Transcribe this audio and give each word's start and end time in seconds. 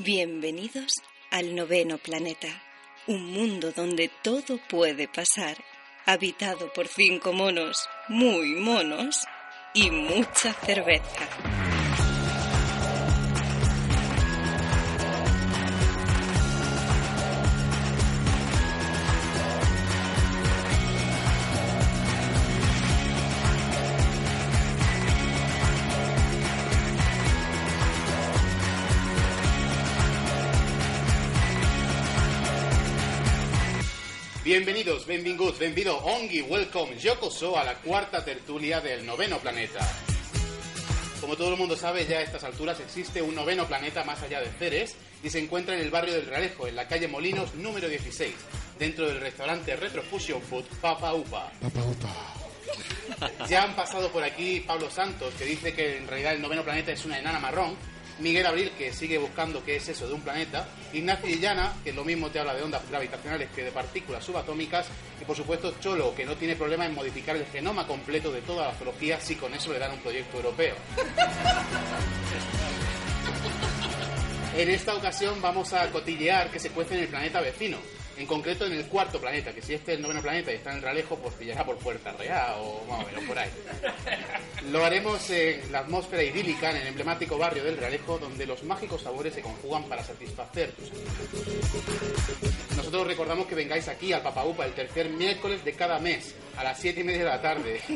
Bienvenidos 0.00 0.92
al 1.32 1.56
noveno 1.56 1.98
planeta, 1.98 2.46
un 3.08 3.32
mundo 3.32 3.72
donde 3.72 4.08
todo 4.22 4.60
puede 4.68 5.08
pasar, 5.08 5.56
habitado 6.06 6.72
por 6.72 6.86
cinco 6.86 7.32
monos 7.32 7.76
muy 8.08 8.54
monos 8.54 9.24
y 9.74 9.90
mucha 9.90 10.52
cerveza. 10.52 11.67
Bienvenidos, 34.58 35.06
benvinguts, 35.06 35.56
benvido, 35.56 35.96
ongi, 35.98 36.42
welcome, 36.42 36.98
yokoso 36.98 37.56
a 37.56 37.62
la 37.62 37.76
cuarta 37.76 38.24
tertulia 38.24 38.80
del 38.80 39.06
noveno 39.06 39.38
planeta. 39.38 39.78
Como 41.20 41.36
todo 41.36 41.52
el 41.52 41.56
mundo 41.56 41.76
sabe, 41.76 42.04
ya 42.04 42.18
a 42.18 42.22
estas 42.22 42.42
alturas 42.42 42.80
existe 42.80 43.22
un 43.22 43.36
noveno 43.36 43.68
planeta 43.68 44.02
más 44.02 44.20
allá 44.20 44.40
de 44.40 44.50
Ceres 44.58 44.96
y 45.22 45.30
se 45.30 45.38
encuentra 45.38 45.76
en 45.76 45.82
el 45.82 45.92
barrio 45.92 46.14
del 46.14 46.26
Realejo, 46.26 46.66
en 46.66 46.74
la 46.74 46.88
calle 46.88 47.06
Molinos 47.06 47.54
número 47.54 47.88
16, 47.88 48.34
dentro 48.80 49.06
del 49.06 49.20
restaurante 49.20 49.76
Retro 49.76 50.02
Fusion 50.02 50.42
Food 50.42 50.64
Papa 50.80 51.14
Upa. 51.14 51.52
Papa 51.60 51.80
Upa. 51.84 53.46
Ya 53.48 53.62
han 53.62 53.76
pasado 53.76 54.10
por 54.10 54.24
aquí 54.24 54.58
Pablo 54.66 54.90
Santos, 54.90 55.34
que 55.34 55.44
dice 55.44 55.72
que 55.72 55.98
en 55.98 56.08
realidad 56.08 56.34
el 56.34 56.42
noveno 56.42 56.64
planeta 56.64 56.90
es 56.90 57.04
una 57.04 57.20
enana 57.20 57.38
marrón, 57.38 57.76
Miguel 58.20 58.46
Abril, 58.46 58.72
que 58.76 58.92
sigue 58.92 59.18
buscando 59.18 59.64
qué 59.64 59.76
es 59.76 59.88
eso 59.88 60.08
de 60.08 60.14
un 60.14 60.20
planeta, 60.20 60.66
Ignacio 60.92 61.28
Illana, 61.28 61.74
que 61.84 61.92
lo 61.92 62.04
mismo 62.04 62.30
te 62.30 62.40
habla 62.40 62.54
de 62.54 62.62
ondas 62.62 62.82
gravitacionales 62.90 63.48
que 63.54 63.64
de 63.64 63.70
partículas 63.70 64.24
subatómicas, 64.24 64.86
y 65.20 65.24
por 65.24 65.36
supuesto 65.36 65.74
Cholo, 65.80 66.14
que 66.14 66.24
no 66.24 66.36
tiene 66.36 66.56
problema 66.56 66.86
en 66.86 66.94
modificar 66.94 67.36
el 67.36 67.46
genoma 67.46 67.86
completo 67.86 68.32
de 68.32 68.42
toda 68.42 68.68
la 68.68 68.74
zoología 68.74 69.20
si 69.20 69.36
con 69.36 69.54
eso 69.54 69.72
le 69.72 69.78
dan 69.78 69.92
un 69.92 70.00
proyecto 70.00 70.36
europeo. 70.36 70.74
En 74.56 74.68
esta 74.70 74.92
ocasión 74.96 75.40
vamos 75.40 75.72
a 75.72 75.88
cotillear 75.92 76.50
que 76.50 76.58
se 76.58 76.70
cuece 76.70 76.96
en 76.96 77.02
el 77.02 77.08
planeta 77.08 77.40
vecino, 77.40 77.78
en 78.18 78.26
concreto 78.26 78.66
en 78.66 78.72
el 78.72 78.86
cuarto 78.86 79.20
planeta, 79.20 79.52
que 79.52 79.62
si 79.62 79.74
este 79.74 79.92
es 79.92 79.98
el 79.98 80.02
noveno 80.02 80.20
planeta 80.20 80.50
y 80.50 80.56
está 80.56 80.70
en 80.70 80.78
el 80.78 80.82
Ralejo, 80.82 81.16
pues 81.16 81.34
pillará 81.34 81.64
por 81.64 81.78
Puerta 81.78 82.10
Real 82.12 82.56
o 82.58 82.84
más 82.88 83.04
o 83.04 83.06
menos 83.06 83.24
por 83.24 83.38
ahí. 83.38 83.50
Lo 84.72 84.84
haremos 84.84 85.30
en 85.30 85.70
la 85.70 85.78
atmósfera 85.80 86.24
idílica, 86.24 86.70
en 86.70 86.78
el 86.78 86.88
emblemático 86.88 87.38
barrio 87.38 87.62
del 87.62 87.76
Realejo, 87.76 88.18
donde 88.18 88.44
los 88.44 88.64
mágicos 88.64 89.02
sabores 89.02 89.34
se 89.34 89.40
conjugan 89.40 89.84
para 89.84 90.02
satisfacer 90.02 90.72
tus. 90.72 90.90
Nosotros 92.76 93.06
recordamos 93.06 93.46
que 93.46 93.54
vengáis 93.54 93.86
aquí 93.86 94.12
al 94.12 94.22
Papaupa 94.22 94.66
el 94.66 94.72
tercer 94.72 95.10
miércoles 95.10 95.64
de 95.64 95.74
cada 95.74 96.00
mes, 96.00 96.34
a 96.56 96.64
las 96.64 96.80
siete 96.80 97.02
y 97.02 97.04
media 97.04 97.20
de 97.20 97.30
la 97.30 97.40
tarde. 97.40 97.80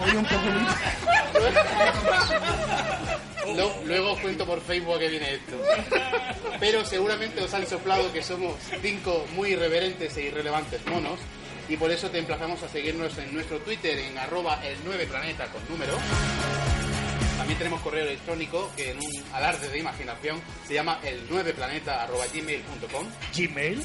Hoy 0.00 0.16
un 0.16 0.24
poco 0.24 0.40
Lo- 3.56 3.74
luego 3.84 4.12
os 4.12 4.20
cuento 4.20 4.44
por 4.46 4.60
Facebook 4.60 4.96
a 4.96 4.98
qué 4.98 5.08
viene 5.08 5.34
esto. 5.34 5.56
Pero 6.60 6.84
seguramente 6.84 7.42
os 7.42 7.52
han 7.54 7.66
soplado 7.66 8.12
que 8.12 8.22
somos 8.22 8.54
cinco 8.82 9.24
muy 9.34 9.50
irreverentes 9.52 10.14
e 10.16 10.22
irrelevantes 10.22 10.84
monos. 10.86 11.18
Y 11.68 11.76
por 11.78 11.90
eso 11.90 12.10
te 12.10 12.18
emplazamos 12.18 12.62
a 12.62 12.68
seguirnos 12.68 13.16
en 13.18 13.32
nuestro 13.34 13.58
Twitter 13.60 13.98
en 13.98 14.18
arroba 14.18 14.60
el 14.66 14.76
9 14.84 15.06
planeta 15.06 15.46
con 15.46 15.66
número. 15.68 15.96
También 17.38 17.58
tenemos 17.58 17.80
correo 17.80 18.04
electrónico 18.04 18.70
que 18.76 18.90
en 18.90 18.98
un 18.98 19.10
alarde 19.32 19.68
de 19.68 19.78
imaginación 19.78 20.40
se 20.68 20.74
llama 20.74 21.00
el 21.02 21.26
9planeta 21.28 22.02
arroba 22.02 22.26
gmail.com. 22.32 23.06
Gmail. 23.36 23.82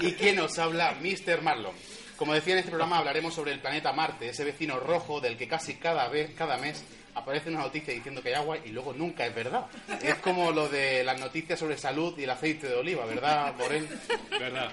y 0.00 0.12
quien 0.12 0.36
nos 0.36 0.58
habla, 0.58 0.96
Mr. 1.00 1.42
Marlon. 1.42 1.74
Como 2.16 2.34
decía 2.34 2.52
en 2.52 2.60
este 2.60 2.70
programa, 2.70 2.98
hablaremos 2.98 3.34
sobre 3.34 3.52
el 3.52 3.60
planeta 3.60 3.92
Marte, 3.92 4.28
ese 4.28 4.44
vecino 4.44 4.78
rojo 4.78 5.20
del 5.20 5.36
que 5.36 5.48
casi 5.48 5.74
cada 5.74 6.08
vez, 6.08 6.30
cada 6.36 6.56
mes 6.56 6.84
aparece 7.14 7.50
una 7.50 7.60
noticia 7.60 7.92
diciendo 7.92 8.22
que 8.22 8.28
hay 8.30 8.34
agua 8.36 8.58
y 8.64 8.70
luego 8.70 8.92
nunca 8.92 9.26
es 9.26 9.34
verdad. 9.34 9.66
Es 10.02 10.14
como 10.16 10.52
lo 10.52 10.68
de 10.68 11.04
las 11.04 11.18
noticias 11.18 11.58
sobre 11.58 11.76
salud 11.76 12.16
y 12.18 12.24
el 12.24 12.30
aceite 12.30 12.68
de 12.68 12.74
oliva, 12.74 13.04
¿verdad, 13.06 13.54
Morel? 13.56 13.88
¿Verdad? 14.30 14.70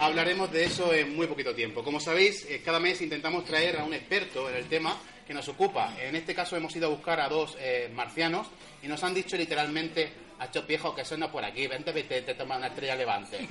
Hablaremos 0.00 0.50
de 0.52 0.64
eso 0.64 0.92
en 0.92 1.14
muy 1.14 1.26
poquito 1.26 1.54
tiempo. 1.54 1.82
Como 1.82 2.00
sabéis, 2.00 2.46
eh, 2.48 2.62
cada 2.64 2.80
mes 2.80 3.00
intentamos 3.00 3.44
traer 3.44 3.78
a 3.78 3.84
un 3.84 3.94
experto 3.94 4.48
en 4.48 4.56
el 4.56 4.66
tema 4.66 4.96
que 5.26 5.34
nos 5.34 5.48
ocupa. 5.48 5.94
En 6.00 6.16
este 6.16 6.34
caso 6.34 6.56
hemos 6.56 6.74
ido 6.76 6.86
a 6.86 6.90
buscar 6.90 7.20
a 7.20 7.28
dos 7.28 7.56
eh, 7.58 7.90
marcianos 7.94 8.46
y 8.82 8.88
nos 8.88 9.02
han 9.02 9.14
dicho 9.14 9.36
literalmente, 9.36 10.12
hacho 10.44 10.62
viejo 10.62 10.94
que 10.94 11.04
suena 11.04 11.30
por 11.30 11.44
aquí, 11.44 11.66
vente, 11.66 11.92
vete, 11.92 12.22
te 12.22 12.34
toma 12.34 12.56
una 12.56 12.68
estrella 12.68 12.94
levante. 12.94 13.46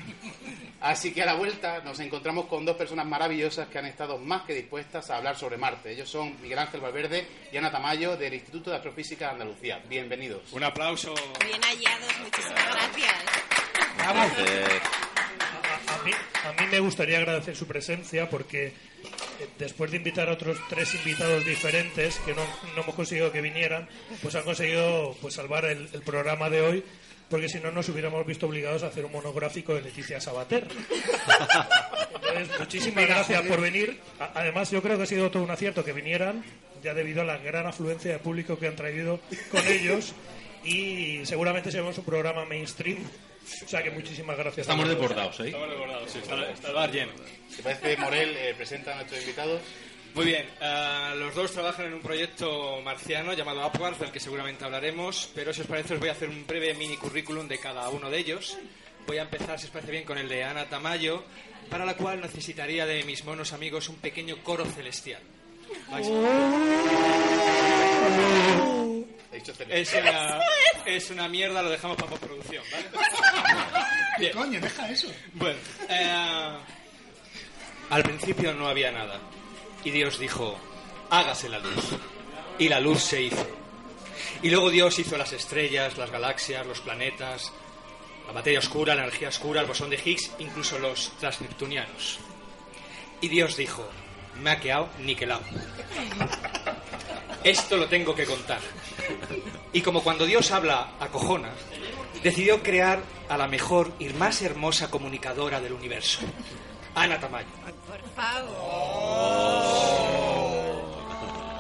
Así 0.81 1.13
que 1.13 1.23
a 1.23 1.25
la 1.25 1.35
vuelta 1.35 1.81
nos 1.83 1.99
encontramos 1.99 2.45
con 2.45 2.65
dos 2.65 2.75
personas 2.75 3.05
maravillosas 3.05 3.67
que 3.67 3.79
han 3.79 3.85
estado 3.85 4.17
más 4.17 4.43
que 4.43 4.53
dispuestas 4.53 5.09
a 5.09 5.17
hablar 5.17 5.37
sobre 5.37 5.57
Marte. 5.57 5.91
Ellos 5.91 6.09
son 6.09 6.41
Miguel 6.41 6.59
Ángel 6.59 6.81
Valverde 6.81 7.25
y 7.51 7.57
Ana 7.57 7.71
Tamayo 7.71 8.17
del 8.17 8.33
Instituto 8.33 8.69
de 8.69 8.77
Astrofísica 8.77 9.25
de 9.27 9.31
Andalucía. 9.31 9.81
Bienvenidos. 9.87 10.51
Un 10.51 10.63
aplauso. 10.63 11.13
Bien 11.39 11.61
hallados, 11.61 12.19
muchísimas 12.19 12.65
gracias. 12.65 13.13
A, 13.99 14.09
a 15.93 16.03
mí, 16.03 16.11
a 16.43 16.61
mí 16.61 16.67
me 16.69 16.79
gustaría 16.79 17.17
agradecer 17.17 17.55
su 17.55 17.65
presencia 17.65 18.29
porque 18.29 18.67
eh, 18.67 18.73
después 19.59 19.91
de 19.91 19.97
invitar 19.97 20.29
a 20.29 20.33
otros 20.33 20.57
tres 20.69 20.93
invitados 20.95 21.45
diferentes 21.45 22.17
que 22.19 22.33
no, 22.33 22.43
no 22.75 22.83
hemos 22.83 22.95
conseguido 22.95 23.31
que 23.31 23.41
vinieran, 23.41 23.87
pues 24.21 24.35
han 24.35 24.43
conseguido 24.43 25.15
pues 25.21 25.33
salvar 25.33 25.65
el, 25.65 25.89
el 25.93 26.01
programa 26.01 26.49
de 26.49 26.61
hoy 26.61 26.83
porque 27.29 27.49
si 27.49 27.59
no 27.59 27.71
nos 27.71 27.89
hubiéramos 27.89 28.25
visto 28.27 28.45
obligados 28.45 28.83
a 28.83 28.87
hacer 28.87 29.05
un 29.05 29.11
monográfico 29.11 29.73
de 29.73 29.81
Leticia 29.81 30.21
Sabater. 30.21 30.67
Entonces, 32.27 32.59
muchísimas 32.59 33.07
gracias 33.07 33.41
por 33.47 33.59
venir. 33.59 33.99
Además, 34.19 34.69
yo 34.69 34.83
creo 34.83 34.97
que 34.97 35.03
ha 35.03 35.07
sido 35.07 35.31
todo 35.31 35.41
un 35.41 35.49
acierto 35.49 35.83
que 35.83 35.93
vinieran, 35.93 36.43
ya 36.83 36.93
debido 36.93 37.21
a 37.21 37.25
la 37.25 37.37
gran 37.37 37.65
afluencia 37.65 38.11
de 38.11 38.19
público 38.19 38.59
que 38.59 38.67
han 38.67 38.75
traído 38.75 39.19
con 39.49 39.65
ellos. 39.67 40.13
Y 40.63 41.25
seguramente 41.25 41.71
seremos 41.71 41.97
un 41.97 42.05
programa 42.05 42.45
mainstream. 42.45 42.99
O 43.65 43.67
sea 43.67 43.83
que 43.83 43.91
muchísimas 43.91 44.37
gracias. 44.37 44.59
Estamos 44.65 44.87
deportados, 44.89 45.39
¿eh? 45.41 45.45
Estamos 45.47 45.69
desbordados, 45.69 46.11
sí. 46.11 46.19
Está, 46.19 46.49
está 46.51 46.67
el 46.69 46.73
bar 46.73 46.91
lleno. 46.91 47.11
¿Te 47.55 47.63
parece, 47.63 47.97
Morel, 47.97 48.35
eh, 48.37 48.53
presenta 48.55 48.93
a 48.93 48.95
nuestros 48.95 49.19
invitados? 49.21 49.61
Muy 50.15 50.25
bien. 50.25 50.45
eh, 50.61 51.13
los 51.17 51.33
dos 51.35 51.51
trabajan 51.51 51.87
en 51.87 51.93
un 51.95 52.01
proyecto 52.01 52.79
marciano 52.83 53.33
llamado 53.33 53.65
Upwards, 53.67 53.99
del 53.99 54.11
que 54.11 54.19
seguramente 54.19 54.63
hablaremos. 54.63 55.29
Pero 55.35 55.53
si 55.53 55.62
os 55.62 55.68
parece, 55.68 55.94
os 55.95 56.00
voy 56.00 56.09
a 56.09 56.13
hacer 56.13 56.29
un 56.29 56.45
breve 56.47 56.73
mini 56.75 56.97
currículum 56.97 57.47
de 57.47 57.59
cada 57.59 57.89
uno 57.89 58.09
de 58.09 58.18
ellos. 58.19 58.57
Voy 59.07 59.18
a 59.18 59.23
empezar, 59.23 59.59
si 59.59 59.65
os 59.65 59.71
parece 59.71 59.91
bien, 59.91 60.03
con 60.06 60.18
el 60.18 60.29
de 60.29 60.44
Ana 60.44 60.65
Tamayo, 60.69 61.23
para 61.69 61.85
la 61.85 61.95
cual 61.95 62.21
necesitaría 62.21 62.85
de 62.85 63.03
mis 63.03 63.25
monos 63.25 63.51
amigos 63.53 63.89
un 63.89 63.97
pequeño 63.97 64.38
coro 64.44 64.65
celestial. 64.65 65.21
Vais- 65.89 66.07
Es 69.69 69.94
una, 69.94 70.41
es 70.85 71.09
una 71.11 71.27
mierda, 71.27 71.61
lo 71.61 71.69
dejamos 71.69 71.97
para 71.97 72.09
postproducción, 72.09 72.63
¿vale? 72.71 72.85
Bien. 74.19 74.33
Coño, 74.33 74.59
deja 74.59 74.89
eso. 74.89 75.07
Bueno, 75.33 75.59
eh, 75.89 76.57
al 77.89 78.03
principio 78.03 78.53
no 78.53 78.67
había 78.67 78.91
nada. 78.91 79.19
Y 79.83 79.91
Dios 79.91 80.19
dijo, 80.19 80.57
hágase 81.09 81.50
la 81.50 81.59
luz. 81.59 81.97
Y 82.57 82.69
la 82.69 82.79
luz 82.79 83.01
se 83.03 83.21
hizo. 83.21 83.47
Y 84.41 84.50
luego 84.50 84.69
Dios 84.69 84.97
hizo 85.00 85.17
las 85.17 85.33
estrellas, 85.33 85.97
las 85.97 86.11
galaxias, 86.11 86.65
los 86.65 86.81
planetas, 86.81 87.51
la 88.27 88.33
materia 88.33 88.59
oscura, 88.59 88.95
la 88.95 89.03
energía 89.03 89.29
oscura, 89.29 89.61
el 89.61 89.67
bosón 89.67 89.89
de 89.89 89.99
Higgs, 90.03 90.31
incluso 90.39 90.79
los 90.79 91.11
transneptunianos. 91.19 92.19
Y 93.21 93.27
Dios 93.27 93.57
dijo, 93.57 93.89
me 94.41 94.51
ha 94.51 94.59
quedado 94.59 94.89
niquelado. 94.99 95.44
Esto 97.44 97.78
lo 97.78 97.88
tengo 97.88 98.16
que 98.16 98.25
contar. 98.25 98.60
Y 99.74 99.81
como 99.81 100.01
cuando 100.01 100.25
Dios 100.25 100.51
habla 100.51 100.94
acojona, 101.00 101.51
decidió 102.24 102.63
crear 102.63 103.01
a 103.28 103.38
la 103.38 103.48
mejor 103.48 103.92
y 104.00 104.10
más 104.10 104.42
hermosa 104.42 104.90
comunicadora 104.90 105.60
del 105.60 105.74
universo, 105.74 106.19
Ana 106.95 107.19
Tamayo. 107.19 107.48
Por 107.88 108.01
favor. 108.16 109.34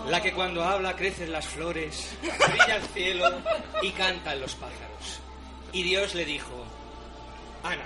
La 0.09 0.21
que 0.21 0.33
cuando 0.33 0.63
habla 0.63 0.95
crecen 0.95 1.31
las 1.31 1.47
flores, 1.47 2.15
brilla 2.21 2.75
el 2.75 2.83
cielo 2.93 3.41
y 3.81 3.89
cantan 3.91 4.39
los 4.39 4.55
pájaros. 4.55 5.19
Y 5.71 5.83
Dios 5.83 6.13
le 6.13 6.23
dijo, 6.23 6.65
Ana, 7.63 7.85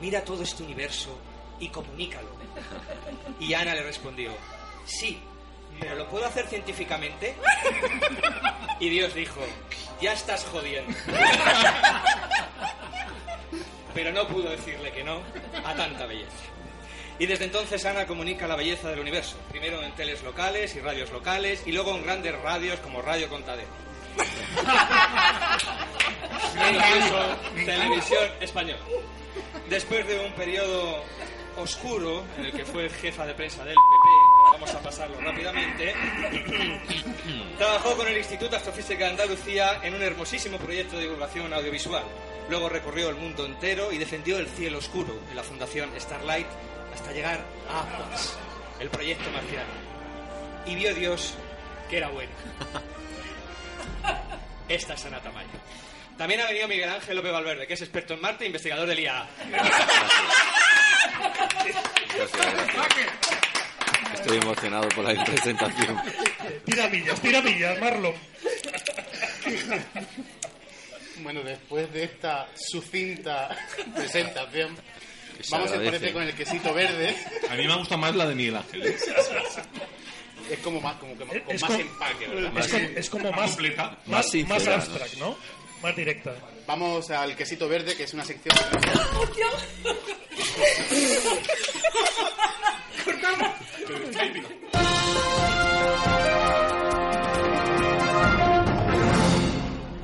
mira 0.00 0.24
todo 0.24 0.42
este 0.42 0.62
universo 0.62 1.18
y 1.60 1.68
comunícalo. 1.68 2.28
Y 3.38 3.54
Ana 3.54 3.74
le 3.74 3.82
respondió, 3.82 4.32
sí, 4.86 5.20
pero 5.80 5.94
¿lo 5.94 6.08
puedo 6.08 6.26
hacer 6.26 6.46
científicamente? 6.46 7.34
Y 8.80 8.90
Dios 8.90 9.12
dijo, 9.12 9.40
ya 10.00 10.12
estás 10.12 10.44
jodiendo. 10.44 10.96
Pero 13.92 14.12
no 14.12 14.28
pudo 14.28 14.50
decirle 14.50 14.92
que 14.92 15.02
no 15.02 15.20
a 15.64 15.74
tanta 15.74 16.06
belleza. 16.06 16.30
Y 17.18 17.26
desde 17.26 17.46
entonces 17.46 17.84
Ana 17.84 18.06
comunica 18.06 18.46
la 18.46 18.54
belleza 18.54 18.88
del 18.90 19.00
universo, 19.00 19.36
primero 19.50 19.82
en 19.82 19.90
teles 19.96 20.22
locales 20.22 20.76
y 20.76 20.80
radios 20.80 21.10
locales, 21.10 21.64
y 21.66 21.72
luego 21.72 21.96
en 21.96 22.04
grandes 22.04 22.40
radios 22.40 22.78
como 22.78 23.02
Radio 23.02 23.28
Contadero. 23.28 23.68
E 26.58 26.70
incluso 26.70 27.36
televisión 27.64 28.30
española. 28.40 28.80
Después 29.68 30.06
de 30.06 30.18
un 30.18 30.32
periodo 30.32 31.04
oscuro 31.56 32.24
en 32.36 32.46
el 32.46 32.52
que 32.52 32.64
fue 32.64 32.88
jefa 32.88 33.26
de 33.26 33.34
prensa 33.34 33.64
del 33.64 33.74
PP, 33.74 34.27
vamos 34.52 34.74
a 34.74 34.80
pasarlo 34.80 35.20
rápidamente, 35.20 35.94
trabajó 37.58 37.96
con 37.96 38.08
el 38.08 38.18
Instituto 38.18 38.56
Astrofísica 38.56 39.04
de 39.04 39.10
Andalucía 39.10 39.80
en 39.82 39.94
un 39.94 40.02
hermosísimo 40.02 40.58
proyecto 40.58 40.96
de 40.96 41.02
divulgación 41.02 41.52
audiovisual. 41.52 42.04
Luego 42.48 42.68
recorrió 42.68 43.10
el 43.10 43.16
mundo 43.16 43.44
entero 43.44 43.92
y 43.92 43.98
defendió 43.98 44.38
el 44.38 44.46
cielo 44.48 44.78
oscuro 44.78 45.14
de 45.28 45.34
la 45.34 45.42
Fundación 45.42 45.90
Starlight 45.98 46.46
hasta 46.94 47.12
llegar 47.12 47.44
a 47.70 47.82
Aquas, 47.82 48.38
el 48.80 48.88
proyecto 48.88 49.30
marciano. 49.30 49.70
Y 50.66 50.74
vio 50.74 50.94
Dios 50.94 51.34
que 51.90 51.98
era 51.98 52.08
bueno. 52.08 52.32
Esta 54.68 54.94
es 54.94 55.04
Ana 55.06 55.20
Tamayo. 55.20 55.48
También 56.16 56.40
ha 56.40 56.46
venido 56.46 56.66
Miguel 56.68 56.90
Ángel 56.90 57.16
López 57.16 57.32
Valverde, 57.32 57.66
que 57.66 57.74
es 57.74 57.82
experto 57.82 58.14
en 58.14 58.20
Marte 58.20 58.44
e 58.44 58.48
investigador 58.48 58.88
del 58.88 58.98
IAA. 59.00 59.28
Estoy 64.20 64.38
emocionado 64.38 64.88
por 64.90 65.04
la 65.04 65.24
presentación. 65.24 66.00
Tira 66.64 66.88
millas, 66.88 67.20
tira 67.20 67.42
millas, 67.42 67.78
Marlon. 67.80 68.14
Bueno, 71.22 71.42
después 71.42 71.92
de 71.92 72.04
esta 72.04 72.48
sucinta 72.56 73.48
presentación, 73.94 74.76
Se 75.40 75.50
vamos 75.50 75.70
a 75.72 75.76
parece 75.76 76.12
con 76.12 76.22
el 76.22 76.34
quesito 76.34 76.72
verde. 76.74 77.16
A 77.50 77.54
mí 77.54 77.66
me 77.66 77.76
gusta 77.76 77.96
más 77.96 78.14
la 78.14 78.26
de 78.26 78.34
Miguel 78.34 78.56
Ángel. 78.56 78.86
¿eh? 78.86 78.96
Es 80.50 80.58
como 80.60 80.80
más, 80.80 80.96
como 80.96 81.16
que 81.18 81.24
más- 81.24 81.42
con 81.42 81.54
Es 81.54 81.62
más 81.62 81.70
como- 81.70 81.80
empaque, 81.82 82.26
¿verdad? 82.28 82.52
Es 82.58 82.68
como, 82.68 82.88
es 82.98 83.10
como 83.10 83.32
más, 83.32 83.50
completa. 83.50 83.82
más, 83.90 84.06
Más 84.06 84.30
sincera, 84.30 84.58
más 84.58 84.66
¿no? 84.66 84.72
abstract, 84.74 85.14
¿no? 85.18 85.36
Más 85.82 85.96
directa. 85.96 86.34
Vamos 86.66 87.10
al 87.10 87.36
quesito 87.36 87.68
verde, 87.68 87.96
que 87.96 88.04
es 88.04 88.14
una 88.14 88.24
sección. 88.24 88.56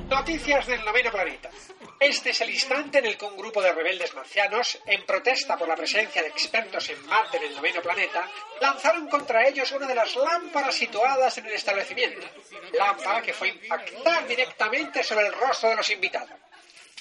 Noticias 0.09 0.65
del 0.65 0.83
noveno 0.83 1.11
planeta. 1.11 1.51
Este 1.99 2.31
es 2.31 2.41
el 2.41 2.49
instante 2.49 2.97
en 2.97 3.05
el 3.05 3.15
que 3.15 3.25
un 3.25 3.37
grupo 3.37 3.61
de 3.61 3.71
rebeldes 3.71 4.15
marcianos, 4.15 4.79
en 4.87 5.05
protesta 5.05 5.55
por 5.55 5.67
la 5.67 5.75
presencia 5.75 6.23
de 6.23 6.29
expertos 6.29 6.89
en 6.89 7.05
Marte 7.05 7.37
en 7.37 7.43
el 7.43 7.55
noveno 7.55 7.79
planeta, 7.83 8.27
lanzaron 8.59 9.07
contra 9.07 9.47
ellos 9.47 9.71
una 9.71 9.85
de 9.85 9.93
las 9.93 10.15
lámparas 10.15 10.73
situadas 10.73 11.37
en 11.37 11.45
el 11.45 11.53
establecimiento. 11.53 12.27
Lámpara 12.73 13.21
que 13.21 13.33
fue 13.33 13.49
impactar 13.49 14.27
directamente 14.27 15.03
sobre 15.03 15.27
el 15.27 15.33
rostro 15.33 15.69
de 15.69 15.75
los 15.75 15.89
invitados. 15.91 16.31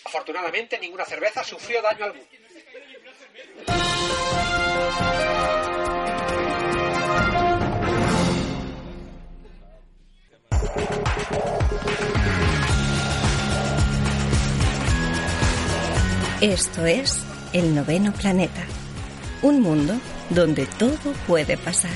Afortunadamente, 0.04 0.78
ninguna 0.78 1.06
cerveza 1.06 1.42
sufrió 1.42 1.80
daño 1.80 2.04
alguno. 2.04 2.24
Esto 16.44 16.84
es 16.84 17.24
el 17.54 17.74
noveno 17.74 18.12
planeta. 18.12 18.66
Un 19.40 19.62
mundo 19.62 19.94
donde 20.28 20.66
todo 20.78 21.14
puede 21.26 21.56
pasar. 21.56 21.90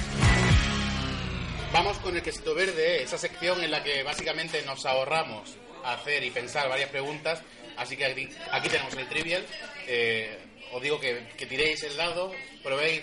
Vamos 1.71 1.99
con 1.99 2.17
el 2.17 2.23
quesito 2.23 2.55
verde, 2.55 3.03
esa 3.03 3.19
sección 3.19 3.63
en 3.63 3.71
la 3.71 3.83
que 3.85 4.03
básicamente 4.03 4.63
nos 4.63 4.87
ahorramos 4.87 5.55
hacer 5.85 6.25
y 6.25 6.31
pensar 6.31 6.67
varias 6.71 6.89
preguntas. 6.89 7.43
Así 7.77 7.95
que 7.99 8.07
aquí, 8.07 8.27
aquí 8.51 8.71
tenemos 8.71 8.95
el 8.95 9.07
trivial. 9.07 9.45
Eh, 9.87 10.39
os 10.73 10.83
digo 10.83 10.99
que, 10.99 11.29
que 11.37 11.45
tiréis 11.45 11.83
el 11.83 11.95
dado, 11.99 12.33
probéis, 12.63 13.03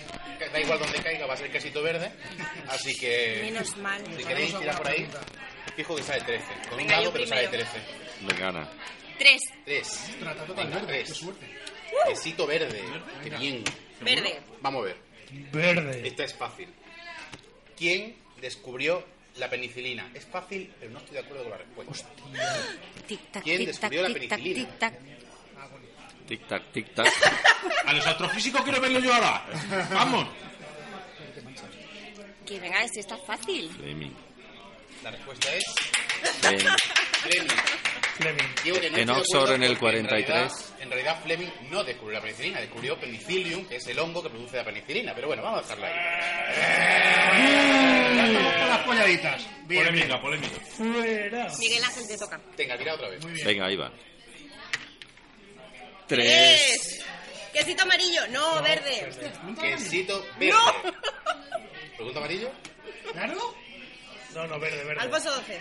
da 0.51 0.59
igual 0.59 0.79
donde 0.79 0.97
caiga, 0.97 1.27
va 1.27 1.35
a 1.35 1.37
ser 1.37 1.51
quesito 1.51 1.83
verde. 1.83 2.11
Así 2.69 2.97
que 2.97 3.41
Menos 3.43 3.77
mal. 3.77 4.01
si 4.17 4.23
queréis 4.23 4.57
tirar 4.57 4.77
por 4.79 4.87
ahí, 4.87 5.07
fijo 5.75 5.95
que 5.95 6.01
sale 6.01 6.21
13. 6.23 6.43
Con 6.69 6.77
Venga, 6.79 6.97
un 6.97 7.03
dado, 7.03 7.13
pero 7.13 7.27
sale 7.27 7.47
primero. 7.49 7.69
13. 7.71 8.25
Me 8.25 8.33
gana. 8.33 8.67
Tres. 9.17 9.41
3. 9.65 10.09
Venga, 10.55 10.81
3. 10.85 11.25
Quesito 12.07 12.45
verde. 12.47 12.83
Qué 13.23 13.29
bien. 13.31 13.63
Verde. 14.01 14.39
Vamos 14.61 14.81
a 14.83 14.85
ver. 14.85 14.97
Verde. 15.51 16.07
Esta 16.07 16.23
es 16.23 16.33
fácil. 16.33 16.67
¿Quién 17.77 18.15
descubrió 18.41 19.05
la 19.37 19.49
penicilina? 19.49 20.09
Es 20.13 20.25
fácil, 20.25 20.73
pero 20.79 20.91
no 20.91 20.99
estoy 20.99 21.13
de 21.15 21.19
acuerdo 21.19 21.43
con 21.43 21.51
la 21.51 21.57
respuesta. 21.57 22.07
Tic 23.07 23.19
tac, 23.31 23.43
¿Quién 23.43 23.57
tic 23.57 23.67
tac, 23.67 23.91
descubrió 23.91 24.01
la 24.07 24.13
penicilina? 24.13 24.55
tic 24.69 24.79
tac. 24.79 24.93
Tic 26.27 26.47
tac, 26.47 26.71
tic 26.71 26.93
tac. 26.95 27.07
A 27.85 27.93
los 27.93 28.05
astrofísicos 28.05 28.61
quiero 28.63 28.81
verlo 28.81 28.99
yo 28.99 29.13
ahora. 29.13 29.45
Vamos. 29.91 30.27
Que 32.45 32.59
venga, 32.59 32.87
si 32.87 32.99
está 32.99 33.17
fácil. 33.17 33.69
Fleming. 33.71 34.11
La 35.03 35.11
respuesta 35.11 35.53
es 35.53 35.63
Fleming. 36.41 36.67
Fleming. 37.21 37.57
Fleming. 38.15 38.43
Digo 38.63 38.79
que 38.79 38.89
no 38.89 38.97
En 38.97 39.09
Oxford 39.09 39.51
en 39.53 39.63
el 39.63 39.77
porque 39.77 39.97
en 39.99 40.05
43. 40.07 40.27
realidad- 40.27 40.81
En 40.81 40.89
realidad, 40.89 41.19
Fleming 41.23 41.49
no 41.69 41.83
descubrió 41.83 42.17
la 42.19 42.21
penicilina, 42.23 42.59
descubrió 42.61 42.97
penicillium, 42.99 43.65
que 43.67 43.75
es 43.77 43.87
el 43.87 43.99
hongo 43.99 44.23
que 44.23 44.29
produce 44.29 44.57
la 44.57 44.63
penicilina. 44.63 45.13
Pero 45.15 45.27
bueno, 45.27 45.43
vamos 45.43 45.59
a 45.59 45.63
dejarla 45.63 45.87
ahí. 45.87 45.93
Con 48.59 48.67
las 48.69 48.79
polladitas. 48.85 49.41
Bien, 49.67 49.83
Polémica, 49.85 50.21
polémica. 50.21 50.59
Fuera. 50.77 51.47
Miguel 51.59 51.83
Ángel 51.83 52.07
te 52.07 52.17
toca. 52.17 52.39
Venga, 52.57 52.77
tira 52.77 52.93
otra 52.93 53.09
vez. 53.09 53.25
Venga, 53.43 53.65
ahí 53.65 53.75
va. 53.75 53.91
Tres. 56.07 57.03
Quesito 57.51 57.83
amarillo. 57.83 58.27
No, 58.29 58.61
verde. 58.61 59.09
Quesito 59.59 60.25
verde. 60.39 60.53
¿Pregunta 61.95 62.19
amarillo? 62.19 62.51
¿Claro? 63.11 63.55
No, 64.35 64.45
no, 64.47 64.59
verde, 64.59 64.83
verde. 64.83 65.01
Alfonso 65.01 65.31
12. 65.31 65.59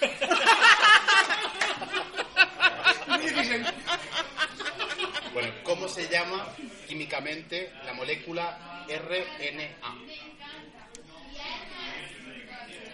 Bueno, 5.32 5.52
¿cómo 5.62 5.86
se 5.88 6.08
llama 6.08 6.46
químicamente 6.88 7.70
la 7.84 7.92
molécula 7.92 8.84
RNA? 8.88 9.94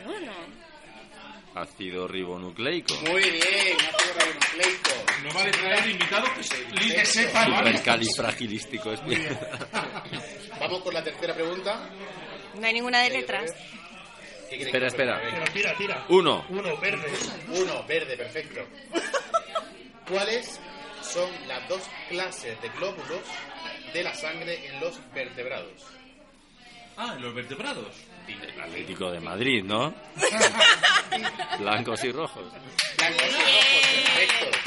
No, 0.04 0.20
no. 0.20 0.34
Ácido 1.54 2.06
ribonucleico. 2.08 2.94
Muy 3.08 3.22
bien, 3.22 3.76
ácido 3.78 4.14
ribonucleico. 4.18 4.90
No 5.22 5.32
vale 5.32 5.50
traer 5.52 5.88
invitados 5.88 6.28
que 6.30 6.42
se 6.42 6.64
Que 6.66 7.06
sepan, 7.06 7.50
¿vale? 7.50 7.68
Supercalifragilístico 7.70 8.92
es 8.92 9.02
bien. 9.06 9.38
Vamos 10.60 10.82
con 10.82 10.92
la 10.92 11.02
tercera 11.02 11.34
pregunta. 11.34 11.88
No 12.58 12.66
hay 12.66 12.72
ninguna 12.74 13.00
de 13.02 13.10
letras. 13.10 13.50
¿Qué 14.58 14.66
queréis 14.70 14.92
Espera, 14.92 15.18
espera. 15.18 15.40
Pero 15.40 15.52
tira, 15.52 15.76
tira. 15.76 16.06
Uno. 16.08 16.44
Uno, 16.48 16.76
verde. 16.76 17.08
Uno, 17.48 17.84
verde, 17.86 18.16
perfecto. 18.16 18.60
¿Cuáles 20.08 20.60
son 21.02 21.28
las 21.48 21.68
dos 21.68 21.82
clases 22.08 22.60
de 22.62 22.68
glóbulos 22.70 23.22
de 23.92 24.02
la 24.02 24.14
sangre 24.14 24.66
en 24.66 24.80
los 24.80 25.00
vertebrados? 25.12 25.84
Ah, 26.96 27.14
en 27.16 27.22
los 27.22 27.34
vertebrados. 27.34 27.94
El 28.28 28.60
Atlético 28.60 29.10
de 29.10 29.20
Madrid, 29.20 29.64
¿no? 29.64 29.92
Blancos 31.58 32.04
y 32.04 32.12
rojos. 32.12 32.44
Blancos 32.96 33.22
y 33.22 33.32
rojos, 33.32 33.76
perfecto. 34.04 34.58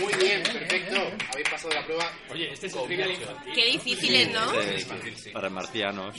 Muy 0.00 0.14
bien, 0.14 0.42
perfecto. 0.42 0.96
Habéis 1.32 1.48
pasado 1.48 1.74
la 1.74 1.84
prueba. 1.84 2.12
Oye, 2.30 2.52
este 2.52 2.66
es 2.66 2.74
el. 2.74 3.18
Qué 3.54 3.64
difíciles, 3.66 4.32
¿no? 4.32 4.60
Eh, 4.60 4.80
fácil, 4.80 5.16
sí. 5.16 5.30
Para 5.30 5.50
marcianos. 5.50 6.16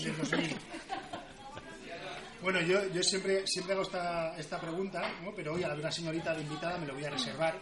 Bueno, 2.41 2.62
yo, 2.62 2.88
yo 2.94 3.01
siempre, 3.01 3.48
siempre 3.48 3.74
hago 3.74 3.84
esta, 3.84 4.38
esta 4.38 4.60
pregunta, 4.62 5.01
¿no? 5.24 5.34
pero 5.36 5.53
hoy 5.53 5.63
a 5.63 5.70
la 5.70 5.75
una 5.75 5.91
señorita 5.91 6.36
de 6.36 6.44
invitada 6.44 6.77
me 6.77 6.86
lo 6.86 6.94
voy 6.94 7.06
a 7.06 7.10
reservar. 7.10 7.60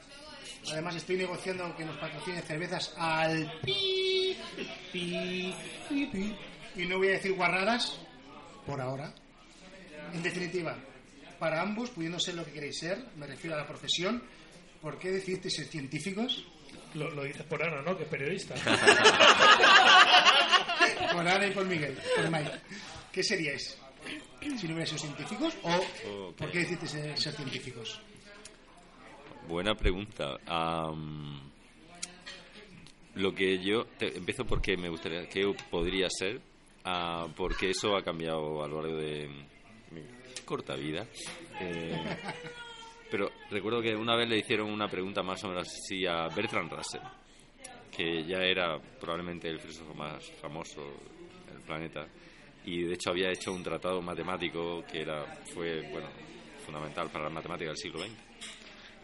Además 0.72 0.96
estoy 0.96 1.18
negociando 1.18 1.76
que 1.76 1.86
nos 1.86 1.98
patrocine 1.98 2.42
cervezas 2.42 2.94
al 2.98 3.60
pi, 3.62 4.36
pi, 4.92 5.56
pi, 5.90 6.06
pi. 6.08 6.36
Y 6.76 6.86
no 6.86 6.98
voy 6.98 7.10
a 7.10 7.12
decir 7.12 7.34
guarradas 7.34 8.00
por 8.66 8.82
ahora. 8.82 9.14
En 10.14 10.22
definitiva, 10.22 10.76
para 11.40 11.62
ambos, 11.62 11.90
pudiendo 11.92 12.20
ser 12.20 12.36
lo 12.36 12.44
que 12.44 12.52
queréis 12.52 12.80
ser, 12.80 12.98
me 13.16 13.28
refiero 13.28 13.56
a 13.56 13.60
la 13.60 13.68
profesión, 13.68 14.24
¿por 14.82 14.98
qué 15.00 15.12
decidiste 15.12 15.50
ser 15.50 15.68
científicos? 15.68 16.46
Lo, 16.96 17.12
lo 17.12 17.24
dices 17.24 17.44
por 17.44 17.64
Ana, 17.64 17.82
¿no? 17.82 17.98
Que 17.98 18.04
es 18.04 18.10
periodista. 18.10 18.56
Por 21.12 21.28
Ana 21.28 21.48
y 21.48 21.52
por 21.52 21.66
Miguel, 21.66 21.98
por 22.16 22.30
Mike. 22.30 22.52
¿Qué 23.12 23.24
seríais? 23.24 23.78
Si 24.58 24.68
no 24.68 24.74
hubierais 24.76 24.90
sido 24.90 25.00
científicos 25.00 25.58
o 25.64 26.28
Ok. 26.30 26.36
por 26.38 26.52
qué 26.52 26.60
decidiste 26.60 26.88
ser, 26.88 27.18
ser 27.18 27.34
científicos? 27.34 28.00
Buena 29.48 29.76
pregunta. 29.76 30.38
Am, 30.48 31.40
lo 33.16 33.34
que 33.34 33.60
yo 33.64 33.86
te- 33.98 34.16
empiezo 34.18 34.46
porque 34.46 34.76
me 34.78 34.90
gustaría 34.90 35.28
que 35.30 35.54
podría 35.70 36.08
ser, 36.10 36.42
ah, 36.84 37.28
porque 37.36 37.70
eso 37.72 37.96
ha 37.96 38.04
cambiado 38.04 38.64
a 38.64 38.68
lo 38.68 38.82
largo 38.82 38.98
de 38.98 39.28
mi 39.92 40.02
corta 40.46 40.76
vida. 40.76 41.06
Eh, 41.62 42.18
pero 43.10 43.32
recuerdo 43.50 43.82
que 43.82 43.96
una 43.96 44.16
vez 44.16 44.28
le 44.30 44.38
hicieron 44.40 44.70
una 44.70 44.88
pregunta 44.88 45.24
más 45.24 45.44
o 45.44 45.48
menos 45.50 45.68
así 45.68 46.06
a 46.06 46.28
Bertrand 46.28 46.72
Russell, 46.72 47.02
que 47.96 48.26
ya 48.26 48.40
era 48.40 48.78
probablemente 49.00 49.48
el 49.50 49.60
filósofo 49.60 49.94
más 49.94 50.24
famoso 50.42 50.82
del 51.52 51.62
planeta 51.62 52.06
y 52.66 52.84
de 52.84 52.94
hecho 52.94 53.12
había 53.12 53.32
hecho 53.32 53.54
un 53.54 53.64
tratado 53.64 54.02
matemático 54.02 54.84
que 54.92 55.02
era 55.02 55.26
fue 55.54 55.82
bueno 55.90 56.08
fundamental 56.66 57.10
para 57.10 57.26
la 57.26 57.30
matemática 57.30 57.70
del 57.70 57.78
siglo 57.78 58.00
XX 58.00 58.36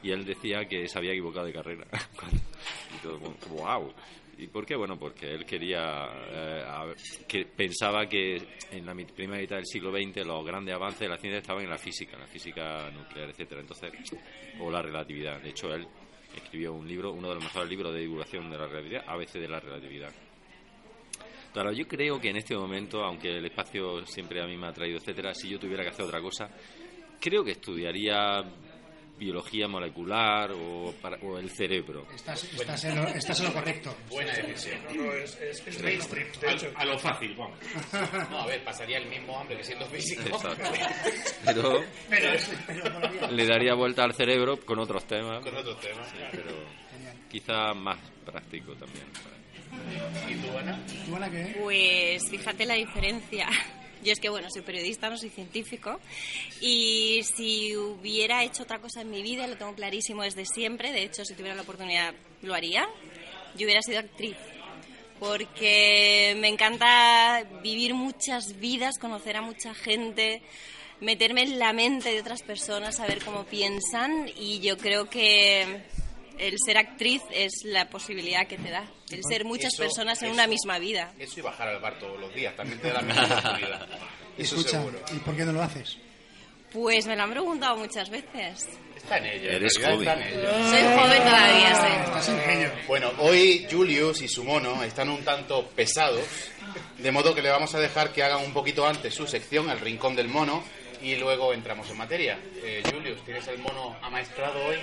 y 0.04 0.12
él 0.12 0.26
decía 0.26 0.66
que 0.66 0.88
se 0.88 0.98
había 0.98 1.12
equivocado 1.12 1.46
de 1.46 1.54
carrera. 1.54 1.86
y 2.96 3.02
todo, 3.04 3.20
wow. 3.50 3.94
¿Y 4.38 4.48
por 4.48 4.66
qué? 4.66 4.76
Bueno, 4.76 4.98
porque 4.98 5.34
él 5.34 5.46
quería, 5.46 6.10
eh, 6.32 6.96
que 7.28 7.46
pensaba 7.46 8.08
que 8.08 8.38
en 8.72 8.86
la 8.86 8.96
primera 8.96 9.40
mitad 9.40 9.58
del 9.58 9.68
siglo 9.68 9.92
XX 9.92 10.26
los 10.26 10.44
grandes 10.44 10.74
avances 10.74 11.02
de 11.02 11.10
la 11.10 11.18
ciencia 11.18 11.40
estaban 11.40 11.64
en 11.64 11.70
la 11.70 11.78
física, 11.78 12.14
en 12.16 12.22
la 12.22 12.28
física 12.28 12.90
nuclear, 12.90 13.30
etcétera. 13.30 13.62
Entonces, 13.62 13.92
o 14.60 14.72
la 14.72 14.82
relatividad. 14.82 15.40
De 15.42 15.50
hecho, 15.50 15.72
él 15.74 15.88
escribió 16.36 16.74
un 16.74 16.88
libro, 16.88 17.12
uno 17.12 17.30
de 17.30 17.36
los 17.36 17.44
mejores 17.44 17.70
libros 17.70 17.94
de 17.94 18.00
divulgación 18.00 18.50
de 18.50 18.58
la 18.58 18.66
relatividad, 18.66 19.04
ABC 19.08 19.34
de 19.34 19.48
la 19.48 19.60
relatividad. 19.60 20.12
Claro, 21.54 21.72
yo 21.74 21.86
creo 21.88 22.20
que 22.20 22.30
en 22.30 22.38
este 22.38 22.56
momento, 22.56 23.04
aunque 23.04 23.30
el 23.38 23.46
espacio 23.46 24.06
siempre 24.06 24.42
a 24.42 24.48
mí 24.48 24.56
me 24.58 24.68
ha 24.68 24.74
traído, 24.74 24.98
etcétera, 24.98 25.34
si 25.34 25.50
yo 25.50 25.60
tuviera 25.60 25.84
que 25.84 25.90
hacer 25.90 26.06
otra 26.06 26.22
cosa, 26.22 26.50
creo 27.20 27.44
que 27.44 27.52
estudiaría 27.52 28.42
biología 29.18 29.68
molecular 29.68 30.50
o, 30.54 30.96
para- 31.00 31.18
o 31.18 31.38
el 31.38 31.50
cerebro. 31.52 32.08
Estás, 32.16 32.44
estás, 32.46 32.84
en, 32.86 32.96
lo, 32.96 33.08
estás 33.10 33.40
en 33.40 33.46
lo 33.48 33.54
correcto. 33.54 33.96
Buena 34.10 34.34
decisión. 34.34 34.80
No, 34.96 35.04
no, 35.04 35.14
es, 35.14 35.40
es, 35.40 35.68
es. 35.68 36.10
A, 36.76 36.80
a 36.82 36.86
lo 36.86 36.98
fácil, 36.98 37.36
vamos. 37.36 37.60
No, 38.32 38.40
a 38.42 38.48
ver, 38.48 38.64
pasaría 38.64 38.98
el 38.98 39.08
mismo 39.10 39.38
hambre 39.40 39.58
que 39.58 39.64
siendo 39.64 39.86
físico. 39.88 40.24
Exacto. 40.26 40.64
Pero 41.46 41.84
Pero, 42.10 42.40
pero 42.66 42.84
todavía- 42.84 43.28
le 43.32 43.46
daría 43.46 43.74
vuelta 43.76 44.04
al 44.06 44.14
cerebro 44.16 44.58
con 44.66 44.80
otros 44.80 45.06
temas, 45.06 45.44
Con 45.44 45.56
otros 45.56 45.80
temas. 45.82 46.08
pero 46.32 46.56
quizá 47.30 47.74
más 47.76 48.00
práctico 48.26 48.74
también. 48.74 49.06
¿Y 50.30 50.36
tú, 50.36 50.58
Ana? 50.58 50.80
¿Tú, 51.06 51.16
Ana, 51.16 51.30
qué? 51.30 51.56
Pues 51.62 52.30
fíjate 52.30 52.66
la 52.66 52.76
diferencia. 52.76 53.48
Yo 54.04 54.12
es 54.12 54.20
que, 54.20 54.30
bueno, 54.30 54.48
soy 54.52 54.64
periodista, 54.64 55.10
no 55.10 55.18
soy 55.18 55.30
científico. 55.30 56.00
Y 56.60 57.22
si 57.24 57.76
hubiera 57.76 58.44
hecho 58.44 58.64
otra 58.64 58.80
cosa 58.80 59.02
en 59.02 59.12
mi 59.12 59.22
vida, 59.22 59.46
lo 59.46 59.58
tengo 59.58 59.76
clarísimo 59.76 60.24
desde 60.24 60.46
siempre. 60.46 60.92
De 60.92 61.04
hecho, 61.04 61.24
si 61.24 61.36
tuviera 61.36 61.56
la 61.56 61.62
oportunidad, 61.62 62.14
lo 62.42 62.56
haría. 62.56 62.88
Yo 63.56 63.66
hubiera 63.66 63.82
sido 63.82 64.00
actriz. 64.00 64.38
Porque 65.20 66.36
me 66.40 66.48
encanta 66.48 67.44
vivir 67.62 67.94
muchas 67.94 68.60
vidas, 68.60 68.98
conocer 68.98 69.38
a 69.38 69.42
mucha 69.42 69.76
gente, 69.76 70.42
meterme 71.00 71.44
en 71.44 71.60
la 71.60 71.74
mente 71.74 72.12
de 72.12 72.22
otras 72.22 72.42
personas, 72.42 72.96
saber 72.96 73.24
cómo 73.24 73.44
piensan. 73.44 74.32
Y 74.36 74.62
yo 74.62 74.80
creo 74.80 75.12
que 75.12 75.84
el 76.42 76.56
ser 76.66 76.78
actriz 76.78 77.22
es 77.32 77.62
la 77.64 77.90
posibilidad 77.90 78.48
que 78.48 78.58
te 78.58 78.70
da. 78.70 78.84
El 79.12 79.24
ser 79.24 79.46
muchas 79.46 79.74
Eso- 79.74 79.84
personas 79.84 80.22
en 80.22 80.28
eso- 80.30 80.34
una 80.34 80.48
misma 80.48 80.80
vida. 80.80 81.14
Eso 81.20 81.40
y 81.40 81.44
bajar 81.44 81.68
al 81.70 81.80
bar 81.80 82.00
todos 82.00 82.20
los 82.20 82.34
días 82.34 82.56
también 82.56 82.80
te 82.80 82.88
da 82.90 82.96
la 82.96 83.02
misma 83.02 83.24
oportunidad. 83.26 83.88
Eso 84.38 84.56
Escucha, 84.56 84.78
seguro. 84.78 85.00
¿y 85.14 85.20
por 85.20 85.36
qué 85.36 85.46
no 85.46 85.52
lo 85.54 85.62
haces? 85.62 85.98
Pues 86.72 87.06
me 87.06 87.16
lo 87.18 87.24
han 87.24 87.32
preguntado 87.32 87.76
muchas 87.76 88.10
veces. 88.10 88.66
Está 88.96 89.18
en 89.18 89.26
ello. 89.26 89.50
Eres 89.52 89.78
joven. 89.78 90.00
está 90.00 90.14
en 90.14 90.22
ello. 90.40 90.52
Soy 90.70 90.82
joven 90.82 91.24
todavía, 91.24 91.76
sí. 91.76 91.94
Estás 92.06 92.30
en 92.30 92.50
ello. 92.50 92.70
Bueno, 92.88 93.12
hoy 93.20 93.68
Julius 93.70 94.22
y 94.22 94.28
su 94.30 94.44
mono 94.46 94.82
están 94.84 95.10
un 95.10 95.24
tanto 95.26 95.68
pesados, 95.70 96.26
de 96.98 97.12
modo 97.12 97.36
que 97.36 97.42
le 97.42 97.50
vamos 97.50 97.76
a 97.76 97.80
dejar 97.80 98.14
que 98.14 98.24
hagan 98.24 98.44
un 98.46 98.54
poquito 98.54 98.88
antes 98.88 99.14
su 99.14 99.28
sección, 99.28 99.70
el 99.70 99.80
rincón 99.82 100.16
del 100.16 100.30
mono, 100.30 100.64
y 101.02 101.16
luego 101.18 101.52
entramos 101.54 101.90
en 101.90 101.98
materia. 101.98 102.40
Eh, 102.64 102.82
Julius, 102.94 103.22
¿tienes 103.26 103.46
el 103.48 103.58
mono 103.58 103.98
amaestrado 104.02 104.64
hoy? 104.66 104.78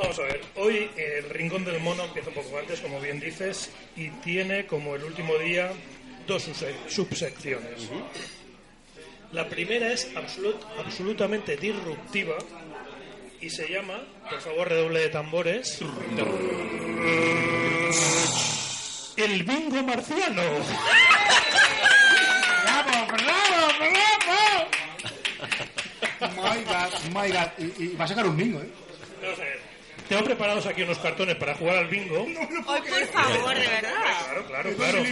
Vamos 0.00 0.18
a 0.18 0.22
ver, 0.22 0.40
hoy 0.56 0.90
el 0.96 1.28
Rincón 1.30 1.64
del 1.64 1.78
Mono 1.80 2.04
empieza 2.04 2.28
un 2.30 2.34
poco 2.36 2.58
antes, 2.58 2.80
como 2.80 3.00
bien 3.00 3.20
dices, 3.20 3.70
y 3.96 4.08
tiene 4.08 4.66
como 4.66 4.94
el 4.94 5.04
último 5.04 5.36
día 5.36 5.70
dos 6.26 6.48
subse- 6.48 6.74
subsecciones. 6.88 7.88
La 9.32 9.46
primera 9.48 9.92
es 9.92 10.12
absolut- 10.14 10.64
absolutamente 10.78 11.56
disruptiva 11.56 12.36
y 13.40 13.50
se 13.50 13.68
llama, 13.68 14.00
por 14.28 14.40
favor, 14.40 14.68
redoble 14.68 15.00
de 15.00 15.08
tambores, 15.10 15.78
el 19.16 19.42
bingo 19.44 19.82
marciano. 19.82 20.42
¡Bravo, 22.64 23.06
bravo, 23.06 23.72
bravo! 23.78 24.68
My 26.36 26.64
God, 26.64 26.92
my 27.14 27.28
God. 27.30 27.50
Y, 27.78 27.84
y 27.84 27.96
va 27.96 28.04
a 28.04 28.08
sacar 28.08 28.26
un 28.26 28.36
bingo, 28.36 28.60
¿eh? 28.60 28.68
Vamos 29.22 29.38
a 29.38 29.42
ver, 29.42 29.60
Tengo 30.10 30.24
preparados 30.24 30.66
aquí 30.66 30.82
unos 30.82 30.98
cartones 30.98 31.36
para 31.36 31.54
jugar 31.54 31.76
al 31.76 31.86
bingo. 31.86 32.26
Ay, 32.26 32.82
por 32.82 33.06
favor, 33.06 33.54
de 33.54 33.60
verdad. 33.68 33.92
Claro, 34.26 34.44
claro, 34.46 34.70
claro. 34.76 35.02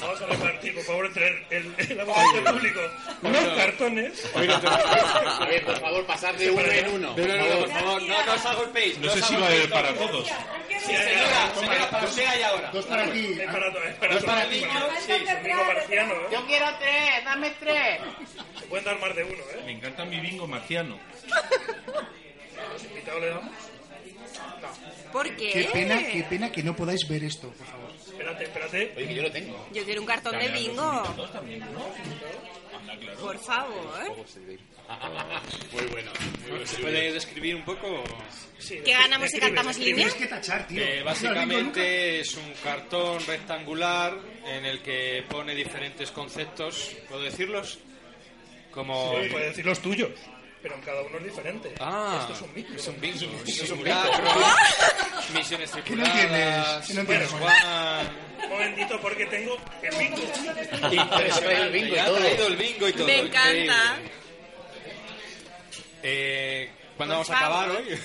Vamos 0.00 0.22
a 0.22 0.26
repartir, 0.26 0.74
por 0.76 0.84
favor, 0.84 1.06
entre 1.06 1.28
el, 1.28 1.46
el, 1.50 1.90
el 1.90 2.00
abogado 2.00 2.44
público 2.44 2.80
los 3.22 3.48
cartones. 3.56 4.30
A 4.34 5.44
ver, 5.46 5.64
por 5.66 5.80
favor, 5.80 6.06
pasad 6.06 6.34
de 6.34 6.50
uno 6.52 6.62
en 6.62 6.88
uno. 6.94 7.14
No, 7.16 7.26
no, 7.26 7.36
no, 7.36 7.58
por 7.58 7.68
favor, 7.70 8.02
no, 8.02 8.26
no 8.26 8.32
os 8.34 8.56
golpeéis. 8.56 8.98
No 8.98 9.08
os 9.08 9.14
sé 9.14 9.22
si 9.22 9.34
va 9.34 9.42
a 9.42 9.48
haber 9.48 9.68
para 9.70 9.92
todos. 9.94 10.26
Sí, 10.28 10.32
Señora, 10.86 11.54
señora, 11.58 11.90
para 11.90 12.06
usted 12.06 12.26
hay 12.26 12.42
ahora. 12.42 12.70
Dos 12.70 12.86
para 12.86 13.04
aquí. 13.04 13.32
Es 13.40 13.46
para, 13.50 13.72
to- 13.72 13.82
es 13.82 13.94
para 13.96 14.14
Dos 14.14 14.24
para 14.24 14.46
bingo 14.46 14.68
marciano, 15.66 16.14
¿eh? 16.14 16.26
Yo 16.32 16.46
quiero 16.46 16.66
tres, 16.78 17.24
dame 17.24 17.50
tres. 17.58 18.00
Se 18.60 18.66
pueden 18.66 18.84
dar 18.84 18.98
más 19.00 19.16
de 19.16 19.24
uno, 19.24 19.34
¿eh? 19.34 19.62
Me 19.66 19.72
encanta 19.72 20.04
mi 20.04 20.20
bingo 20.20 20.46
marciano. 20.46 20.96
¿Los 22.78 22.90
invitados 22.92 23.20
le 23.20 23.28
damos? 23.28 23.50
¿Por 25.12 25.36
qué? 25.36 25.50
Qué 25.52 25.64
pena, 25.72 26.06
qué 26.06 26.22
pena 26.24 26.52
que 26.52 26.62
no 26.62 26.76
podáis 26.76 27.08
ver 27.08 27.24
esto, 27.24 27.48
por 27.50 27.66
favor. 27.66 27.90
Espérate, 28.06 28.44
espérate. 28.44 28.92
Oye, 28.96 29.08
que 29.08 29.14
yo 29.14 29.22
lo 29.22 29.32
tengo. 29.32 29.68
Yo 29.72 29.84
quiero 29.84 30.00
un 30.00 30.06
cartón 30.06 30.38
de 30.38 30.48
bingo. 30.48 31.02
Por 33.20 33.38
favor. 33.38 34.16
Muy 35.72 35.86
bueno. 35.86 36.10
Muy 36.42 36.50
bueno. 36.50 36.66
¿Se 36.66 36.78
puede 36.78 37.12
describir 37.12 37.56
un 37.56 37.64
poco? 37.64 38.04
Sí, 38.58 38.80
¿Qué 38.84 38.92
ganamos 38.92 39.28
si 39.30 39.40
cantamos 39.40 39.72
escribe. 39.72 39.96
líneas? 39.96 40.14
Tienes 40.14 40.30
que 40.30 40.34
tachar, 40.36 40.68
tío. 40.68 40.84
Que 40.84 41.02
básicamente 41.02 42.20
es 42.20 42.34
un 42.36 42.52
cartón 42.62 43.24
rectangular 43.26 44.16
en 44.46 44.64
el 44.66 44.82
que 44.82 45.24
pone 45.28 45.54
diferentes 45.54 46.10
conceptos, 46.12 46.96
¿puedo 47.08 47.22
decirlos? 47.22 47.78
Como... 48.70 49.14
Sí, 49.20 49.28
puedes 49.30 49.48
decir 49.48 49.66
los 49.66 49.80
tuyos, 49.80 50.10
pero 50.68 50.80
en 50.80 50.84
cada 50.86 51.02
uno 51.02 51.18
es 51.18 51.24
diferente. 51.24 51.74
Ah, 51.80 52.18
Esto 52.20 52.32
es 52.34 52.42
un 52.42 52.54
bingo. 52.54 52.74
es 52.76 52.86
un. 52.88 53.04
Esto 53.04 53.64
es 53.64 53.70
un 53.70 53.78
Simulacro, 53.78 54.24
misiones 55.34 55.70
¿Qué 55.70 55.96
no 55.96 56.04
tripuladas, 56.04 56.86
¿Qué 56.86 56.94
no. 56.94 57.00
Un 58.44 58.50
momentito, 58.50 59.00
porque 59.00 59.26
tengo 59.26 59.56
el 59.82 59.96
bingo. 59.98 60.16
traído 61.40 61.62
el 61.64 61.72
bingo 61.72 61.88
y 61.88 61.96
Ya 61.96 62.02
ha 62.02 62.06
todo. 62.06 62.18
traído 62.18 62.46
el 62.48 62.56
bingo 62.56 62.88
y 62.88 62.92
todo. 62.92 63.06
Me 63.06 63.18
encanta. 63.18 63.96
Eh, 66.02 66.70
¿Cuándo 66.96 67.14
vamos 67.14 67.30
a 67.30 67.36
acabar 67.36 67.70
hoy? 67.70 67.88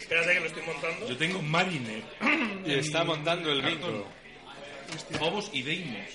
Espérate 0.00 0.32
que 0.32 0.40
lo 0.40 0.46
estoy 0.46 0.62
montando. 0.62 1.08
Yo 1.08 1.16
tengo 1.16 1.42
Mariner. 1.42 2.02
Y 2.66 2.74
está 2.74 3.04
montando 3.04 3.50
el 3.52 3.62
bingo. 3.62 4.06
Bobos 5.18 5.50
y 5.52 5.62
Deimos. 5.62 6.06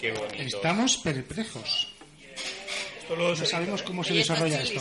Qué 0.00 0.12
bonito. 0.12 0.56
Estamos 0.56 0.96
perplejos. 0.98 1.93
Esto 3.04 3.16
lo 3.16 3.36
No 3.36 3.44
sabemos 3.44 3.82
cómo 3.82 4.02
se 4.02 4.14
desarrolla 4.14 4.62
esto. 4.62 4.80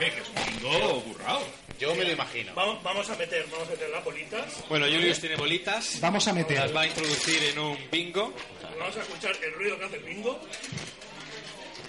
Eh, 0.00 0.12
que 0.14 0.20
es 0.20 0.28
un 0.28 0.62
bingo 0.62 1.00
burrao. 1.02 1.42
Yo 1.78 1.94
me 1.94 2.04
lo 2.04 2.12
imagino. 2.12 2.54
Vamos, 2.54 2.82
vamos 2.82 3.10
a 3.10 3.16
meter, 3.16 3.46
vamos 3.52 3.68
a 3.68 3.70
meter 3.72 3.90
las 3.90 4.02
bolitas. 4.02 4.64
Bueno, 4.68 4.86
Julius 4.86 5.20
tiene 5.20 5.36
bolitas. 5.36 6.00
Vamos 6.00 6.26
a 6.26 6.32
meter. 6.32 6.58
Las 6.58 6.74
va 6.74 6.80
a 6.80 6.86
introducir 6.86 7.42
en 7.44 7.58
un 7.58 7.78
bingo. 7.90 8.32
Vamos 8.78 8.96
a 8.96 9.02
escuchar 9.02 9.36
el 9.44 9.52
ruido 9.52 9.78
que 9.78 9.84
hace 9.84 9.96
el 9.96 10.04
bingo. 10.04 10.40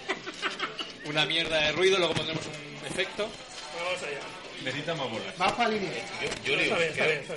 Una 1.05 1.25
mierda 1.25 1.57
de 1.61 1.71
ruido, 1.71 1.97
luego 1.97 2.13
pondremos 2.15 2.45
un 2.45 2.85
efecto. 2.85 3.29
Vamos 3.77 4.03
allá. 4.03 4.19
Necesita 4.65 4.93
más 4.93 5.09
bolas. 5.09 5.33
Va 5.41 5.55
para 5.55 5.69
Julius, 5.69 5.89
creo, 6.43 6.75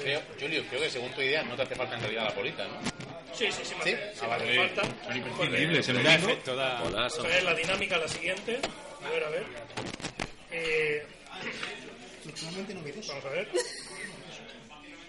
creo- 0.03 0.23
Julius, 0.41 0.67
creo 0.69 0.81
que 0.83 0.91
según 0.91 1.13
tu 1.13 1.23
idea 1.23 1.45
no 1.45 1.55
te 1.55 1.63
hace 1.63 1.77
falta 1.77 1.95
en 1.95 2.01
realidad 2.01 2.25
la 2.25 2.33
bolita, 2.33 2.65
¿no? 2.67 3.12
Sí, 3.35 3.47
sí, 3.51 3.63
sí, 3.65 3.75
me 3.79 3.85
¿Sí? 3.85 3.93
hace, 3.95 4.15
sí, 4.15 4.21
Ah, 4.21 4.23
me 4.23 4.29
vale. 4.29 4.45
hace 4.45 4.57
falta. 4.77 4.83
Son 5.07 5.17
imprescindibles 5.17 5.89
el 5.89 6.07
efecto, 6.07 6.57
da... 6.57 6.83
Hola, 6.83 6.97
Vamos 6.97 7.15
son- 7.15 7.27
a 7.27 7.29
ver 7.29 7.43
la 7.45 7.55
dinámica, 7.55 7.97
la 7.99 8.09
siguiente. 8.09 8.59
A 9.05 9.11
ver, 9.11 9.25
a 9.25 9.29
ver. 9.31 9.45
Eh, 10.51 11.07
Normalmente 12.25 12.75
no 12.75 12.83
ves. 12.83 13.07
vamos 13.09 13.25
a 13.25 13.29
ver. 13.31 13.49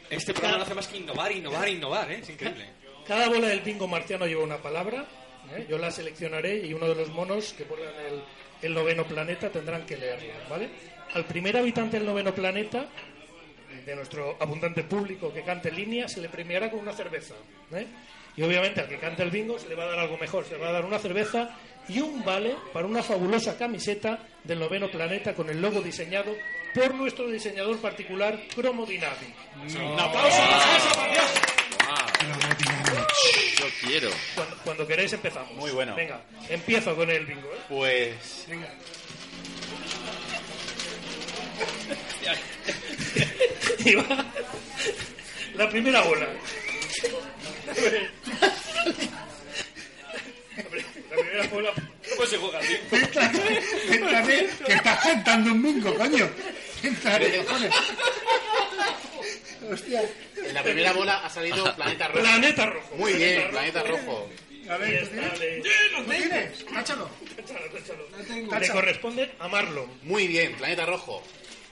Este 0.10 0.34
programa 0.34 0.58
no 0.58 0.64
hace 0.64 0.74
más 0.74 0.88
que 0.88 0.98
innovar, 0.98 1.32
innovar, 1.32 1.68
innovar, 1.70 2.12
¿eh? 2.12 2.20
Es 2.22 2.30
increíble. 2.30 2.68
Cada 3.08 3.28
bola 3.30 3.48
del 3.48 3.60
bingo 3.62 3.88
marciano 3.88 4.26
lleva 4.26 4.44
una 4.44 4.58
palabra. 4.58 5.06
¿eh? 5.56 5.66
Yo 5.70 5.78
la 5.78 5.92
seleccionaré 5.92 6.58
y 6.66 6.74
uno 6.74 6.88
de 6.88 6.96
los 6.96 7.10
monos 7.10 7.54
que 7.54 7.66
pongan 7.66 7.94
el, 8.08 8.24
el 8.62 8.74
noveno 8.74 9.06
planeta 9.06 9.50
tendrán 9.50 9.86
que 9.86 9.98
leerla, 9.98 10.34
¿vale? 10.50 10.70
Al 11.14 11.26
primer 11.26 11.58
habitante 11.58 11.98
del 11.98 12.06
noveno 12.08 12.34
planeta, 12.34 12.88
de 13.86 13.96
nuestro 13.96 14.38
abundante 14.40 14.84
público 14.84 15.34
que 15.34 15.44
cante 15.44 15.70
en 15.70 15.76
línea, 15.76 16.08
se 16.08 16.22
le 16.22 16.30
premiará 16.30 16.70
con 16.70 16.80
una 16.80 16.94
cerveza. 16.94 17.34
¿eh? 17.74 17.86
Y 18.36 18.42
obviamente 18.42 18.82
al 18.82 18.88
que 18.88 18.98
cante 18.98 19.24
el 19.24 19.32
bingo 19.32 19.60
se 19.60 19.70
le 19.70 19.76
va 19.76 19.84
a 19.84 19.88
dar 19.88 20.00
algo 20.00 20.18
mejor, 20.18 20.46
se 20.46 20.54
le 20.54 20.60
va 20.60 20.70
a 20.70 20.74
dar 20.74 20.86
una 20.86 21.00
cerveza 21.00 21.56
y 21.88 22.00
un 22.00 22.24
vale 22.24 22.56
para 22.72 22.88
una 22.88 23.04
fabulosa 23.04 23.58
camiseta 23.58 24.20
del 24.44 24.60
noveno 24.60 24.90
planeta 24.90 25.34
con 25.34 25.50
el 25.50 25.62
logo 25.62 25.82
diseñado 25.82 26.34
por 26.74 26.96
nuestro 26.96 27.28
diseñador 27.30 27.78
particular. 27.80 28.40
Un 28.58 30.00
aplauso 30.00 30.38
para 30.38 30.78
esa 30.78 31.00
María. 31.00 31.22
Yo 33.58 33.66
quiero. 33.82 34.10
Cuando, 34.36 34.58
cuando 34.64 34.88
queréis 34.88 35.14
empezamos. 35.14 35.54
Muy 35.54 35.72
bueno. 35.72 35.94
Venga, 35.96 36.22
empiezo 36.50 36.96
con 36.96 37.10
el 37.10 37.26
bingo. 37.26 37.48
¿eh? 37.54 37.60
Pues 37.70 38.48
Y 43.86 43.96
va 43.96 44.26
la 45.56 45.70
primera 45.70 46.02
bola. 46.02 46.28
La 51.10 51.18
primera 51.18 51.48
bola. 51.52 51.74
¿Cómo 52.16 52.26
se 52.28 52.38
juega? 52.38 52.60
Céntrate, 52.90 53.62
céntrate, 53.88 54.50
que 54.66 54.74
estás 54.74 55.00
cantando 55.02 55.52
un 55.52 55.62
bingo, 55.64 55.94
coño. 55.96 56.30
Joder. 57.04 57.72
Hostia. 59.72 60.02
en 60.36 60.54
la 60.54 60.64
primera 60.64 60.92
bola 60.94 61.26
ha 61.26 61.30
salido 61.30 61.74
Planeta 61.76 62.08
Rojo. 62.10 62.20
Planeta 62.20 62.66
rojo. 62.66 62.96
Muy 62.98 63.14
bien, 63.14 63.50
Planeta 63.50 63.84
Rojo. 63.84 64.30
A 64.70 64.74
Ahí 64.76 64.80
ver, 64.92 65.08
¿tú 65.08 65.14
tienes? 65.14 65.40
le, 65.40 65.62
¿Tú 65.62 66.04
tienes? 66.10 66.66
Táchalo. 66.66 67.10
táchalo, 67.36 67.66
táchalo. 67.68 68.06
tengo. 68.28 68.60
Le 68.60 68.70
corresponde 68.70 69.32
a 69.40 69.48
Marlon. 69.48 69.90
Muy 70.04 70.28
bien, 70.28 70.56
Planeta 70.56 70.86
Rojo. 70.86 71.24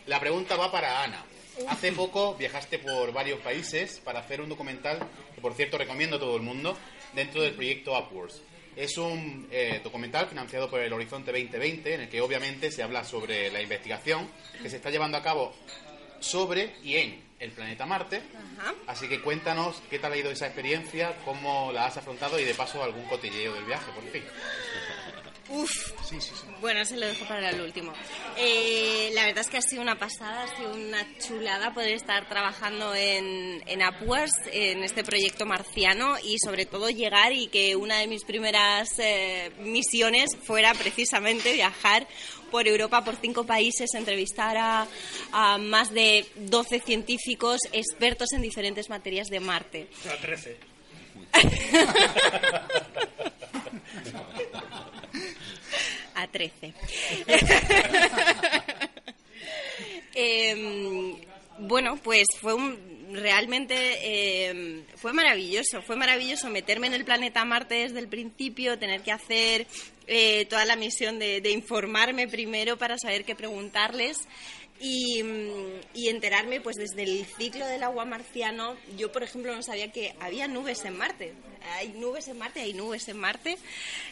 La 0.08 0.20
pregunta 0.20 0.56
va 0.56 0.72
para 0.72 1.04
Ana. 1.04 1.24
Hace 1.68 1.92
poco 1.92 2.36
viajaste 2.36 2.80
por 2.80 3.12
varios 3.14 3.40
países 3.40 4.00
para 4.04 4.20
hacer 4.20 4.42
un 4.42 4.50
documental 4.50 5.00
que, 5.34 5.42
por 5.42 5.54
cierto, 5.54 5.78
recomiendo 5.78 6.18
a 6.18 6.20
todo 6.20 6.36
el 6.36 6.42
mundo 6.42 6.78
dentro 7.14 7.42
del 7.42 7.54
proyecto 7.54 7.98
Upwards. 7.98 8.42
Es 8.76 8.98
un 8.98 9.48
eh, 9.52 9.82
documental 9.84 10.28
financiado 10.28 10.70
por 10.70 10.80
el 10.80 10.94
Horizonte 10.94 11.32
2020 11.32 11.94
en 11.94 12.02
el 12.02 12.10
que 12.10 12.22
obviamente 12.22 12.72
se 12.72 12.84
habla 12.84 13.04
sobre 13.04 13.52
la 13.52 13.62
investigación 13.62 14.30
que 14.62 14.70
se 14.70 14.78
está 14.78 14.90
llevando 14.90 15.18
a 15.18 15.24
cabo 15.24 15.54
sobre 16.20 16.76
y 16.84 16.96
en 16.96 17.22
el 17.40 17.52
planeta 17.52 17.86
Marte. 17.86 18.22
Ajá. 18.60 18.74
Así 18.88 19.10
que 19.10 19.20
cuéntanos 19.22 19.82
qué 19.90 20.00
tal 20.00 20.14
ha 20.14 20.18
ido 20.18 20.32
esa 20.32 20.46
experiencia, 20.46 21.18
cómo 21.26 21.72
la 21.74 21.88
has 21.88 21.98
afrontado 21.98 22.40
y 22.40 22.46
de 22.46 22.54
paso 22.54 22.84
algún 22.84 23.04
cotilleo 23.06 23.54
del 23.54 23.66
viaje, 23.66 23.92
por 23.92 24.04
fin. 24.10 24.24
Uf. 25.52 25.92
Bueno, 26.62 26.86
se 26.86 26.96
lo 26.98 27.08
dejo 27.08 27.26
para 27.26 27.50
el 27.50 27.62
último. 27.62 27.94
Eh, 28.38 29.10
la 29.14 29.26
verdad 29.26 29.42
es 29.42 29.50
que 29.50 29.58
ha 29.58 29.62
sido 29.62 29.82
una 29.82 29.98
pasada, 29.98 30.44
ha 30.44 30.56
sido 30.56 30.74
una 30.74 31.06
chulada 31.20 31.74
poder 31.74 31.94
estar 31.94 32.28
trabajando 32.30 32.94
en, 32.96 33.62
en 33.66 33.82
Upwards, 33.82 34.32
en 34.52 34.84
este 34.84 35.04
proyecto 35.04 35.46
marciano 35.46 36.16
y 36.24 36.38
sobre 36.40 36.66
todo 36.66 36.90
llegar 36.90 37.34
y 37.34 37.48
que 37.48 37.76
una 37.76 38.00
de 38.00 38.08
mis 38.08 38.24
primeras 38.24 38.98
eh, 39.00 39.52
misiones 39.60 40.38
fuera 40.42 40.74
precisamente 40.74 41.54
viajar 41.54 42.08
por 42.50 42.68
Europa, 42.68 43.04
por 43.04 43.16
cinco 43.16 43.46
países, 43.46 43.94
entrevistar 43.94 44.58
a, 44.58 44.88
a 45.32 45.58
más 45.58 45.92
de 45.94 46.26
12 46.36 46.80
científicos 46.82 47.60
expertos 47.72 48.32
en 48.34 48.42
diferentes 48.42 48.90
materias 48.90 49.28
de 49.28 49.40
Marte. 49.40 49.88
Sea, 50.02 50.20
13. 50.20 50.58
A 56.22 56.28
13. 56.28 56.74
Em, 60.14 61.16
bueno, 61.60 61.96
pues 61.96 62.28
fue 62.42 62.54
un 62.54 62.78
realmente 63.14 64.50
em, 64.50 64.84
fue 64.98 65.14
maravilloso, 65.14 65.82
fue 65.82 65.96
maravilloso 65.96 66.50
meterme 66.50 66.88
en 66.88 66.94
el 66.94 67.06
planeta 67.06 67.46
Marte 67.46 67.76
desde 67.76 68.00
el 68.00 68.10
principio, 68.10 68.78
tener 68.78 69.02
que 69.02 69.14
hacer 69.14 69.68
eh, 70.08 70.46
toda 70.50 70.66
la 70.66 70.76
misión 70.76 71.18
de, 71.18 71.40
de 71.40 71.52
informarme 71.52 72.28
primero 72.28 72.78
para 72.78 72.98
saber 72.98 73.24
qué 73.24 73.36
preguntarles 73.36 74.18
y, 74.82 75.22
mm, 75.22 75.82
y 75.94 76.10
enterarme 76.10 76.60
pues 76.60 76.76
desde 76.76 77.04
el 77.04 77.26
ciclo 77.38 77.66
del 77.68 77.84
agua 77.84 78.04
marciano. 78.04 78.76
Yo, 78.98 79.12
por 79.12 79.24
ejemplo, 79.24 79.56
no 79.56 79.62
sabía 79.62 79.92
que 79.92 80.16
había 80.20 80.48
nubes 80.48 80.84
en 80.86 80.98
Marte. 80.98 81.34
Hay 81.76 81.90
nubes 81.90 82.28
en 82.28 82.40
Marte, 82.40 82.62
hay 82.62 82.74
nubes 82.74 83.08
en 83.08 83.18
Marte. 83.18 83.58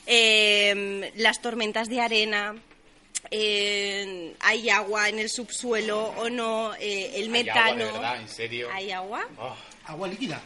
Em, 0.06 1.02
las 1.16 1.42
tormentas 1.42 1.88
de 1.90 2.00
arena, 2.00 2.56
eh, 3.32 4.34
hay 4.40 4.70
agua 4.70 5.10
en 5.10 5.20
el 5.20 5.30
subsuelo 5.30 6.14
o 6.18 6.30
no, 6.30 6.76
eh, 6.76 7.12
el 7.16 7.34
Hay 7.34 7.50
agua, 7.50 7.64
metano. 7.74 7.86
de 7.86 7.92
verdad, 7.92 8.22
en 8.22 8.28
serio. 8.30 8.70
¿Hay 8.72 8.92
agua? 8.92 9.28
Oh. 9.38 9.56
Agua 9.86 10.08
líquida. 10.08 10.42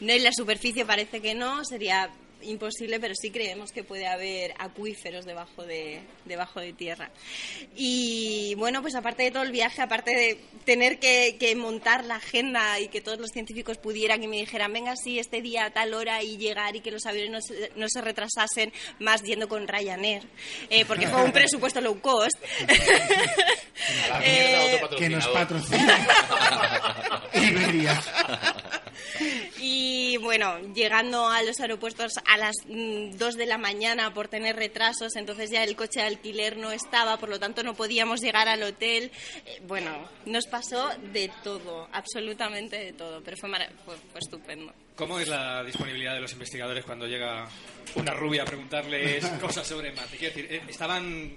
No 0.00 0.12
en 0.12 0.24
la 0.24 0.32
superficie 0.32 0.84
parece 0.86 1.20
que 1.20 1.34
no, 1.34 1.64
sería 1.64 2.10
imposible, 2.44 3.00
pero 3.00 3.14
sí 3.14 3.30
creemos 3.30 3.72
que 3.72 3.84
puede 3.84 4.06
haber 4.06 4.54
acuíferos 4.58 5.24
debajo 5.24 5.64
de, 5.64 6.00
debajo 6.24 6.60
de 6.60 6.72
tierra. 6.72 7.10
Y 7.76 8.54
bueno, 8.56 8.82
pues 8.82 8.94
aparte 8.94 9.24
de 9.24 9.30
todo 9.30 9.42
el 9.42 9.52
viaje, 9.52 9.82
aparte 9.82 10.12
de 10.14 10.38
tener 10.64 10.98
que, 10.98 11.36
que 11.38 11.54
montar 11.56 12.04
la 12.04 12.16
agenda 12.16 12.80
y 12.80 12.88
que 12.88 13.00
todos 13.00 13.18
los 13.18 13.30
científicos 13.30 13.78
pudieran 13.78 14.22
y 14.22 14.28
me 14.28 14.36
dijeran, 14.36 14.72
venga, 14.72 14.94
sí, 14.96 15.18
este 15.18 15.42
día 15.42 15.66
a 15.66 15.70
tal 15.70 15.94
hora 15.94 16.22
y 16.22 16.36
llegar 16.36 16.76
y 16.76 16.80
que 16.80 16.90
los 16.90 17.06
aviones 17.06 17.30
no 17.30 17.40
se, 17.40 17.72
no 17.76 17.88
se 17.88 18.00
retrasasen, 18.00 18.72
más 18.98 19.22
yendo 19.22 19.48
con 19.48 19.66
Ryanair, 19.68 20.22
eh, 20.70 20.84
porque 20.84 21.08
fue 21.08 21.22
un 21.22 21.32
presupuesto 21.32 21.80
low 21.80 22.00
cost. 22.00 22.36
Eh, 24.22 24.80
Que 24.96 25.08
nos 25.08 25.26
patrocina. 25.28 26.06
Iberia. 27.34 28.00
Y 29.64 30.16
bueno, 30.18 30.58
llegando 30.74 31.28
a 31.28 31.42
los 31.42 31.60
aeropuertos 31.60 32.12
a 32.26 32.36
las 32.36 32.54
2 32.66 33.36
de 33.36 33.46
la 33.46 33.58
mañana 33.58 34.12
por 34.12 34.28
tener 34.28 34.56
retrasos, 34.56 35.14
entonces 35.16 35.50
ya 35.50 35.62
el 35.64 35.76
coche 35.76 36.00
de 36.00 36.06
alquiler 36.06 36.56
no 36.56 36.72
estaba, 36.72 37.16
por 37.18 37.28
lo 37.28 37.38
tanto 37.38 37.62
no 37.62 37.74
podíamos 37.74 38.20
llegar 38.20 38.48
al 38.48 38.62
hotel. 38.62 39.10
Eh, 39.46 39.60
bueno, 39.66 40.08
nos 40.26 40.46
pasó 40.46 40.90
de 41.12 41.30
todo, 41.44 41.88
absolutamente 41.92 42.76
de 42.76 42.92
todo, 42.92 43.22
pero 43.22 43.36
fue, 43.36 43.48
mara- 43.48 43.70
fue, 43.84 43.94
fue 44.10 44.18
estupendo. 44.20 44.72
¿Cómo 44.96 45.18
es 45.18 45.28
la 45.28 45.62
disponibilidad 45.64 46.14
de 46.14 46.20
los 46.20 46.32
investigadores 46.32 46.84
cuando 46.84 47.06
llega 47.06 47.48
una 47.94 48.12
rubia 48.12 48.42
a 48.42 48.46
preguntarles 48.46 49.24
cosas 49.40 49.66
sobre 49.66 49.92
Marte? 49.92 50.16
Quiero 50.16 50.34
decir, 50.34 50.52
eh, 50.52 50.62
¿estaban 50.68 51.36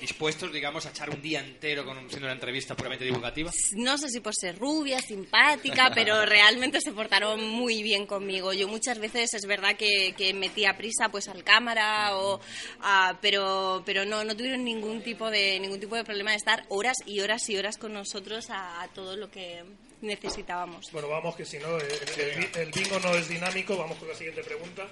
dispuestos, 0.00 0.52
digamos, 0.52 0.86
a 0.86 0.90
echar 0.90 1.10
un 1.10 1.20
día 1.20 1.40
entero 1.40 1.84
con, 1.84 1.96
siendo 2.08 2.26
una 2.26 2.32
entrevista 2.32 2.74
puramente 2.74 3.04
divulgativa? 3.04 3.50
No 3.76 3.98
sé 3.98 4.08
si 4.08 4.20
por 4.20 4.34
ser 4.34 4.58
rubia, 4.58 5.00
simpática, 5.00 5.90
pero 5.94 6.24
realmente 6.26 6.80
se 6.80 6.92
portaron 6.92 7.46
muy 7.48 7.82
bien 7.82 8.06
conmigo. 8.06 8.52
Yo 8.52 8.66
muchas 8.68 8.98
veces 8.98 9.34
es 9.34 9.46
verdad 9.46 9.76
que, 9.76 10.14
que 10.16 10.32
metía 10.34 10.76
prisa 10.76 11.08
pues 11.10 11.28
al 11.28 11.44
cámara, 11.44 12.16
o, 12.16 12.40
ah, 12.80 13.18
pero, 13.20 13.82
pero 13.84 14.04
no, 14.04 14.24
no 14.24 14.36
tuvieron 14.36 14.64
ningún 14.64 15.02
tipo, 15.02 15.30
de, 15.30 15.60
ningún 15.60 15.78
tipo 15.80 15.96
de 15.96 16.04
problema 16.04 16.30
de 16.30 16.38
estar 16.38 16.64
horas 16.70 16.96
y 17.06 17.20
horas 17.20 17.48
y 17.50 17.56
horas 17.56 17.76
con 17.78 17.92
nosotros 17.92 18.50
a, 18.50 18.82
a 18.82 18.88
todo 18.88 19.16
lo 19.16 19.30
que 19.30 19.62
necesitábamos. 20.00 20.86
Bueno, 20.92 21.08
vamos, 21.08 21.36
que 21.36 21.44
si 21.44 21.58
no, 21.58 21.76
el, 21.76 21.84
el 21.84 22.38
bi- 22.38 22.48
el 22.60 22.70
bingo 22.72 22.98
no 23.00 23.14
es 23.14 23.28
dinámico. 23.28 23.76
Vamos 23.76 23.98
con 23.98 24.08
la 24.08 24.14
siguiente 24.14 24.42
pregunta. 24.42 24.86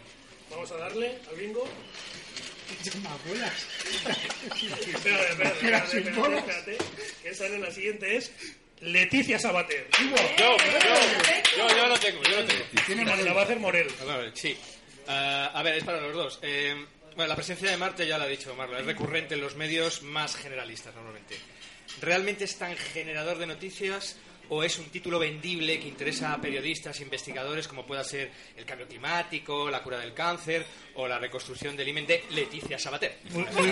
Vamos 0.51 0.71
a 0.73 0.77
darle 0.77 1.19
al 1.31 1.37
bingo. 1.37 1.65
Abuelas. 3.07 3.53
Espérate, 3.95 4.91
espérate, 4.91 5.47
espérate, 5.47 5.99
espérate, 5.99 6.11
bolas. 6.21 6.39
espérate, 6.49 6.79
que 7.23 7.35
sale 7.35 7.59
la 7.59 7.71
siguiente 7.71 8.17
es 8.17 8.31
Leticia 8.81 9.39
Sabater. 9.39 9.89
Yo, 9.99 10.17
yo, 10.39 10.57
yo, 11.57 11.77
yo 11.77 11.87
lo 11.89 11.99
tengo, 11.99 12.23
yo 12.23 12.41
lo 12.41 12.45
tengo. 12.45 13.05
La, 13.05 13.17
la 13.17 13.33
va 13.33 13.41
a 13.43 13.45
hacer 13.45 13.59
Morel. 13.59 13.89
A 14.01 14.17
ver, 14.17 14.33
sí. 14.35 14.57
Ah, 15.09 15.51
a 15.55 15.63
ver, 15.63 15.75
es 15.77 15.85
para 15.85 16.01
los 16.01 16.15
dos. 16.15 16.39
Eh, 16.43 16.87
Bueno, 17.17 17.29
la 17.31 17.35
presencia 17.37 17.71
de 17.71 17.77
Marte 17.77 18.07
ya 18.07 18.19
la 18.19 18.25
ha 18.25 18.29
dicho 18.29 18.55
Marlo, 18.55 18.79
es 18.79 18.87
recurrente 18.87 19.35
en 19.35 19.41
los 19.41 19.57
medios 19.57 20.03
más 20.03 20.37
generalistas 20.37 20.95
normalmente. 20.95 21.37
¿Realmente 22.01 22.45
es 22.45 22.57
tan 22.59 22.77
generador 22.77 23.39
de 23.39 23.47
noticias 23.47 24.17
o 24.51 24.63
es 24.63 24.79
un 24.79 24.87
título 24.87 25.19
vendible 25.19 25.79
que 25.79 25.89
interesa 25.89 26.33
a 26.33 26.41
periodistas, 26.41 27.01
investigadores, 27.01 27.69
como 27.69 27.85
pueda 27.87 28.03
ser 28.05 28.31
el 28.57 28.65
cambio 28.65 28.87
climático, 28.89 29.71
la 29.71 29.83
cura 29.83 29.99
del 29.99 30.15
cáncer 30.15 30.65
o 30.95 31.07
la 31.07 31.19
reconstrucción 31.19 31.77
del 31.77 31.89
imen 31.89 32.07
de 32.07 32.25
Leticia 32.31 32.79
Sabater? 32.79 33.19
Muy, 33.33 33.45
muy- 33.45 33.71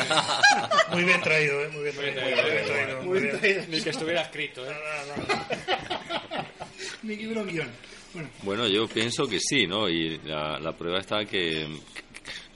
muy 0.92 1.04
bien 1.04 1.20
traído, 1.22 1.64
¿eh? 1.64 1.68
Muy 1.68 1.82
bien 1.82 1.94
traído. 1.96 2.20
Muy 2.22 2.50
bien 2.52 2.66
traído, 2.66 3.02
muy 3.02 3.20
bien. 3.20 3.66
Ni 3.70 3.80
que 3.80 3.90
estuviera 3.90 4.22
escrito, 4.22 4.64
¿eh? 4.70 4.74
Libro 7.02 7.44
guion. 7.44 7.70
Bueno, 8.12 8.30
Bueno, 8.42 8.68
yo 8.68 8.88
pienso 8.88 9.26
que 9.26 9.38
sí, 9.40 9.66
¿no? 9.66 9.88
Y 9.88 10.18
la, 10.24 10.58
la 10.58 10.76
prueba 10.76 11.00
está 11.00 11.24
que, 11.24 11.66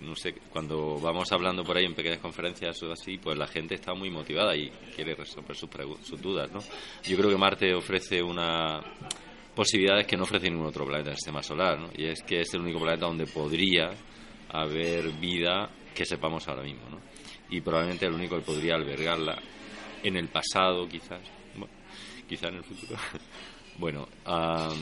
no 0.01 0.15
sé, 0.15 0.35
cuando 0.51 0.99
vamos 0.99 1.31
hablando 1.33 1.63
por 1.65 1.77
ahí 1.77 1.85
en 1.85 1.95
pequeñas 1.95 2.19
conferencias 2.19 2.83
o 2.83 2.93
así, 2.93 3.19
pues 3.19 3.37
la 3.37 3.47
gente 3.47 3.75
está 3.75 3.95
muy 3.95 4.11
motivada 4.11 4.57
y 4.57 4.71
quiere 4.95 5.15
resolver 5.15 5.57
sus, 5.57 5.69
sus 6.03 6.21
dudas, 6.21 6.51
¿no? 6.53 6.61
Yo 7.05 7.17
creo 7.17 7.31
que 7.31 7.37
Marte 7.37 7.75
ofrece 7.75 8.23
una 8.23 8.81
posibilidades 9.55 10.07
que 10.07 10.17
no 10.17 10.23
ofrece 10.23 10.49
ningún 10.49 10.67
otro 10.67 10.87
planeta 10.87 11.11
del 11.11 11.19
sistema 11.19 11.43
solar, 11.43 11.79
¿no? 11.79 11.91
Y 11.95 12.07
es 12.07 12.23
que 12.23 12.41
es 12.41 12.55
el 12.55 12.61
único 12.61 12.81
planeta 12.81 13.07
donde 13.07 13.27
podría 13.27 13.91
haber 14.49 15.11
vida 15.13 15.71
que 15.95 16.05
sepamos 16.05 16.47
ahora 16.49 16.63
mismo, 16.63 16.89
¿no? 16.89 16.99
Y 17.51 17.61
probablemente 17.61 18.07
el 18.07 18.15
único 18.15 18.37
que 18.37 18.43
podría 18.43 18.77
albergarla 18.77 19.37
en 20.03 20.17
el 20.17 20.29
pasado, 20.29 20.89
quizás, 20.89 21.21
bueno, 21.57 21.75
quizá 22.29 22.49
en 22.49 22.55
el 22.55 22.65
futuro. 22.65 22.97
bueno, 23.79 24.09
ah, 24.25 24.73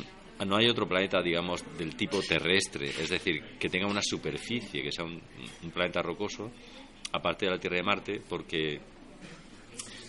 no 0.47 0.57
hay 0.57 0.69
otro 0.69 0.87
planeta, 0.87 1.21
digamos, 1.21 1.65
del 1.77 1.97
tipo 1.97 2.21
terrestre, 2.21 2.89
es 2.89 3.09
decir, 3.09 3.43
que 3.59 3.69
tenga 3.69 3.87
una 3.87 4.03
superficie, 4.03 4.83
que 4.83 4.93
sea 4.93 5.05
un, 5.05 5.21
planeta 5.73 6.01
rocoso, 6.01 6.51
aparte 7.13 7.47
de 7.47 7.53
la 7.53 7.59
Tierra 7.59 7.77
y 7.77 7.81
de 7.81 7.85
Marte, 7.85 8.23
porque 8.29 8.81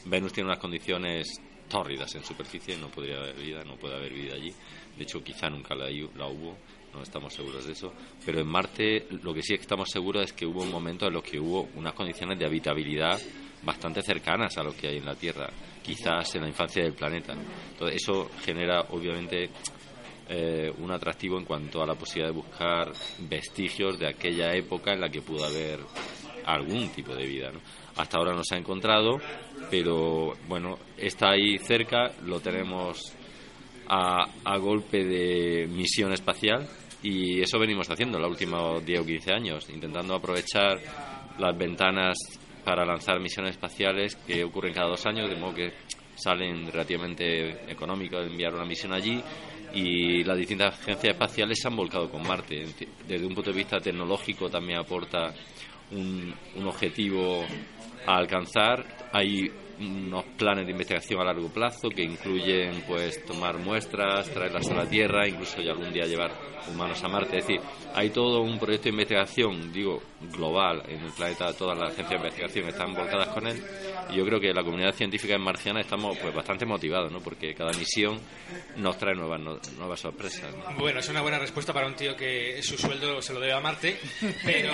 Venus 0.06 0.34
tiene 0.34 0.50
unas 0.50 0.60
condiciones 0.60 1.42
tórridas 1.68 2.14
en 2.16 2.24
superficie, 2.24 2.78
no 2.78 2.90
podría 2.90 3.18
haber 3.18 3.36
vida, 3.36 3.64
no 3.64 3.76
puede 3.76 3.96
haber 3.96 4.14
vida 4.14 4.36
allí. 4.36 4.52
De 4.98 5.04
hecho, 5.04 5.24
quizá 5.24 5.50
nunca 5.50 5.76
la, 5.76 5.90
la 5.90 6.28
hubo, 6.28 6.58
no 6.94 7.02
estamos 7.02 7.34
seguros 7.34 7.66
de 7.66 7.74
eso. 7.74 7.94
Pero 8.26 8.40
en 8.40 8.48
Marte 8.48 9.08
lo 9.24 9.34
que 9.34 9.42
sí 9.42 9.54
estamos 9.54 9.90
seguros 9.90 10.24
es 10.26 10.34
que 10.34 10.46
hubo 10.46 10.62
un 10.62 10.72
momento 10.72 11.08
en 11.08 11.14
los 11.14 11.24
que 11.24 11.40
hubo 11.40 11.70
unas 11.76 11.94
condiciones 11.94 12.38
de 12.40 12.46
habitabilidad 12.46 13.20
bastante 13.64 14.02
cercanas 14.02 14.58
a 14.58 14.64
lo 14.64 14.76
que 14.76 14.88
hay 14.88 14.98
en 14.98 15.06
la 15.06 15.16
Tierra, 15.16 15.50
quizás 15.84 16.34
en 16.36 16.44
la 16.44 16.48
infancia 16.48 16.84
del 16.84 16.94
planeta. 16.94 17.34
Entonces, 17.72 18.02
eso 18.02 18.30
genera, 18.44 18.82
obviamente, 18.90 19.50
eh, 20.32 20.72
un 20.78 20.92
atractivo 20.92 21.40
en 21.40 21.46
cuanto 21.46 21.82
a 21.82 21.88
la 21.88 21.96
posibilidad 21.96 22.32
de 22.32 22.40
buscar 22.40 22.92
vestigios 23.28 23.98
de 23.98 24.10
aquella 24.10 24.54
época 24.54 24.94
en 24.94 25.02
la 25.02 25.10
que 25.10 25.24
pudo 25.24 25.44
haber 25.44 25.80
algún 26.46 26.90
tipo 26.90 27.16
de 27.16 27.26
vida. 27.26 27.52
Hasta 27.98 28.18
ahora 28.18 28.34
no 28.34 28.44
se 28.44 28.54
ha 28.54 28.60
encontrado, 28.60 29.18
pero 29.72 30.34
bueno, 30.48 30.78
está 30.96 31.32
ahí 31.32 31.58
cerca, 31.58 32.12
lo 32.26 32.40
tenemos 32.40 33.12
a, 33.88 34.26
a 34.46 34.58
golpe 34.58 35.04
de 35.04 35.68
misión 35.68 36.14
espacial 36.14 36.68
y 37.02 37.42
eso 37.42 37.58
venimos 37.58 37.90
haciendo 37.90 38.20
los 38.20 38.30
últimos 38.30 38.86
10 38.86 39.00
o 39.00 39.06
15 39.06 39.34
años, 39.34 39.70
intentando 39.70 40.14
aprovechar 40.14 40.78
las 41.40 41.58
ventanas 41.58 42.18
para 42.64 42.86
lanzar 42.86 43.20
misiones 43.20 43.54
espaciales 43.54 44.16
que 44.16 44.44
ocurren 44.44 44.74
cada 44.74 44.90
dos 44.90 45.06
años, 45.08 45.28
de 45.28 45.36
modo 45.38 45.56
que 45.56 45.74
salen 46.16 46.72
relativamente 46.72 47.72
económicos 47.72 48.28
enviar 48.28 48.54
una 48.54 48.66
misión 48.66 48.94
allí 48.94 49.24
y 49.74 50.24
las 50.24 50.38
distintas 50.38 50.74
agencias 50.80 51.14
espaciales 51.14 51.60
se 51.62 51.68
han 51.68 51.76
volcado 51.76 52.10
con 52.10 52.26
Marte. 52.28 52.66
Desde 53.08 53.26
un 53.26 53.34
punto 53.34 53.52
de 53.52 53.58
vista 53.58 53.80
tecnológico 53.80 54.50
también 54.50 54.80
aporta 54.80 55.34
un, 55.92 56.34
un 56.56 56.68
objetivo 56.68 57.46
a 58.06 58.18
alcanzar. 58.18 58.86
Hay 59.12 59.52
unos 59.80 60.26
planes 60.38 60.66
de 60.66 60.72
investigación 60.72 61.22
a 61.22 61.26
largo 61.26 61.50
plazo 61.50 61.90
que 61.90 62.04
incluyen 62.04 62.84
pues 62.88 63.24
tomar 63.26 63.58
muestras, 63.58 64.30
traerlas 64.30 64.70
a 64.70 64.76
la 64.76 64.90
Tierra, 64.90 65.28
incluso 65.28 65.62
ya 65.62 65.72
algún 65.72 65.94
día 65.94 66.06
llevar 66.06 66.32
humanos 66.70 67.04
a 67.04 67.08
Marte. 67.08 67.38
Es 67.38 67.48
decir, 67.48 67.62
hay 67.94 68.10
todo 68.10 68.42
un 68.42 68.60
proyecto 68.60 68.86
de 68.86 68.90
investigación, 68.90 69.72
digo, 69.72 70.02
global 70.22 70.84
en 70.88 71.00
el 71.06 71.12
planeta, 71.12 71.54
todas 71.54 71.78
las 71.78 71.94
agencias 71.94 72.10
de 72.10 72.16
investigación 72.28 72.68
están 72.70 72.94
volcadas 72.94 73.28
con 73.30 73.48
él. 73.48 73.64
Y 74.10 74.16
yo 74.18 74.26
creo 74.26 74.40
que 74.40 74.54
la 74.54 74.64
comunidad 74.64 74.94
científica 74.94 75.36
en 75.36 75.42
marciana 75.42 75.82
estamos 75.82 76.18
pues 76.18 76.34
bastante 76.34 76.66
motivados, 76.66 77.12
¿no? 77.12 77.20
Porque 77.22 77.54
cada 77.54 77.72
misión 77.74 78.20
nos 78.78 78.98
trae 78.98 79.16
nuevas 79.16 79.40
no- 79.40 79.60
nuevas 79.78 80.00
sorpresas. 80.00 80.54
¿no? 80.56 80.76
Bueno, 80.78 81.00
es 81.00 81.08
una 81.10 81.22
buena 81.22 81.40
respuesta 81.40 81.72
para 81.74 81.88
un 81.88 81.96
tío 81.96 82.16
que 82.16 82.62
su 82.64 82.78
sueldo 82.78 83.22
se 83.22 83.34
lo 83.34 83.40
debe 83.40 83.54
a 83.54 83.60
Marte, 83.60 83.98
pero 84.44 84.74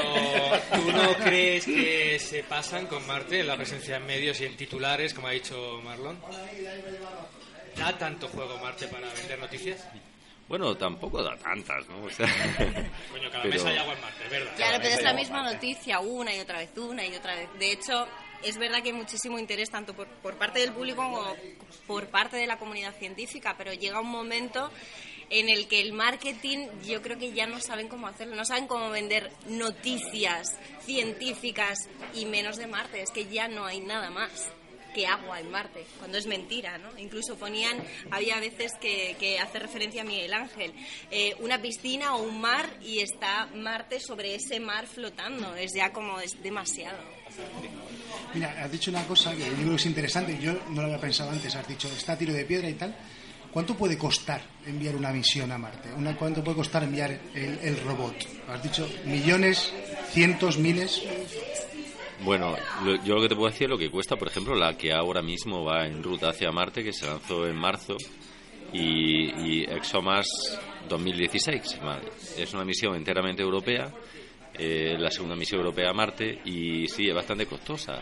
¿tú 0.74 0.92
no 0.92 1.14
crees 1.24 1.66
que 1.66 2.18
se 2.20 2.44
pasan 2.44 2.88
con 2.88 3.06
Marte 3.06 3.42
en 3.42 3.48
la 3.48 3.56
presencia 3.58 3.98
en 3.98 4.06
medios 4.06 4.40
y 4.42 4.46
en 4.46 4.56
titulares, 4.56 5.14
como 5.14 5.28
ha 5.28 5.32
dicho 5.32 5.80
Marlon? 5.84 6.18
¿Da 7.78 7.98
tanto 7.98 8.28
juego 8.30 8.58
Marte 8.60 8.88
para 8.88 9.12
vender 9.14 9.38
noticias? 9.40 9.86
Bueno, 10.48 10.76
tampoco 10.78 11.24
da 11.24 11.36
tantas, 11.38 11.88
¿no? 11.90 12.04
O 12.04 12.10
sea, 12.10 12.28
Coño, 13.12 13.32
cada 13.32 13.44
pero- 13.44 13.54
mes 13.56 13.66
hay 13.66 13.78
agua 13.78 13.94
en 13.94 14.02
Marte, 14.02 14.24
es 14.26 14.30
¿verdad? 14.30 14.56
Claro, 14.56 14.78
pero 14.82 14.94
es 14.96 15.04
la 15.04 15.14
misma 15.14 15.44
noticia 15.44 16.00
una 16.00 16.36
y 16.36 16.40
otra 16.40 16.60
vez, 16.60 16.70
una 16.78 17.06
y 17.06 17.16
otra 17.16 17.36
vez. 17.36 17.50
De 17.58 17.72
hecho, 17.72 18.08
es 18.44 18.58
verdad 18.58 18.84
que 18.84 18.90
hay 18.90 18.96
muchísimo 18.96 19.40
interés 19.40 19.72
tanto 19.72 19.96
por, 19.96 20.08
por 20.08 20.36
parte 20.38 20.60
del 20.60 20.72
público 20.72 21.02
como 21.02 21.36
por 21.88 22.08
parte 22.10 22.38
de 22.38 22.46
la 22.46 22.58
comunidad 22.58 22.94
científica, 22.96 23.56
pero 23.58 23.74
llega 23.74 24.00
un 24.00 24.10
momento 24.10 24.70
en 25.32 25.50
el 25.50 25.68
que 25.68 25.82
el 25.82 25.94
marketing 25.94 26.68
yo 26.86 27.02
creo 27.02 27.18
que 27.18 27.32
ya 27.34 27.48
no 27.48 27.60
saben 27.60 27.88
cómo 27.88 28.08
hacerlo, 28.08 28.36
no 28.36 28.46
saben 28.46 28.68
cómo 28.68 28.92
vender 28.92 29.32
noticias 29.48 30.56
científicas 30.82 31.90
y 32.14 32.26
menos 32.26 32.58
de 32.58 32.68
Marte, 32.68 33.02
es 33.02 33.10
que 33.10 33.26
ya 33.26 33.48
no 33.48 33.66
hay 33.66 33.80
nada 33.80 34.12
más 34.12 34.48
que 34.96 35.06
agua 35.06 35.42
en 35.42 35.52
Marte, 35.52 35.86
cuando 36.00 36.18
es 36.18 36.26
mentira, 36.26 36.78
¿no? 36.78 36.98
Incluso 36.98 37.36
ponían, 37.36 37.84
había 38.12 38.40
veces 38.40 38.72
que, 38.80 39.18
que 39.20 39.38
hace 39.40 39.60
referencia 39.60 40.04
a 40.04 40.06
Miguel 40.06 40.34
Ángel, 40.34 40.74
eh, 41.12 41.36
una 41.40 41.62
piscina 41.62 42.16
o 42.16 42.24
un 42.24 42.40
mar 42.40 42.78
y 42.82 43.00
está 43.00 43.48
Marte 43.54 44.00
sobre 44.00 44.36
ese 44.36 44.62
mar 44.62 44.88
flotando, 44.88 45.54
es 45.56 45.74
ya 45.74 45.92
como 45.92 46.22
es 46.22 46.42
demasiado. 46.42 46.98
Mira, 48.34 48.64
has 48.64 48.72
dicho 48.72 48.90
una 48.90 49.06
cosa 49.06 49.34
que 49.34 49.40
yo 49.44 49.56
creo 49.56 49.70
que 49.72 49.76
es 49.76 49.86
interesante, 49.86 50.38
yo 50.40 50.54
no 50.70 50.82
lo 50.82 50.84
había 50.84 51.02
pensado 51.02 51.30
antes, 51.30 51.54
has 51.54 51.68
dicho, 51.68 51.90
está 51.90 52.18
tiro 52.18 52.32
de 52.32 52.46
piedra 52.46 52.70
y 52.70 52.76
tal. 52.76 52.96
¿Cuánto 53.52 53.76
puede 53.76 53.98
costar 53.98 54.42
enviar 54.66 54.96
una 54.96 55.12
misión 55.12 55.52
a 55.52 55.58
Marte? 55.58 55.90
Una, 55.94 56.16
¿Cuánto 56.16 56.44
puede 56.44 56.58
costar 56.58 56.84
enviar 56.84 57.12
el, 57.34 57.60
el 57.62 57.80
robot? 57.82 58.16
Has 58.50 58.64
dicho 58.64 58.90
millones, 59.06 59.72
cientos, 60.12 60.58
miles. 60.58 61.02
Bueno, 62.24 62.56
lo- 62.84 63.04
yo 63.04 63.16
lo 63.16 63.22
que 63.22 63.30
te 63.30 63.36
puedo 63.36 63.50
decir 63.52 63.66
es 63.66 63.70
lo 63.72 63.78
que 63.78 63.90
cuesta, 63.90 64.16
por 64.16 64.28
ejemplo, 64.30 64.56
la 64.56 64.76
que 64.78 64.94
ahora 64.94 65.22
mismo 65.22 65.64
va 65.64 65.86
en 65.86 66.02
ruta 66.02 66.30
hacia 66.30 66.52
Marte, 66.52 66.84
que 66.84 66.94
se 66.94 67.06
lanzó 67.06 67.46
en 67.46 67.56
marzo, 67.58 67.98
y, 68.74 69.60
y 69.62 69.64
ExoMars 69.64 70.60
2016. 70.90 71.80
¿vale? 71.84 72.10
Es 72.38 72.54
una 72.54 72.64
misión 72.66 72.96
enteramente 72.96 73.42
europea, 73.44 73.92
eh, 74.54 74.96
la 74.98 75.12
segunda 75.12 75.36
misión 75.36 75.60
europea 75.60 75.90
a 75.90 75.94
Marte, 75.94 76.40
y 76.46 76.88
sí, 76.88 77.08
es 77.08 77.14
bastante 77.16 77.46
costosa. 77.46 78.02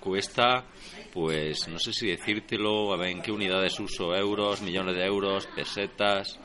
Cuesta, 0.00 0.64
pues, 1.12 1.68
no 1.68 1.78
sé 1.78 1.92
si 1.92 2.08
decírtelo, 2.08 2.92
a 2.92 2.96
ver 2.96 3.10
en 3.10 3.22
qué 3.22 3.30
unidades 3.30 3.78
uso, 3.78 4.14
euros, 4.16 4.60
millones 4.62 4.96
de 4.96 5.04
euros, 5.04 5.46
pesetas. 5.54 6.40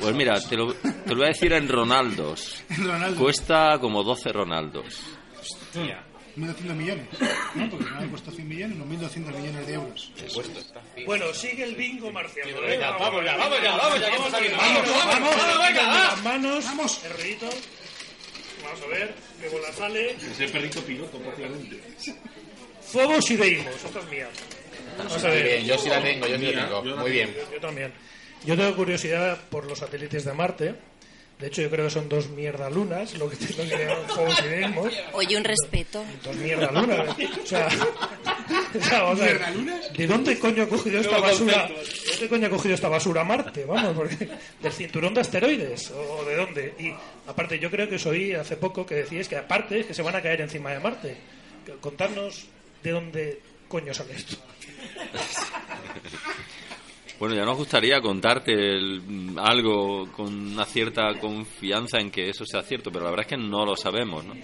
Pues 0.00 0.14
mira, 0.16 0.40
te 0.40 0.56
lo, 0.56 0.72
te 0.74 1.10
lo 1.10 1.16
voy 1.16 1.26
a 1.26 1.28
decir 1.28 1.52
en 1.52 1.68
Ronaldos. 1.68 2.64
Ronaldo. 2.78 3.22
Cuesta 3.22 3.78
como 3.78 4.02
12 4.02 4.32
Ronaldos. 4.32 5.02
1.200 6.36 6.74
millones. 6.74 7.06
¿no? 7.54 7.70
Porque 7.70 7.84
no 7.90 8.10
costó 8.10 8.30
100 8.30 8.48
millones, 8.48 8.76
unos 8.80 8.88
1.200 9.14 9.38
millones 9.38 9.66
de 9.66 9.72
euros. 9.74 10.12
Bueno, 11.06 11.32
sigue 11.32 11.64
el 11.64 11.74
bingo 11.74 12.10
marciano. 12.12 12.50
¿eh? 12.50 12.66
Venga, 12.66 12.90
vamos 12.98 13.24
ya, 13.24 13.36
vamos 13.36 13.62
ya, 13.62 13.76
vamos 13.76 14.00
ya, 14.00 14.40
que. 14.40 14.48
Vamos, 14.50 14.88
Vamos, 14.88 15.04
vamos, 15.04 15.36
vamos, 15.36 15.68
venga, 15.68 15.86
va. 15.88 16.04
las 16.04 16.22
manos, 16.22 16.64
Vamos. 16.64 17.00
el. 17.04 17.38
Vamos 18.62 18.82
a 18.82 18.86
ver, 18.88 19.14
qué 19.40 19.48
bola 19.48 19.72
sale. 19.72 20.10
Ese 20.12 20.48
perrito 20.48 20.82
piloto, 20.82 21.18
prácticamente. 21.18 21.80
Fobos 22.82 23.30
y 23.30 23.36
Deimos, 23.36 23.74
esta 23.84 23.98
es 24.00 24.06
mía. 24.08 24.28
Vamos 24.98 25.12
a 25.24 25.28
Muy 25.28 25.36
ver. 25.36 25.44
bien, 25.44 25.64
yo 25.66 25.78
sí 25.78 25.88
la 25.88 26.02
tengo, 26.02 26.26
yo 26.26 26.38
sí 26.38 26.52
la 26.52 26.64
tengo. 26.68 26.96
Muy 26.96 27.10
bien. 27.10 27.34
Yo, 27.34 27.52
yo 27.52 27.60
también. 27.60 27.92
Yo 28.44 28.56
tengo 28.56 28.76
curiosidad 28.76 29.38
por 29.50 29.66
los 29.66 29.78
satélites 29.78 30.24
de 30.24 30.32
Marte. 30.32 30.74
De 31.38 31.48
hecho, 31.48 31.60
yo 31.60 31.68
creo 31.68 31.84
que 31.84 31.90
son 31.90 32.08
dos 32.08 32.30
mierda 32.30 32.70
lunas, 32.70 33.12
lo 33.18 33.28
que 33.28 33.36
y 33.36 34.48
Deimos. 34.48 34.92
Oye, 35.12 35.36
un 35.36 35.44
respeto. 35.44 36.02
Dos 36.24 36.36
mierda 36.36 36.72
lunas. 36.72 37.14
O 37.42 37.46
sea, 37.46 37.68
o 38.74 38.82
sea, 38.82 39.02
vamos 39.02 39.20
a 39.20 39.24
ver, 39.24 39.42
¿de 39.92 40.06
dónde 40.06 40.38
coño 40.38 40.62
ha 40.62 40.68
cogido 40.68 40.98
esta 41.00 41.18
basura? 41.18 41.68
¿De 41.68 42.10
dónde 42.12 42.28
coño 42.28 42.46
ha 42.46 42.50
cogido 42.50 42.74
esta 42.74 42.88
basura 42.88 43.22
Marte? 43.22 43.66
Vamos, 43.66 43.94
porque 43.94 44.28
del 44.62 44.72
cinturón 44.72 45.12
de 45.12 45.20
asteroides 45.20 45.90
o 45.90 46.24
de 46.24 46.36
dónde. 46.36 46.74
Y 46.78 46.94
aparte, 47.28 47.58
yo 47.58 47.70
creo 47.70 47.86
que 47.86 47.96
os 47.96 48.06
oí 48.06 48.32
hace 48.32 48.56
poco 48.56 48.86
que 48.86 48.94
decíais 48.94 49.28
que 49.28 49.36
aparte 49.36 49.84
que 49.84 49.92
se 49.92 50.00
van 50.02 50.16
a 50.16 50.22
caer 50.22 50.40
encima 50.40 50.72
de 50.72 50.80
Marte. 50.80 51.16
Contadnos 51.82 52.46
de 52.82 52.90
dónde 52.90 53.40
coño 53.68 53.92
sale 53.92 54.14
esto. 54.14 54.36
Bueno, 57.18 57.34
ya 57.34 57.46
nos 57.46 57.56
gustaría 57.56 58.00
contarte 58.02 58.78
algo 59.38 60.12
con 60.12 60.52
una 60.52 60.66
cierta 60.66 61.18
confianza 61.18 61.98
en 61.98 62.10
que 62.10 62.28
eso 62.28 62.44
sea 62.44 62.62
cierto, 62.62 62.90
pero 62.90 63.04
la 63.04 63.10
verdad 63.10 63.26
es 63.26 63.30
que 63.30 63.42
no 63.42 63.64
lo 63.64 63.74
sabemos, 63.74 64.24
¿no? 64.24 64.34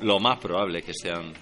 lo 0.00 0.20
más 0.20 0.38
probable 0.38 0.80
es 0.80 0.84
que 0.84 0.92
sean 0.94 1.32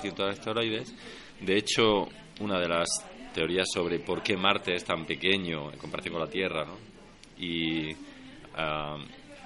cinturón 0.00 0.30
de 0.30 0.30
asteroides. 0.30 0.94
De 1.40 1.56
hecho, 1.56 2.08
una 2.40 2.58
de 2.58 2.68
las 2.68 2.88
teorías 3.32 3.66
sobre 3.72 3.98
por 3.98 4.22
qué 4.22 4.36
Marte 4.36 4.74
es 4.74 4.84
tan 4.84 5.04
pequeño 5.04 5.72
en 5.72 5.78
comparación 5.78 6.14
con 6.14 6.22
la 6.22 6.30
Tierra 6.30 6.66
y, 7.38 7.90
ah, 8.56 8.96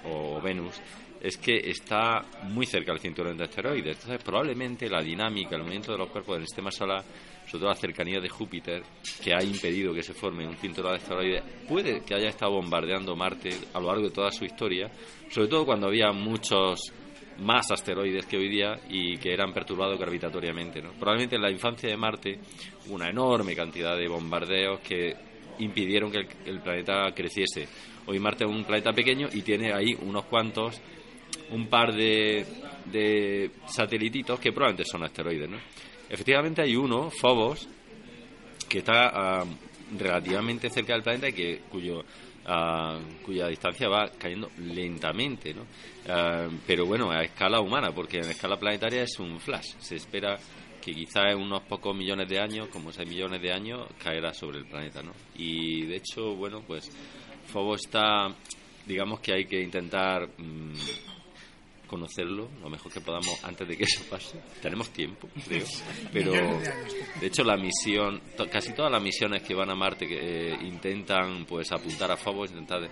o 0.05 0.41
Venus 0.41 0.81
es 1.21 1.37
que 1.37 1.57
está 1.57 2.25
muy 2.45 2.67
cerca 2.67 2.93
del 2.93 3.01
cinturón 3.01 3.37
de 3.37 3.45
asteroides. 3.45 3.97
Entonces, 3.97 4.23
probablemente 4.23 4.89
la 4.89 5.03
dinámica, 5.03 5.57
el 5.57 5.63
movimiento 5.63 5.93
de 5.93 5.99
los 5.99 6.11
cuerpos 6.11 6.37
del 6.37 6.47
sistema 6.47 6.71
solar, 6.71 7.03
sobre 7.47 7.61
todo 7.61 7.69
la 7.69 7.75
cercanía 7.75 8.21
de 8.21 8.29
Júpiter, 8.29 8.83
que 9.23 9.35
ha 9.35 9.43
impedido 9.43 9.93
que 9.95 10.03
se 10.03 10.15
forme 10.15 10.47
un 10.47 10.57
cinturón 10.57 10.93
de 10.93 10.99
asteroides, 10.99 11.43
puede 11.69 12.03
que 12.03 12.15
haya 12.15 12.29
estado 12.29 12.53
bombardeando 12.53 13.17
Marte 13.17 13.51
a 13.75 13.81
lo 13.81 13.89
largo 13.89 14.05
de 14.05 14.11
toda 14.11 14.31
su 14.31 14.45
historia, 14.45 14.91
sobre 15.31 15.49
todo 15.49 15.65
cuando 15.65 15.89
había 15.89 16.13
muchos 16.13 16.93
más 17.39 17.71
asteroides 17.71 18.27
que 18.27 18.37
hoy 18.37 18.49
día 18.49 18.81
y 18.89 19.17
que 19.17 19.33
eran 19.33 19.53
perturbados 19.53 19.99
gravitatoriamente. 19.99 20.83
¿no? 20.83 20.93
Probablemente 20.93 21.37
en 21.37 21.43
la 21.43 21.51
infancia 21.51 21.89
de 21.89 21.97
Marte 21.97 22.39
una 22.91 23.09
enorme 23.09 23.55
cantidad 23.55 23.97
de 23.97 24.09
bombardeos 24.09 24.81
que 24.81 25.15
impidieron 25.61 26.11
que 26.11 26.19
el, 26.19 26.29
el 26.47 26.61
planeta 26.61 27.13
creciese. 27.15 27.69
Hoy 28.07 28.19
Marte 28.19 28.45
es 28.45 28.51
un 28.51 28.65
planeta 28.65 28.93
pequeño 28.93 29.29
y 29.33 29.43
tiene 29.43 29.73
ahí 29.73 29.97
unos 30.01 30.25
cuantos 30.25 30.81
un 31.51 31.67
par 31.69 31.95
de, 31.95 32.45
de 32.87 33.51
satelititos 33.67 34.39
que 34.41 34.53
probablemente 34.53 34.89
son 34.91 35.05
asteroides. 35.05 35.49
¿no? 35.49 35.59
Efectivamente 36.09 36.63
hay 36.63 36.77
uno, 36.77 37.11
Phobos, 37.11 37.69
que 38.69 38.79
está 38.79 39.11
ah, 39.13 39.45
relativamente 39.99 40.71
cerca 40.71 40.95
del 40.95 41.03
planeta 41.03 41.29
y 41.29 41.33
que, 41.33 41.61
cuyo, 41.71 42.05
ah, 42.47 42.99
cuya 43.25 43.49
distancia 43.49 43.89
va 43.89 44.11
cayendo 44.19 44.51
lentamente. 44.59 45.55
¿no? 45.55 45.67
Ah, 46.09 46.49
pero 46.67 46.87
bueno, 46.87 47.11
a 47.11 47.23
escala 47.23 47.61
humana, 47.61 47.93
porque 47.93 48.19
en 48.19 48.31
escala 48.31 48.59
planetaria 48.59 49.03
es 49.03 49.19
un 49.19 49.39
flash. 49.41 49.75
Se 49.79 49.97
espera 49.97 50.39
que 50.81 50.93
quizá 50.93 51.31
en 51.31 51.39
unos 51.39 51.63
pocos 51.63 51.95
millones 51.95 52.29
de 52.29 52.41
años, 52.41 52.69
como 52.69 52.93
6 52.93 53.09
millones 53.09 53.43
de 53.43 53.53
años, 53.53 53.87
caerá 54.03 54.33
sobre 54.33 54.59
el 54.59 54.67
planeta. 54.67 55.03
¿no? 55.03 55.13
Y 55.37 55.87
de 55.87 55.97
hecho, 55.97 56.35
bueno, 56.35 56.63
pues 56.67 56.91
Phobos 57.53 57.85
está, 57.85 58.29
digamos 58.87 59.21
que 59.21 59.33
hay 59.33 59.45
que 59.47 59.61
intentar... 59.61 60.29
mm, 60.39 61.08
conocerlo 61.89 62.49
lo 62.63 62.71
mejor 62.71 62.93
que 62.93 63.01
podamos 63.01 63.43
antes 63.43 63.67
de 63.67 63.77
que 63.77 63.83
eso 63.85 64.03
pase. 64.09 64.39
Tenemos 64.63 64.91
tiempo, 64.91 65.29
creo. 65.47 65.65
Pero, 66.13 66.33
de 67.21 67.27
hecho, 67.27 67.43
la 67.43 67.57
misión, 67.57 68.21
to- 68.37 68.49
casi 68.49 68.73
todas 68.75 68.93
las 68.93 69.03
misiones 69.03 69.43
que 69.43 69.55
van 69.55 69.71
a 69.71 69.75
Marte 69.75 70.07
que 70.07 70.53
eh, 70.53 70.57
intentan 70.63 71.45
pues 71.47 71.73
apuntar 71.73 72.13
a 72.13 72.17
Phobos, 72.17 72.51
intentar 72.51 72.89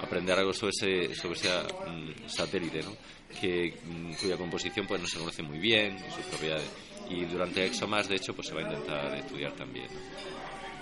aprender 0.00 0.38
algo 0.38 0.52
sobre 0.54 0.70
ese, 0.70 1.14
sobre 1.14 1.34
ese 1.38 1.48
mm, 1.50 2.28
satélite, 2.28 2.82
¿no? 2.82 2.92
Que, 3.40 3.74
mm, 3.84 4.12
cuya 4.14 4.36
composición 4.36 4.86
pues 4.86 5.00
no 5.02 5.06
se 5.06 5.18
conoce 5.18 5.42
muy 5.42 5.58
bien, 5.58 5.98
sus 6.14 6.24
propiedades. 6.26 6.70
Y 7.10 7.24
durante 7.26 7.64
ExoMars, 7.66 8.08
de 8.08 8.16
hecho, 8.16 8.34
pues 8.34 8.48
se 8.48 8.54
va 8.54 8.60
a 8.62 8.64
intentar 8.64 9.14
estudiar 9.16 9.52
también. 9.52 9.86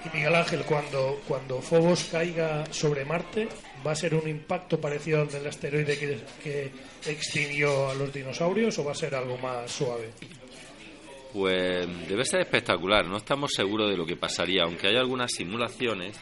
Y 0.04 0.16
Miguel 0.16 0.34
Ángel, 0.34 0.62
cuando, 0.64 1.20
cuando 1.26 1.60
Phobos 1.62 2.04
caiga 2.04 2.64
sobre 2.72 3.04
Marte, 3.06 3.48
¿va 3.86 3.92
a 3.92 3.96
ser 3.96 4.14
un 4.14 4.28
impacto 4.28 4.80
parecido 4.80 5.22
al 5.22 5.28
del 5.28 5.46
asteroide 5.46 5.98
que, 5.98 6.18
que 6.42 6.70
extinguió 7.10 7.90
a 7.90 7.94
los 7.94 8.12
dinosaurios 8.12 8.78
o 8.78 8.84
va 8.84 8.92
a 8.92 8.94
ser 8.94 9.14
algo 9.14 9.36
más 9.38 9.70
suave? 9.70 10.10
Pues 11.32 11.86
debe 12.08 12.24
ser 12.24 12.40
espectacular. 12.42 13.04
No 13.06 13.16
estamos 13.16 13.50
seguros 13.52 13.90
de 13.90 13.96
lo 13.96 14.06
que 14.06 14.16
pasaría, 14.16 14.62
aunque 14.62 14.86
hay 14.86 14.96
algunas 14.96 15.32
simulaciones 15.32 16.18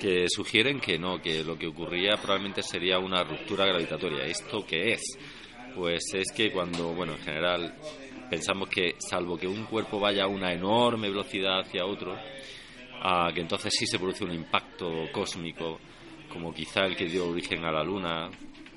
que 0.00 0.26
sugieren 0.28 0.80
que 0.80 0.98
no, 0.98 1.20
que 1.20 1.44
lo 1.44 1.58
que 1.58 1.66
ocurría 1.66 2.16
probablemente 2.16 2.62
sería 2.62 2.98
una 2.98 3.22
ruptura 3.22 3.66
gravitatoria. 3.66 4.24
¿Esto 4.24 4.64
qué 4.66 4.92
es? 4.92 5.02
Pues 5.74 6.04
es 6.14 6.32
que 6.34 6.50
cuando, 6.50 6.94
bueno, 6.94 7.12
en 7.12 7.20
general 7.20 7.74
pensamos 8.30 8.68
que 8.68 8.94
salvo 8.98 9.36
que 9.36 9.46
un 9.46 9.64
cuerpo 9.64 10.00
vaya 10.00 10.24
a 10.24 10.28
una 10.28 10.52
enorme 10.52 11.08
velocidad 11.08 11.60
hacia 11.60 11.84
otro, 11.84 12.16
que 13.34 13.40
entonces 13.40 13.74
sí 13.78 13.86
se 13.86 13.98
produce 13.98 14.24
un 14.24 14.32
impacto 14.32 14.88
cósmico, 15.12 15.78
como 16.36 16.52
quizá 16.52 16.84
el 16.84 16.94
que 16.94 17.06
dio 17.06 17.30
origen 17.30 17.64
a 17.64 17.72
la 17.72 17.82
Luna 17.82 18.28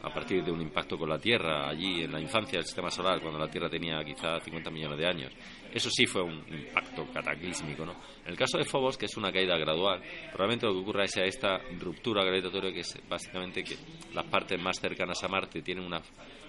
a 0.01 0.13
partir 0.13 0.41
de 0.45 0.49
un 0.49 0.61
impacto 0.61 0.97
con 0.97 1.09
la 1.09 1.19
Tierra 1.19 1.67
allí 1.67 2.03
en 2.03 2.11
la 2.13 2.21
infancia 2.21 2.57
del 2.57 2.65
sistema 2.65 2.89
solar, 2.89 3.19
cuando 3.19 3.37
la 3.37 3.51
Tierra 3.51 3.69
tenía 3.69 4.01
quizá 4.01 4.39
50 4.39 4.71
millones 4.71 4.97
de 4.97 5.05
años. 5.05 5.33
Eso 5.69 5.89
sí 5.89 6.05
fue 6.05 6.23
un 6.23 6.41
impacto 6.47 7.05
cataclísmico, 7.13 7.85
¿no? 7.85 7.91
En 8.23 8.31
el 8.31 8.37
caso 8.37 8.57
de 8.57 8.63
Phobos, 8.63 8.97
que 8.97 9.07
es 9.07 9.17
una 9.17 9.29
caída 9.29 9.57
gradual, 9.57 10.01
probablemente 10.31 10.67
lo 10.67 10.71
que 10.71 10.79
ocurra 10.79 11.03
es 11.03 11.17
esta 11.17 11.59
ruptura 11.81 12.23
gravitatoria 12.23 12.71
que 12.71 12.79
es 12.79 12.97
básicamente 13.09 13.61
que 13.61 13.75
las 14.13 14.25
partes 14.27 14.57
más 14.57 14.79
cercanas 14.79 15.21
a 15.21 15.27
Marte 15.27 15.61
tienen 15.61 15.83
una 15.83 16.01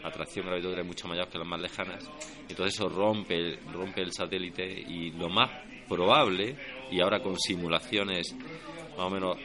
atracción 0.05 0.47
gravitatoria 0.47 0.85
mucho 0.85 1.09
mayor 1.09 1.29
que 1.29 1.39
las 1.39 1.49
más 1.49 1.61
lejanas, 1.61 2.09
entonces 2.49 2.75
eso 2.77 2.89
rompe, 2.89 3.59
rompe 3.73 4.01
el 4.01 4.13
satélite 4.13 4.65
y 4.65 5.11
lo 5.11 5.29
más 5.29 5.51
probable, 5.89 6.55
y 6.93 7.01
ahora 7.01 7.21
con 7.21 7.37
simulaciones 7.37 8.33
más 8.97 9.07
o 9.07 9.11
menos 9.11 9.37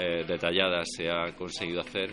eh, 0.00 0.24
detalladas 0.26 0.88
se 0.96 1.10
ha 1.10 1.34
conseguido 1.36 1.80
hacer, 1.82 2.12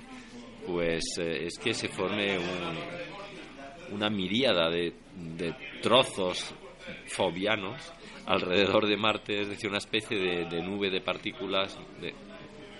pues 0.66 1.04
eh, 1.20 1.46
es 1.46 1.58
que 1.58 1.74
se 1.74 1.88
forme 1.88 2.38
un- 2.38 3.96
una 3.96 4.10
miríada 4.10 4.70
de, 4.70 4.94
de 5.16 5.54
trozos 5.82 6.54
fobianos 7.08 7.82
alrededor 8.26 8.86
de 8.88 8.98
Marte, 8.98 9.42
es 9.42 9.48
decir, 9.50 9.70
una 9.70 9.78
especie 9.78 10.18
de, 10.18 10.46
de 10.46 10.62
nube 10.62 10.90
de 10.90 11.00
partículas 11.02 11.78
de 12.02 12.14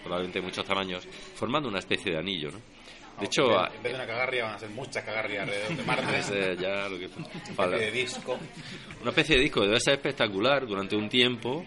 probablemente 0.04 0.42
muchos 0.42 0.66
tamaños, 0.66 1.06
formando 1.36 1.70
una 1.70 1.80
especie 1.80 2.12
de 2.12 2.18
anillo, 2.18 2.52
¿no? 2.52 2.60
De 3.20 3.26
hecho, 3.26 3.46
en 3.50 3.64
vez- 3.82 3.84
de 3.84 3.96
una 3.96 4.06
cagarria 4.06 4.44
van 4.46 4.56
a 4.56 4.60
ser 4.60 4.70
muchas 4.70 5.04
cagarrias 5.04 5.44
alrededor 5.44 5.76
de 5.78 5.84
Marte. 5.84 6.58
ya 6.62 6.88
lo 6.90 7.00
que 7.00 7.06
Especie 7.50 7.78
de 7.80 7.92
disco. 7.92 8.38
una 9.02 9.10
especie 9.10 9.36
de 9.38 9.42
disco 9.42 9.62
debe 9.62 9.80
ser 9.80 9.94
espectacular 9.96 10.68
durante 10.68 10.96
un 10.96 11.10
tiempo. 11.10 11.66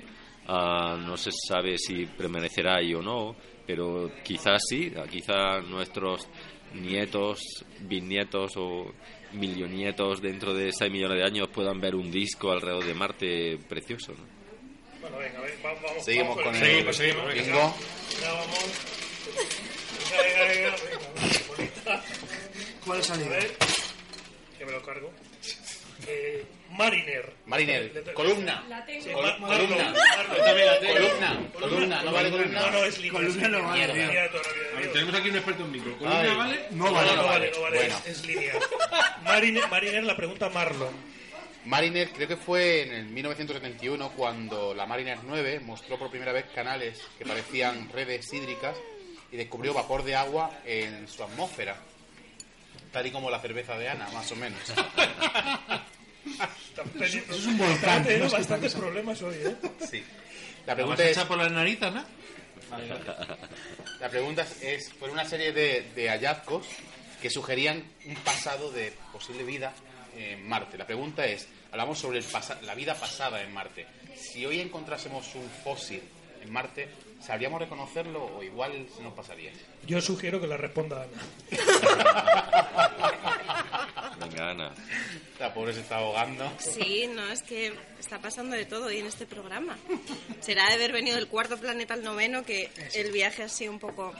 Ah, 0.50 0.96
no 0.98 1.16
se 1.16 1.30
sabe 1.32 1.78
si 1.78 2.06
permanecerá 2.06 2.76
ahí 2.78 2.92
o 2.94 3.00
no, 3.02 3.36
pero 3.66 4.10
quizás 4.24 4.60
sí. 4.68 4.92
ah, 4.96 5.04
Quizás 5.10 5.64
nuestros 5.66 6.28
nietos, 6.74 7.40
bisnietos 7.80 8.52
o 8.56 8.92
millonietos 9.32 10.20
dentro 10.20 10.52
de 10.54 10.72
6 10.72 10.90
millones 10.90 11.18
de 11.18 11.24
años 11.24 11.48
puedan 11.48 11.80
ver 11.80 11.94
un 11.94 12.10
disco 12.10 12.50
alrededor 12.50 12.84
de 12.84 12.94
Marte 12.94 13.58
precioso. 13.68 14.12
¿no? 14.12 14.24
Bueno, 15.00 15.18
venga, 15.18 15.40
venga, 15.40 15.56
vamos, 15.62 15.82
vamos, 15.82 16.04
Seguimos 16.04 16.36
vamos 16.36 16.44
con 16.44 16.54
el 16.56 16.62
el 16.62 16.68
Seguimos, 16.94 16.96
seguimos, 16.96 17.26
venga. 17.28 17.42
bingo. 17.42 17.74
Ya 18.20 18.32
vamos. 18.32 18.64
Venga, 20.10 20.44
venga, 20.44 20.44
venga, 20.44 20.76
venga, 20.84 21.46
bonita. 21.48 22.04
¿Cuál 22.84 22.98
ha 22.98 23.00
A 23.00 23.04
salido? 23.04 23.30
ver, 23.30 23.56
que 24.58 24.64
me 24.66 24.72
lo 24.72 24.82
cargo. 24.82 25.10
Eh, 26.06 26.44
Mariner. 26.70 27.34
Mariner, 27.46 28.12
columna. 28.14 28.62
Sí, 28.88 29.10
Col- 29.10 29.38
Ma- 29.40 29.48
columna. 29.48 29.92
Columna, 29.92 31.50
columna, 31.58 32.02
no 32.02 32.12
vale 32.12 32.30
columna. 32.30 32.60
No, 32.60 32.70
no, 32.70 32.84
es 32.84 32.98
línea. 32.98 33.12
Columna 33.20 33.48
no 33.48 33.62
vale, 33.62 34.30
tenemos 34.92 35.14
aquí 35.14 35.28
un 35.30 35.36
experto 35.36 35.64
en 35.64 35.70
micro. 35.72 35.92
Ay. 35.92 35.98
¿Columna 35.98 36.34
vale? 36.36 36.66
No 36.70 36.84
No, 36.86 36.92
vale. 36.92 37.16
no 37.16 37.24
vale, 37.24 37.50
no 37.54 37.60
vale, 37.62 37.76
Bueno. 37.78 37.96
es, 38.04 38.06
es 38.06 38.26
línea. 38.26 38.52
Mariner, 39.22 39.68
Mariner 39.68 40.04
la 40.04 40.16
pregunta 40.16 40.48
Marlon. 40.48 40.94
Mariner 41.66 42.08
creo 42.10 42.28
que 42.28 42.36
fue 42.36 42.82
en 42.82 42.92
el 42.94 43.04
1971 43.06 44.12
cuando 44.16 44.72
la 44.74 44.86
Mariner 44.86 45.18
9 45.22 45.60
mostró 45.60 45.98
por 45.98 46.08
primera 46.10 46.32
vez 46.32 46.46
canales 46.54 47.02
que 47.18 47.26
parecían 47.26 47.90
redes 47.92 48.32
hídricas 48.32 48.76
y 49.30 49.36
descubrió 49.36 49.74
vapor 49.74 50.02
de 50.04 50.14
agua 50.16 50.50
en 50.64 51.06
su 51.08 51.22
atmósfera. 51.22 51.76
Tal 52.92 53.06
y 53.06 53.10
como 53.10 53.28
la 53.30 53.40
cerveza 53.40 53.76
de 53.76 53.88
Ana, 53.88 54.08
más 54.10 54.30
o 54.32 54.36
menos. 54.36 54.58
Eso 57.00 57.18
es 57.34 57.46
un 57.46 57.58
volcán, 57.58 58.02
teniendo 58.02 58.28
que 58.28 58.36
bastantes 58.36 58.74
problemas 58.74 59.20
hoy, 59.22 59.36
¿eh? 59.36 59.56
Sí. 59.90 60.02
La 60.66 60.72
¿La 60.72 60.74
pregunta 60.74 61.04
es, 61.04 61.18
por 61.18 61.38
las 61.38 61.50
narices, 61.50 61.92
¿no? 61.92 62.04
la 63.98 64.08
pregunta 64.08 64.46
es, 64.60 64.92
fue 64.92 65.10
una 65.10 65.24
serie 65.24 65.52
de, 65.52 65.90
de 65.94 66.08
hallazgos 66.08 66.66
que 67.20 67.30
sugerían 67.30 67.84
un 68.06 68.14
pasado 68.16 68.70
de 68.70 68.92
posible 69.12 69.42
vida 69.44 69.72
en 70.16 70.48
Marte. 70.48 70.78
La 70.78 70.86
pregunta 70.86 71.24
es, 71.26 71.48
hablamos 71.72 71.98
sobre 71.98 72.18
el 72.18 72.24
la 72.62 72.74
vida 72.74 72.94
pasada 72.94 73.42
en 73.42 73.52
Marte. 73.52 73.86
Si 74.16 74.44
hoy 74.46 74.60
encontrásemos 74.60 75.34
un 75.34 75.48
fósil 75.64 76.02
en 76.40 76.52
Marte, 76.52 76.88
¿sabríamos 77.20 77.60
reconocerlo 77.60 78.24
o 78.24 78.42
igual 78.42 78.86
se 78.94 79.02
nos 79.02 79.12
pasaría? 79.14 79.52
Yo 79.86 80.00
sugiero 80.00 80.40
que 80.40 80.46
la 80.46 80.56
responda 80.56 81.02
Ana. 81.02 81.10
Venga, 84.20 84.50
Ana. 84.50 84.74
La 85.38 85.52
pobre 85.54 85.72
se 85.72 85.80
está 85.80 85.96
ahogando. 85.96 86.50
Sí, 86.58 87.06
no, 87.08 87.26
es 87.30 87.42
que 87.42 87.72
está 87.98 88.20
pasando 88.20 88.54
de 88.54 88.66
todo 88.66 88.86
hoy 88.86 88.98
en 88.98 89.06
este 89.06 89.26
programa. 89.26 89.78
Será 90.40 90.66
de 90.68 90.74
haber 90.74 90.92
venido 90.92 91.16
del 91.16 91.28
cuarto 91.28 91.56
planeta 91.58 91.94
al 91.94 92.02
noveno 92.02 92.44
que 92.44 92.70
el 92.94 93.12
viaje 93.12 93.42
ha 93.42 93.48
sido 93.48 93.72
un 93.72 93.78
poco... 93.78 94.12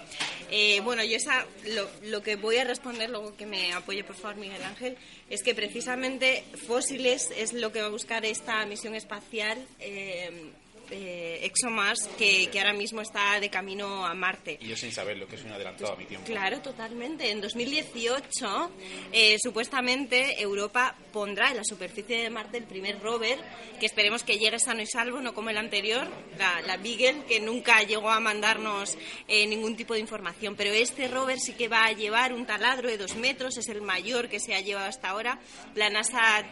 Eh, 0.51 0.81
bueno, 0.81 1.05
yo 1.05 1.17
esa, 1.17 1.45
lo, 1.67 1.89
lo 2.05 2.23
que 2.23 2.37
voy 2.37 2.57
a 2.57 2.65
responder, 2.65 3.11
luego 3.11 3.37
que 3.37 3.47
me 3.47 3.73
apoye 3.73 4.03
por 4.03 4.17
favor 4.17 4.37
Miguel 4.37 4.63
Ángel, 4.65 4.97
es 5.29 5.43
que 5.43 5.55
precisamente 5.55 6.45
fósiles 6.67 7.31
es 7.37 7.53
lo 7.53 7.71
que 7.71 7.81
va 7.81 7.87
a 7.87 7.91
buscar 7.91 8.25
esta 8.25 8.65
misión 8.67 8.95
espacial. 8.95 9.65
eh, 9.79 10.53
eh, 10.91 11.41
ExoMars 11.43 12.09
que, 12.19 12.49
que 12.51 12.59
ahora 12.59 12.73
mismo 12.73 13.01
está 13.01 13.39
de 13.41 13.51
camino 13.51 14.05
a 14.07 14.15
Marte. 14.15 14.59
Y 14.61 14.69
yo 14.69 14.77
sin 14.77 14.93
saberlo, 14.93 15.27
que 15.27 15.37
soy 15.37 15.47
un 15.47 15.53
adelantado 15.53 15.93
a 15.93 15.97
mi 15.97 16.05
tiempo. 16.05 16.27
Claro, 16.27 16.61
totalmente. 16.61 17.31
En 17.31 17.41
2018, 17.41 18.71
eh, 19.13 19.37
supuestamente, 19.43 20.41
Europa 20.41 20.97
pondrá 21.13 21.51
en 21.51 21.57
la 21.57 21.65
superficie 21.65 22.23
de 22.23 22.31
Marte 22.31 22.59
el 22.59 22.65
primer 22.65 23.01
rover, 23.01 23.39
que 23.79 23.87
esperemos 23.87 24.23
que 24.23 24.39
llegue 24.39 24.59
sano 24.59 24.83
y 24.83 24.87
salvo, 24.87 25.21
no 25.21 25.35
como 25.35 25.51
el 25.51 25.59
anterior, 25.59 26.07
la, 26.39 26.61
la 26.63 26.77
Beagle, 26.77 27.25
que 27.27 27.41
nunca 27.41 27.83
llegó 27.83 28.11
a 28.11 28.21
mandarnos 28.21 28.97
eh, 29.29 29.47
ningún 29.47 29.77
tipo 29.77 29.95
de 29.95 30.01
información. 30.01 30.57
Pero 30.57 30.73
este 30.73 31.09
rover 31.09 31.39
sí 31.41 31.53
que 31.53 31.69
va 31.69 31.87
a 31.87 31.93
llevar 31.93 32.33
un 32.33 32.47
taladro 32.47 32.89
de 32.89 32.99
dos 32.99 33.17
metros, 33.17 33.57
es 33.57 33.69
el 33.69 33.83
mayor 33.83 34.29
que 34.29 34.41
se 34.41 34.55
ha 34.55 34.61
llevado 34.61 34.89
hasta 34.89 35.11
ahora. 35.11 35.41
La 35.75 35.91
NASA 35.91 36.45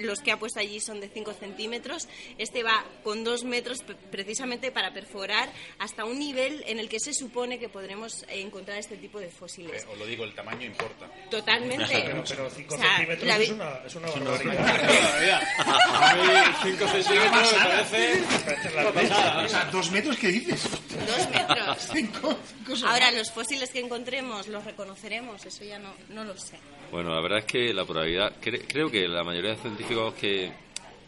los 0.00 0.20
que 0.20 0.32
ha 0.32 0.38
puesto 0.38 0.60
allí 0.60 0.80
son 0.80 1.00
de 1.00 1.08
5 1.08 1.32
centímetros. 1.34 2.08
Este 2.38 2.62
va 2.62 2.84
con 3.02 3.24
2 3.24 3.44
metros 3.44 3.82
precisamente 4.10 4.70
para 4.70 4.92
perforar 4.92 5.48
hasta 5.78 6.04
un 6.04 6.18
nivel 6.18 6.62
en 6.66 6.78
el 6.78 6.88
que 6.88 7.00
se 7.00 7.12
supone 7.14 7.58
que 7.58 7.68
podrremos 7.68 8.22
eh, 8.24 8.40
encontrar 8.40 8.78
este 8.78 8.96
tipo 8.96 9.18
de 9.20 9.28
fósiles. 9.30 9.82
Eh, 9.84 9.86
os 9.92 9.98
lo 9.98 10.06
digo, 10.06 10.24
el 10.24 10.34
tamaño 10.34 10.66
importa. 10.66 11.08
Totalmente. 11.30 11.86
Pero, 12.04 12.24
pero 12.28 12.50
5 12.50 12.74
O 12.74 12.78
sea, 12.78 12.96
centímetros 12.96 13.28
la 13.28 13.36
es, 13.36 13.50
una, 13.50 13.74
es 13.86 13.94
una 13.94 14.08
barbaridad. 14.08 15.42
A 15.58 16.14
mí, 16.14 16.72
5 16.72 16.88
centímetros 16.88 17.52
me 17.52 17.58
parece. 17.68 18.22
Parece 18.44 18.70
la 18.74 19.44
O 19.44 19.48
sea, 19.48 19.64
¿dos 19.70 19.90
metros 19.90 20.16
qué 20.16 20.28
dices? 20.28 20.62
Dos 20.70 21.30
metros. 21.30 21.78
Cinco. 21.92 22.38
cinco 22.66 22.86
Ahora, 22.86 23.10
los 23.12 23.30
fósiles 23.30 23.70
que 23.70 23.80
encontremos, 23.80 24.48
¿los 24.48 24.64
reconoceremos? 24.64 25.44
Eso 25.46 25.64
ya 25.64 25.78
no, 25.78 25.94
no 26.10 26.24
lo 26.24 26.36
sé. 26.36 26.58
Bueno, 26.90 27.14
la 27.14 27.20
verdad 27.20 27.38
es 27.40 27.44
que 27.44 27.72
la 27.74 27.84
probabilidad, 27.84 28.32
cre- 28.40 28.64
creo 28.66 28.90
que 28.90 29.06
la 29.08 29.22
mayoría 29.24 29.50
de 29.50 29.56
científicos 29.56 30.14
que 30.14 30.52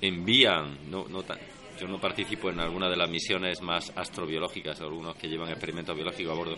envían, 0.01 0.91
no, 0.91 1.07
no 1.09 1.23
tan- 1.23 1.38
yo 1.79 1.87
no 1.87 2.01
participo 2.01 2.51
en 2.51 2.61
alguna 2.61 2.88
de 2.88 2.97
las 2.97 3.09
misiones 3.09 3.62
más 3.62 3.93
astrobiológicas, 3.97 4.81
algunos 4.81 5.17
que 5.17 5.29
llevan 5.29 5.51
experimentos 5.51 5.95
biológicos 5.95 6.33
a 6.33 6.37
bordo, 6.37 6.57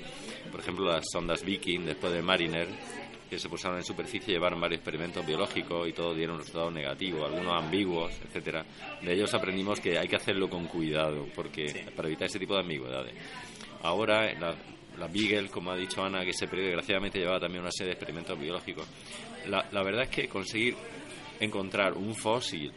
por 0.51 0.61
ejemplo 0.61 0.87
las 0.87 1.05
sondas 1.13 1.45
Viking 1.45 1.85
después 1.85 2.13
de 2.13 2.23
Mariner, 2.23 2.69
que 3.29 3.39
se 3.39 3.49
posaron 3.49 3.79
en 3.79 3.85
superficie 3.85 4.35
llevaron 4.35 4.61
varios 4.61 4.81
experimentos 4.81 5.25
biológicos 5.25 5.89
y 5.89 5.93
todos 5.93 6.17
dieron 6.17 6.39
resultados 6.39 6.73
negativos, 6.73 7.31
algunos 7.31 7.63
ambiguos, 7.63 8.13
etcétera. 8.27 8.65
De 9.01 9.13
ellos 9.13 9.33
aprendimos 9.35 9.79
que 9.79 9.97
hay 9.99 10.09
que 10.09 10.17
hacerlo 10.17 10.51
con 10.51 10.67
cuidado, 10.67 11.27
porque 11.35 11.87
para 11.95 12.09
evitar 12.09 12.27
ese 12.27 12.41
tipo 12.41 12.55
de 12.55 12.63
ambigüedades. 12.63 13.15
Ahora, 13.83 14.35
la, 14.35 14.57
la 14.99 15.07
Beagle, 15.07 15.49
como 15.49 15.71
ha 15.71 15.77
dicho 15.77 16.03
Ana, 16.03 16.25
que 16.25 16.33
se 16.33 16.49
perdió, 16.49 16.67
desgraciadamente 16.67 17.21
llevaba 17.21 17.39
también 17.39 17.63
una 17.63 17.71
serie 17.71 17.91
de 17.91 17.95
experimentos 17.95 18.39
biológicos. 18.39 18.87
La, 19.47 19.65
la 19.71 19.83
verdad 19.85 20.03
es 20.03 20.11
que 20.11 20.29
conseguir 20.29 20.75
encontrar 21.39 21.93
un 21.93 22.15
fósil 22.17 22.73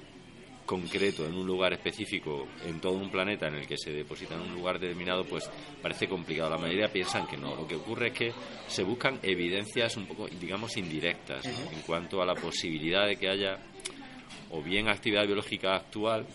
concreto 0.65 1.25
en 1.25 1.33
un 1.35 1.45
lugar 1.45 1.73
específico 1.73 2.47
en 2.65 2.79
todo 2.79 2.93
un 2.93 3.09
planeta 3.09 3.47
en 3.47 3.55
el 3.55 3.67
que 3.67 3.77
se 3.77 3.91
deposita 3.91 4.35
en 4.35 4.41
un 4.41 4.53
lugar 4.53 4.79
determinado 4.79 5.25
pues 5.25 5.49
parece 5.81 6.07
complicado. 6.07 6.49
La 6.49 6.57
mayoría 6.57 6.91
piensan 6.91 7.27
que 7.27 7.37
no. 7.37 7.55
Lo 7.55 7.67
que 7.67 7.75
ocurre 7.75 8.07
es 8.07 8.13
que 8.13 8.33
se 8.67 8.83
buscan 8.83 9.19
evidencias 9.21 9.97
un 9.97 10.07
poco 10.07 10.27
digamos 10.27 10.77
indirectas 10.77 11.45
en 11.45 11.81
cuanto 11.81 12.21
a 12.21 12.25
la 12.25 12.35
posibilidad 12.35 13.07
de 13.07 13.17
que 13.17 13.29
haya 13.29 13.59
o 14.51 14.61
bien 14.61 14.87
actividad 14.87 15.25
biológica 15.25 15.75
actual 15.75 16.25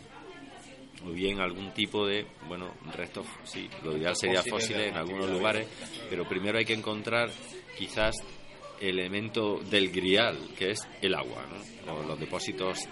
o 1.06 1.10
bien 1.10 1.40
algún 1.40 1.72
tipo 1.72 2.06
de, 2.06 2.26
bueno, 2.48 2.74
restos, 2.92 3.24
sí, 3.44 3.68
lo 3.84 3.96
ideal 3.96 4.16
sería 4.16 4.42
Fósiles 4.42 4.66
fósiles 4.66 4.88
en 4.88 4.96
algunos 4.96 5.30
lugares, 5.30 5.68
pero 6.10 6.28
primero 6.28 6.58
hay 6.58 6.64
que 6.64 6.74
encontrar 6.74 7.30
quizás 7.76 8.16
elemento 8.80 9.60
del 9.70 9.90
grial, 9.90 10.36
que 10.56 10.72
es 10.72 10.80
el 11.00 11.14
agua, 11.14 11.44
¿no? 11.86 11.94
o 11.94 12.02
los 12.02 12.18
depósitos 12.18 12.88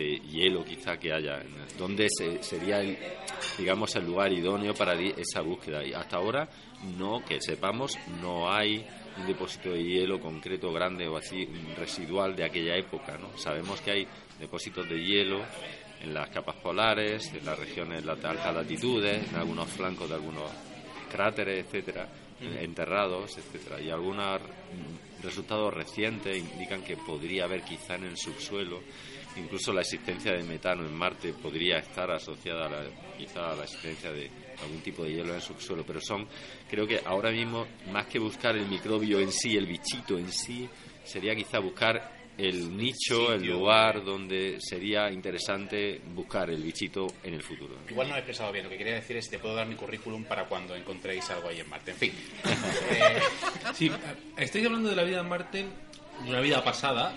de 0.00 0.18
hielo 0.20 0.64
quizá 0.64 0.96
que 0.98 1.12
haya, 1.12 1.42
donde 1.78 2.08
se- 2.08 2.42
sería, 2.42 2.80
el, 2.80 2.96
digamos, 3.58 3.94
el 3.96 4.06
lugar 4.06 4.32
idóneo 4.32 4.72
para 4.74 4.94
esa 5.00 5.42
búsqueda. 5.42 5.84
Y 5.84 5.92
hasta 5.92 6.16
ahora, 6.16 6.48
no, 6.98 7.22
que 7.24 7.38
sepamos, 7.40 7.98
no 8.22 8.50
hay 8.50 8.84
un 9.18 9.26
depósito 9.26 9.70
de 9.72 9.82
hielo 9.84 10.18
concreto 10.18 10.72
grande 10.72 11.06
o 11.06 11.16
así 11.18 11.46
residual 11.76 12.34
de 12.34 12.44
aquella 12.44 12.76
época. 12.76 13.18
¿no? 13.18 13.36
Sabemos 13.36 13.80
que 13.82 13.90
hay 13.90 14.06
depósitos 14.38 14.88
de 14.88 14.96
hielo 15.04 15.42
en 16.02 16.14
las 16.14 16.30
capas 16.30 16.56
polares, 16.56 17.30
en 17.34 17.44
las 17.44 17.58
regiones 17.58 18.02
de 18.04 18.10
altas 18.10 18.54
latitudes, 18.54 19.28
en 19.28 19.36
algunos 19.36 19.68
flancos 19.68 20.08
de 20.08 20.14
algunos 20.14 20.50
cráteres, 21.12 21.66
etcétera, 21.66 22.08
enterrados, 22.60 23.36
etcétera. 23.36 23.80
Y 23.82 23.90
algunos 23.90 24.40
resultados 25.22 25.74
recientes 25.74 26.38
indican 26.38 26.82
que 26.82 26.96
podría 26.96 27.44
haber 27.44 27.62
quizá 27.62 27.96
en 27.96 28.04
el 28.04 28.16
subsuelo, 28.16 28.80
incluso 29.36 29.72
la 29.72 29.80
existencia 29.80 30.32
de 30.32 30.42
metano 30.42 30.84
en 30.84 30.94
Marte 30.94 31.32
podría 31.32 31.78
estar 31.78 32.10
asociada 32.10 32.66
a 32.66 32.70
la, 32.70 32.84
quizá 33.16 33.52
a 33.52 33.56
la 33.56 33.64
existencia 33.64 34.10
de 34.10 34.30
algún 34.62 34.80
tipo 34.80 35.04
de 35.04 35.10
hielo 35.10 35.30
en 35.30 35.36
el 35.36 35.42
subsuelo, 35.42 35.84
pero 35.86 36.00
son, 36.00 36.26
creo 36.68 36.86
que 36.86 37.00
ahora 37.04 37.30
mismo, 37.30 37.66
más 37.92 38.06
que 38.06 38.18
buscar 38.18 38.56
el 38.56 38.66
microbio 38.66 39.20
en 39.20 39.32
sí, 39.32 39.56
el 39.56 39.66
bichito 39.66 40.18
en 40.18 40.30
sí, 40.30 40.68
sería 41.04 41.34
quizá 41.34 41.58
buscar 41.58 42.20
el 42.38 42.74
nicho, 42.74 43.34
el 43.34 43.46
lugar 43.46 44.02
donde 44.02 44.56
sería 44.60 45.10
interesante 45.10 46.00
buscar 46.14 46.48
el 46.48 46.62
bichito 46.62 47.06
en 47.22 47.34
el 47.34 47.42
futuro. 47.42 47.76
Igual 47.88 48.08
no 48.08 48.14
he 48.14 48.18
expresado 48.18 48.50
bien. 48.50 48.64
Lo 48.64 48.70
que 48.70 48.78
quería 48.78 48.94
decir 48.94 49.16
es 49.18 49.28
te 49.28 49.38
puedo 49.38 49.54
dar 49.54 49.66
mi 49.66 49.74
currículum 49.74 50.24
para 50.24 50.46
cuando 50.46 50.74
encontréis 50.74 51.28
algo 51.30 51.48
ahí 51.48 51.60
en 51.60 51.68
Marte. 51.68 51.90
En 51.90 51.96
fin. 51.96 52.12
Eh, 52.92 53.20
Sí, 53.74 53.90
estáis 54.38 54.64
hablando 54.64 54.88
de 54.88 54.96
la 54.96 55.04
vida 55.04 55.20
en 55.20 55.28
Marte, 55.28 55.66
de 56.24 56.30
una 56.30 56.40
vida 56.40 56.64
pasada, 56.64 57.14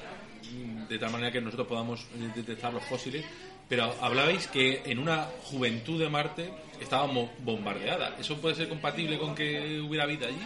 de 0.88 0.98
tal 1.00 1.12
manera 1.12 1.32
que 1.32 1.42
nosotros 1.42 1.68
podamos 1.68 2.06
detectar 2.36 2.74
los 2.74 2.84
fósiles, 2.86 3.26
pero 3.68 3.94
hablabais 4.02 4.48
que 4.48 4.82
en 4.86 5.00
una 5.00 5.24
juventud 5.44 6.00
de 6.00 6.10
Marte 6.10 6.50
estaba 6.82 7.08
mo- 7.08 7.32
bombardeada. 7.40 8.16
¿Eso 8.20 8.38
puede 8.38 8.56
ser 8.56 8.70
compatible 8.70 9.18
con 9.18 9.34
que 9.34 9.80
hubiera 9.82 10.06
vida 10.06 10.28
allí? 10.28 10.42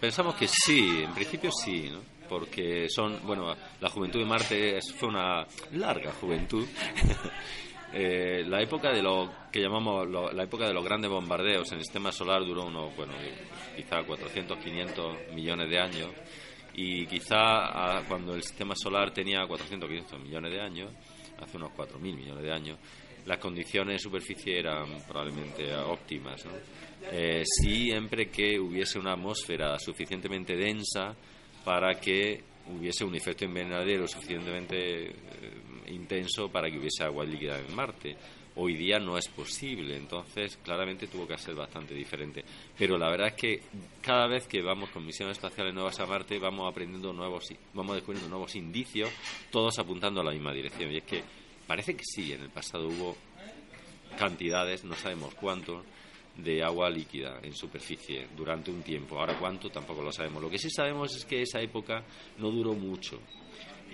Pensamos 0.00 0.34
que 0.34 0.48
sí, 0.48 1.02
en 1.04 1.12
principio 1.14 1.50
sí, 1.52 1.88
¿no? 1.90 2.00
Porque 2.28 2.86
son, 2.88 3.20
bueno, 3.26 3.54
la 3.80 3.90
juventud 3.90 4.18
de 4.18 4.24
Marte 4.24 4.78
fue 4.98 5.08
una 5.08 5.46
larga 5.72 6.12
juventud. 6.12 6.66
Eh, 7.96 8.42
la 8.48 8.60
época 8.60 8.90
de 8.92 9.00
lo 9.00 9.30
que 9.52 9.60
llamamos 9.60 10.08
la 10.34 10.42
época 10.42 10.66
de 10.66 10.74
los 10.74 10.82
grandes 10.84 11.08
bombardeos 11.08 11.70
en 11.70 11.78
el 11.78 11.84
sistema 11.84 12.10
solar 12.10 12.44
duró 12.44 12.64
unos, 12.64 12.96
bueno, 12.96 13.12
quizá 13.76 14.02
400, 14.02 14.58
500 14.58 15.16
millones 15.32 15.70
de 15.70 15.78
años. 15.78 16.08
Y 16.74 17.06
quizá 17.06 18.02
cuando 18.08 18.34
el 18.34 18.42
sistema 18.42 18.74
solar 18.74 19.12
tenía 19.12 19.46
400, 19.46 19.88
500 19.88 20.20
millones 20.20 20.52
de 20.52 20.60
años, 20.60 20.90
hace 21.40 21.56
unos 21.56 21.72
4.000 21.72 22.00
millones 22.00 22.42
de 22.42 22.52
años, 22.52 22.78
las 23.26 23.38
condiciones 23.38 23.94
de 23.94 23.98
superficie 23.98 24.58
eran 24.58 25.00
probablemente 25.06 25.74
óptimas. 25.74 26.44
Eh, 27.10 27.42
siempre 27.44 28.26
que 28.26 28.58
hubiese 28.58 28.98
una 28.98 29.12
atmósfera 29.12 29.78
suficientemente 29.78 30.56
densa 30.56 31.14
para 31.64 31.94
que 31.94 32.42
hubiese 32.66 33.04
un 33.04 33.14
efecto 33.14 33.44
invernadero 33.44 34.06
suficientemente 34.06 35.10
eh, 35.10 35.12
intenso 35.88 36.48
para 36.48 36.70
que 36.70 36.78
hubiese 36.78 37.04
agua 37.04 37.24
líquida 37.24 37.58
en 37.58 37.74
Marte. 37.74 38.16
Hoy 38.56 38.74
día 38.76 39.00
no 39.00 39.18
es 39.18 39.26
posible, 39.28 39.96
entonces 39.96 40.58
claramente 40.58 41.08
tuvo 41.08 41.26
que 41.26 41.36
ser 41.36 41.56
bastante 41.56 41.92
diferente. 41.92 42.44
Pero 42.78 42.96
la 42.96 43.10
verdad 43.10 43.28
es 43.28 43.34
que 43.34 43.62
cada 44.00 44.28
vez 44.28 44.46
que 44.46 44.62
vamos 44.62 44.90
con 44.90 45.04
misiones 45.04 45.38
espaciales 45.38 45.74
nuevas 45.74 45.98
a 45.98 46.06
Marte 46.06 46.38
vamos 46.38 46.70
aprendiendo 46.70 47.12
nuevos, 47.12 47.52
vamos 47.72 47.96
descubriendo 47.96 48.28
nuevos 48.28 48.54
indicios, 48.54 49.10
todos 49.50 49.76
apuntando 49.80 50.20
a 50.20 50.24
la 50.24 50.30
misma 50.30 50.52
dirección. 50.52 50.92
Y 50.92 50.98
es 50.98 51.04
que 51.04 51.24
parece 51.66 51.96
que 51.96 52.04
sí, 52.04 52.32
en 52.32 52.42
el 52.42 52.50
pasado 52.50 52.86
hubo 52.86 53.16
cantidades, 54.16 54.84
no 54.84 54.94
sabemos 54.94 55.34
cuánto, 55.34 55.84
de 56.36 56.62
agua 56.62 56.90
líquida 56.90 57.40
en 57.42 57.54
superficie 57.54 58.28
durante 58.36 58.70
un 58.70 58.82
tiempo. 58.82 59.18
Ahora 59.18 59.36
cuánto 59.38 59.70
tampoco 59.70 60.02
lo 60.02 60.12
sabemos. 60.12 60.42
Lo 60.42 60.50
que 60.50 60.58
sí 60.58 60.70
sabemos 60.70 61.14
es 61.16 61.24
que 61.24 61.42
esa 61.42 61.60
época 61.60 62.04
no 62.38 62.50
duró 62.50 62.74
mucho 62.74 63.20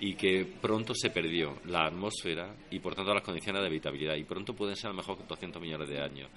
y 0.01 0.15
que 0.15 0.45
pronto 0.45 0.93
se 0.95 1.11
perdió 1.11 1.59
la 1.67 1.85
atmósfera 1.85 2.55
y 2.71 2.79
por 2.79 2.95
tanto 2.95 3.13
las 3.13 3.23
condiciones 3.23 3.61
de 3.61 3.67
habitabilidad 3.67 4.15
y 4.15 4.23
pronto 4.23 4.53
pueden 4.53 4.75
ser 4.75 4.87
a 4.87 4.93
lo 4.93 4.97
mejor 4.97 5.25
200 5.27 5.61
millones 5.61 5.87
de 5.87 6.01
años 6.01 6.29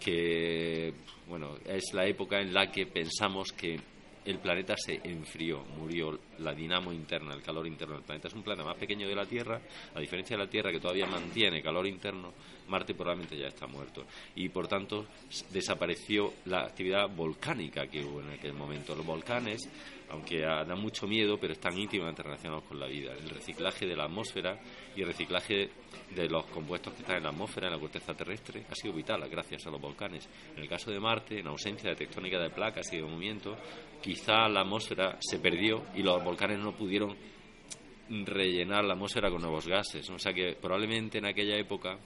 que 0.00 0.92
bueno 1.28 1.56
es 1.64 1.94
la 1.94 2.04
época 2.04 2.40
en 2.40 2.52
la 2.52 2.70
que 2.70 2.86
pensamos 2.86 3.52
que 3.52 3.78
el 4.24 4.38
planeta 4.38 4.74
se 4.76 5.00
enfrió, 5.02 5.64
murió 5.76 6.18
la 6.38 6.54
dinamo 6.54 6.92
interna, 6.92 7.34
el 7.34 7.42
calor 7.42 7.66
interno 7.66 7.94
del 7.94 8.04
planeta. 8.04 8.28
Es 8.28 8.34
un 8.34 8.42
planeta 8.42 8.64
más 8.64 8.76
pequeño 8.76 9.08
que 9.08 9.14
la 9.14 9.26
Tierra, 9.26 9.60
a 9.94 10.00
diferencia 10.00 10.36
de 10.36 10.44
la 10.44 10.50
Tierra 10.50 10.70
que 10.70 10.78
todavía 10.78 11.06
mantiene 11.06 11.62
calor 11.62 11.86
interno, 11.86 12.32
Marte 12.68 12.94
probablemente 12.94 13.36
ya 13.36 13.48
está 13.48 13.66
muerto. 13.66 14.04
Y 14.36 14.48
por 14.48 14.68
tanto 14.68 15.06
desapareció 15.50 16.32
la 16.46 16.62
actividad 16.62 17.08
volcánica 17.08 17.88
que 17.88 18.04
hubo 18.04 18.20
en 18.20 18.30
aquel 18.30 18.52
momento. 18.52 18.94
Los 18.94 19.04
volcanes, 19.04 19.68
aunque 20.12 20.40
dan 20.40 20.78
mucho 20.78 21.06
miedo, 21.06 21.38
pero 21.40 21.54
están 21.54 21.76
íntimamente 21.76 22.22
relacionados 22.22 22.64
con 22.64 22.78
la 22.78 22.86
vida. 22.86 23.12
El 23.14 23.30
reciclaje 23.30 23.86
de 23.86 23.96
la 23.96 24.04
atmósfera 24.04 24.60
y 24.94 25.00
el 25.00 25.06
reciclaje 25.06 25.70
de 26.14 26.28
los 26.28 26.44
compuestos 26.46 26.92
que 26.92 27.00
están 27.00 27.16
en 27.16 27.22
la 27.22 27.30
atmósfera, 27.30 27.68
en 27.68 27.72
la 27.72 27.80
corteza 27.80 28.14
terrestre, 28.14 28.66
ha 28.70 28.74
sido 28.74 28.92
vital 28.92 29.26
gracias 29.30 29.66
a 29.66 29.70
los 29.70 29.80
volcanes. 29.80 30.28
En 30.54 30.62
el 30.62 30.68
caso 30.68 30.90
de 30.90 31.00
Marte, 31.00 31.40
en 31.40 31.46
ausencia 31.46 31.88
de 31.90 31.96
tectónica 31.96 32.38
de 32.38 32.50
placas 32.50 32.92
y 32.92 32.96
de 32.96 33.02
movimiento, 33.02 33.56
quizá 34.02 34.48
la 34.48 34.60
atmósfera 34.60 35.16
se 35.18 35.38
perdió 35.38 35.86
y 35.94 36.02
los 36.02 36.22
volcanes 36.22 36.58
no 36.58 36.72
pudieron 36.76 37.16
rellenar 38.10 38.84
la 38.84 38.92
atmósfera 38.92 39.30
con 39.30 39.40
nuevos 39.40 39.66
gases. 39.66 40.08
O 40.10 40.18
sea 40.18 40.34
que 40.34 40.56
probablemente 40.60 41.18
en 41.18 41.26
aquella 41.26 41.56
época 41.56 41.98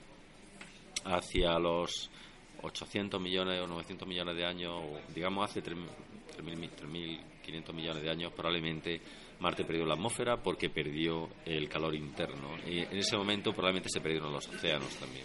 hacia 1.05 1.59
los 1.59 2.09
800 2.63 3.21
millones 3.21 3.61
o 3.61 3.67
900 3.67 4.07
millones 4.07 4.37
de 4.37 4.47
años, 4.47 4.81
digamos 5.13 5.51
hace 5.51 5.61
3.000 5.61 7.36
3.500 7.47 7.73
millones 7.73 8.03
de 8.03 8.11
años, 8.11 8.33
probablemente 8.33 9.01
Marte 9.41 9.65
perdió 9.65 9.85
la 9.85 9.95
atmósfera 9.95 10.37
porque 10.37 10.71
perdió 10.71 11.29
el 11.45 11.69
calor 11.69 11.95
interno. 11.95 12.57
Y 12.67 12.79
en 12.81 12.97
ese 12.97 13.17
momento 13.17 13.53
probablemente 13.53 13.89
se 13.91 14.01
perdieron 14.01 14.33
los 14.33 14.49
océanos 14.49 14.95
también. 14.97 15.25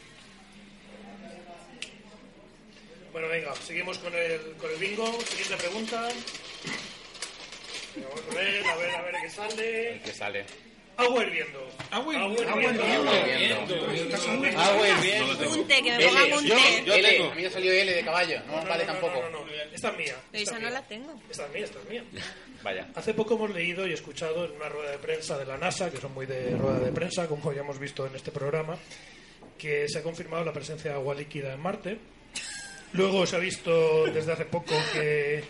Bueno, 3.12 3.28
venga, 3.28 3.54
seguimos 3.56 3.98
con 3.98 4.14
el, 4.14 4.54
con 4.58 4.72
el 4.72 4.78
bingo. 4.80 5.06
Siguiente 5.22 5.58
pregunta. 5.58 6.10
Vamos 7.96 8.22
a 8.30 8.36
ver, 8.36 8.66
a 8.66 8.76
ver, 8.78 8.96
a 8.96 9.02
ver 9.02 9.16
qué 9.22 9.30
sale. 9.30 10.02
¿Qué 10.04 10.14
sale? 10.14 10.46
Agua 11.02 11.24
hirviendo. 11.24 11.68
Agua 11.92 12.14
hirviendo. 12.14 12.52
Agua 14.58 14.88
hirviendo. 14.88 15.50
Un 15.50 15.68
té, 15.68 15.82
que 15.82 15.98
me 15.98 16.06
pongan 16.08 16.34
un 16.34 16.46
Yo, 16.46 16.56
té. 16.56 16.84
yo 16.86 16.94
L. 16.94 17.32
A 17.32 17.36
mí 17.36 17.42
me 17.44 17.50
salió 17.50 17.72
L 17.72 17.94
de 17.94 18.04
caballo. 18.04 18.40
No, 18.48 18.66
vale 18.66 18.86
tampoco. 18.86 19.22
No, 19.22 19.30
no, 19.30 19.46
no, 19.46 19.52
esta 19.74 19.90
es 19.90 19.98
mía. 19.98 20.16
Esa 20.32 20.56
es 20.56 20.62
no 20.62 20.70
la 20.70 20.82
tengo. 20.88 21.14
Esta 21.30 21.46
es 21.46 21.54
mía, 21.54 21.64
esta 21.66 21.80
es 21.80 21.90
mía. 21.90 22.04
Vaya. 22.64 22.88
Hace 22.96 23.14
poco 23.14 23.36
hemos 23.36 23.50
leído 23.52 23.88
y 23.88 23.94
escuchado 23.94 24.46
en 24.46 24.52
una 24.52 24.70
rueda 24.70 24.92
de 24.92 24.98
prensa 25.00 25.38
de 25.38 25.46
la 25.46 25.58
NASA, 25.58 25.90
que 25.92 25.98
son 25.98 26.14
muy 26.14 26.26
de 26.26 26.56
rueda 26.58 26.80
de 26.80 26.92
prensa, 26.92 27.28
como 27.28 27.52
ya 27.52 27.62
hemos 27.62 27.80
visto 27.80 28.06
en 28.06 28.16
este 28.16 28.32
programa, 28.32 28.78
que 29.58 29.88
se 29.90 30.00
ha 30.00 30.04
confirmado 30.04 30.46
la 30.46 30.54
presencia 30.54 30.92
de 30.92 30.98
agua 30.98 31.16
líquida 31.16 31.54
en 31.54 31.60
Marte. 31.60 31.98
Luego 32.94 33.26
se 33.26 33.38
ha 33.38 33.40
visto 33.40 34.06
desde 34.08 34.34
hace 34.34 34.46
poco 34.46 34.76
que, 34.94 35.44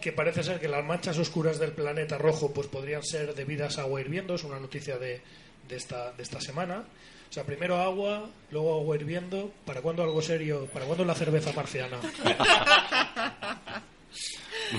que 0.00 0.12
parece 0.12 0.42
ser 0.42 0.60
que 0.60 0.68
las 0.68 0.84
manchas 0.84 1.18
oscuras 1.18 1.58
del 1.58 1.72
planeta 1.72 2.18
rojo 2.18 2.52
pues 2.52 2.66
podrían 2.68 3.02
ser 3.02 3.34
debidas 3.34 3.78
a 3.78 3.82
agua 3.82 4.00
hirviendo. 4.00 4.34
Es 4.34 4.44
una 4.44 4.60
noticia 4.60 4.98
de, 4.98 5.20
de, 5.68 5.76
esta, 5.76 6.12
de 6.12 6.22
esta 6.22 6.40
semana. 6.40 6.84
O 7.28 7.32
sea, 7.32 7.44
primero 7.44 7.76
agua, 7.76 8.30
luego 8.50 8.74
agua 8.74 8.96
hirviendo. 8.96 9.52
¿Para 9.64 9.82
cuándo 9.82 10.02
algo 10.02 10.22
serio? 10.22 10.66
¿Para 10.72 10.86
cuándo 10.86 11.04
la 11.04 11.14
cerveza 11.14 11.52
marciana? 11.52 11.98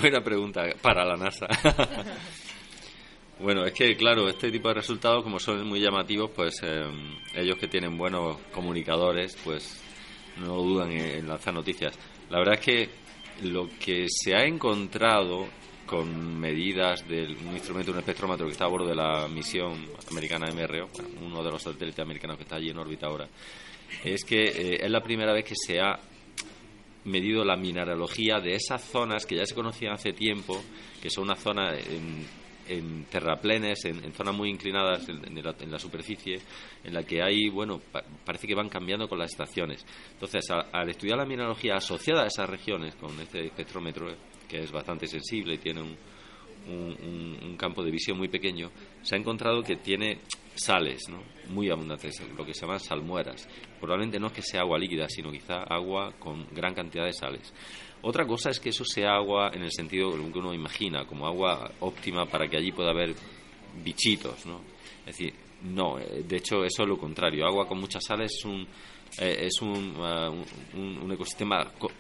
Buena 0.01 0.23
pregunta 0.23 0.63
para 0.81 1.05
la 1.05 1.17
NASA. 1.17 1.47
bueno, 3.39 3.65
es 3.65 3.73
que 3.73 3.95
claro, 3.95 4.27
este 4.29 4.51
tipo 4.51 4.67
de 4.69 4.75
resultados, 4.75 5.23
como 5.23 5.39
son 5.39 5.65
muy 5.67 5.79
llamativos, 5.79 6.31
pues 6.31 6.55
eh, 6.63 6.85
ellos 7.35 7.57
que 7.57 7.67
tienen 7.67 7.97
buenos 7.97 8.37
comunicadores, 8.51 9.37
pues 9.43 9.81
no 10.37 10.55
dudan 10.57 10.91
en, 10.91 11.19
en 11.19 11.27
lanzar 11.27 11.53
noticias. 11.53 11.97
La 12.29 12.39
verdad 12.39 12.55
es 12.55 12.61
que 12.61 12.89
lo 13.43 13.69
que 13.79 14.05
se 14.09 14.35
ha 14.35 14.43
encontrado 14.43 15.47
con 15.85 16.39
medidas 16.39 17.07
de 17.07 17.23
un 17.47 17.53
instrumento, 17.53 17.91
un 17.91 17.99
espectrómetro 17.99 18.45
que 18.45 18.51
está 18.51 18.65
a 18.65 18.69
bordo 18.69 18.87
de 18.87 18.95
la 18.95 19.27
misión 19.27 19.87
americana 20.11 20.51
MRO, 20.51 20.89
uno 21.25 21.43
de 21.43 21.51
los 21.51 21.63
satélites 21.63 21.99
americanos 21.99 22.37
que 22.37 22.43
está 22.43 22.57
allí 22.57 22.69
en 22.69 22.77
órbita 22.77 23.07
ahora, 23.07 23.27
es 24.03 24.23
que 24.25 24.43
eh, 24.43 24.79
es 24.81 24.91
la 24.91 25.01
primera 25.01 25.33
vez 25.33 25.45
que 25.45 25.55
se 25.55 25.79
ha 25.79 25.97
medido 27.05 27.43
la 27.45 27.55
mineralogía 27.55 28.39
de 28.39 28.53
esas 28.55 28.83
zonas 28.83 29.25
que 29.25 29.37
ya 29.37 29.45
se 29.45 29.55
conocían 29.55 29.93
hace 29.93 30.11
tiempo, 30.11 30.61
que 31.01 31.09
son 31.09 31.23
una 31.23 31.35
zona 31.35 31.73
en, 31.73 32.25
en 32.67 33.05
terraplenes, 33.05 33.85
en, 33.85 34.13
zonas 34.13 34.35
muy 34.35 34.49
inclinadas 34.49 35.07
en, 35.09 35.71
la, 35.71 35.79
superficie, 35.79 36.39
en 36.83 36.93
la 36.93 37.03
que 37.03 37.21
hay, 37.21 37.49
bueno, 37.49 37.79
pa- 37.91 38.03
parece 38.25 38.47
que 38.47 38.55
van 38.55 38.69
cambiando 38.69 39.07
con 39.07 39.19
las 39.19 39.31
estaciones. 39.31 39.85
Entonces, 40.13 40.45
al 40.49 40.89
estudiar 40.89 41.17
la 41.17 41.25
mineralogía 41.25 41.75
asociada 41.75 42.23
a 42.23 42.27
esas 42.27 42.49
regiones 42.49 42.95
con 42.95 43.19
este 43.19 43.45
espectrómetro, 43.45 44.07
que 44.47 44.59
es 44.59 44.71
bastante 44.71 45.07
sensible 45.07 45.55
y 45.55 45.57
tiene 45.57 45.81
un, 45.81 45.95
un, 46.67 46.97
un- 47.03 47.39
un 47.43 47.57
campo 47.57 47.83
de 47.83 47.91
visión 47.91 48.17
muy 48.17 48.27
pequeño, 48.27 48.71
se 49.01 49.15
ha 49.15 49.17
encontrado 49.17 49.61
que 49.63 49.77
tiene 49.77 50.19
sales 50.55 51.03
¿no? 51.09 51.21
muy 51.53 51.69
abundantes, 51.69 52.19
lo 52.35 52.43
que 52.45 52.53
se 52.53 52.61
llaman 52.61 52.79
salmueras. 52.79 53.47
Probablemente 53.79 54.19
no 54.19 54.27
es 54.27 54.33
que 54.33 54.41
sea 54.41 54.61
agua 54.61 54.79
líquida, 54.79 55.07
sino 55.07 55.31
quizá 55.31 55.63
agua 55.63 56.13
con 56.19 56.47
gran 56.51 56.73
cantidad 56.73 57.05
de 57.05 57.13
sales. 57.13 57.53
Otra 58.07 58.25
cosa 58.25 58.49
es 58.51 58.59
que 58.61 58.69
eso 58.69 58.85
sea 58.85 59.15
agua 59.15 59.51
en 59.53 59.63
el 59.63 59.71
sentido 59.71 60.11
que 60.13 60.39
uno 60.39 60.53
imagina, 60.53 61.05
como 61.05 61.27
agua 61.27 61.71
óptima 61.81 62.25
para 62.25 62.47
que 62.47 62.55
allí 62.57 62.71
pueda 62.71 62.91
haber 62.91 63.13
bichitos, 63.83 64.45
¿no? 64.45 64.61
Es 65.05 65.17
decir, 65.17 65.33
no, 65.63 65.99
eh, 65.99 66.23
de 66.25 66.37
hecho 66.37 66.63
eso 66.63 66.83
es 66.83 66.87
lo 66.89 66.97
contrario. 66.97 67.45
Agua 67.45 67.67
con 67.67 67.79
muchas 67.79 68.03
sales 68.05 68.33
es 68.33 68.45
un, 68.45 68.65
eh, 69.19 69.37
es 69.47 69.61
un, 69.61 69.95
ah, 69.99 70.29
un- 70.29 70.97
un 71.03 71.11
ecosistema 71.11 71.65
co- 71.77 71.91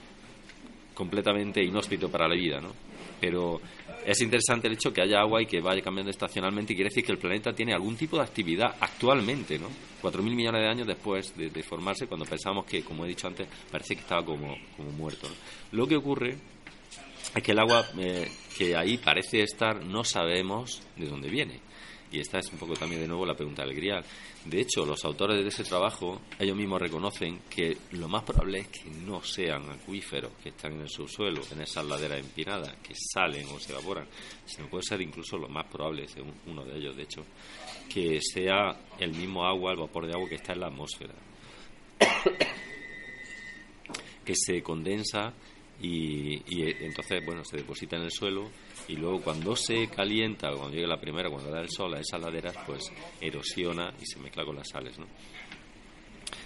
completamente 0.93 1.63
inhóspito 1.63 2.09
para 2.09 2.27
la 2.27 2.35
vida, 2.35 2.59
¿no? 2.61 2.71
Pero 3.19 3.59
es 4.07 4.21
interesante 4.21 4.67
el 4.67 4.75
hecho 4.75 4.93
que 4.93 5.01
haya 5.01 5.19
agua 5.19 5.41
y 5.41 5.45
que 5.45 5.59
vaya 5.59 5.81
cambiando 5.81 6.09
estacionalmente 6.09 6.71
y 6.71 6.77
quiere 6.77 6.89
decir 6.89 7.03
que 7.03 7.11
el 7.11 7.17
planeta 7.17 7.51
tiene 7.51 7.73
algún 7.73 7.97
tipo 7.97 8.15
de 8.15 8.23
actividad 8.23 8.73
actualmente, 8.79 9.59
¿no? 9.59 9.67
4.000 10.01 10.21
millones 10.33 10.61
de 10.61 10.69
años 10.69 10.87
después 10.87 11.35
de, 11.35 11.61
formarse, 11.61 12.07
cuando 12.07 12.25
pensamos 12.25 12.65
que, 12.65 12.83
como 12.83 13.03
he 13.03 13.09
dicho 13.09 13.27
antes, 13.27 13.49
parece 13.69 13.95
que 13.95 14.01
estaba 14.01 14.23
como, 14.23 14.55
como 14.77 14.91
muerto. 14.91 15.27
¿no? 15.27 15.35
Lo 15.77 15.85
que 15.85 15.97
ocurre 15.97 16.37
es 17.35 17.43
que 17.43 17.51
el 17.51 17.59
agua 17.59 17.85
eh, 17.99 18.31
que 18.57 18.77
ahí 18.77 18.97
parece 18.97 19.41
estar 19.41 19.83
no 19.83 20.05
sabemos 20.05 20.81
de 20.95 21.07
dónde 21.07 21.29
viene. 21.29 21.59
Y 22.11 22.19
esta 22.19 22.39
es 22.39 22.51
un 22.53 22.59
poco 22.59 22.73
también 22.73 23.01
de 23.01 23.07
nuevo 23.07 23.25
la 23.25 23.35
pregunta 23.35 23.63
del 23.63 23.75
grial. 23.75 24.03
De 24.45 24.61
hecho, 24.61 24.85
los 24.85 25.03
autores 25.03 25.41
de 25.41 25.47
ese 25.49 25.63
trabajo, 25.63 26.21
ellos 26.39 26.55
mismos 26.55 26.81
reconocen 26.81 27.41
que 27.49 27.77
lo 27.91 28.07
más 28.07 28.23
probable 28.23 28.59
es 28.59 28.67
que 28.67 28.89
no 28.89 29.21
sean 29.21 29.69
acuíferos 29.69 30.31
que 30.41 30.49
están 30.49 30.73
en 30.73 30.81
el 30.81 30.89
subsuelo, 30.89 31.41
en 31.51 31.61
esas 31.61 31.85
laderas 31.85 32.19
empinadas, 32.19 32.75
que 32.77 32.93
salen 32.95 33.45
o 33.47 33.59
se 33.59 33.73
evaporan, 33.73 34.07
sino 34.45 34.69
puede 34.69 34.83
ser 34.83 35.01
incluso 35.01 35.37
lo 35.37 35.49
más 35.49 35.65
probable, 35.67 36.07
según 36.07 36.33
uno 36.47 36.63
de 36.63 36.77
ellos, 36.77 36.95
de 36.95 37.03
hecho, 37.03 37.25
que 37.93 38.19
sea 38.21 38.77
el 38.99 39.11
mismo 39.11 39.45
agua, 39.45 39.71
el 39.71 39.79
vapor 39.79 40.07
de 40.07 40.13
agua 40.13 40.29
que 40.29 40.35
está 40.35 40.53
en 40.53 40.61
la 40.61 40.67
atmósfera 40.67 41.13
que 44.27 44.33
se 44.35 44.61
condensa 44.61 45.33
y, 45.81 46.41
entonces 46.83 47.23
bueno 47.25 47.45
se 47.45 47.57
deposita 47.57 47.95
en 47.95 48.03
el 48.03 48.11
suelo 48.11 48.49
y 48.87 48.95
luego 48.95 49.21
cuando 49.21 49.55
se 49.55 49.87
calienta 49.87 50.49
cuando 50.49 50.71
llegue 50.71 50.87
la 50.87 50.99
primera 50.99 51.29
cuando 51.29 51.51
da 51.51 51.61
el 51.61 51.69
sol 51.69 51.93
a 51.95 51.99
esas 51.99 52.21
laderas 52.21 52.55
pues 52.65 52.91
erosiona 53.19 53.93
y 54.01 54.05
se 54.05 54.19
mezcla 54.19 54.45
con 54.45 54.55
las 54.55 54.69
sales 54.69 54.97
¿no? 54.97 55.05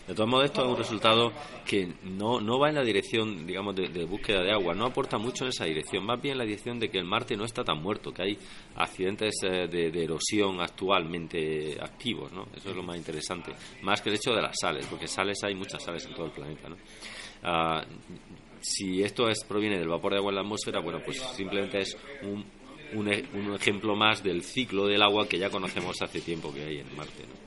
de 0.07 0.15
todos 0.15 0.29
modos 0.29 0.45
esto 0.45 0.63
es 0.63 0.67
un 0.67 0.77
resultado 0.77 1.31
que 1.65 1.93
no, 2.03 2.41
no 2.41 2.59
va 2.59 2.69
en 2.69 2.75
la 2.75 2.83
dirección 2.83 3.45
digamos 3.45 3.75
de, 3.75 3.89
de 3.89 4.05
búsqueda 4.05 4.41
de 4.41 4.51
agua 4.51 4.73
no 4.73 4.85
aporta 4.85 5.17
mucho 5.17 5.43
en 5.43 5.49
esa 5.49 5.65
dirección 5.65 6.05
más 6.05 6.21
bien 6.21 6.33
en 6.33 6.39
la 6.39 6.45
dirección 6.45 6.79
de 6.79 6.89
que 6.89 6.97
el 6.97 7.05
Marte 7.05 7.37
no 7.37 7.45
está 7.45 7.63
tan 7.63 7.81
muerto 7.81 8.11
que 8.11 8.23
hay 8.23 8.37
accidentes 8.75 9.35
eh, 9.43 9.67
de, 9.67 9.91
de 9.91 10.03
erosión 10.03 10.59
actualmente 10.61 11.77
activos 11.79 12.31
¿no? 12.31 12.47
eso 12.55 12.71
es 12.71 12.75
lo 12.75 12.83
más 12.83 12.97
interesante 12.97 13.53
más 13.83 14.01
que 14.01 14.09
el 14.09 14.15
hecho 14.15 14.31
de 14.31 14.41
las 14.41 14.55
sales 14.59 14.87
porque 14.87 15.07
sales 15.07 15.43
hay 15.43 15.55
muchas 15.55 15.83
sales 15.83 16.05
en 16.05 16.13
todo 16.13 16.25
el 16.25 16.31
planeta 16.31 16.69
¿no? 16.69 16.77
Ah, 17.43 17.83
si 18.61 19.03
esto 19.03 19.29
es, 19.29 19.43
proviene 19.47 19.77
del 19.79 19.87
vapor 19.89 20.11
de 20.13 20.17
agua 20.19 20.29
en 20.31 20.35
la 20.35 20.41
atmósfera, 20.41 20.79
bueno, 20.79 21.01
pues 21.03 21.19
simplemente 21.35 21.81
es 21.81 21.97
un, 22.23 22.45
un, 22.93 23.11
e- 23.13 23.25
un 23.33 23.55
ejemplo 23.55 23.95
más 23.95 24.23
del 24.23 24.43
ciclo 24.43 24.87
del 24.87 25.01
agua 25.01 25.27
que 25.27 25.37
ya 25.39 25.49
conocemos 25.49 26.01
hace 26.01 26.21
tiempo 26.21 26.53
que 26.53 26.63
hay 26.63 26.77
en 26.79 26.95
Marte. 26.95 27.23
¿no? 27.23 27.41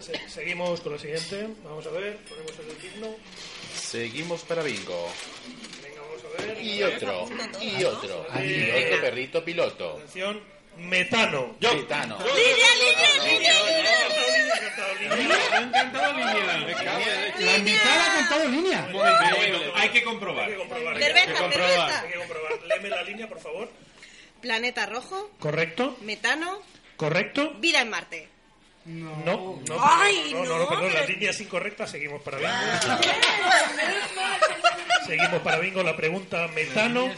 Se- 0.00 0.28
seguimos 0.28 0.80
con 0.80 0.92
la 0.92 0.98
siguiente. 0.98 1.48
Vamos 1.64 1.86
a 1.86 1.90
ver, 1.90 2.18
ponemos 2.28 2.52
el 2.58 2.86
himno. 2.96 3.14
Seguimos 3.74 4.42
para 4.42 4.62
bingo. 4.62 5.08
Venga, 5.82 6.00
vamos 6.02 6.22
a 6.24 6.42
ver. 6.46 6.62
Y 6.62 6.82
otro, 6.82 7.28
y 7.62 7.84
otro, 7.84 8.26
y 8.44 8.70
otro 8.84 9.00
perrito 9.00 9.44
piloto. 9.44 9.92
Atención, 9.96 10.40
metano. 10.78 11.56
Yo. 11.60 11.70
Gitano. 11.70 12.18
Me 12.18 12.24
ha 15.34 15.58
encantado 15.60 16.12
Línea. 16.12 16.34
La 17.38 17.56
invitada 17.56 18.04
ha 18.04 18.14
cantado 18.16 18.48
línea. 18.48 18.88
Hay 19.76 19.88
que 19.90 20.02
comprobar. 20.02 20.44
Hay 20.46 20.52
que 20.52 20.58
comprobar. 20.58 20.98
Cerveza, 20.98 21.20
Hay 21.20 21.26
que 21.26 21.32
comprobar. 21.34 21.70
cerveza. 21.70 22.00
Hay 22.02 22.08
que 22.10 22.18
comprobar. 22.18 22.52
Léeme 22.66 22.88
la 22.88 23.02
línea, 23.02 23.28
por 23.28 23.40
favor. 23.40 23.70
Planeta 24.40 24.86
rojo, 24.86 25.30
¿Correcto? 25.38 25.96
metano, 26.02 26.60
¿Correcto? 26.96 27.54
vida 27.58 27.80
en 27.80 27.90
Marte. 27.90 28.28
No, 28.84 29.16
no, 29.24 29.60
no, 29.66 29.76
Ay, 29.82 30.30
no, 30.32 30.44
no, 30.44 30.46
no, 30.50 30.58
no, 30.60 30.68
perdón, 30.68 30.92
la 30.92 31.00
pero- 31.00 31.08
línea 31.08 31.30
es 31.30 31.40
incorrecta, 31.40 31.86
seguimos 31.88 32.22
para 32.22 32.36
bingo. 32.38 32.52
seguimos 35.06 35.40
para 35.42 35.58
bingo, 35.58 35.82
la 35.82 35.96
pregunta 35.96 36.46
metano 36.48 37.10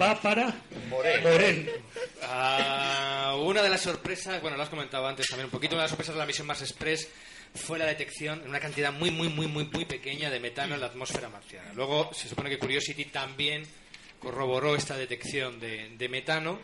va 0.00 0.20
para 0.20 0.52
Morel. 0.88 1.22
Morel. 1.22 1.82
Ah, 2.34 3.36
una 3.38 3.62
de 3.62 3.68
las 3.68 3.82
sorpresas, 3.82 4.40
bueno, 4.40 4.56
lo 4.56 4.62
has 4.62 4.68
comentado 4.70 5.06
antes 5.06 5.26
también 5.28 5.46
un 5.46 5.50
poquito, 5.50 5.74
una 5.74 5.82
de 5.82 5.84
las 5.84 5.90
sorpresas 5.90 6.14
de 6.14 6.18
la 6.18 6.26
misión 6.26 6.46
Mars 6.46 6.62
Express 6.62 7.08
fue 7.54 7.78
la 7.78 7.84
detección 7.84 8.40
en 8.42 8.48
una 8.48 8.58
cantidad 8.60 8.90
muy, 8.92 9.10
muy, 9.10 9.28
muy, 9.28 9.46
muy, 9.46 9.64
muy 9.66 9.84
pequeña 9.84 10.30
de 10.30 10.40
metano 10.40 10.74
en 10.74 10.80
la 10.80 10.86
atmósfera 10.86 11.28
marciana. 11.28 11.72
Luego 11.74 12.10
se 12.14 12.28
supone 12.28 12.48
que 12.48 12.58
Curiosity 12.58 13.04
también 13.06 13.66
corroboró 14.18 14.74
esta 14.76 14.96
detección 14.96 15.60
de, 15.60 15.90
de 15.98 16.08
metano 16.08 16.58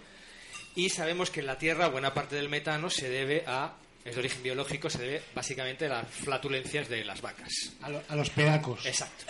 y 0.74 0.88
sabemos 0.88 1.30
que 1.30 1.40
en 1.40 1.46
la 1.46 1.58
Tierra 1.58 1.88
buena 1.88 2.14
parte 2.14 2.36
del 2.36 2.48
metano 2.48 2.88
se 2.88 3.10
debe 3.10 3.44
a, 3.46 3.74
es 4.04 4.14
de 4.14 4.20
origen 4.20 4.42
biológico, 4.42 4.88
se 4.88 4.98
debe 4.98 5.22
básicamente 5.34 5.84
a 5.86 5.88
las 5.90 6.08
flatulencias 6.08 6.88
de 6.88 7.04
las 7.04 7.20
vacas. 7.20 7.72
A, 7.82 7.90
lo- 7.90 8.02
a 8.08 8.16
los 8.16 8.30
pedacos. 8.30 8.86
Exacto. 8.86 9.26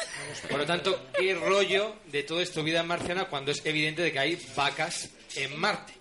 Por 0.48 0.58
lo 0.60 0.66
tanto, 0.66 1.08
¿qué 1.18 1.34
rollo 1.34 1.96
de 2.06 2.22
todo 2.22 2.40
esto 2.40 2.62
vida 2.62 2.82
marciana 2.84 3.24
cuando 3.24 3.50
es 3.50 3.66
evidente 3.66 4.02
de 4.02 4.12
que 4.12 4.18
hay 4.20 4.46
vacas 4.54 5.10
en 5.34 5.58
Marte? 5.58 5.94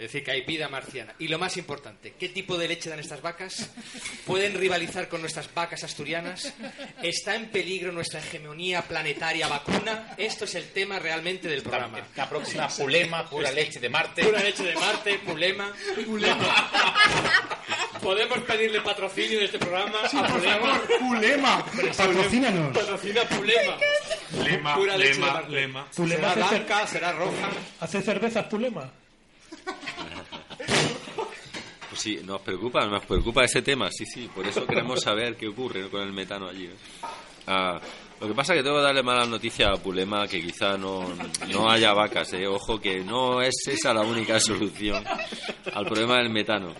Es 0.00 0.04
decir, 0.04 0.24
que 0.24 0.30
hay 0.30 0.40
vida 0.46 0.66
marciana. 0.70 1.14
Y 1.18 1.28
lo 1.28 1.38
más 1.38 1.58
importante, 1.58 2.14
¿qué 2.18 2.30
tipo 2.30 2.56
de 2.56 2.66
leche 2.68 2.88
dan 2.88 3.00
estas 3.00 3.20
vacas? 3.20 3.68
¿Pueden 4.24 4.54
rivalizar 4.58 5.08
con 5.10 5.20
nuestras 5.20 5.52
vacas 5.52 5.84
asturianas? 5.84 6.54
¿Está 7.02 7.34
en 7.34 7.50
peligro 7.50 7.92
nuestra 7.92 8.18
hegemonía 8.20 8.80
planetaria 8.80 9.46
vacuna? 9.46 10.14
Esto 10.16 10.46
es 10.46 10.54
el 10.54 10.70
tema 10.70 10.98
realmente 10.98 11.48
del 11.48 11.60
programa. 11.62 11.98
La 12.16 12.30
próxima 12.30 12.66
Pulema, 12.68 13.28
pura 13.28 13.52
leche 13.52 13.78
de 13.78 13.90
Marte. 13.90 14.24
Pura 14.24 14.42
leche 14.42 14.62
de 14.62 14.74
Marte, 14.74 15.18
Pulema. 15.18 15.70
Podemos 18.02 18.38
pedirle 18.38 18.80
patrocinio 18.80 19.38
de 19.38 19.44
este 19.44 19.58
programa 19.58 20.08
Sí, 20.10 20.16
a 20.16 20.22
por 20.22 20.38
Pulema. 20.40 20.60
favor, 20.60 20.98
Pulema, 20.98 21.66
patrocínanos. 21.94 22.78
Patrocina 22.78 23.22
Pulema. 23.24 23.76
Lema, 24.44 24.74
Pura 24.76 24.96
leche 24.96 25.08
de 25.10 25.14
lema, 25.20 25.32
Marte. 25.34 25.50
lema. 25.52 25.86
Pulema 25.94 26.32
Será 26.34 26.48
blanca, 26.48 26.86
será 26.86 27.12
roja. 27.12 27.50
hace 27.80 28.00
cervezas 28.00 28.46
Pulema. 28.46 28.90
Pues 31.90 32.02
sí, 32.02 32.20
nos 32.24 32.40
preocupa, 32.40 32.86
nos 32.86 33.04
preocupa 33.04 33.44
ese 33.44 33.62
tema, 33.62 33.90
sí, 33.90 34.06
sí, 34.06 34.30
por 34.32 34.46
eso 34.46 34.64
queremos 34.64 35.00
saber 35.00 35.36
qué 35.36 35.48
ocurre 35.48 35.90
con 35.90 36.02
el 36.02 36.12
metano 36.12 36.48
allí. 36.48 36.68
¿no? 36.68 36.74
Ah, 37.48 37.80
lo 38.20 38.28
que 38.28 38.34
pasa 38.34 38.52
es 38.52 38.58
que 38.58 38.62
tengo 38.62 38.76
que 38.76 38.82
darle 38.82 39.02
mala 39.02 39.24
noticia 39.24 39.70
a 39.70 39.76
Pulema 39.76 40.28
que 40.28 40.40
quizá 40.40 40.76
no, 40.76 41.08
no 41.52 41.70
haya 41.70 41.92
vacas, 41.94 42.32
¿eh? 42.34 42.46
ojo 42.46 42.78
que 42.78 43.00
no 43.00 43.40
es 43.40 43.54
esa 43.66 43.94
la 43.94 44.02
única 44.02 44.38
solución 44.38 45.02
al 45.74 45.86
problema 45.86 46.18
del 46.18 46.30
metano. 46.30 46.74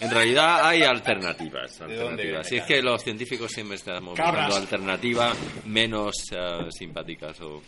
En 0.00 0.10
realidad 0.10 0.66
hay 0.66 0.82
alternativas. 0.82 1.80
alternativas. 1.80 2.46
Si 2.48 2.56
es 2.56 2.64
que 2.64 2.80
los 2.80 3.02
científicos 3.02 3.50
siempre 3.50 3.76
estamos 3.76 4.16
buscando 4.16 4.56
alternativas 4.56 5.36
menos 5.66 6.14
eh, 6.30 6.68
simpáticas 6.70 7.40
o 7.40 7.60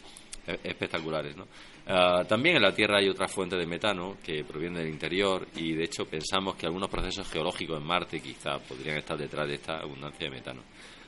eh, 0.46 0.58
espectaculares, 0.62 1.36
¿no? 1.36 1.48
Ah, 1.88 2.24
también 2.28 2.56
en 2.56 2.62
la 2.62 2.74
Tierra 2.74 2.98
hay 2.98 3.08
otra 3.08 3.28
fuente 3.28 3.56
de 3.56 3.64
metano 3.64 4.16
que 4.24 4.42
proviene 4.42 4.80
del 4.80 4.88
interior 4.88 5.46
y 5.54 5.72
de 5.72 5.84
hecho 5.84 6.04
pensamos 6.04 6.56
que 6.56 6.66
algunos 6.66 6.90
procesos 6.90 7.30
geológicos 7.30 7.80
en 7.80 7.86
Marte 7.86 8.20
quizá 8.20 8.58
podrían 8.58 8.98
estar 8.98 9.16
detrás 9.16 9.46
de 9.46 9.54
esta 9.54 9.78
abundancia 9.78 10.26
de 10.28 10.34
metano. 10.34 10.62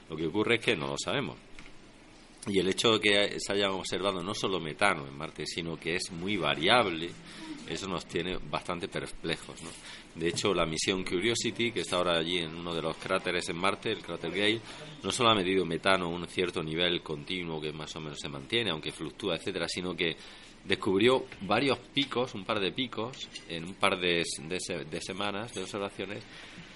Lo 0.09 0.17
que 0.17 0.27
ocurre 0.27 0.57
es 0.57 0.61
que 0.65 0.77
no 0.77 0.87
lo 0.87 0.97
sabemos. 0.97 1.37
Y 2.47 2.61
el 2.61 2.69
hecho 2.69 2.93
de 2.93 3.01
que 3.01 3.41
se 3.41 3.53
hayan 3.53 3.73
observado 3.73 4.23
no 4.23 4.33
solo 4.33 4.61
metano 4.61 5.07
en 5.07 5.19
Marte, 5.19 5.45
sino 5.45 5.77
que 5.77 5.97
es 5.97 6.13
muy 6.13 6.37
variable, 6.37 7.11
eso 7.69 7.89
nos 7.89 8.07
tiene 8.07 8.39
bastante 8.39 8.89
perplejos. 8.89 9.61
De 10.15 10.29
hecho, 10.29 10.55
la 10.55 10.65
misión 10.65 11.05
Curiosity, 11.05 11.73
que 11.73 11.81
está 11.81 11.97
ahora 11.97 12.17
allí 12.17 12.39
en 12.39 12.55
uno 12.55 12.73
de 12.73 12.81
los 12.81 12.97
cráteres 12.97 13.49
en 13.49 13.57
Marte, 13.57 13.91
el 13.91 14.03
cráter 14.03 14.31
Gale, 14.31 14.61
no 15.03 15.11
solo 15.11 15.31
ha 15.31 15.35
medido 15.35 15.67
metano 15.67 16.07
a 16.07 16.09
un 16.09 16.27
cierto 16.29 16.63
nivel 16.63 17.03
continuo 17.03 17.61
que 17.61 17.73
más 17.73 17.95
o 17.97 18.01
menos 18.01 18.19
se 18.19 18.29
mantiene, 18.29 18.71
aunque 18.71 18.93
fluctúa, 18.93 19.37
etcétera, 19.37 19.67
sino 19.69 19.95
que 19.95 20.17
descubrió 20.69 21.25
varios 21.41 21.79
picos, 21.79 22.35
un 22.35 22.45
par 22.45 22.61
de 22.61 22.71
picos, 22.73 23.29
en 23.49 23.65
un 23.65 23.75
par 23.75 23.99
de, 23.99 24.23
de 24.43 24.85
de 24.85 25.01
semanas 25.01 25.55
de 25.55 25.63
observaciones 25.63 26.23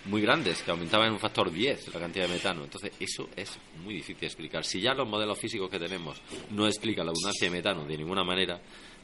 muy 0.07 0.23
grandes, 0.23 0.63
que 0.63 0.71
aumentaban 0.71 1.09
en 1.09 1.13
un 1.13 1.21
factor 1.21 1.53
10 1.53 1.95
la 1.95 2.01
cantidad 2.01 2.27
de 2.27 2.35
metano. 2.35 2.65
Entonces, 2.65 2.93
eso 2.99 3.29
es 3.37 3.59
muy 3.85 3.95
difícil 3.95 4.19
de 4.19 4.27
explicar. 4.27 4.65
Si 4.65 4.81
ya 4.81 4.95
los 4.95 5.07
modelos 5.07 5.39
físicos 5.39 5.71
que 5.71 5.79
tenemos 5.79 6.21
no 6.51 6.67
explican 6.67 7.07
la 7.07 7.13
abundancia 7.13 7.49
de 7.49 7.57
metano 7.57 7.85
de 7.85 7.99
ninguna 7.99 8.25
manera, 8.25 8.61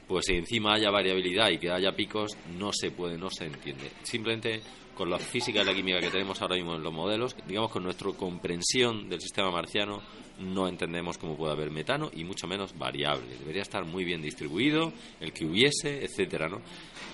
pues 0.08 0.24
si 0.24 0.34
encima 0.34 0.74
haya 0.74 0.90
variabilidad 0.90 1.50
y 1.50 1.58
que 1.58 1.70
haya 1.70 1.92
picos, 1.92 2.36
no 2.58 2.70
se 2.72 2.90
puede, 2.90 3.18
no 3.18 3.28
se 3.30 3.44
entiende. 3.44 3.90
Simplemente 4.02 4.62
con 4.98 5.08
la 5.08 5.18
física 5.20 5.62
y 5.62 5.64
la 5.64 5.72
química 5.72 6.00
que 6.00 6.10
tenemos 6.10 6.42
ahora 6.42 6.56
mismo 6.56 6.74
en 6.74 6.82
los 6.82 6.92
modelos, 6.92 7.36
digamos 7.46 7.70
con 7.70 7.84
nuestra 7.84 8.10
comprensión 8.10 9.08
del 9.08 9.20
sistema 9.20 9.52
marciano, 9.52 10.02
no 10.40 10.66
entendemos 10.66 11.16
cómo 11.18 11.36
puede 11.36 11.52
haber 11.52 11.70
metano 11.70 12.10
y 12.12 12.24
mucho 12.24 12.48
menos 12.48 12.76
variable. 12.76 13.38
Debería 13.38 13.62
estar 13.62 13.84
muy 13.84 14.04
bien 14.04 14.20
distribuido, 14.20 14.92
el 15.20 15.32
que 15.32 15.46
hubiese, 15.46 16.04
etcétera, 16.04 16.48
¿no? 16.48 16.60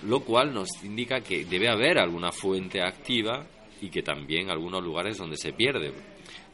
Lo 0.03 0.21
cual 0.21 0.55
nos 0.55 0.83
indica 0.83 1.21
que 1.21 1.45
debe 1.45 1.69
haber 1.69 1.99
alguna 1.99 2.33
fuente 2.33 2.83
activa 2.83 3.47
y 3.85 3.91
que 3.91 4.03
también 4.03 4.51
algunos 4.51 4.83
lugares 4.83 5.19
donde 5.19 5.37
se 5.37 5.53
pierde 5.53 5.93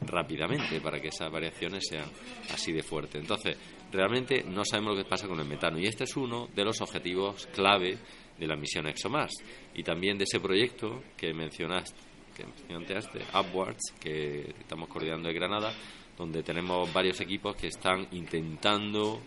rápidamente 0.01 0.81
para 0.81 0.99
que 0.99 1.07
esas 1.07 1.31
variaciones 1.31 1.85
sean 1.87 2.09
así 2.51 2.73
de 2.73 2.83
fuertes. 2.83 3.21
Entonces, 3.21 3.57
realmente 3.89 4.43
no 4.43 4.65
sabemos 4.65 4.97
lo 4.97 5.03
que 5.03 5.09
pasa 5.09 5.29
con 5.29 5.39
el 5.39 5.47
metano 5.47 5.79
y 5.79 5.85
este 5.85 6.03
es 6.03 6.17
uno 6.17 6.49
de 6.53 6.65
los 6.65 6.81
objetivos 6.81 7.47
clave 7.47 7.97
de 8.37 8.47
la 8.47 8.57
misión 8.57 8.87
ExoMars 8.87 9.31
y 9.73 9.81
también 9.81 10.17
de 10.17 10.25
ese 10.25 10.41
proyecto 10.41 11.03
que 11.15 11.33
mencionaste, 11.33 11.97
que 12.35 12.73
mencionaste, 12.73 13.19
Upwards, 13.33 13.93
que 13.97 14.53
estamos 14.59 14.89
coordinando 14.89 15.29
en 15.29 15.35
Granada, 15.35 15.73
donde 16.17 16.43
tenemos 16.43 16.91
varios 16.91 17.21
equipos 17.21 17.55
que 17.55 17.67
están 17.67 18.07
intentando 18.11 19.21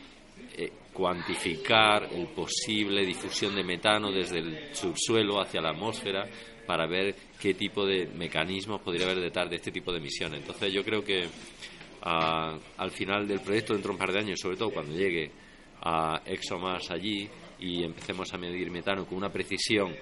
eh, 0.57 0.71
cuantificar 0.93 2.09
el 2.13 2.27
posible 2.29 3.07
difusión 3.07 3.55
de 3.55 3.65
metano 3.65 4.13
desde 4.13 4.41
el 4.41 4.75
subsuelo 4.75 5.41
hacia 5.41 5.63
la 5.63 5.71
atmósfera 5.71 6.29
para 6.67 6.87
ver 6.87 7.15
qué 7.41 7.55
tipo 7.55 7.87
de 7.87 8.07
mecanismos 8.07 8.81
podría 8.81 9.07
haber 9.07 9.21
detrás 9.21 9.49
de 9.51 9.57
este 9.57 9.71
tipo 9.71 9.93
de 9.93 10.01
misiones. 10.01 10.41
Entonces 10.41 10.73
yo 10.73 10.85
creo 10.85 11.05
que 11.05 11.27
ah, 12.03 12.59
al 12.77 12.91
final 12.91 13.27
del 13.27 13.41
proyecto, 13.41 13.73
dentro 13.73 13.91
de 13.91 13.95
un 13.95 13.99
par 13.99 14.13
de 14.13 14.19
años, 14.21 14.41
sobre 14.41 14.57
todo 14.57 14.71
cuando 14.71 14.97
llegue 14.97 15.31
a 15.83 16.23
ExoMars 16.25 16.91
allí 16.91 17.29
y 17.59 17.85
empecemos 17.85 18.33
a 18.33 18.39
medir 18.39 18.71
metano 18.71 19.07
con 19.07 19.19
una 19.19 19.31
precisión 19.31 19.95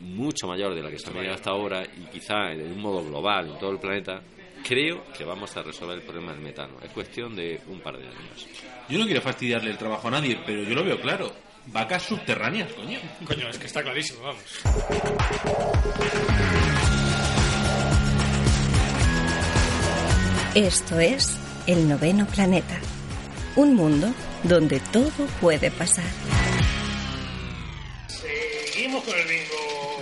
mucho 0.00 0.46
mayor 0.46 0.74
de 0.74 0.82
la 0.82 0.90
que 0.90 0.98
se 0.98 1.10
ha 1.10 1.12
medido 1.12 1.34
hasta 1.34 1.50
ahora 1.50 1.82
y 1.84 2.06
quizá 2.06 2.48
de 2.54 2.64
un 2.64 2.80
modo 2.80 3.04
global 3.04 3.50
en 3.50 3.58
todo 3.58 3.70
el 3.70 3.78
planeta, 3.78 4.22
creo 4.66 5.04
que 5.16 5.24
vamos 5.24 5.56
a 5.56 5.62
resolver 5.62 5.98
el 5.98 6.02
problema 6.04 6.32
del 6.32 6.42
metano. 6.42 6.74
Es 6.82 6.90
cuestión 6.90 7.34
de 7.36 7.60
un 7.68 7.80
par 7.80 7.98
de 7.98 8.06
años. 8.06 8.46
Yo 8.88 8.98
no 8.98 9.06
quiero 9.06 9.20
fastidiarle 9.20 9.70
el 9.70 9.78
trabajo 9.78 10.08
a 10.08 10.12
nadie, 10.12 10.38
pero 10.44 10.62
yo 10.62 10.74
lo 10.74 10.84
veo 10.84 11.00
claro. 11.00 11.32
Vacas 11.66 12.02
subterráneas, 12.02 12.72
coño. 12.72 13.00
Coño, 13.26 13.48
es 13.48 13.58
que 13.58 13.66
está 13.66 13.82
clarísimo, 13.82 14.20
vamos. 14.22 14.42
Esto 20.54 21.00
es 21.00 21.36
El 21.66 21.88
Noveno 21.88 22.26
Planeta. 22.26 22.78
Un 23.56 23.74
mundo 23.74 24.12
donde 24.44 24.80
todo 24.92 25.10
puede 25.40 25.70
pasar. 25.70 26.04
Seguimos 28.08 29.02
con 29.04 29.14
el 29.18 29.26
bingo. 29.26 30.00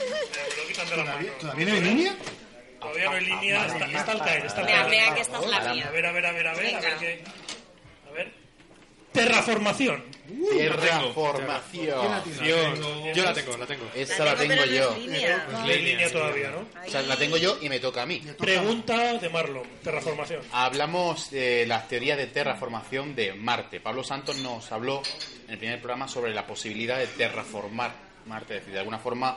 Me 0.00 0.56
lo 0.62 0.68
quitan 0.68 0.88
de 0.88 0.96
la 0.96 1.04
mano. 1.04 1.26
¿Todavía 1.40 1.66
no 1.66 1.72
hay 1.74 1.80
línea? 1.82 2.16
Todavía 2.80 3.04
no 3.04 3.10
hay 3.12 3.24
línea. 3.26 3.66
Está, 3.66 3.86
está 3.86 4.12
al 4.12 4.18
caer, 4.18 4.46
está 4.46 4.60
al 4.60 4.66
Vea, 4.66 4.76
caer. 4.76 4.90
vea 4.90 5.14
que 5.14 5.20
esta 5.20 5.38
es 5.40 5.46
la 5.46 5.56
A 5.56 5.74
mía. 5.74 5.90
ver, 5.90 6.06
a 6.06 6.12
ver, 6.12 6.26
a 6.26 6.32
ver, 6.32 6.46
a 6.48 6.54
ver. 6.54 6.66
A 6.74 6.80
ver 6.80 6.82
Venga. 6.82 6.98
qué. 6.98 7.24
Terraformación. 9.16 10.04
Terraformación. 10.56 11.88
Yo 13.14 13.24
la 13.24 13.32
tengo, 13.32 13.56
la 13.56 13.66
tengo. 13.66 13.84
Esa 13.94 14.24
la 14.24 14.34
tengo 14.36 14.54
pero 14.54 14.66
no 14.66 14.72
yo. 14.72 14.92
es 14.92 14.98
línea. 14.98 15.46
No 15.50 15.58
hay 15.62 15.82
línea 15.82 16.10
todavía, 16.12 16.50
¿no? 16.50 16.66
O 16.86 16.90
sea, 16.90 17.02
la 17.02 17.16
tengo 17.16 17.36
yo 17.36 17.58
y 17.60 17.68
me 17.68 17.78
toca 17.80 18.02
a 18.02 18.06
mí. 18.06 18.22
Pregunta 18.38 19.14
de 19.14 19.28
Marlon. 19.28 19.62
Terraformación. 19.82 20.42
Hablamos 20.52 21.30
de 21.30 21.66
las 21.66 21.88
teorías 21.88 22.18
de 22.18 22.26
terraformación 22.26 23.14
de 23.14 23.34
Marte. 23.34 23.80
Pablo 23.80 24.04
Santos 24.04 24.36
nos 24.38 24.70
habló 24.72 25.02
en 25.46 25.52
el 25.52 25.58
primer 25.58 25.78
programa 25.80 26.08
sobre 26.08 26.34
la 26.34 26.46
posibilidad 26.46 26.98
de 26.98 27.06
terraformar 27.06 27.92
Marte, 28.26 28.54
es 28.54 28.60
decir, 28.60 28.72
de 28.74 28.80
alguna 28.80 28.98
forma 28.98 29.36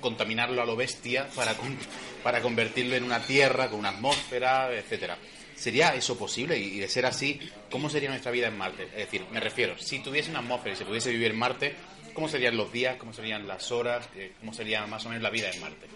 contaminarlo 0.00 0.60
a 0.60 0.66
lo 0.66 0.74
bestia 0.74 1.28
para, 1.34 1.54
con- 1.54 1.78
para 2.24 2.40
convertirlo 2.40 2.96
en 2.96 3.04
una 3.04 3.20
tierra 3.20 3.68
con 3.68 3.78
una 3.78 3.90
atmósfera, 3.90 4.72
etcétera. 4.74 5.16
¿Sería 5.62 5.94
eso 5.94 6.18
posible? 6.18 6.58
Y 6.58 6.80
de 6.80 6.88
ser 6.88 7.06
así, 7.06 7.38
¿cómo 7.70 7.88
sería 7.88 8.08
nuestra 8.10 8.32
vida 8.32 8.48
en 8.48 8.58
Marte? 8.58 8.82
Es 8.86 8.96
decir, 8.96 9.24
me 9.30 9.38
refiero, 9.38 9.78
si 9.78 10.00
tuviese 10.00 10.30
una 10.30 10.40
atmósfera 10.40 10.74
y 10.74 10.76
se 10.76 10.84
pudiese 10.84 11.10
vivir 11.12 11.30
en 11.30 11.38
Marte, 11.38 11.76
¿cómo 12.14 12.28
serían 12.28 12.56
los 12.56 12.72
días? 12.72 12.96
¿Cómo 12.96 13.12
serían 13.12 13.46
las 13.46 13.70
horas? 13.70 14.08
Eh, 14.16 14.32
¿Cómo 14.40 14.52
sería 14.52 14.84
más 14.88 15.06
o 15.06 15.08
menos 15.08 15.22
la 15.22 15.30
vida 15.30 15.50
en 15.52 15.60
Marte? 15.60 15.86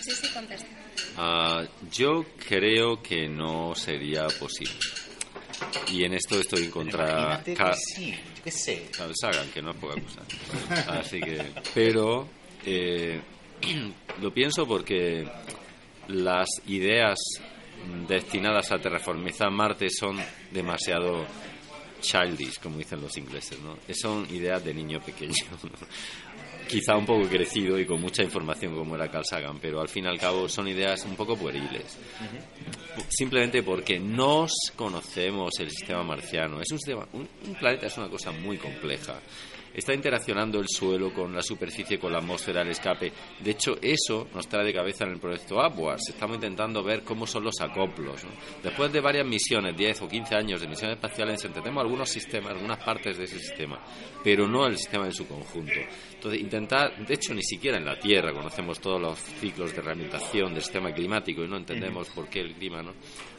Sí, 0.00 0.10
sí, 0.12 0.28
contesta. 0.32 0.66
Ah, 1.18 1.62
yo 1.92 2.24
creo 2.48 3.02
que 3.02 3.28
no 3.28 3.74
sería 3.74 4.26
posible. 4.28 4.74
Y 5.92 6.04
en 6.04 6.14
esto 6.14 6.40
estoy 6.40 6.64
en 6.64 6.70
contra 6.70 7.42
Ca- 7.54 7.72
que 7.72 7.76
sí, 7.76 8.12
yo 8.36 8.42
qué 8.44 8.50
sé. 8.50 8.86
Carl 8.96 9.12
Sagan, 9.14 9.48
que 9.50 9.60
no 9.60 9.72
es 9.72 9.76
poca 9.76 9.94
cosa. 10.00 10.22
Así 10.90 11.20
que, 11.20 11.50
pero 11.74 12.26
eh, 12.64 13.20
lo 14.22 14.32
pienso 14.32 14.66
porque 14.66 15.28
las 16.14 16.48
ideas 16.66 17.18
destinadas 18.08 18.70
a 18.72 18.78
terraformizar 18.78 19.50
Marte 19.50 19.88
son 19.90 20.18
demasiado 20.50 21.26
childish, 22.00 22.58
como 22.60 22.78
dicen 22.78 23.00
los 23.00 23.16
ingleses, 23.16 23.58
¿no? 23.60 23.76
Son 23.94 24.26
ideas 24.34 24.64
de 24.64 24.74
niño 24.74 25.00
pequeño, 25.00 25.44
¿no? 25.62 25.86
quizá 26.68 26.96
un 26.96 27.04
poco 27.04 27.28
crecido 27.28 27.78
y 27.78 27.84
con 27.84 28.00
mucha 28.00 28.22
información 28.22 28.74
como 28.74 28.96
era 28.96 29.10
Carl 29.10 29.24
Sagan, 29.28 29.58
pero 29.60 29.80
al 29.80 29.88
fin 29.88 30.04
y 30.04 30.08
al 30.08 30.18
cabo 30.18 30.48
son 30.48 30.68
ideas 30.68 31.04
un 31.04 31.16
poco 31.16 31.36
pueriles. 31.36 31.98
Simplemente 33.08 33.62
porque 33.62 33.98
nos 33.98 34.52
conocemos 34.74 35.52
el 35.58 35.70
sistema 35.70 36.02
marciano. 36.02 36.60
Es 36.60 36.70
un, 36.70 36.78
sistema, 36.78 37.06
un, 37.12 37.28
un 37.46 37.54
planeta 37.56 37.86
es 37.86 37.98
una 37.98 38.08
cosa 38.08 38.32
muy 38.32 38.56
compleja 38.56 39.20
está 39.74 39.94
interaccionando 39.94 40.60
el 40.60 40.66
suelo 40.68 41.12
con 41.12 41.34
la 41.34 41.42
superficie, 41.42 41.98
con 41.98 42.12
la 42.12 42.18
atmósfera, 42.18 42.62
el 42.62 42.68
escape. 42.68 43.12
De 43.40 43.50
hecho, 43.50 43.76
eso 43.80 44.28
nos 44.34 44.48
trae 44.48 44.64
de 44.64 44.72
cabeza 44.72 45.04
en 45.04 45.12
el 45.12 45.18
proyecto 45.18 45.56
Upwards. 45.56 46.08
Estamos 46.10 46.36
intentando 46.36 46.82
ver 46.82 47.02
cómo 47.02 47.26
son 47.26 47.44
los 47.44 47.60
acoplos. 47.60 48.24
¿no? 48.24 48.30
Después 48.62 48.92
de 48.92 49.00
varias 49.00 49.26
misiones, 49.26 49.76
10 49.76 50.02
o 50.02 50.08
15 50.08 50.34
años 50.34 50.60
de 50.60 50.68
misiones 50.68 50.96
espaciales, 50.96 51.44
entendemos 51.44 51.82
algunos 51.82 52.08
sistemas, 52.08 52.52
algunas 52.52 52.82
partes 52.84 53.16
de 53.16 53.24
ese 53.24 53.38
sistema, 53.38 53.80
pero 54.22 54.46
no 54.46 54.66
el 54.66 54.76
sistema 54.76 55.06
en 55.06 55.12
su 55.12 55.26
conjunto. 55.26 55.80
Entonces, 56.14 56.40
intentar, 56.40 57.04
de 57.04 57.14
hecho, 57.14 57.34
ni 57.34 57.42
siquiera 57.42 57.78
en 57.78 57.84
la 57.84 57.98
Tierra 57.98 58.32
conocemos 58.32 58.80
todos 58.80 59.00
los 59.00 59.18
ciclos 59.18 59.74
de 59.74 59.82
rehabilitación 59.82 60.52
del 60.52 60.62
sistema 60.62 60.92
climático 60.92 61.42
y 61.42 61.48
no 61.48 61.56
entendemos 61.56 62.08
por 62.10 62.28
qué 62.28 62.40
el 62.40 62.54
clima, 62.54 62.82
¿no? 62.82 62.92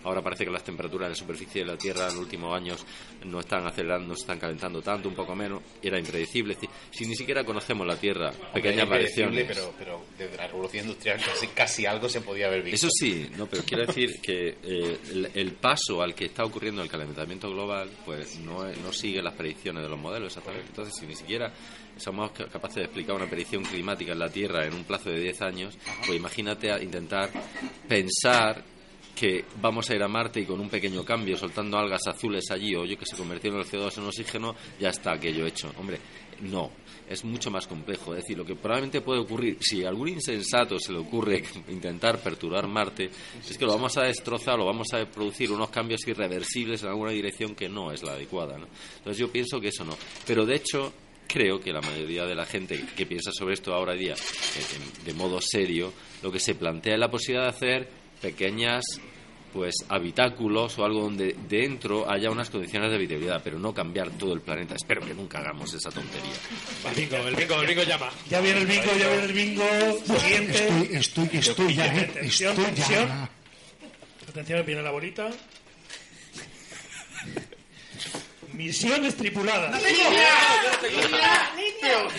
Ahora 0.04 0.22
parece 0.22 0.44
que 0.44 0.52
las 0.52 0.64
temperaturas 0.64 1.06
en 1.06 1.12
la 1.12 1.16
superficie 1.16 1.62
de 1.62 1.72
la 1.72 1.78
Tierra 1.78 2.02
en 2.02 2.16
los 2.16 2.18
últimos 2.18 2.54
años 2.54 2.86
no 3.26 3.40
están 3.40 3.66
acelerando, 3.66 4.10
no 4.10 4.14
están 4.14 4.38
calentando 4.38 4.82
tanto, 4.82 5.08
un 5.08 5.16
poco 5.16 5.34
menos, 5.34 5.62
era 5.82 5.98
impredecible. 5.98 6.23
Si 6.26 7.06
ni 7.06 7.16
siquiera 7.16 7.44
conocemos 7.44 7.86
la 7.88 7.96
Tierra, 7.98 8.32
pequeñas 8.54 8.88
variaciones. 8.90 9.46
Pero, 9.48 9.74
pero 9.78 10.06
desde 10.18 10.38
la 10.38 10.48
revolución 10.48 10.86
industrial 10.86 11.20
casi, 11.24 11.48
casi 11.48 11.86
algo 11.86 12.08
se 12.10 12.22
podía 12.22 12.48
haber 12.48 12.62
visto. 12.64 12.88
Eso 12.88 12.90
sí, 12.92 13.30
no, 13.38 13.48
pero 13.48 13.64
quiero 13.64 13.86
decir 13.86 14.20
que 14.22 14.58
eh, 14.64 14.98
el, 15.12 15.30
el 15.34 15.52
paso 15.54 16.02
al 16.02 16.14
que 16.16 16.26
está 16.26 16.44
ocurriendo 16.44 16.82
el 16.82 16.90
calentamiento 16.90 17.50
global, 17.50 17.90
pues 18.06 18.38
no, 18.40 18.64
no 18.66 18.94
sigue 18.94 19.22
las 19.22 19.34
predicciones 19.34 19.84
de 19.84 19.90
los 19.90 20.00
modelos 20.00 20.28
exactamente. 20.28 20.68
Entonces, 20.70 20.94
si 21.00 21.06
ni 21.06 21.16
siquiera 21.16 21.52
somos 21.98 22.32
ca- 22.32 22.48
capaces 22.48 22.76
de 22.78 22.84
explicar 22.84 23.16
una 23.16 23.28
predicción 23.30 23.64
climática 23.64 24.14
en 24.14 24.20
la 24.20 24.30
Tierra 24.30 24.66
en 24.66 24.74
un 24.74 24.84
plazo 24.84 25.10
de 25.10 25.20
10 25.20 25.42
años, 25.42 25.78
pues 26.06 26.18
imagínate 26.18 26.72
a 26.72 26.82
intentar 26.82 27.30
pensar 27.88 28.64
que 29.16 29.46
vamos 29.62 29.90
a 29.90 29.96
ir 29.96 30.04
a 30.04 30.08
Marte 30.08 30.42
y 30.42 30.46
con 30.46 30.60
un 30.60 30.70
pequeño 30.70 31.04
cambio, 31.04 31.38
soltando 31.38 31.78
algas 31.78 32.08
azules 32.08 32.50
allí, 32.52 32.76
o 32.76 32.86
yo 32.86 32.98
que 32.98 33.06
se 33.06 33.16
convirtiendo 33.16 33.60
el 33.60 33.66
CO2 33.66 33.98
en 33.98 34.06
oxígeno, 34.06 34.56
ya 34.80 34.90
está 34.90 35.14
aquello 35.14 35.46
hecho. 35.46 35.72
Hombre, 35.78 36.00
no, 36.42 36.72
es 37.08 37.24
mucho 37.24 37.52
más 37.52 37.68
complejo. 37.68 38.14
Es 38.14 38.24
decir, 38.24 38.38
lo 38.38 38.46
que 38.46 38.56
probablemente 38.56 39.02
puede 39.02 39.22
ocurrir, 39.22 39.58
si 39.62 39.84
a 39.84 39.90
algún 39.90 40.10
insensato 40.10 40.80
se 40.80 40.92
le 40.92 41.00
ocurre 41.00 41.44
intentar 41.70 42.20
perturbar 42.20 42.68
Marte, 42.68 43.10
es 43.48 43.58
que 43.58 43.66
lo 43.66 43.74
vamos 43.74 43.98
a 43.98 44.04
destrozar, 44.04 44.58
lo 44.58 44.66
vamos 44.66 44.88
a 44.94 45.06
producir 45.06 45.52
unos 45.52 45.70
cambios 45.70 46.08
irreversibles 46.08 46.82
en 46.84 46.90
alguna 46.90 47.12
dirección 47.12 47.56
que 47.56 47.70
no 47.70 47.92
es 47.92 48.04
la 48.04 48.14
adecuada. 48.14 48.58
¿no? 48.58 48.68
Entonces 48.98 49.18
yo 49.18 49.32
pienso 49.32 49.60
que 49.60 49.70
eso 49.70 49.86
no. 49.86 49.96
Pero 50.26 50.46
de 50.46 50.56
hecho, 50.56 50.92
creo 51.28 51.60
que 51.60 51.72
la 51.72 51.82
mayoría 51.82 52.26
de 52.26 52.36
la 52.36 52.46
gente 52.46 52.84
que 52.96 53.06
piensa 53.06 53.32
sobre 53.32 53.54
esto 53.54 53.74
ahora 53.74 53.94
día 53.94 54.16
de 55.06 55.14
modo 55.14 55.40
serio, 55.42 55.94
lo 56.22 56.32
que 56.32 56.40
se 56.40 56.56
plantea 56.56 56.94
es 56.94 57.00
la 57.00 57.10
posibilidad 57.10 57.46
de 57.46 57.56
hacer 57.56 58.03
pequeñas 58.24 58.84
pues 59.54 59.76
habitáculos 59.88 60.80
o 60.80 60.84
algo 60.86 61.02
donde 61.02 61.36
dentro 61.48 62.10
haya 62.10 62.32
unas 62.32 62.50
condiciones 62.50 62.90
de 62.90 62.96
habitabilidad, 62.96 63.40
pero 63.44 63.60
no 63.60 63.72
cambiar 63.72 64.10
todo 64.18 64.34
el 64.34 64.42
planeta. 64.42 64.74
Espero 64.74 65.02
que 65.06 65.14
nunca 65.14 65.38
hagamos 65.38 65.72
esa 65.76 65.92
tontería. 65.92 66.34
El 66.90 66.96
bingo, 66.96 67.18
el 67.28 67.36
bingo, 67.36 67.62
el 67.62 67.68
bingo 67.68 67.84
llama. 67.84 68.10
Ya 68.32 68.42
viene 68.42 68.62
el 68.62 68.66
bingo, 68.66 68.92
ya 68.98 69.08
viene 69.10 69.24
el 69.26 69.34
bingo. 69.34 69.64
Siguiente. 70.18 70.58
Estoy, 70.58 70.98
estoy, 70.98 71.30
estoy 71.38 71.76
ya, 71.76 71.86
¿eh? 71.86 72.10
Tensión, 72.16 72.52
Estoy 72.58 72.66
tensión. 72.74 73.08
ya. 73.08 73.30
Atención, 74.30 74.66
viene 74.66 74.82
la 74.82 74.90
bolita. 74.90 75.30
Misiones 78.54 79.16
tripuladas. 79.16 79.72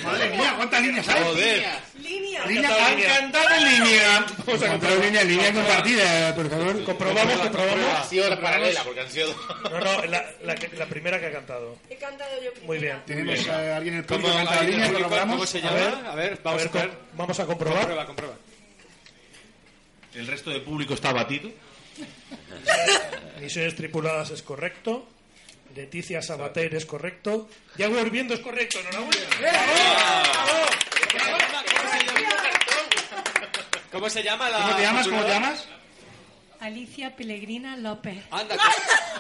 Madre 0.03 0.31
mía, 0.31 0.55
¿cuántas 0.57 0.83
líneas 0.83 1.09
hay? 1.09 1.23
Joder. 1.23 1.65
Línea. 2.03 2.47
Línea, 2.47 2.89
línea. 2.91 3.19
cantada 3.21 3.57
en 3.57 3.65
línea. 3.85 4.27
Vamos 4.45 4.63
a 4.63 4.69
comprar 4.69 4.99
línea, 4.99 5.25
línea 5.25 5.53
compartida, 5.53 6.35
por 6.35 6.51
favor. 6.51 6.85
Comprobamos, 6.85 7.35
Ha 7.35 7.43
comprobamos. 7.43 8.09
sido 8.09 8.29
la 8.29 8.41
paralela, 8.41 8.83
porque 8.85 9.01
han 9.01 9.11
sido... 9.11 9.35
No, 9.71 9.81
no, 9.81 10.05
la, 10.07 10.25
la, 10.43 10.55
que- 10.57 10.69
la 10.77 10.87
primera 10.87 11.19
que 11.21 11.27
ha 11.27 11.33
cantado. 11.33 11.79
He 11.89 11.97
cantado 11.97 12.31
yo 12.43 12.51
primero. 12.51 12.67
Muy 12.67 12.79
bien. 12.79 13.03
Tenemos 13.07 13.49
a 13.49 13.77
alguien 13.77 13.95
en 13.95 14.01
el 14.01 14.07
¿Cómo, 14.07 14.21
público 14.21 14.39
que 14.39 14.45
canta 14.45 14.63
la 14.63 14.69
línea, 14.71 14.93
corroboramos. 14.93 15.35
¿Cómo 15.37 15.47
se 15.47 15.61
llama? 15.61 16.11
A 16.11 16.15
ver, 16.15 16.41
vamos 16.43 16.67
a 16.67 16.69
ver. 16.79 16.91
vamos 17.15 17.41
a 17.41 17.47
comprobar. 17.47 17.79
Comprueba, 17.79 18.07
comprueba. 18.07 18.35
El 20.15 20.27
resto 20.27 20.51
del 20.51 20.63
público 20.63 20.95
está 20.95 21.11
abatido. 21.11 21.51
Misiones 23.41 23.75
tripuladas 23.77 24.31
es 24.31 24.43
correcto. 24.43 25.09
Leticia 25.75 26.23
Sabater 26.23 26.75
es 26.75 26.87
correcto. 26.87 27.49
Yago 27.77 28.01
Urbiendo 28.01 28.35
es 28.35 28.41
correcto. 28.41 28.79
Enhorabuena. 28.79 29.27
¿Cómo 33.91 34.09
se 34.11 34.23
llama 34.23 34.51
la 34.51 34.59
¿Cómo 34.59 34.77
te 34.77 34.83
llamas? 34.83 35.09
¿Cómo 35.09 35.23
te 35.23 35.29
llamas? 35.29 35.69
Alicia 36.65 37.15
Pellegrina 37.15 37.77
López. 37.77 38.17
Anda, 38.31 38.57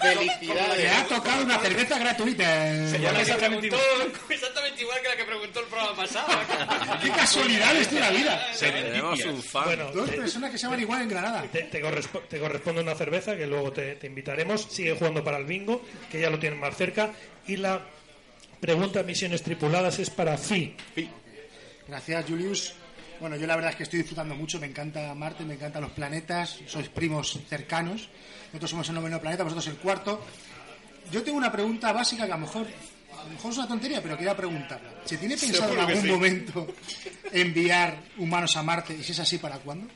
Te 0.00 0.08
Felicidades. 0.16 0.92
ha 0.92 1.04
tocado 1.06 1.42
una 1.44 1.58
cerveza 1.58 1.98
gratuita. 1.98 2.44
se 2.90 2.98
llama 2.98 3.20
exactamente 3.20 3.66
igual. 3.66 3.80
exactamente 4.30 4.82
igual 4.82 4.98
que 5.02 5.08
la 5.08 5.16
que 5.16 5.24
preguntó 5.24 5.60
el 5.60 5.66
programa 5.66 5.96
pasado. 5.96 6.26
¡Qué 7.02 7.10
casualidades 7.10 7.90
de 7.90 8.00
la 8.00 8.10
vida! 8.10 8.46
Tenemos 8.58 9.24
un 9.24 9.42
fan. 9.42 9.64
Bueno, 9.64 9.90
Dos 9.92 10.10
te, 10.10 10.16
personas 10.16 10.50
que 10.50 10.58
se 10.58 10.64
llaman 10.64 10.80
igual 10.80 11.02
en 11.02 11.08
Granada. 11.08 11.42
te- 11.50 11.62
te 11.64 11.82
correspo- 11.82 12.22
te 12.28 12.38
corresponde 12.38 12.80
una 12.82 12.94
cerveza 12.94 13.36
que 13.36 13.46
luego 13.46 13.72
te, 13.72 13.96
te 13.96 14.06
invitaremos. 14.06 14.62
Sigue 14.70 14.94
jugando 14.96 15.22
para 15.22 15.38
el 15.38 15.44
bingo, 15.44 15.84
que 16.10 16.20
ya 16.20 16.30
lo 16.30 16.38
tienen 16.38 16.58
más 16.58 16.76
cerca. 16.76 17.12
Y 17.46 17.56
la 17.56 17.80
pregunta 18.60 19.02
misiones 19.02 19.42
tripuladas 19.42 19.98
es 19.98 20.08
para 20.10 20.38
Fi. 20.38 20.74
Gracias, 21.86 22.24
Julius. 22.26 22.74
Bueno, 23.24 23.38
yo 23.38 23.46
la 23.46 23.54
verdad 23.54 23.70
es 23.70 23.76
que 23.76 23.84
estoy 23.84 24.00
disfrutando 24.00 24.34
mucho. 24.34 24.60
Me 24.60 24.66
encanta 24.66 25.14
Marte, 25.14 25.46
me 25.46 25.54
encantan 25.54 25.80
los 25.80 25.92
planetas. 25.92 26.58
Sois 26.66 26.90
primos 26.90 27.40
cercanos. 27.48 28.10
Nosotros 28.48 28.70
somos 28.70 28.88
el 28.90 28.96
noveno 28.96 29.18
planeta, 29.18 29.44
vosotros 29.44 29.66
el 29.68 29.78
cuarto. 29.78 30.22
Yo 31.10 31.22
tengo 31.22 31.38
una 31.38 31.50
pregunta 31.50 31.90
básica 31.90 32.26
que 32.26 32.32
a 32.32 32.36
lo 32.36 32.42
mejor, 32.42 32.66
a 33.18 33.24
lo 33.24 33.30
mejor 33.30 33.52
es 33.52 33.56
una 33.56 33.68
tontería, 33.68 34.02
pero 34.02 34.18
quería 34.18 34.36
preguntarla. 34.36 34.90
¿Se 35.06 35.16
tiene 35.16 35.38
pensado 35.38 35.72
en 35.72 35.78
Seguro 35.78 35.86
algún 35.86 36.02
sí. 36.02 36.08
momento 36.10 36.74
enviar 37.32 37.96
humanos 38.18 38.58
a 38.58 38.62
Marte? 38.62 38.92
Y 38.92 39.02
si 39.02 39.12
es 39.12 39.18
así, 39.20 39.38
¿para 39.38 39.56
cuándo? 39.56 39.88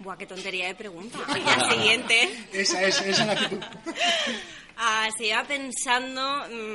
Buah, 0.00 0.16
qué 0.16 0.26
tontería 0.26 0.66
de 0.66 0.74
pregunta. 0.74 1.20
Y 1.36 1.44
la 1.44 1.70
siguiente. 1.70 2.48
Esa 2.52 2.82
es, 2.82 3.00
esa 3.00 3.22
es 3.22 3.26
la 3.28 3.32
actitud. 3.34 3.60
Ah, 4.78 5.08
se 5.16 5.24
lleva 5.24 5.42
pensando 5.44 6.20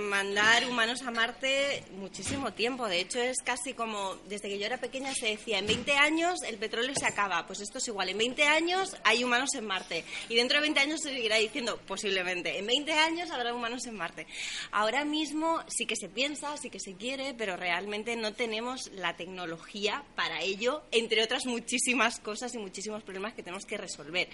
mandar 0.10 0.68
humanos 0.68 1.04
a 1.04 1.12
Marte 1.12 1.84
muchísimo 1.98 2.52
tiempo. 2.52 2.88
De 2.88 3.00
hecho, 3.00 3.20
es 3.20 3.38
casi 3.46 3.76
como 3.76 4.16
desde 4.28 4.50
que 4.50 4.58
yo 4.58 4.66
era 4.66 4.78
pequeña 4.78 5.14
se 5.14 5.28
decía, 5.28 5.60
en 5.60 5.68
20 5.68 5.92
años 5.94 6.42
el 6.48 6.58
petróleo 6.58 6.96
se 6.96 7.06
acaba. 7.06 7.46
Pues 7.46 7.62
esto 7.62 7.78
es 7.78 7.88
igual, 7.90 8.10
en 8.10 8.18
20 8.18 8.44
años 8.48 8.98
hay 9.04 9.24
humanos 9.24 9.54
en 9.54 9.66
Marte. 9.66 10.04
Y 10.30 10.36
dentro 10.36 10.58
de 10.58 10.62
20 10.62 10.80
años 10.80 11.02
se 11.02 11.14
seguirá 11.14 11.36
diciendo, 11.36 11.80
posiblemente, 11.86 12.58
en 12.58 12.66
20 12.66 12.92
años 12.92 13.30
habrá 13.30 13.54
humanos 13.54 13.86
en 13.86 13.96
Marte. 13.96 14.26
Ahora 14.72 15.06
mismo 15.06 15.62
sí 15.68 15.86
que 15.86 15.96
se 15.96 16.10
piensa, 16.10 16.58
sí 16.58 16.72
que 16.72 16.80
se 16.80 16.96
quiere, 16.96 17.36
pero 17.38 17.56
realmente 17.56 18.16
no 18.16 18.34
tenemos 18.34 18.90
la 18.94 19.16
tecnología 19.16 20.04
para 20.16 20.42
ello, 20.42 20.82
entre 20.92 21.22
otras 21.22 21.46
muchísimas 21.46 22.20
cosas 22.20 22.56
y 22.56 22.58
muchísimos 22.58 23.04
problemas 23.04 23.36
que 23.36 23.44
tenemos 23.44 23.66
que 23.66 23.78
resolver. 23.78 24.28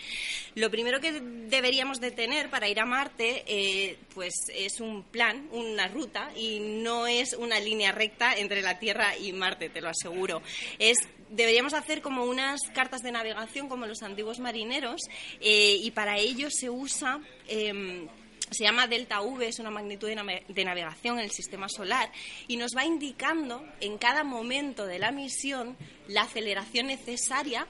Lo 0.55 0.71
primero 0.71 1.01
que 1.01 1.11
deberíamos 1.11 1.99
de 1.99 2.11
tener 2.11 2.49
para 2.49 2.69
ir 2.69 2.79
a 2.79 2.85
Marte 2.85 3.43
eh, 3.57 3.97
pues 4.13 4.33
es 4.53 4.79
un 4.79 5.03
plan, 5.03 5.47
una 5.51 5.87
ruta 5.87 6.29
y 6.35 6.59
no 6.59 7.07
es 7.07 7.33
una 7.33 7.59
línea 7.59 7.91
recta 7.91 8.35
entre 8.35 8.61
la 8.61 8.77
Tierra 8.79 9.17
y 9.17 9.33
Marte, 9.33 9.69
te 9.69 9.81
lo 9.81 9.89
aseguro. 9.89 10.41
Es 10.79 10.97
deberíamos 11.29 11.73
hacer 11.73 12.01
como 12.01 12.23
unas 12.23 12.61
cartas 12.73 13.01
de 13.01 13.11
navegación 13.11 13.67
como 13.67 13.85
los 13.85 14.01
antiguos 14.03 14.39
marineros 14.39 15.01
eh, 15.41 15.77
y 15.81 15.91
para 15.91 16.17
ello 16.17 16.49
se 16.49 16.69
usa 16.69 17.19
em, 17.49 18.07
se 18.49 18.63
llama 18.63 18.87
delta 18.87 19.19
V, 19.21 19.45
es 19.45 19.59
una 19.59 19.69
magnitud 19.69 20.07
de, 20.07 20.15
nave- 20.15 20.45
de 20.47 20.63
navegación 20.63 21.19
en 21.19 21.25
el 21.25 21.31
sistema 21.31 21.67
solar 21.67 22.09
y 22.47 22.55
nos 22.55 22.71
va 22.77 22.85
indicando 22.85 23.61
en 23.81 23.97
cada 23.97 24.23
momento 24.23 24.85
de 24.85 24.99
la 24.99 25.11
misión 25.11 25.75
la 26.07 26.21
aceleración 26.21 26.87
necesaria 26.87 27.67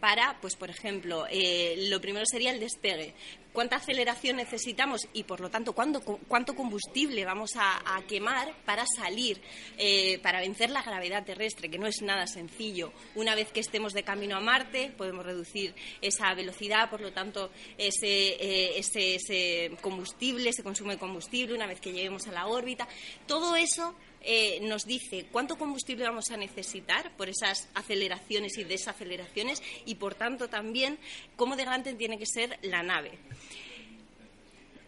para, 0.00 0.38
pues 0.40 0.56
por 0.56 0.70
ejemplo, 0.70 1.26
eh, 1.30 1.86
lo 1.88 2.00
primero 2.00 2.24
sería 2.26 2.50
el 2.50 2.58
despegue. 2.58 3.14
¿Cuánta 3.52 3.76
aceleración 3.76 4.36
necesitamos 4.36 5.08
y, 5.12 5.24
por 5.24 5.40
lo 5.40 5.50
tanto, 5.50 5.72
cuánto, 5.72 6.00
cuánto 6.00 6.54
combustible 6.54 7.24
vamos 7.24 7.56
a, 7.56 8.00
quemar 8.08 8.54
para 8.64 8.84
salir, 8.86 9.40
eh, 9.76 10.20
para 10.22 10.40
vencer 10.40 10.70
la 10.70 10.82
gravedad 10.82 11.24
terrestre, 11.24 11.68
que 11.68 11.78
no 11.78 11.88
es 11.88 12.00
nada 12.00 12.28
sencillo? 12.28 12.92
Una 13.16 13.34
vez 13.34 13.50
que 13.50 13.58
estemos 13.58 13.92
de 13.92 14.04
camino 14.04 14.36
a 14.36 14.40
Marte, 14.40 14.92
podemos 14.96 15.26
reducir 15.26 15.74
esa 16.00 16.32
velocidad, 16.34 16.90
por 16.90 17.00
lo 17.00 17.12
tanto, 17.12 17.50
ese, 17.76 18.06
eh, 18.06 18.78
ese, 18.78 19.16
ese 19.16 19.76
combustible, 19.80 20.50
ese 20.50 20.62
consumo 20.62 20.92
de 20.92 20.98
combustible, 20.98 21.54
una 21.54 21.66
vez 21.66 21.80
que 21.80 21.92
lleguemos 21.92 22.28
a 22.28 22.32
la 22.32 22.46
órbita. 22.46 22.86
Todo 23.26 23.56
eso 23.56 23.96
eh, 24.22 24.58
nos 24.62 24.84
dice 24.84 25.26
cuánto 25.32 25.56
combustible 25.56 26.04
vamos 26.04 26.30
a 26.30 26.36
necesitar 26.36 27.10
por 27.16 27.28
esas 27.28 27.68
aceleraciones 27.74 28.56
y 28.58 28.64
desaceleraciones 28.64 29.62
y, 29.86 29.94
por 29.96 30.14
tanto, 30.14 30.48
también 30.48 30.98
cómo 31.36 31.56
de 31.56 31.64
grande 31.64 31.94
tiene 31.94 32.18
que 32.18 32.26
ser 32.26 32.58
la 32.62 32.82
nave. 32.82 33.12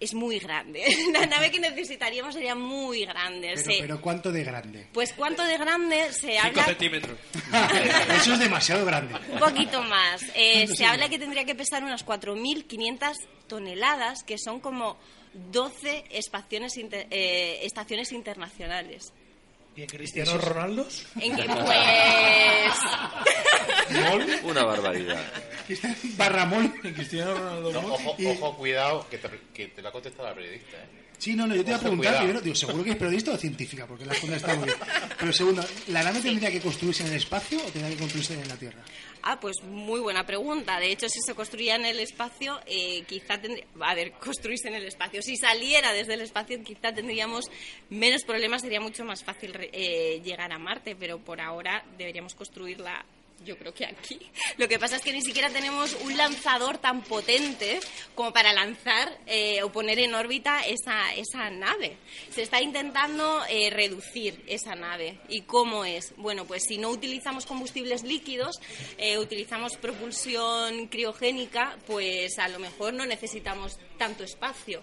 Es 0.00 0.14
muy 0.14 0.40
grande. 0.40 0.82
La 1.12 1.26
nave 1.26 1.52
que 1.52 1.60
necesitaríamos 1.60 2.34
sería 2.34 2.56
muy 2.56 3.04
grande. 3.04 3.52
Pero, 3.54 3.76
pero 3.80 4.00
¿cuánto 4.00 4.32
de 4.32 4.42
grande? 4.42 4.88
Pues 4.92 5.12
cuánto 5.12 5.44
de 5.44 5.56
grande 5.56 6.12
se 6.12 6.32
5 6.32 6.38
habla 6.42 6.64
centímetros. 6.64 7.16
Eso 8.20 8.32
es 8.32 8.38
demasiado 8.40 8.84
grande. 8.84 9.14
un 9.32 9.38
poquito 9.38 9.80
más. 9.84 10.20
Eh, 10.34 10.52
¿Cuánto 10.54 10.66
se 10.72 10.76
sería? 10.78 10.90
habla 10.90 11.08
que 11.08 11.20
tendría 11.20 11.44
que 11.44 11.54
pesar 11.54 11.84
unas 11.84 12.04
4.500 12.04 13.12
toneladas, 13.46 14.24
que 14.24 14.38
son 14.38 14.58
como 14.58 14.96
12 15.52 16.02
espaciones 16.10 16.76
inter- 16.78 17.06
eh, 17.10 17.60
estaciones 17.62 18.10
internacionales. 18.10 19.12
¿Y 19.76 19.82
en 19.82 19.86
Cristiano 19.88 20.36
Ronaldo? 20.38 20.86
En 21.20 21.34
que, 21.36 21.42
pues... 21.44 21.62
Una 24.44 24.64
barbaridad. 24.64 25.20
Barramol. 26.16 26.72
Cristiano 26.80 27.34
Ronaldo. 27.34 27.72
No, 27.72 27.82
Mol. 27.82 27.92
ojo, 27.92 28.14
Y- 28.18 28.26
ojo, 28.26 28.56
cuidado, 28.56 29.06
que 29.10 29.18
te, 29.18 29.28
que 29.54 29.68
te 29.68 29.82
lo 29.82 29.88
ha 29.88 29.92
contestado 29.92 30.28
la 30.28 30.34
periodista. 30.34 30.76
¿eh? 30.76 30.88
Sí, 31.18 31.34
no, 31.34 31.46
no, 31.46 31.54
yo 31.54 31.62
te 31.64 31.70
iba 31.70 31.76
a 31.76 31.80
preguntar 31.80 32.04
cuidado. 32.10 32.18
primero, 32.24 32.40
digo, 32.42 32.56
seguro 32.56 32.82
que 32.84 32.90
es 32.90 32.96
periodista 32.96 33.30
o 33.32 33.36
científica, 33.36 33.86
porque 33.86 34.04
la 34.04 34.10
respuesta 34.12 34.36
está 34.38 34.54
muy 34.56 34.64
bien. 34.66 34.76
Pero 35.20 35.32
segundo, 35.32 35.64
¿la 35.88 36.02
nave 36.02 36.20
tendría 36.20 36.50
que 36.50 36.60
construirse 36.60 37.04
en 37.04 37.10
el 37.10 37.16
espacio 37.16 37.58
o 37.60 37.70
tendría 37.70 37.90
que 37.90 37.96
construirse 38.00 38.34
en 38.34 38.48
la 38.48 38.56
Tierra? 38.56 38.82
Ah, 39.24 39.38
pues 39.38 39.62
muy 39.62 40.00
buena 40.00 40.26
pregunta. 40.26 40.80
De 40.80 40.90
hecho, 40.90 41.08
si 41.08 41.20
se 41.20 41.34
construía 41.34 41.76
en 41.76 41.84
el 41.84 42.00
espacio, 42.00 42.58
eh, 42.66 43.04
quizá 43.06 43.40
tendría... 43.40 43.64
A 43.80 43.94
ver, 43.94 44.12
construirse 44.20 44.68
en 44.68 44.74
el 44.74 44.84
espacio. 44.84 45.22
Si 45.22 45.36
saliera 45.36 45.92
desde 45.92 46.14
el 46.14 46.22
espacio, 46.22 46.62
quizá 46.64 46.92
tendríamos 46.92 47.44
menos 47.88 48.24
problemas, 48.24 48.62
sería 48.62 48.80
mucho 48.80 49.04
más 49.04 49.22
fácil 49.22 49.52
eh, 49.72 50.20
llegar 50.24 50.52
a 50.52 50.58
Marte, 50.58 50.96
pero 50.96 51.18
por 51.18 51.40
ahora 51.40 51.84
deberíamos 51.96 52.34
construirla. 52.34 53.04
Yo 53.44 53.56
creo 53.58 53.74
que 53.74 53.84
aquí. 53.86 54.20
Lo 54.56 54.68
que 54.68 54.78
pasa 54.78 54.96
es 54.96 55.02
que 55.02 55.12
ni 55.12 55.22
siquiera 55.22 55.50
tenemos 55.50 55.96
un 56.02 56.16
lanzador 56.16 56.78
tan 56.78 57.02
potente 57.02 57.80
como 58.14 58.32
para 58.32 58.52
lanzar 58.52 59.18
eh, 59.26 59.62
o 59.62 59.72
poner 59.72 59.98
en 59.98 60.14
órbita 60.14 60.64
esa, 60.66 61.12
esa 61.14 61.50
nave. 61.50 61.96
Se 62.30 62.42
está 62.42 62.60
intentando 62.60 63.42
eh, 63.48 63.70
reducir 63.70 64.42
esa 64.46 64.74
nave. 64.74 65.18
¿Y 65.28 65.42
cómo 65.42 65.84
es? 65.84 66.14
Bueno, 66.16 66.44
pues 66.44 66.64
si 66.64 66.78
no 66.78 66.90
utilizamos 66.90 67.46
combustibles 67.46 68.02
líquidos, 68.02 68.60
eh, 68.98 69.18
utilizamos 69.18 69.76
propulsión 69.76 70.88
criogénica, 70.88 71.76
pues 71.86 72.38
a 72.38 72.48
lo 72.48 72.58
mejor 72.58 72.94
no 72.94 73.06
necesitamos 73.06 73.78
tanto 73.98 74.24
espacio. 74.24 74.82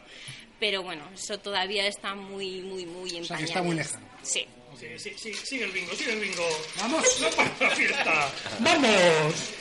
Pero 0.60 0.84
bueno, 0.84 1.03
eso 1.14 1.39
todavía 1.39 1.88
está 1.88 2.16
muy, 2.16 2.62
muy, 2.62 2.86
muy 2.86 3.16
en 3.16 3.24
O 3.24 3.26
sea, 3.26 3.38
que 3.38 3.45
está 3.45 3.64
muy 3.64 3.76
lejano. 3.76 4.05
Sí. 4.22 4.45
Sí, 4.80 4.88
sí, 4.98 5.14
sí, 5.18 5.34
sigue 5.34 5.66
el 5.66 5.72
bingo, 5.72 5.94
sigue 5.94 6.14
el 6.14 6.20
bingo. 6.22 6.48
¡Vamos! 6.80 7.04
¡No 7.22 7.30
para 7.32 7.52
la 7.60 7.76
fiesta! 7.76 8.32
¡Vamos! 8.60 9.54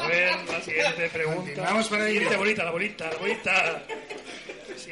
A 0.00 0.06
ver, 0.06 0.36
la 0.46 0.60
siguiente 0.60 1.08
pregunta. 1.08 1.42
Continuamos 1.44 1.88
para 1.88 2.04
Siguiente 2.06 2.28
ello. 2.30 2.38
bolita, 2.38 2.64
la 2.64 2.70
bolita, 2.70 3.10
la 3.10 3.16
bolita. 3.16 3.82
Sí. 4.76 4.90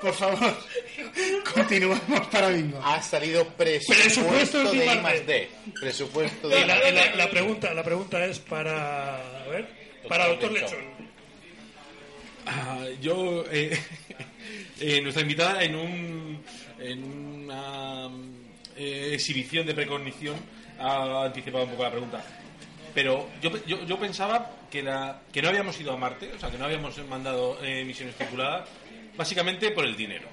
Por 0.00 0.12
favor, 0.14 0.56
continuamos 1.54 2.26
para 2.28 2.48
bingo. 2.48 2.80
Ha 2.82 3.02
salido 3.02 3.46
Presupuesto 3.48 3.94
presupuesto 3.94 4.72
de 4.72 4.78
de 4.78 4.84
I 4.94 4.98
más 5.00 5.26
D. 5.26 5.50
Presupuesto 5.80 6.48
de 6.48 6.66
la, 6.66 6.90
la- 6.90 7.14
la 7.14 7.30
pregunta, 7.30 7.72
la 7.74 7.82
pregunta 7.84 8.24
es 8.24 8.38
para. 8.40 9.42
A 9.42 9.46
ver. 9.48 9.68
Para 10.08 10.28
Doctor 10.28 10.52
Lechón. 10.52 10.70
Lechón. 10.78 10.94
Ah, 12.46 12.84
yo, 13.00 13.44
eh, 13.50 13.78
eh, 14.80 15.00
nuestra 15.00 15.22
invitada 15.22 15.62
en 15.62 15.74
un 15.74 16.44
en 16.78 17.04
una 17.04 18.08
eh, 18.76 19.10
exhibición 19.12 19.66
de 19.66 19.74
precognición 19.74 20.36
ha 20.78 21.24
anticipado 21.24 21.64
un 21.64 21.70
poco 21.70 21.82
la 21.84 21.90
pregunta. 21.90 22.24
Pero 22.94 23.28
yo, 23.42 23.50
yo, 23.66 23.84
yo 23.84 23.98
pensaba 23.98 24.50
que, 24.70 24.82
la, 24.82 25.22
que 25.32 25.42
no 25.42 25.48
habíamos 25.48 25.80
ido 25.80 25.92
a 25.92 25.96
Marte, 25.96 26.32
o 26.32 26.38
sea, 26.38 26.50
que 26.50 26.58
no 26.58 26.64
habíamos 26.64 26.96
mandado 27.08 27.58
eh, 27.62 27.84
misiones 27.84 28.14
tripuladas, 28.14 28.68
básicamente 29.16 29.70
por 29.72 29.84
el 29.84 29.96
dinero. 29.96 30.28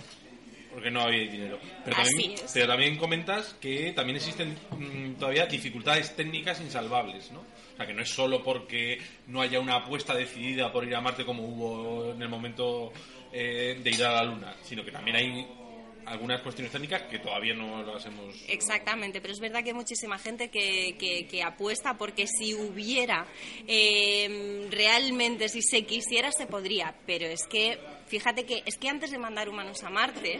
Porque 0.71 0.89
no 0.89 1.01
había 1.01 1.29
dinero. 1.29 1.59
Pero 1.83 1.97
también, 1.97 2.35
pero 2.53 2.67
también 2.67 2.97
comentas 2.97 3.55
que 3.59 3.91
también 3.91 4.17
existen 4.17 4.55
mm, 4.71 5.15
todavía 5.15 5.45
dificultades 5.45 6.15
técnicas 6.15 6.61
insalvables, 6.61 7.29
¿no? 7.31 7.39
O 7.39 7.75
sea, 7.77 7.85
que 7.85 7.93
no 7.93 8.03
es 8.03 8.09
solo 8.09 8.41
porque 8.41 8.99
no 9.27 9.41
haya 9.41 9.59
una 9.59 9.75
apuesta 9.75 10.15
decidida 10.15 10.71
por 10.71 10.85
ir 10.85 10.95
a 10.95 11.01
Marte 11.01 11.25
como 11.25 11.43
hubo 11.43 12.13
en 12.13 12.21
el 12.21 12.29
momento 12.29 12.93
eh, 13.33 13.79
de 13.81 13.89
ir 13.89 14.03
a 14.03 14.11
la 14.15 14.23
Luna, 14.23 14.55
sino 14.63 14.83
que 14.83 14.91
también 14.91 15.15
hay 15.17 15.47
algunas 16.05 16.41
cuestiones 16.41 16.71
técnicas 16.71 17.03
que 17.03 17.19
todavía 17.19 17.53
no 17.53 17.83
las 17.83 18.03
hemos... 18.07 18.35
Exactamente, 18.47 19.21
pero 19.21 19.33
es 19.33 19.39
verdad 19.39 19.61
que 19.63 19.69
hay 19.69 19.75
muchísima 19.75 20.17
gente 20.17 20.49
que, 20.49 20.95
que- 20.97 21.27
que 21.27 21.43
apuesta 21.43 21.95
porque 21.97 22.25
si 22.27 22.53
hubiera 22.55 23.27
eh, 23.67 24.67
realmente, 24.71 25.47
si 25.47 25.61
se 25.61 25.85
quisiera, 25.85 26.31
se 26.31 26.47
podría. 26.47 26.95
Pero 27.05 27.27
es 27.27 27.45
que, 27.47 27.77
fíjate 28.07 28.45
que 28.45 28.63
es 28.65 28.77
que 28.77 28.89
antes 28.89 29.11
de 29.11 29.19
mandar 29.19 29.47
humanos 29.47 29.83
a 29.83 29.89
Marte, 29.89 30.39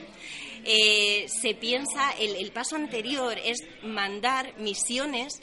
eh, 0.66 1.26
se 1.28 1.54
piensa, 1.54 2.12
el, 2.20 2.36
el 2.36 2.52
paso 2.52 2.76
anterior 2.76 3.38
es 3.44 3.60
mandar 3.84 4.54
misiones 4.60 5.42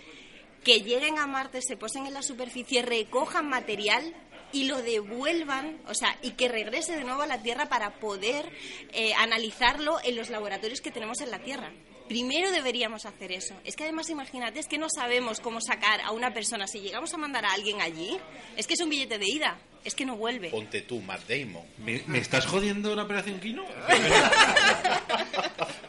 que 0.64 0.80
lleguen 0.80 1.18
a 1.18 1.26
Marte, 1.26 1.62
se 1.62 1.76
posen 1.76 2.06
en 2.06 2.12
la 2.14 2.22
superficie, 2.22 2.82
recojan 2.82 3.48
material 3.48 4.12
y 4.52 4.64
lo 4.64 4.82
devuelvan, 4.82 5.80
o 5.86 5.94
sea, 5.94 6.16
y 6.22 6.32
que 6.32 6.48
regrese 6.48 6.96
de 6.96 7.04
nuevo 7.04 7.22
a 7.22 7.26
la 7.26 7.42
Tierra 7.42 7.68
para 7.68 7.98
poder 7.98 8.50
eh, 8.92 9.14
analizarlo 9.14 9.98
en 10.02 10.16
los 10.16 10.30
laboratorios 10.30 10.80
que 10.80 10.90
tenemos 10.90 11.20
en 11.20 11.30
la 11.30 11.40
Tierra. 11.40 11.72
Primero 12.08 12.50
deberíamos 12.50 13.06
hacer 13.06 13.32
eso. 13.32 13.54
Es 13.64 13.76
que 13.76 13.84
además, 13.84 14.08
imagínate, 14.08 14.60
es 14.60 14.66
que 14.66 14.78
no 14.78 14.88
sabemos 14.88 15.40
cómo 15.40 15.60
sacar 15.60 16.00
a 16.00 16.12
una 16.12 16.32
persona. 16.32 16.66
Si 16.66 16.80
llegamos 16.80 17.12
a 17.12 17.18
mandar 17.18 17.44
a 17.44 17.52
alguien 17.52 17.82
allí, 17.82 18.18
es 18.56 18.66
que 18.66 18.72
es 18.74 18.80
un 18.80 18.88
billete 18.88 19.18
de 19.18 19.26
ida, 19.26 19.58
es 19.84 19.94
que 19.94 20.06
no 20.06 20.16
vuelve. 20.16 20.48
Ponte 20.50 20.80
tú, 20.82 21.00
Matt 21.02 21.28
Damon. 21.28 21.66
¿Me, 21.78 22.02
me 22.06 22.18
estás 22.18 22.46
jodiendo 22.46 22.94
la 22.96 23.02
operación 23.02 23.38
Kino? 23.40 23.64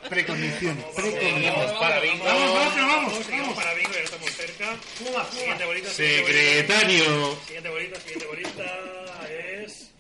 Precognición. 0.09 0.83
Seguimos 0.95 1.71
para 1.73 1.99
bingo. 1.99 2.23
Vamos, 2.25 2.53
vamos, 2.53 2.73
pero 2.73 2.87
vamos, 2.87 3.29
vamos. 3.29 3.55
para 3.55 3.73
bingo, 3.75 3.91
ya 3.93 3.99
estamos 3.99 4.31
cerca. 4.31 4.75
Siguiente 5.31 5.65
bolita. 5.65 5.89
Secretario. 5.89 7.37
Siguiente 7.45 7.69
bolita, 7.69 7.99
siguiente 8.01 8.25
bolita 8.25 8.65
es. 9.29 9.91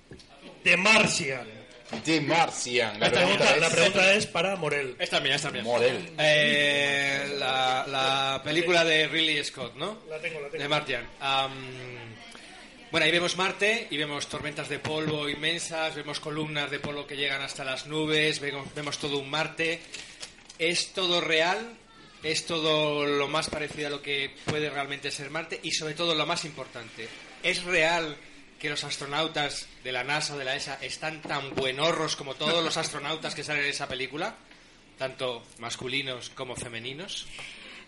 The 0.63 0.77
Martian. 0.77 1.58
The 2.03 2.21
Martian. 2.21 2.99
La 2.99 3.09
pregunta, 3.09 3.45
pregunta 3.45 3.59
la 3.59 3.67
es... 3.67 3.73
pregunta 3.73 4.13
es 4.13 4.25
para 4.27 4.55
Morel. 4.55 4.95
Esta 4.99 5.19
mía, 5.19 5.35
esta 5.35 5.49
mía. 5.49 5.63
Morel. 5.63 6.11
Eh, 6.17 7.35
la, 7.37 7.85
la 7.87 8.41
película 8.43 8.85
de 8.85 9.07
Ridley 9.07 9.43
Scott, 9.43 9.75
¿no? 9.75 9.99
La 10.09 10.19
tengo, 10.19 10.39
la 10.39 10.49
tengo. 10.49 10.63
De 10.63 10.69
Martian. 10.69 11.07
Bueno, 12.91 13.05
ahí 13.05 13.11
vemos 13.11 13.37
Marte 13.37 13.87
y 13.91 13.97
vemos 13.97 14.27
tormentas 14.27 14.67
de 14.67 14.79
polvo 14.79 15.29
inmensas, 15.29 15.93
vemos 15.93 16.19
columnas 16.19 16.71
de 16.71 16.79
polvo 16.79 17.05
que 17.05 17.15
llegan 17.17 17.41
hasta 17.41 17.63
las 17.63 17.85
nubes, 17.85 18.39
vemos, 18.39 18.73
vemos 18.73 18.97
todo 18.97 19.19
un 19.19 19.29
Marte. 19.29 19.79
¿Es 20.57 20.93
todo 20.93 21.21
real? 21.21 21.75
¿Es 22.23 22.45
todo 22.45 23.05
lo 23.05 23.27
más 23.27 23.49
parecido 23.49 23.87
a 23.87 23.91
lo 23.91 24.01
que 24.01 24.35
puede 24.45 24.69
realmente 24.69 25.11
ser 25.11 25.29
Marte? 25.29 25.59
Y 25.63 25.71
sobre 25.71 25.93
todo 25.93 26.15
lo 26.15 26.25
más 26.25 26.45
importante, 26.45 27.07
¿es 27.43 27.63
real 27.63 28.17
que 28.59 28.69
los 28.69 28.83
astronautas 28.83 29.67
de 29.83 29.91
la 29.91 30.03
NASA 30.03 30.37
de 30.37 30.45
la 30.45 30.55
ESA 30.55 30.77
están 30.81 31.21
tan 31.21 31.55
buenorros 31.55 32.15
como 32.15 32.35
todos 32.35 32.63
los 32.63 32.77
astronautas 32.77 33.33
que 33.33 33.43
salen 33.43 33.63
en 33.63 33.69
esa 33.69 33.87
película? 33.87 34.35
Tanto 34.97 35.43
masculinos 35.59 36.29
como 36.31 36.55
femeninos. 36.55 37.25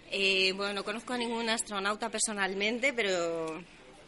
Eh, 0.09 0.53
bueno, 0.53 0.73
no 0.73 0.83
conozco 0.83 1.13
a 1.13 1.17
ningún 1.17 1.49
astronauta 1.49 2.09
personalmente, 2.09 2.93
pero 2.93 3.61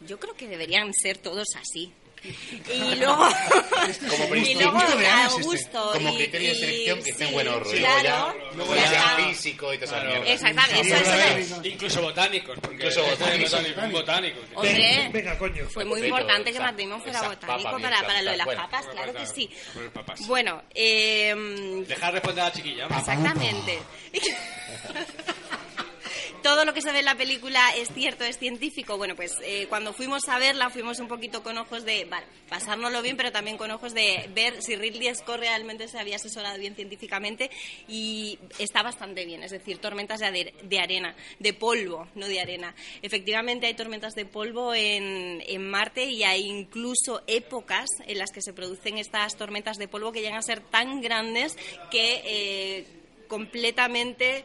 yo 0.06 0.18
creo 0.18 0.34
que 0.34 0.48
deberían 0.48 0.92
ser 0.94 1.18
todos 1.18 1.48
así. 1.56 1.92
Y 2.24 2.94
luego, 2.96 3.16
Como 3.16 3.34
y 3.34 4.08
luego 4.08 4.30
principio 4.30 4.96
de 4.96 5.06
a 5.06 5.16
años 5.20 5.32
este. 5.32 5.42
gusto. 5.44 5.90
Como 5.92 6.10
y- 6.10 6.16
criterio 6.16 6.48
de 6.48 6.54
selección 6.54 7.02
que 7.02 7.10
estén 7.10 7.28
sí, 7.28 7.34
buenos 7.34 7.62
rollos. 7.62 7.78
Claro, 7.80 8.34
Luego 8.54 8.74
ya 8.76 9.16
físico 9.16 9.74
y 9.74 9.78
todas 9.78 10.02
esas. 10.04 10.26
Exactamente, 10.28 10.80
eso, 10.80 10.96
eso 10.96 11.14
es. 11.60 11.66
Incluso 11.66 12.02
botánicos. 12.02 12.58
porque 12.60 12.76
Incluso 12.76 13.02
botánicos. 13.04 13.50
botánico, 13.50 13.80
un 13.82 13.92
botánico. 13.92 14.40
Hombre, 14.54 15.10
Venga, 15.12 15.38
coño. 15.38 15.68
fue 15.68 15.84
muy 15.84 16.00
importante 16.02 16.44
que 16.50 16.56
esa- 16.56 16.62
Matt 16.66 16.76
Damon 16.78 17.02
fuera 17.02 17.22
botánico 17.22 17.70
para, 17.80 18.02
para 18.02 18.22
lo 18.22 18.30
de 18.30 18.36
las 18.38 18.46
papas, 18.46 18.86
claro 18.86 19.12
que 19.14 19.26
sí. 19.26 19.50
Bueno, 20.26 20.62
eh, 20.74 21.34
Dejar 21.86 22.14
responder 22.14 22.42
a 22.44 22.48
la 22.48 22.52
chiquilla. 22.52 22.86
Exactamente. 22.86 23.78
Todo 26.44 26.66
lo 26.66 26.74
que 26.74 26.82
se 26.82 26.92
ve 26.92 26.98
en 26.98 27.06
la 27.06 27.14
película 27.14 27.74
es 27.74 27.88
cierto, 27.94 28.22
es 28.22 28.36
científico. 28.36 28.98
Bueno, 28.98 29.16
pues 29.16 29.34
eh, 29.42 29.64
cuando 29.70 29.94
fuimos 29.94 30.28
a 30.28 30.38
verla 30.38 30.68
fuimos 30.68 31.00
un 31.00 31.08
poquito 31.08 31.42
con 31.42 31.56
ojos 31.56 31.86
de, 31.86 32.04
vale, 32.04 32.26
pasárnoslo 32.50 33.00
bien, 33.00 33.16
pero 33.16 33.32
también 33.32 33.56
con 33.56 33.70
ojos 33.70 33.94
de 33.94 34.28
ver 34.34 34.60
si 34.60 34.76
Ridley 34.76 35.14
Scott 35.14 35.38
realmente 35.38 35.88
se 35.88 35.98
había 35.98 36.16
asesorado 36.16 36.58
bien 36.58 36.74
científicamente 36.74 37.50
y 37.88 38.38
está 38.58 38.82
bastante 38.82 39.24
bien. 39.24 39.42
Es 39.42 39.52
decir, 39.52 39.78
tormentas 39.78 40.20
de, 40.20 40.78
arena, 40.78 41.16
de 41.38 41.54
polvo, 41.54 42.08
no 42.14 42.28
de 42.28 42.38
arena. 42.38 42.74
Efectivamente 43.00 43.66
hay 43.66 43.72
tormentas 43.72 44.12
de 44.12 44.26
polvo 44.26 44.74
en, 44.74 45.42
en 45.46 45.70
Marte 45.70 46.04
y 46.04 46.24
hay 46.24 46.42
incluso 46.42 47.22
épocas 47.26 47.86
en 48.06 48.18
las 48.18 48.30
que 48.32 48.42
se 48.42 48.52
producen 48.52 48.98
estas 48.98 49.38
tormentas 49.38 49.78
de 49.78 49.88
polvo 49.88 50.12
que 50.12 50.20
llegan 50.20 50.36
a 50.36 50.42
ser 50.42 50.60
tan 50.60 51.00
grandes 51.00 51.56
que 51.90 52.20
eh, 52.22 52.86
completamente 53.28 54.44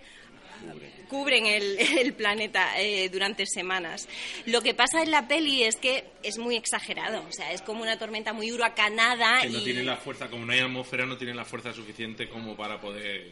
cubren 1.10 1.46
el, 1.46 1.78
el 2.00 2.14
planeta 2.14 2.80
eh, 2.80 3.10
durante 3.10 3.46
semanas. 3.46 4.08
Lo 4.46 4.62
que 4.62 4.74
pasa 4.74 5.02
en 5.02 5.12
la 5.12 5.28
peli 5.28 5.64
es 5.64 5.76
que 5.76 6.06
es 6.24 6.38
muy 6.38 6.56
exagerado, 6.56 7.24
o 7.28 7.32
sea, 7.32 7.52
es 7.52 7.62
como 7.62 7.82
una 7.82 7.98
tormenta 7.98 8.34
muy 8.34 8.52
huracanada 8.52 9.42
Que 9.42 9.50
no 9.50 9.60
y 9.60 9.64
tienen 9.64 9.86
la 9.86 9.98
fuerza, 9.98 10.30
como 10.30 10.46
no 10.46 10.54
hay 10.54 10.60
atmósfera, 10.60 11.06
no 11.06 11.18
tienen 11.18 11.36
la 11.36 11.46
fuerza 11.46 11.74
suficiente 11.74 12.30
como 12.30 12.56
para 12.56 12.80
poder... 12.80 13.28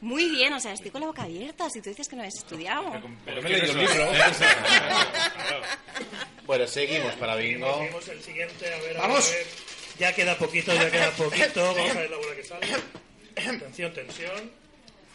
muy 0.00 0.28
bien, 0.30 0.52
o 0.52 0.60
sea, 0.60 0.72
estoy 0.72 0.90
con 0.90 1.00
la 1.00 1.08
boca 1.08 1.22
abierta 1.24 1.68
si 1.70 1.80
tú 1.80 1.88
dices 1.90 2.08
que 2.08 2.16
no 2.16 2.22
has 2.22 2.34
estudiado. 2.36 3.00
Pero 3.24 3.42
me 3.42 3.48
he 3.48 3.58
leído 3.58 3.72
el 3.72 3.78
libro. 3.78 4.08
Bueno, 6.46 6.64
seguimos 6.68 7.12
para 7.14 7.34
bingo. 7.34 7.76
Seguimos 7.78 8.08
el 8.08 8.22
siguiente, 8.22 8.72
a 8.72 8.78
ver, 8.78 8.96
a 8.98 9.00
Vamos. 9.00 9.32
ver. 9.32 9.46
Ya 9.98 10.14
queda 10.14 10.38
poquito, 10.38 10.72
ya 10.72 10.88
queda 10.90 11.10
poquito. 11.10 11.74
Vamos 11.74 11.90
a 11.90 11.94
ver 12.00 12.10
la 12.10 12.16
bola 12.18 12.36
que 12.36 12.44
sale. 12.44 12.66
Atención, 13.34 13.92
tensión. 13.92 14.50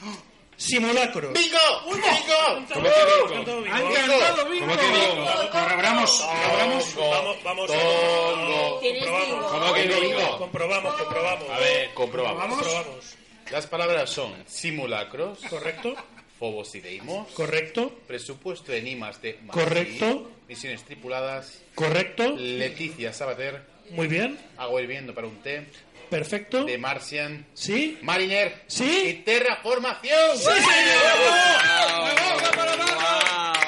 Simulacros. 0.58 1.34
¡Bingo! 1.34 1.58
¡Bingo! 1.86 2.66
¿Cómo 2.74 2.88
que 2.88 3.42
bingo? 3.42 3.74
¡Han 3.74 3.94
cantado 3.94 4.46
bingo! 4.50 4.68
¿Cómo 4.68 4.78
que 4.78 4.88
bingo? 4.88 5.26
Corroboramos, 5.52 6.12
corroboramos. 6.22 6.96
Vamos, 6.98 7.44
vamos. 7.44 7.72
Comprobamos. 7.72 9.52
¿Cómo 9.52 9.74
que 9.74 9.88
bingo? 9.88 10.38
Comprobamos, 10.38 10.94
comprobamos. 10.96 11.50
A 11.50 11.60
ver, 11.60 11.94
comprobamos. 11.94 12.56
Comprobamos. 12.58 13.18
Las 13.52 13.68
palabras 13.68 14.10
son 14.10 14.34
simulacros, 14.48 15.40
Correcto, 15.50 15.94
fobos 16.40 16.74
y 16.76 16.80
deimos, 16.80 17.28
correcto, 17.34 17.92
presupuesto 18.08 18.72
en 18.72 18.88
IMAS 18.88 19.22
de 19.22 19.40
Madrid, 19.44 19.62
Correcto. 19.64 20.32
misiones 20.48 20.84
tripuladas, 20.86 21.60
correcto. 21.76 22.34
Leticia 22.38 23.12
Sabater, 23.12 23.62
Muy 23.90 24.08
bien, 24.08 24.40
agua 24.58 24.82
hirviendo 24.82 25.14
para 25.14 25.28
un 25.28 25.36
té, 25.42 25.66
perfecto. 26.12 26.64
de 26.66 26.78
Martian, 26.78 27.48
¿Sí? 27.56 27.98
Mariner 28.04 28.64
¿Sí? 28.68 29.04
y 29.08 29.14
terraformación. 29.24 30.38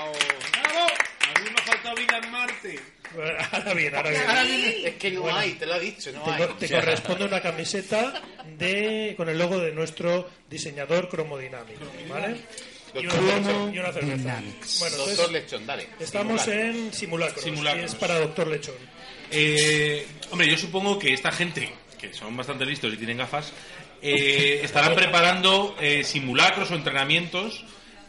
A 0.04 1.40
mí 1.40 1.50
me 1.50 1.60
ha 1.60 1.64
faltado 1.66 1.96
vida 1.96 2.18
en 2.24 2.32
Marte. 2.32 2.80
Ahora 3.52 3.74
bien, 3.74 3.96
ahora 3.96 4.10
bien. 4.10 4.22
Ahora 4.28 4.44
bien, 4.44 4.76
Es 4.88 4.96
que 4.96 5.12
no 5.12 5.36
hay, 5.36 5.52
te 5.54 5.66
lo 5.68 5.74
ha 5.76 5.80
dicho, 5.80 6.12
no 6.12 6.24
Te, 6.24 6.32
hay. 6.32 6.48
te 6.60 6.70
corresponde 6.70 7.26
una 7.26 7.42
camiseta 7.42 8.22
de 8.58 9.14
con 9.16 9.30
el 9.30 9.38
logo 9.38 9.60
de 9.60 9.72
nuestro 9.72 10.30
diseñador 10.50 11.10
cromodinámico, 11.10 11.86
¿vale? 12.10 12.38
Y 12.96 13.06
una, 13.08 13.72
y 13.74 13.80
una 13.80 13.92
cerveza. 13.92 14.42
Bueno, 14.80 14.98
Doctor 14.98 15.10
entonces, 15.10 15.32
Lechón, 15.32 15.66
dale. 15.66 15.88
estamos 16.00 16.48
en 16.48 16.94
simulacros, 16.94 17.44
Simulacros. 17.44 17.84
y 17.84 17.86
es 17.86 17.96
para 17.96 18.20
Doctor 18.20 18.48
Lechón. 18.48 18.76
Eh, 19.32 20.06
hombre, 20.30 20.48
yo 20.48 20.58
supongo 20.58 21.00
que 21.00 21.12
esta 21.14 21.32
gente, 21.32 21.72
que 22.10 22.14
son 22.14 22.36
bastante 22.36 22.66
listos 22.66 22.94
y 22.94 22.98
tienen 22.98 23.18
gafas, 23.18 23.54
eh, 24.02 24.62
estarán 24.64 24.96
preparando 24.96 25.76
eh, 25.80 26.04
simulacros 26.04 26.72
o 26.72 26.76
entrenamientos 26.76 27.64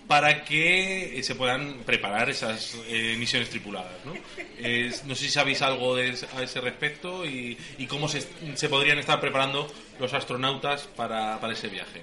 para 0.07 0.45
que 0.45 1.19
eh, 1.19 1.23
se 1.23 1.35
puedan 1.35 1.79
preparar 1.85 2.29
esas 2.29 2.77
eh, 2.89 3.17
misiones 3.19 3.49
tripuladas. 3.49 4.05
¿no? 4.05 4.13
Eh, 4.59 4.93
no 5.07 5.15
sé 5.15 5.25
si 5.25 5.31
sabéis 5.31 5.63
algo 5.63 5.97
de 5.97 6.15
a 6.37 6.43
ese 6.43 6.61
respecto 6.61 7.25
y, 7.25 7.57
y 7.79 7.87
cómo 7.87 8.09
se, 8.09 8.23
se 8.55 8.69
podrían 8.69 8.99
estar 8.99 9.21
preparando 9.21 9.67
los 9.99 10.13
astronautas 10.13 10.83
para, 10.97 11.41
para 11.41 11.53
ese 11.53 11.69
viaje. 11.69 12.03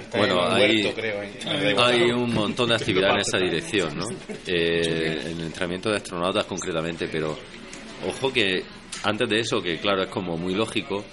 Está 0.00 0.18
Bueno, 0.18 0.46
hay, 0.46 0.84
huerto, 0.84 1.00
creo, 1.00 1.22
¿eh? 1.22 1.76
hay 1.78 2.02
un 2.10 2.32
montón 2.32 2.68
de 2.68 2.76
actividad 2.76 3.14
en 3.14 3.20
esa 3.20 3.38
dirección, 3.38 3.96
¿no? 3.96 4.06
Eh, 4.46 5.22
en 5.24 5.40
el 5.40 5.46
entrenamiento 5.46 5.90
de 5.90 5.96
astronautas 5.96 6.44
concretamente, 6.44 7.08
pero 7.08 7.36
ojo 8.06 8.32
que 8.32 8.62
antes 9.04 9.28
de 9.28 9.40
eso, 9.40 9.60
que 9.60 9.78
claro 9.78 10.02
es 10.02 10.08
como 10.08 10.36
muy 10.36 10.54
lógico, 10.54 11.04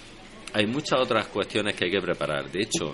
hay 0.54 0.68
muchas 0.68 1.00
otras 1.00 1.28
cuestiones 1.28 1.76
que 1.76 1.86
hay 1.86 1.92
que 1.92 2.02
preparar. 2.02 2.50
De 2.52 2.62
hecho, 2.62 2.94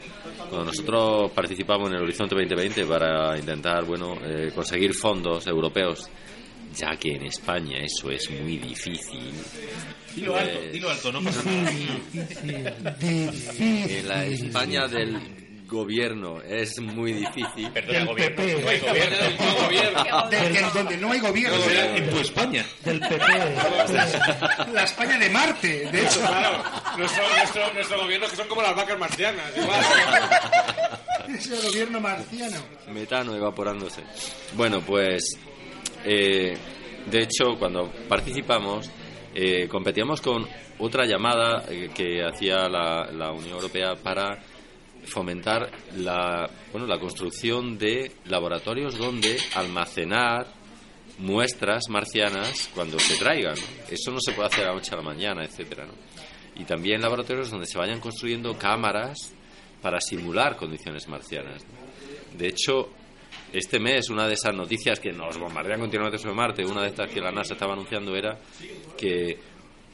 cuando 0.49 0.65
nosotros 0.65 1.31
participamos 1.31 1.89
en 1.89 1.97
el 1.97 2.03
Horizonte 2.03 2.35
2020 2.35 2.85
para 2.85 3.37
intentar, 3.37 3.83
bueno, 3.85 4.17
eh, 4.23 4.51
conseguir 4.55 4.93
fondos 4.93 5.45
europeos, 5.45 6.09
ya 6.75 6.95
que 6.95 7.15
en 7.15 7.25
España 7.25 7.79
eso 7.79 8.09
es 8.11 8.29
muy 8.31 8.57
difícil. 8.57 9.33
Dilo 10.15 10.37
alto, 10.37 10.57
pues, 10.59 10.71
dilo 10.71 10.89
alto, 10.89 11.11
no 11.11 11.21
pasa 11.21 11.43
nada. 11.43 12.95
en 13.01 14.07
la 14.07 14.25
España 14.25 14.87
del 14.87 15.48
gobierno 15.69 16.41
es 16.41 16.79
muy 16.79 17.13
difícil. 17.13 17.69
Perdona, 17.73 17.99
Del 17.99 18.07
gobierno. 18.07 18.35
PP. 18.35 18.61
No 18.61 18.69
hay 18.69 18.79
gobierno. 18.79 20.29
Del 20.29 20.51
que- 20.53 20.61
donde 20.79 20.97
no 20.97 21.11
hay 21.11 21.19
gobierno. 21.19 21.57
En 21.95 22.09
tu 22.09 22.17
España. 22.19 22.65
Del 22.83 22.99
PP. 22.99 23.19
La 24.73 24.83
España 24.83 25.17
de 25.17 25.29
Marte, 25.29 25.89
de 25.91 26.01
hecho. 26.01 26.19
Claro, 26.19 26.63
nuestro, 26.97 27.23
nuestro, 27.29 27.73
nuestro 27.73 28.01
gobierno 28.01 28.27
que 28.27 28.35
son 28.35 28.47
como 28.47 28.61
las 28.61 28.75
vacas 28.75 28.99
marcianas. 28.99 29.45
Igual. 29.55 29.79
Es 31.29 31.45
el 31.51 31.61
gobierno 31.61 31.99
marciano. 32.01 32.57
Metano 32.91 33.35
evaporándose. 33.35 34.01
Bueno, 34.53 34.81
pues 34.81 35.37
eh, 36.03 36.57
de 37.05 37.19
hecho 37.21 37.55
cuando 37.59 37.91
participamos 38.07 38.89
eh, 39.35 39.67
competíamos 39.67 40.21
con 40.21 40.47
otra 40.79 41.05
llamada 41.05 41.65
eh, 41.69 41.89
que 41.93 42.23
hacía 42.25 42.67
la, 42.67 43.11
la 43.11 43.31
Unión 43.31 43.53
Europea 43.53 43.93
para 44.01 44.39
fomentar 45.09 45.69
la 45.97 46.49
bueno 46.71 46.87
la 46.87 46.99
construcción 46.99 47.77
de 47.77 48.11
laboratorios 48.25 48.97
donde 48.97 49.37
almacenar 49.55 50.47
muestras 51.19 51.83
marcianas 51.89 52.69
cuando 52.73 52.97
se 52.99 53.17
traigan. 53.17 53.55
Eso 53.89 54.11
no 54.11 54.19
se 54.19 54.31
puede 54.31 54.47
hacer 54.47 54.65
a 54.65 54.69
la 54.69 54.75
noche 54.75 54.91
a 54.93 54.97
la 54.97 55.03
mañana, 55.03 55.43
etcétera. 55.43 55.85
Y 56.55 56.63
también 56.63 57.01
laboratorios 57.01 57.51
donde 57.51 57.65
se 57.65 57.77
vayan 57.77 57.99
construyendo 57.99 58.57
cámaras 58.57 59.33
para 59.81 59.99
simular 59.99 60.55
condiciones 60.55 61.07
marcianas. 61.07 61.65
De 62.37 62.47
hecho, 62.47 62.89
este 63.51 63.79
mes 63.79 64.09
una 64.09 64.27
de 64.27 64.33
esas 64.33 64.53
noticias 64.53 64.99
que 64.99 65.11
nos 65.11 65.37
bombardean 65.37 65.79
continuamente 65.79 66.17
sobre 66.17 66.35
Marte, 66.35 66.65
una 66.65 66.81
de 66.81 66.89
estas 66.89 67.09
que 67.09 67.21
la 67.21 67.31
NASA 67.31 67.53
estaba 67.53 67.73
anunciando 67.73 68.15
era 68.15 68.37
que 68.97 69.37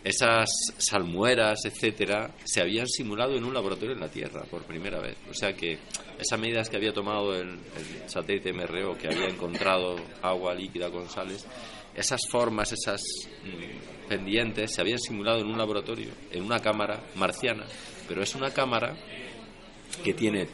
esas 0.06 0.48
salmueras, 0.78 1.66
etcétera, 1.66 2.30
se 2.44 2.62
habían 2.62 2.88
simulado 2.88 3.36
en 3.36 3.44
un 3.44 3.56
laboratorio 3.56 3.96
en 3.96 4.02
la 4.02 4.08
Tierra 4.08 4.44
por 4.44 4.64
primera 4.64 5.00
vez. 5.00 5.18
O 5.32 5.34
sea 5.34 5.54
que 5.54 5.80
esas 6.20 6.40
medidas 6.40 6.70
que 6.70 6.78
había 6.78 6.94
tomado 6.94 7.34
el, 7.34 7.58
satélite 8.06 8.54
MRO, 8.54 8.96
que 8.96 9.08
había 9.08 9.26
encontrado 9.26 9.96
agua 10.22 10.54
líquida 10.54 10.92
con 10.92 11.10
sales, 11.10 11.48
esas 11.96 12.22
formas, 12.30 12.72
esas 12.72 13.02
mm, 13.44 14.08
pendientes, 14.08 14.76
se 14.76 14.82
habían 14.82 15.00
simulado 15.00 15.40
en 15.40 15.48
un 15.48 15.58
laboratorio, 15.58 16.12
en 16.30 16.44
una 16.44 16.60
cámara 16.60 17.02
marciana. 17.16 17.66
Pero 18.08 18.22
es 18.22 18.36
una 18.36 18.52
cámara 18.52 18.96
que 20.04 20.14
tiene 20.14 20.48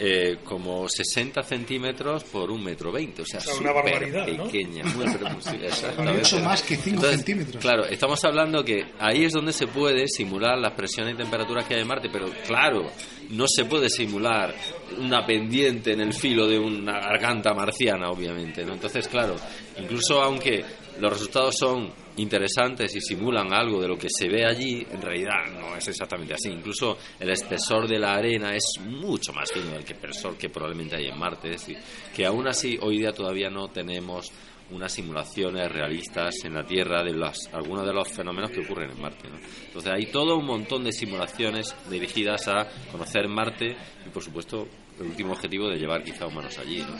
eh, 0.00 0.38
como 0.44 0.88
60 0.88 1.42
centímetros 1.42 2.22
por 2.24 2.50
un 2.50 2.62
metro 2.62 2.92
20, 2.92 3.22
o 3.22 3.24
sea, 3.24 3.40
sea, 3.40 3.54
una 3.54 3.72
barbaridad, 3.72 4.26
¿no? 4.28 4.44
pequeña, 4.44 4.84
muy 4.84 5.06
exactamente. 5.64 6.18
Mucho 6.18 6.38
más 6.40 6.62
que 6.62 6.76
5 6.76 6.88
Entonces, 6.88 7.16
centímetros. 7.16 7.62
Claro, 7.62 7.84
estamos 7.84 8.24
hablando 8.24 8.64
que 8.64 8.84
ahí 8.98 9.24
es 9.24 9.32
donde 9.32 9.52
se 9.52 9.66
puede 9.66 10.06
simular 10.06 10.56
las 10.58 10.72
presiones 10.74 11.14
y 11.14 11.16
temperaturas 11.16 11.66
que 11.66 11.74
hay 11.74 11.80
en 11.80 11.88
Marte, 11.88 12.08
pero 12.12 12.30
claro, 12.46 12.90
no 13.30 13.46
se 13.48 13.64
puede 13.64 13.90
simular 13.90 14.54
una 14.98 15.26
pendiente 15.26 15.92
en 15.92 16.00
el 16.00 16.12
filo 16.12 16.46
de 16.46 16.58
una 16.58 17.00
garganta 17.00 17.52
marciana, 17.52 18.10
obviamente, 18.10 18.64
¿no? 18.64 18.74
Entonces, 18.74 19.08
claro, 19.08 19.36
incluso 19.80 20.22
aunque 20.22 20.64
los 21.00 21.12
resultados 21.12 21.56
son 21.58 21.92
interesantes 22.18 22.94
y 22.94 23.00
simulan 23.00 23.52
algo 23.52 23.80
de 23.80 23.88
lo 23.88 23.96
que 23.96 24.08
se 24.10 24.28
ve 24.28 24.44
allí, 24.44 24.86
en 24.90 25.00
realidad 25.00 25.46
no 25.52 25.76
es 25.76 25.88
exactamente 25.88 26.34
así. 26.34 26.50
Incluso 26.50 26.98
el 27.18 27.30
espesor 27.30 27.88
de 27.88 27.98
la 27.98 28.14
arena 28.14 28.54
es 28.54 28.64
mucho 28.84 29.32
más 29.32 29.50
fino 29.50 29.70
del 29.70 29.84
que 29.84 29.94
espesor 29.94 30.36
que 30.36 30.48
probablemente 30.48 30.96
hay 30.96 31.08
en 31.08 31.18
Marte. 31.18 31.50
Es 31.50 31.60
decir, 31.60 31.78
que 32.14 32.26
aún 32.26 32.46
así 32.46 32.78
hoy 32.80 32.98
día 32.98 33.12
todavía 33.12 33.50
no 33.50 33.68
tenemos 33.68 34.30
unas 34.70 34.92
simulaciones 34.92 35.70
realistas 35.70 36.34
en 36.44 36.54
la 36.54 36.64
Tierra 36.64 37.02
de 37.02 37.10
algunos 37.52 37.86
de 37.86 37.92
los 37.92 38.08
fenómenos 38.08 38.50
que 38.50 38.60
ocurren 38.60 38.90
en 38.90 39.00
Marte. 39.00 39.28
¿no? 39.28 39.38
Entonces 39.66 39.92
hay 39.92 40.06
todo 40.06 40.36
un 40.36 40.44
montón 40.44 40.84
de 40.84 40.92
simulaciones 40.92 41.74
dirigidas 41.88 42.48
a 42.48 42.68
conocer 42.92 43.28
Marte 43.28 43.76
y, 44.06 44.10
por 44.10 44.22
supuesto, 44.22 44.68
el 45.00 45.06
último 45.06 45.32
objetivo 45.32 45.68
de 45.68 45.78
llevar 45.78 46.02
quizá 46.02 46.26
humanos 46.26 46.58
allí. 46.58 46.78
¿no? 46.78 46.96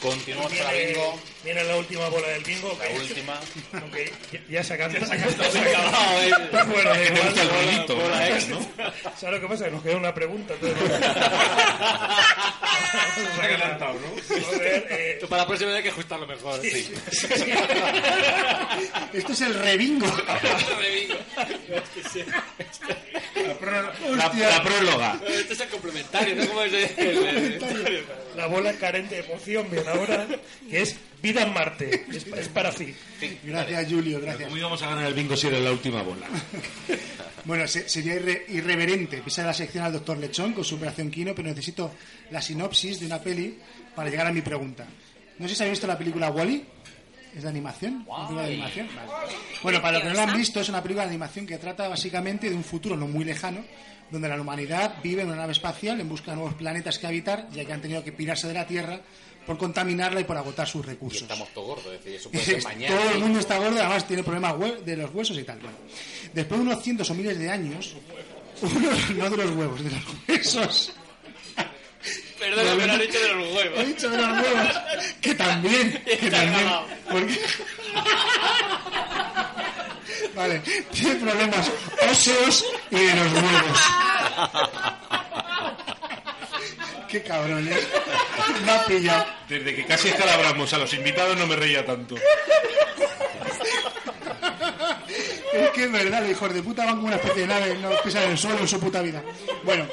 Continuamos 0.00 0.52
bingo. 0.52 1.31
Viene 1.44 1.64
la 1.64 1.76
última 1.76 2.08
bola 2.08 2.28
del 2.28 2.42
bingo. 2.44 2.76
La 2.78 2.86
que- 2.88 2.98
última. 2.98 3.40
aunque 3.80 4.12
ya, 4.32 4.40
ya 4.48 4.62
se 4.64 4.72
ha 4.72 4.76
acabado. 4.76 5.06
Se 5.06 5.14
ha 5.14 5.62
acabado, 5.62 6.22
¿eh? 6.22 6.30
Bueno, 6.66 6.90
da 6.90 7.04
igual. 7.04 7.22
gusta 7.26 7.42
el 7.42 7.48
rollito, 7.50 7.96
Bola 7.96 8.16
¿no? 8.18 8.24
extra. 8.26 8.58
¿Sabes 9.20 9.34
lo 9.34 9.40
que 9.40 9.46
pasa? 9.48 9.64
Que 9.66 9.70
nos 9.70 9.82
queda 9.82 9.96
una 9.96 10.14
pregunta. 10.14 10.54
entonces- 10.54 11.00
Vamos 13.16 13.38
a 13.40 13.46
ganar. 13.48 13.72
Joder, 13.82 14.86
eh, 14.90 15.18
para 15.28 15.42
la 15.42 15.46
próxima 15.48 15.70
vez 15.70 15.76
hay 15.78 15.82
que 15.84 15.88
ajustarlo 15.90 16.26
mejor. 16.26 16.60
Sí. 16.62 16.92
Esto 19.12 19.32
es 19.32 19.40
el 19.40 19.54
rebingo. 19.54 20.06
La, 23.46 23.58
pró- 23.58 23.92
la- 24.16 24.32
la 24.50 24.62
próloga. 24.62 25.18
Este 25.26 25.54
es 25.54 25.60
el 25.60 25.68
complementario, 25.68 26.36
¿no? 26.36 26.46
Como 26.46 26.62
es 26.62 26.72
de- 26.72 28.04
la 28.36 28.46
bola 28.46 28.72
carente 28.74 29.16
de 29.16 29.20
emoción 29.22 29.68
viene 29.70 29.88
ahora, 29.88 30.26
que 30.70 30.82
es 30.82 30.96
vida 31.32 31.42
en 31.42 31.52
Marte. 31.54 32.06
Es, 32.10 32.26
es 32.26 32.48
para 32.48 32.70
ti. 32.72 32.94
Gracias, 33.44 33.86
Julio, 33.90 34.20
gracias. 34.20 34.44
¿Cómo 34.44 34.56
íbamos 34.58 34.82
a 34.82 34.88
ganar 34.90 35.06
el 35.06 35.14
bingo 35.14 35.36
si 35.36 35.46
era 35.48 35.58
la 35.60 35.72
última 35.72 36.02
bola? 36.02 36.26
Bueno, 37.44 37.66
se- 37.66 37.88
sería 37.88 38.14
irre- 38.14 38.44
irreverente 38.50 39.20
pisar 39.20 39.44
la 39.46 39.52
sección 39.52 39.82
al 39.84 39.92
doctor 39.92 40.16
Lechón 40.16 40.52
con 40.52 40.62
su 40.64 40.76
operación 40.76 41.10
Kino, 41.10 41.34
pero 41.34 41.48
necesito 41.48 41.92
la 42.30 42.40
sinopsis 42.40 43.00
de 43.00 43.06
una 43.06 43.18
peli 43.20 43.58
para 43.96 44.08
llegar 44.08 44.28
a 44.28 44.32
mi 44.32 44.42
pregunta. 44.42 44.86
No 45.40 45.48
sé 45.48 45.56
si 45.56 45.62
habéis 45.64 45.72
visto 45.78 45.88
la 45.88 45.98
película 45.98 46.30
Wally. 46.30 46.64
¿Es 47.34 47.42
de 47.42 47.48
animación? 47.48 48.04
¿Una 48.06 48.16
película 48.28 48.42
de 48.42 48.52
animación? 48.52 48.88
Vale. 48.94 49.32
Bueno, 49.60 49.82
para 49.82 49.94
los 49.94 50.02
que 50.02 50.08
no 50.10 50.14
la 50.14 50.22
han 50.22 50.36
visto, 50.36 50.60
es 50.60 50.68
una 50.68 50.82
película 50.84 51.02
de 51.04 51.08
animación 51.10 51.44
que 51.46 51.58
trata 51.58 51.88
básicamente 51.88 52.48
de 52.48 52.54
un 52.54 52.62
futuro 52.62 52.96
no 52.96 53.08
muy 53.08 53.24
lejano, 53.24 53.64
donde 54.10 54.28
la 54.28 54.40
humanidad 54.40 54.96
vive 55.02 55.22
en 55.22 55.28
una 55.28 55.38
nave 55.38 55.50
espacial 55.52 55.98
en 56.00 56.08
busca 56.08 56.30
de 56.30 56.36
nuevos 56.36 56.54
planetas 56.54 56.98
que 57.00 57.08
habitar, 57.08 57.48
ya 57.50 57.64
que 57.64 57.72
han 57.72 57.80
tenido 57.82 58.04
que 58.04 58.12
pirarse 58.12 58.46
de 58.46 58.54
la 58.54 58.68
Tierra 58.68 59.00
por 59.46 59.58
contaminarla 59.58 60.20
y 60.20 60.24
por 60.24 60.36
agotar 60.36 60.66
sus 60.68 60.84
Y 60.84 60.88
recursos. 60.88 61.22
estamos 61.22 61.48
todos 61.54 61.66
gordos, 61.68 61.86
es 61.94 62.04
decir, 62.04 62.14
eso 62.20 62.30
puede 62.30 62.44
ser 62.44 62.62
mañana. 62.64 62.96
Todo 62.96 63.10
el 63.10 63.18
mundo 63.20 63.38
está 63.40 63.58
gordo, 63.58 63.78
además 63.80 64.06
tiene 64.06 64.22
problemas 64.22 64.54
de 64.84 64.96
los 64.96 65.14
huesos 65.14 65.38
y 65.38 65.44
tal. 65.44 65.58
Bueno, 65.58 65.76
después 66.32 66.60
de 66.60 66.66
unos 66.66 66.82
cientos 66.82 67.10
o 67.10 67.14
miles 67.14 67.38
de 67.38 67.50
años, 67.50 67.94
uno, 68.62 68.90
no 69.16 69.30
de 69.30 69.36
los 69.36 69.50
huevos, 69.56 69.82
de 69.84 69.90
los 69.90 70.02
huesos. 70.28 70.92
Perdona, 72.38 72.72
pero 72.76 72.92
has 72.94 72.98
dicho 73.00 73.20
de 73.20 73.28
los 73.34 73.46
He 73.46 73.54
huevos. 73.54 73.86
dicho 73.86 74.10
de 74.10 74.16
los 74.18 74.28
huevos, 74.28 74.80
que 75.20 75.34
también, 75.36 76.02
que 76.20 76.30
también, 76.30 76.68
porque... 77.10 77.38
Vale, 80.34 80.60
tiene 80.92 81.14
problemas 81.16 81.70
óseos 82.10 82.64
y 82.90 82.96
de 82.96 83.14
los 83.14 83.32
huevos. 83.32 83.78
Qué 87.12 87.22
cabrones. 87.22 87.76
Me 88.64 88.72
ha 88.72 88.86
pillado. 88.86 89.26
Desde 89.46 89.74
que 89.74 89.84
casi 89.84 90.08
escalabramos 90.08 90.72
a 90.72 90.78
los 90.78 90.94
invitados 90.94 91.36
no 91.36 91.46
me 91.46 91.56
reía 91.56 91.84
tanto. 91.84 92.14
Es 95.52 95.70
que 95.74 95.84
es 95.84 95.92
verdad, 95.92 96.22
los 96.22 96.30
hijos 96.30 96.54
de 96.54 96.62
puta 96.62 96.86
van 96.86 96.94
como 96.94 97.08
una 97.08 97.16
especie 97.16 97.42
de 97.42 97.48
nave, 97.48 97.76
no 97.76 97.90
pisan 98.02 98.30
el 98.30 98.38
suelo 98.38 98.60
en 98.60 98.68
su 98.68 98.80
puta 98.80 99.02
vida. 99.02 99.22
Bueno, 99.62 99.86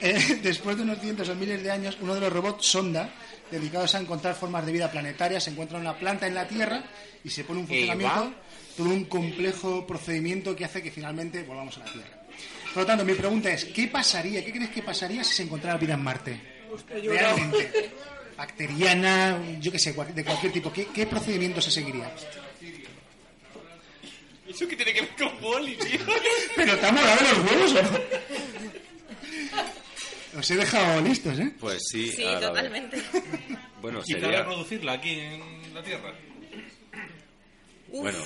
eh, 0.00 0.38
después 0.42 0.78
de 0.78 0.84
unos 0.84 0.98
cientos 1.00 1.28
o 1.28 1.34
miles 1.34 1.62
de 1.62 1.70
años, 1.70 1.98
uno 2.00 2.14
de 2.14 2.20
los 2.22 2.32
robots 2.32 2.64
sonda, 2.64 3.10
dedicados 3.50 3.94
a 3.94 4.00
encontrar 4.00 4.34
formas 4.34 4.64
de 4.64 4.72
vida 4.72 4.90
planetarias, 4.90 5.44
se 5.44 5.50
encuentra 5.50 5.78
una 5.78 5.98
planta 5.98 6.26
en 6.26 6.34
la 6.34 6.48
Tierra 6.48 6.82
y 7.22 7.28
se 7.28 7.44
pone 7.44 7.60
un 7.60 7.66
funcionamiento, 7.66 8.32
todo 8.78 8.88
un 8.88 9.04
complejo 9.04 9.86
procedimiento 9.86 10.56
que 10.56 10.64
hace 10.64 10.82
que 10.82 10.90
finalmente 10.90 11.42
volvamos 11.42 11.76
a 11.76 11.80
la 11.80 11.92
Tierra. 11.92 12.19
Por 12.74 12.82
lo 12.82 12.86
tanto, 12.86 13.04
mi 13.04 13.14
pregunta 13.14 13.50
es, 13.50 13.64
¿qué 13.66 13.88
pasaría, 13.88 14.44
qué 14.44 14.52
crees 14.52 14.70
que 14.70 14.82
pasaría 14.82 15.24
si 15.24 15.34
se 15.34 15.42
encontrara 15.42 15.76
vida 15.78 15.94
en 15.94 16.02
Marte? 16.04 16.40
Realmente. 16.88 17.90
Bacteriana, 18.36 19.38
yo 19.60 19.70
qué 19.72 19.78
sé, 19.78 19.92
de 19.92 20.24
cualquier 20.24 20.52
tipo. 20.52 20.72
¿Qué, 20.72 20.86
qué 20.86 21.06
procedimiento 21.06 21.60
se 21.60 21.70
seguiría? 21.70 22.10
¿Eso 24.48 24.66
qué 24.66 24.76
tiene 24.76 24.92
que 24.94 25.00
ver 25.02 25.10
con 25.16 25.44
Wally, 25.44 25.76
tío? 25.76 26.00
¿Pero 26.56 26.76
te 26.78 26.86
ha 26.86 26.92
molado 26.92 27.20
los 27.22 27.52
huevos 27.52 27.74
o 27.74 27.82
no? 27.82 27.90
Os 30.38 30.50
he 30.50 30.56
dejado 30.56 31.00
listos, 31.02 31.38
¿eh? 31.40 31.52
Pues 31.58 31.82
sí, 31.90 32.10
Sí, 32.12 32.22
a 32.24 32.32
la 32.32 32.38
vez. 32.38 32.48
totalmente. 32.48 33.02
Bueno, 33.80 34.00
Quizá 34.02 34.20
sería. 34.20 34.38
reproducirla 34.38 34.92
aquí 34.92 35.10
en 35.18 35.74
la 35.74 35.82
Tierra. 35.82 36.14
Bueno, 37.88 38.18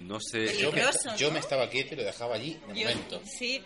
no 0.00 0.18
sé. 0.20 0.58
Yo 0.58 0.72
me, 0.72 0.82
yo 1.16 1.30
me 1.30 1.38
estaba 1.38 1.68
quieto 1.70 1.94
y 1.94 1.98
lo 1.98 2.04
dejaba 2.04 2.34
allí 2.34 2.58
de 2.68 2.80
Yo- 2.80 2.88
momento. 2.88 3.22
sí, 3.24 3.62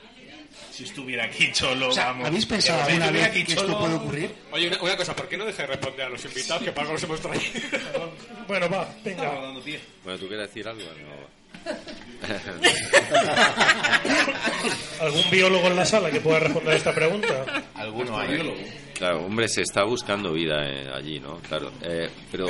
Si 0.70 0.84
estuviera 0.84 1.24
aquí 1.24 1.50
Cholo, 1.52 1.88
O 1.88 1.92
sea, 1.92 2.06
vamos. 2.06 2.26
¿habéis 2.28 2.46
pensado 2.46 2.82
alguna 2.82 3.10
vez 3.10 3.24
aquí 3.24 3.44
que 3.44 3.52
esto 3.54 3.64
Cholo- 3.66 3.78
puede 3.80 3.94
ocurrir? 3.94 4.34
Oye, 4.52 4.68
una, 4.68 4.82
una 4.82 4.96
cosa, 4.96 5.16
¿por 5.16 5.28
qué 5.28 5.36
no 5.36 5.44
deja 5.46 5.62
de 5.62 5.68
responder 5.68 6.06
a 6.06 6.08
los 6.10 6.24
invitados 6.24 6.62
que 6.62 6.72
para 6.72 6.92
los 6.92 7.02
hemos 7.02 7.20
traído? 7.20 7.44
Bueno, 8.46 8.68
va, 8.68 8.86
venga. 9.02 9.24
dando 9.40 9.62
pie. 9.62 9.80
Bueno, 10.04 10.18
¿tú 10.18 10.28
quieres 10.28 10.48
decir 10.48 10.68
algo? 10.68 10.82
No. 10.82 11.34
¿Algún 15.00 15.30
biólogo 15.30 15.66
en 15.68 15.76
la 15.76 15.86
sala 15.86 16.10
que 16.10 16.20
pueda 16.20 16.40
responder 16.40 16.74
a 16.74 16.76
esta 16.76 16.94
pregunta? 16.94 17.64
Alguno 17.74 18.18
hay. 18.18 18.92
Claro, 18.94 19.24
hombre, 19.26 19.48
se 19.48 19.62
está 19.62 19.84
buscando 19.84 20.32
vida 20.32 20.66
eh, 20.68 20.90
allí, 20.94 21.20
¿no? 21.20 21.38
Claro. 21.40 21.72
Eh, 21.82 22.08
pero, 22.30 22.46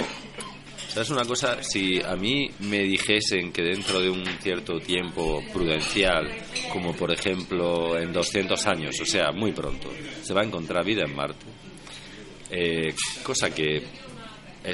¿sabes 0.88 1.10
una 1.10 1.24
cosa? 1.24 1.62
Si 1.62 2.00
a 2.00 2.16
mí 2.16 2.50
me 2.60 2.82
dijesen 2.82 3.52
que 3.52 3.62
dentro 3.62 4.00
de 4.00 4.10
un 4.10 4.24
cierto 4.40 4.78
tiempo 4.80 5.42
prudencial, 5.52 6.30
como 6.72 6.94
por 6.94 7.12
ejemplo 7.12 7.98
en 7.98 8.12
200 8.12 8.66
años, 8.66 9.00
o 9.00 9.06
sea, 9.06 9.32
muy 9.32 9.52
pronto, 9.52 9.90
se 10.22 10.34
va 10.34 10.42
a 10.42 10.44
encontrar 10.44 10.84
vida 10.84 11.04
en 11.04 11.14
Marte, 11.14 11.46
eh, 12.50 12.94
cosa 13.22 13.54
que 13.54 13.82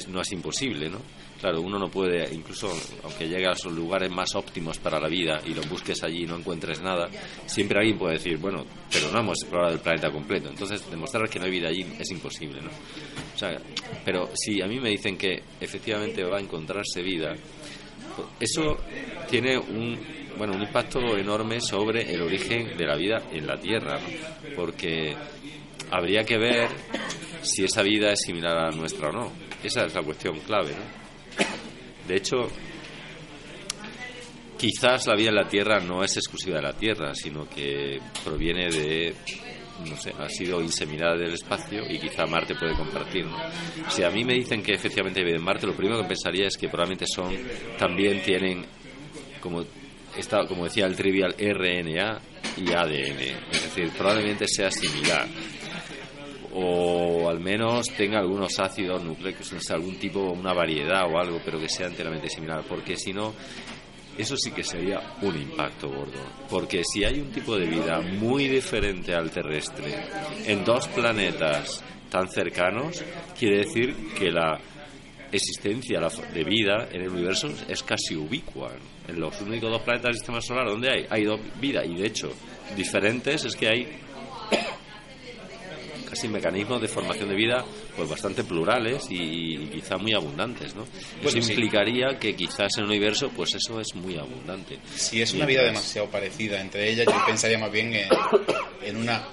no 0.08 0.20
es 0.20 0.32
imposible, 0.32 0.88
¿no? 0.88 1.00
Claro, 1.40 1.62
uno 1.62 1.78
no 1.78 1.88
puede, 1.88 2.34
incluso 2.34 2.70
aunque 3.02 3.26
llegue 3.26 3.46
a 3.46 3.50
los 3.50 3.64
lugares 3.64 4.10
más 4.10 4.34
óptimos 4.34 4.78
para 4.78 5.00
la 5.00 5.08
vida 5.08 5.40
y 5.46 5.54
lo 5.54 5.62
busques 5.62 6.02
allí 6.02 6.24
y 6.24 6.26
no 6.26 6.36
encuentres 6.36 6.82
nada, 6.82 7.08
siempre 7.46 7.78
alguien 7.78 7.96
puede 7.96 8.14
decir, 8.14 8.36
bueno, 8.36 8.66
pero 8.92 9.10
no 9.10 9.20
hemos 9.20 9.42
explorado 9.42 9.72
el 9.72 9.80
planeta 9.80 10.10
completo. 10.10 10.50
Entonces, 10.50 10.88
demostrar 10.90 11.30
que 11.30 11.38
no 11.38 11.46
hay 11.46 11.50
vida 11.50 11.68
allí 11.68 11.86
es 11.98 12.10
imposible, 12.10 12.60
¿no? 12.60 12.68
O 12.68 13.38
sea, 13.38 13.56
pero 14.04 14.28
si 14.34 14.60
a 14.60 14.66
mí 14.66 14.78
me 14.80 14.90
dicen 14.90 15.16
que 15.16 15.42
efectivamente 15.58 16.22
va 16.24 16.36
a 16.36 16.40
encontrarse 16.40 17.00
vida, 17.00 17.34
eso 18.38 18.76
tiene 19.30 19.56
un, 19.56 19.98
bueno, 20.36 20.52
un 20.52 20.60
impacto 20.60 21.16
enorme 21.16 21.58
sobre 21.62 22.12
el 22.12 22.20
origen 22.20 22.76
de 22.76 22.86
la 22.86 22.96
vida 22.96 23.22
en 23.32 23.46
la 23.46 23.58
Tierra, 23.58 23.98
¿no? 23.98 24.54
Porque 24.54 25.16
habría 25.90 26.22
que 26.24 26.36
ver 26.36 26.68
si 27.40 27.64
esa 27.64 27.82
vida 27.82 28.12
es 28.12 28.20
similar 28.20 28.58
a 28.58 28.70
la 28.70 28.76
nuestra 28.76 29.08
o 29.08 29.12
no. 29.12 29.32
Esa 29.64 29.86
es 29.86 29.94
la 29.94 30.02
cuestión 30.02 30.38
clave, 30.40 30.72
¿no? 30.72 30.99
De 32.06 32.16
hecho, 32.16 32.48
quizás 34.58 35.06
la 35.06 35.14
vida 35.14 35.30
en 35.30 35.36
la 35.36 35.48
Tierra 35.48 35.80
no 35.80 36.02
es 36.02 36.16
exclusiva 36.16 36.56
de 36.56 36.62
la 36.62 36.72
Tierra, 36.72 37.14
sino 37.14 37.48
que 37.48 37.98
proviene 38.24 38.68
de, 38.68 39.14
no 39.88 39.96
sé, 39.96 40.12
ha 40.18 40.28
sido 40.28 40.60
inseminada 40.60 41.16
del 41.16 41.34
espacio 41.34 41.82
y 41.88 41.98
quizá 41.98 42.26
Marte 42.26 42.54
puede 42.54 42.74
compartir. 42.74 43.26
Si 43.88 44.02
a 44.02 44.10
mí 44.10 44.24
me 44.24 44.34
dicen 44.34 44.62
que 44.62 44.74
efectivamente 44.74 45.20
viven 45.20 45.36
en 45.36 45.44
Marte, 45.44 45.66
lo 45.66 45.74
primero 45.74 46.02
que 46.02 46.08
pensaría 46.08 46.46
es 46.46 46.56
que 46.56 46.68
probablemente 46.68 47.06
son, 47.06 47.34
también 47.78 48.22
tienen, 48.22 48.66
como, 49.40 49.64
está, 50.16 50.46
como 50.46 50.64
decía 50.64 50.86
el 50.86 50.96
trivial, 50.96 51.34
RNA 51.38 52.20
y 52.56 52.72
ADN. 52.72 53.20
Es 53.50 53.62
decir, 53.62 53.90
probablemente 53.96 54.46
sea 54.46 54.70
similar 54.70 55.26
o 56.52 57.28
al 57.28 57.40
menos 57.40 57.86
tenga 57.96 58.18
algunos 58.18 58.58
ácidos 58.58 59.02
nucleicos, 59.04 59.52
no 59.52 59.60
sé, 59.60 59.72
algún 59.72 59.96
tipo, 59.98 60.20
una 60.20 60.52
variedad 60.52 61.04
o 61.10 61.18
algo, 61.18 61.40
pero 61.44 61.60
que 61.60 61.68
sea 61.68 61.86
enteramente 61.86 62.28
similar, 62.28 62.64
porque 62.68 62.96
si 62.96 63.12
no, 63.12 63.34
eso 64.18 64.36
sí 64.36 64.50
que 64.50 64.62
sería 64.62 65.00
un 65.22 65.36
impacto 65.36 65.88
gordo. 65.88 66.20
Porque 66.48 66.82
si 66.84 67.04
hay 67.04 67.20
un 67.20 67.30
tipo 67.30 67.56
de 67.56 67.66
vida 67.66 68.00
muy 68.00 68.48
diferente 68.48 69.14
al 69.14 69.30
terrestre 69.30 69.94
en 70.44 70.64
dos 70.64 70.88
planetas 70.88 71.82
tan 72.10 72.28
cercanos, 72.28 73.02
quiere 73.38 73.58
decir 73.58 73.94
que 74.18 74.30
la 74.30 74.58
existencia 75.32 76.00
de 76.34 76.44
vida 76.44 76.88
en 76.90 77.02
el 77.02 77.10
universo 77.10 77.48
es 77.68 77.82
casi 77.82 78.16
ubicua. 78.16 78.72
En 79.06 79.20
los 79.20 79.40
únicos 79.40 79.70
dos 79.70 79.82
planetas 79.82 80.08
del 80.08 80.16
sistema 80.16 80.40
solar 80.40 80.68
donde 80.68 80.90
hay, 80.90 81.06
hay 81.08 81.24
dos 81.24 81.40
vida 81.60 81.84
y 81.84 81.94
de 81.94 82.06
hecho 82.06 82.32
diferentes 82.76 83.44
es 83.44 83.56
que 83.56 83.68
hay 83.68 83.88
casi 86.10 86.28
mecanismos 86.28 86.82
de 86.82 86.88
formación 86.88 87.28
de 87.28 87.34
vida 87.36 87.64
pues 87.96 88.08
bastante 88.08 88.42
plurales 88.44 89.06
y, 89.10 89.54
y 89.56 89.68
quizá 89.72 89.96
muy 89.96 90.12
abundantes, 90.12 90.74
¿no? 90.74 90.82
Eso 91.22 91.30
sí. 91.30 91.38
implicaría 91.38 92.18
que 92.18 92.34
quizás 92.34 92.76
en 92.78 92.84
el 92.84 92.90
universo 92.90 93.30
pues 93.34 93.54
eso 93.54 93.80
es 93.80 93.94
muy 93.94 94.16
abundante. 94.18 94.78
Si 94.96 95.22
es 95.22 95.32
una 95.34 95.46
vida 95.46 95.62
demasiado 95.62 96.08
parecida 96.10 96.60
entre 96.60 96.90
ellas, 96.90 97.06
yo 97.06 97.26
pensaría 97.26 97.58
más 97.58 97.70
bien 97.70 97.94
en, 97.94 98.08
en 98.82 98.96
una 98.96 99.24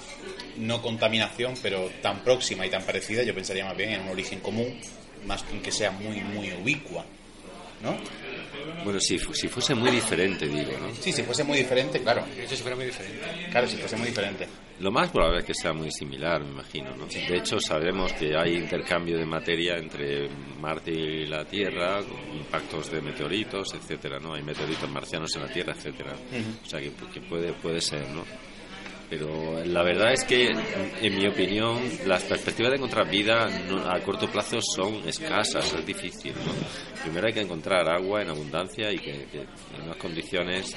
no 0.58 0.82
contaminación, 0.82 1.56
pero 1.62 1.90
tan 2.02 2.20
próxima 2.24 2.66
y 2.66 2.70
tan 2.70 2.84
parecida, 2.84 3.24
yo 3.24 3.34
pensaría 3.34 3.66
más 3.66 3.76
bien 3.78 3.92
en 3.92 4.02
un 4.02 4.10
origen 4.10 4.40
común, 4.40 4.80
más 5.26 5.44
que 5.44 5.56
en 5.56 5.62
que 5.62 5.72
sea 5.72 5.92
muy, 5.92 6.22
muy 6.22 6.52
ubicua. 6.54 7.06
¿No? 7.82 7.96
Bueno, 8.84 9.00
si, 9.00 9.20
fu- 9.20 9.34
si 9.36 9.48
fuese 9.48 9.76
muy 9.76 9.92
diferente, 9.92 10.48
digo, 10.48 10.72
¿no? 10.80 10.94
Sí, 10.96 11.12
si 11.12 11.22
fuese 11.24 11.44
muy 11.44 11.58
diferente, 11.60 12.00
claro. 12.02 12.24
Si 12.48 12.56
fuera 12.58 12.76
muy 12.76 12.86
diferente. 12.86 13.24
Claro, 13.52 13.68
si 13.68 13.78
fuese 13.78 13.98
muy 13.98 14.08
diferente. 14.08 14.48
Lo 14.80 14.92
más 14.92 15.10
probable 15.10 15.40
es 15.40 15.46
que 15.46 15.56
sea 15.56 15.74
muy 15.74 15.90
similar, 15.92 16.44
me 16.44 16.52
imagino, 16.52 16.96
¿no? 16.96 17.08
De 17.08 17.38
hecho, 17.38 17.60
sabemos 17.60 18.14
que 18.14 18.38
hay 18.38 18.58
intercambio 18.58 19.18
de 19.18 19.26
materia 19.26 19.76
entre 19.78 20.30
Marte 20.60 20.92
y 20.92 21.26
la 21.26 21.46
Tierra, 21.46 22.00
impactos 22.36 22.92
de 22.92 23.02
meteoritos, 23.02 23.74
etcétera, 23.74 24.20
¿no? 24.20 24.36
Hay 24.36 24.44
meteoritos 24.44 24.88
marcianos 24.92 25.36
en 25.36 25.42
la 25.42 25.48
Tierra, 25.48 25.74
etcétera. 25.74 26.14
O 26.64 26.66
sea, 26.70 26.80
que, 26.80 26.92
que 27.12 27.22
puede, 27.22 27.54
puede 27.54 27.82
ser, 27.82 28.08
¿no? 28.10 28.24
Pero 29.10 29.64
la 29.66 29.84
verdad 29.84 30.12
es 30.12 30.26
que, 30.26 30.50
en 30.50 31.16
mi 31.16 31.26
opinión, 31.28 31.80
las 32.06 32.24
perspectivas 32.24 32.72
de 32.72 32.78
encontrar 32.78 33.10
vida 33.10 33.48
a 33.90 34.00
corto 34.02 34.30
plazo 34.30 34.60
son 34.62 34.96
escasas, 35.08 35.74
es 35.74 35.86
difícil, 35.86 36.34
¿no? 36.34 37.02
Primero 37.04 37.28
hay 37.28 37.34
que 37.34 37.42
encontrar 37.42 37.88
agua 37.90 38.22
en 38.22 38.30
abundancia 38.30 38.92
y 38.92 38.98
que, 38.98 39.26
que 39.32 39.40
en 39.76 39.84
unas 39.86 39.98
condiciones 39.98 40.76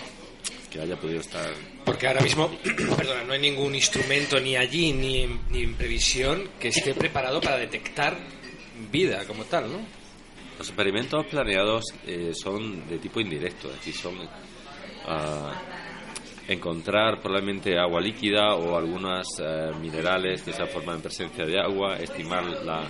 que 0.71 0.81
haya 0.81 0.97
podido 0.97 1.21
estar 1.21 1.53
Porque 1.85 2.07
ahora 2.07 2.21
mismo, 2.21 2.51
perdona, 2.97 3.25
no 3.25 3.33
hay 3.33 3.41
ningún 3.41 3.75
instrumento 3.75 4.39
ni 4.41 4.57
allí 4.57 4.93
ni 4.93 5.23
en, 5.23 5.41
ni 5.51 5.63
en 5.63 5.75
previsión 5.75 6.51
que 6.59 6.69
esté 6.69 6.95
preparado 6.95 7.41
para 7.41 7.57
detectar 7.59 8.17
vida 8.91 9.27
como 9.27 9.45
tal, 9.45 9.71
¿no? 9.71 9.79
Los 10.59 10.69
experimentos 10.69 11.27
planeados 11.27 11.85
eh, 12.07 12.33
son 12.35 12.89
de 12.89 12.99
tipo 12.99 13.21
indirecto, 13.21 13.69
es 13.69 13.77
decir, 13.77 13.95
son 13.95 14.15
ah, 15.07 15.55
encontrar 16.49 17.21
probablemente 17.21 17.79
agua 17.79 18.01
líquida 18.01 18.55
o 18.55 18.77
algunos 18.77 19.27
minerales 19.81 20.43
que 20.43 20.53
se 20.53 20.67
forman 20.67 20.97
en 20.97 21.03
presencia 21.03 21.45
de 21.47 21.59
agua, 21.59 21.97
estimar 21.97 22.45
la 22.45 22.89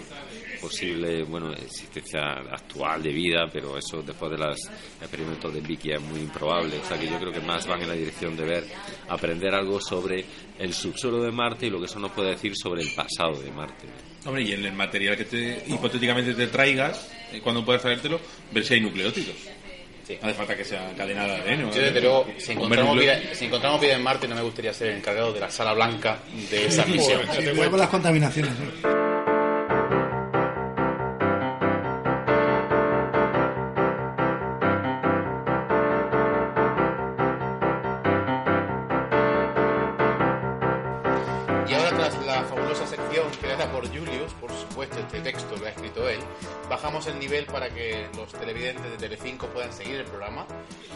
posible 0.61 1.23
bueno 1.25 1.53
existencia 1.53 2.21
actual 2.51 3.03
de 3.03 3.11
vida, 3.11 3.49
pero 3.53 3.77
eso 3.77 4.03
después 4.03 4.31
de 4.33 4.39
los 4.39 4.59
experimentos 5.01 5.53
de 5.53 5.61
Vicky 5.61 5.93
es 5.93 6.01
muy 6.01 6.21
improbable. 6.21 6.79
O 6.79 6.85
sea 6.85 6.99
que 6.99 7.07
yo 7.07 7.19
creo 7.19 7.33
que 7.33 7.41
más 7.41 7.67
van 7.67 7.83
en 7.83 7.89
la 7.89 7.95
dirección 7.95 8.37
de 8.37 8.45
ver, 8.45 8.65
aprender 9.09 9.55
algo 9.55 9.81
sobre 9.81 10.25
el 10.59 10.75
subsuelo 10.75 11.23
de 11.23 11.33
Marte 11.33 11.67
y 11.67 11.71
lo 11.71 11.79
que 11.79 11.87
eso 11.87 11.99
nos 11.99 12.13
puede 12.13 12.31
decir 12.31 12.53
sobre 12.57 12.83
el 12.83 12.91
pasado 12.95 13.41
de 13.41 13.51
Marte. 13.51 13.87
Hombre, 14.27 14.43
y 14.43 14.53
en 14.53 14.65
el 14.65 14.73
material 14.73 15.17
que 15.17 15.25
te, 15.25 15.65
hipotéticamente 15.67 16.35
te 16.35 16.47
traigas, 16.49 17.11
eh, 17.33 17.41
cuando 17.41 17.65
puedas 17.65 17.83
traértelo, 17.83 18.21
ver 18.53 18.65
si 18.65 18.75
hay 18.75 18.81
nucleótidos. 18.81 19.37
No 20.21 20.29
hace 20.29 20.35
falta 20.35 20.57
que 20.57 20.65
sea 20.65 20.93
cadena 20.97 21.25
de 21.25 21.35
ADN. 21.35 21.71
Yo, 21.71 21.83
desde 21.83 22.01
luego, 22.01 22.27
si 22.37 22.53
encontramos, 22.53 22.99
vida, 22.99 23.21
si 23.33 23.45
encontramos 23.45 23.81
vida 23.81 23.95
en 23.95 24.03
Marte, 24.03 24.27
no 24.27 24.35
me 24.35 24.43
gustaría 24.43 24.73
ser 24.73 24.89
el 24.89 24.97
encargado 24.97 25.33
de 25.33 25.41
la 25.41 25.51
sala 25.51 25.73
blanca 25.73 26.19
de 26.51 26.67
esa 26.67 26.85
misión. 26.87 27.23
Sí, 27.33 27.69
con 27.71 27.79
las 27.79 27.89
contaminaciones. 27.89 28.53
¿eh? 28.53 29.10
Por 43.81 43.89
Julius, 43.89 44.33
por 44.39 44.51
supuesto 44.53 44.99
este 44.99 45.21
texto 45.21 45.57
lo 45.57 45.65
ha 45.65 45.71
escrito 45.71 46.07
él, 46.07 46.21
bajamos 46.69 47.07
el 47.07 47.19
nivel 47.19 47.47
para 47.47 47.71
que 47.71 48.09
los 48.15 48.31
televidentes 48.31 48.91
de 48.91 48.97
Telecinco 48.99 49.47
puedan 49.47 49.73
seguir 49.73 49.97
el 49.97 50.05
programa 50.05 50.47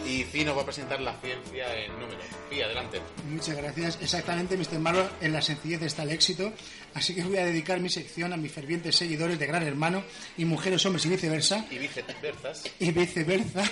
y 0.07 0.22
Fino 0.24 0.55
va 0.55 0.62
a 0.62 0.64
presentar 0.66 1.01
la 1.01 1.14
ciencia 1.14 1.74
en 1.82 1.93
números. 1.93 2.22
Sí, 2.51 2.61
adelante. 2.61 3.01
Muchas 3.30 3.57
gracias. 3.57 3.99
Exactamente, 4.03 4.59
Mr. 4.59 4.78
Marlowe, 4.80 5.09
en 5.22 5.32
la 5.32 5.41
sencillez 5.41 5.80
está 5.80 6.03
el 6.03 6.11
éxito. 6.11 6.53
Así 6.93 7.14
que 7.14 7.22
voy 7.22 7.39
a 7.39 7.47
dedicar 7.47 7.80
mi 7.80 7.89
sección 7.89 8.35
a 8.35 8.37
mis 8.37 8.53
fervientes 8.53 8.97
seguidores 8.97 9.39
de 9.39 9.47
Gran 9.47 9.62
Hermano 9.62 10.05
y 10.37 10.45
mujeres, 10.45 10.85
hombres 10.85 11.07
y 11.07 11.09
viceversa. 11.09 11.64
Y 11.70 11.78
viceversas. 11.78 12.64
Y 12.78 12.91
viceversa. 12.91 13.62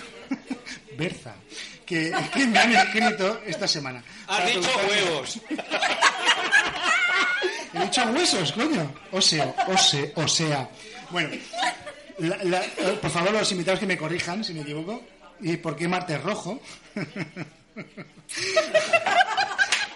Berza. 0.97 1.35
Que, 1.85 2.13
que 2.33 2.47
me 2.47 2.59
han 2.59 2.75
escrito 2.75 3.43
esta 3.45 3.69
semana. 3.69 4.03
Has 4.27 4.47
dicho 4.47 4.71
huevos. 4.89 5.41
He 7.83 7.87
dicho 7.87 8.03
huesos, 8.15 8.53
coño. 8.53 8.95
O 9.11 9.21
sea, 9.21 9.55
o 9.69 9.77
sea, 9.77 10.05
o 10.15 10.29
sea. 10.29 10.69
Bueno, 11.11 11.31
la- 12.19 12.37
la- 12.45 12.65
eh, 12.65 12.99
por 13.01 13.11
favor, 13.11 13.33
los 13.33 13.51
invitados 13.53 13.81
que 13.81 13.87
me 13.87 13.97
corrijan 13.99 14.43
si 14.45 14.55
me 14.55 14.61
equivoco. 14.63 15.03
¿Y 15.41 15.57
por 15.57 15.75
qué 15.77 15.89
Marte 15.89 16.15
es 16.15 16.23
rojo? 16.23 16.61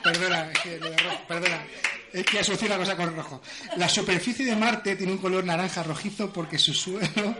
perdona, 0.03 0.51
que 0.63 0.81
perdona. 1.29 1.65
Es 2.13 2.25
que 2.25 2.39
asocio 2.41 2.67
una 2.67 2.79
cosa 2.79 2.97
con 2.97 3.15
rojo. 3.15 3.43
La 3.77 3.89
superficie 3.89 4.45
de 4.47 4.57
Marte 4.57 4.97
tiene 4.97 5.13
un 5.13 5.19
color 5.19 5.45
naranja 5.45 5.83
rojizo 5.83 6.33
porque 6.33 6.59
su 6.59 6.73
suelo 6.73 7.35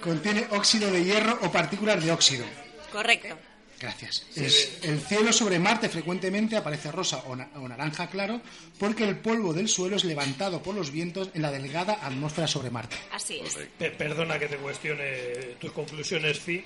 contiene 0.00 0.46
óxido 0.50 0.90
de 0.90 1.04
hierro 1.04 1.38
o 1.42 1.52
partículas 1.52 2.02
de 2.02 2.12
óxido. 2.12 2.44
Correcto. 2.90 3.36
Gracias. 3.82 4.24
Es- 4.36 4.78
el 4.84 5.00
cielo 5.00 5.32
sobre 5.32 5.58
Marte 5.58 5.88
frecuentemente 5.88 6.56
aparece 6.56 6.92
rosa 6.92 7.18
o, 7.26 7.34
na- 7.34 7.50
o 7.56 7.66
naranja 7.66 8.08
claro 8.08 8.40
porque 8.78 9.02
el 9.02 9.16
polvo 9.18 9.52
del 9.52 9.68
suelo 9.68 9.96
es 9.96 10.04
levantado 10.04 10.62
por 10.62 10.74
los 10.76 10.92
vientos 10.92 11.30
en 11.34 11.42
la 11.42 11.50
delgada 11.50 11.98
atmósfera 12.00 12.46
sobre 12.46 12.70
Marte. 12.70 12.94
Así 13.10 13.40
es. 13.44 13.58
Pe- 13.76 13.90
Perdona 13.90 14.38
que 14.38 14.46
te 14.46 14.56
cuestione 14.56 15.56
tus 15.58 15.72
conclusiones, 15.72 16.38
Fi, 16.38 16.62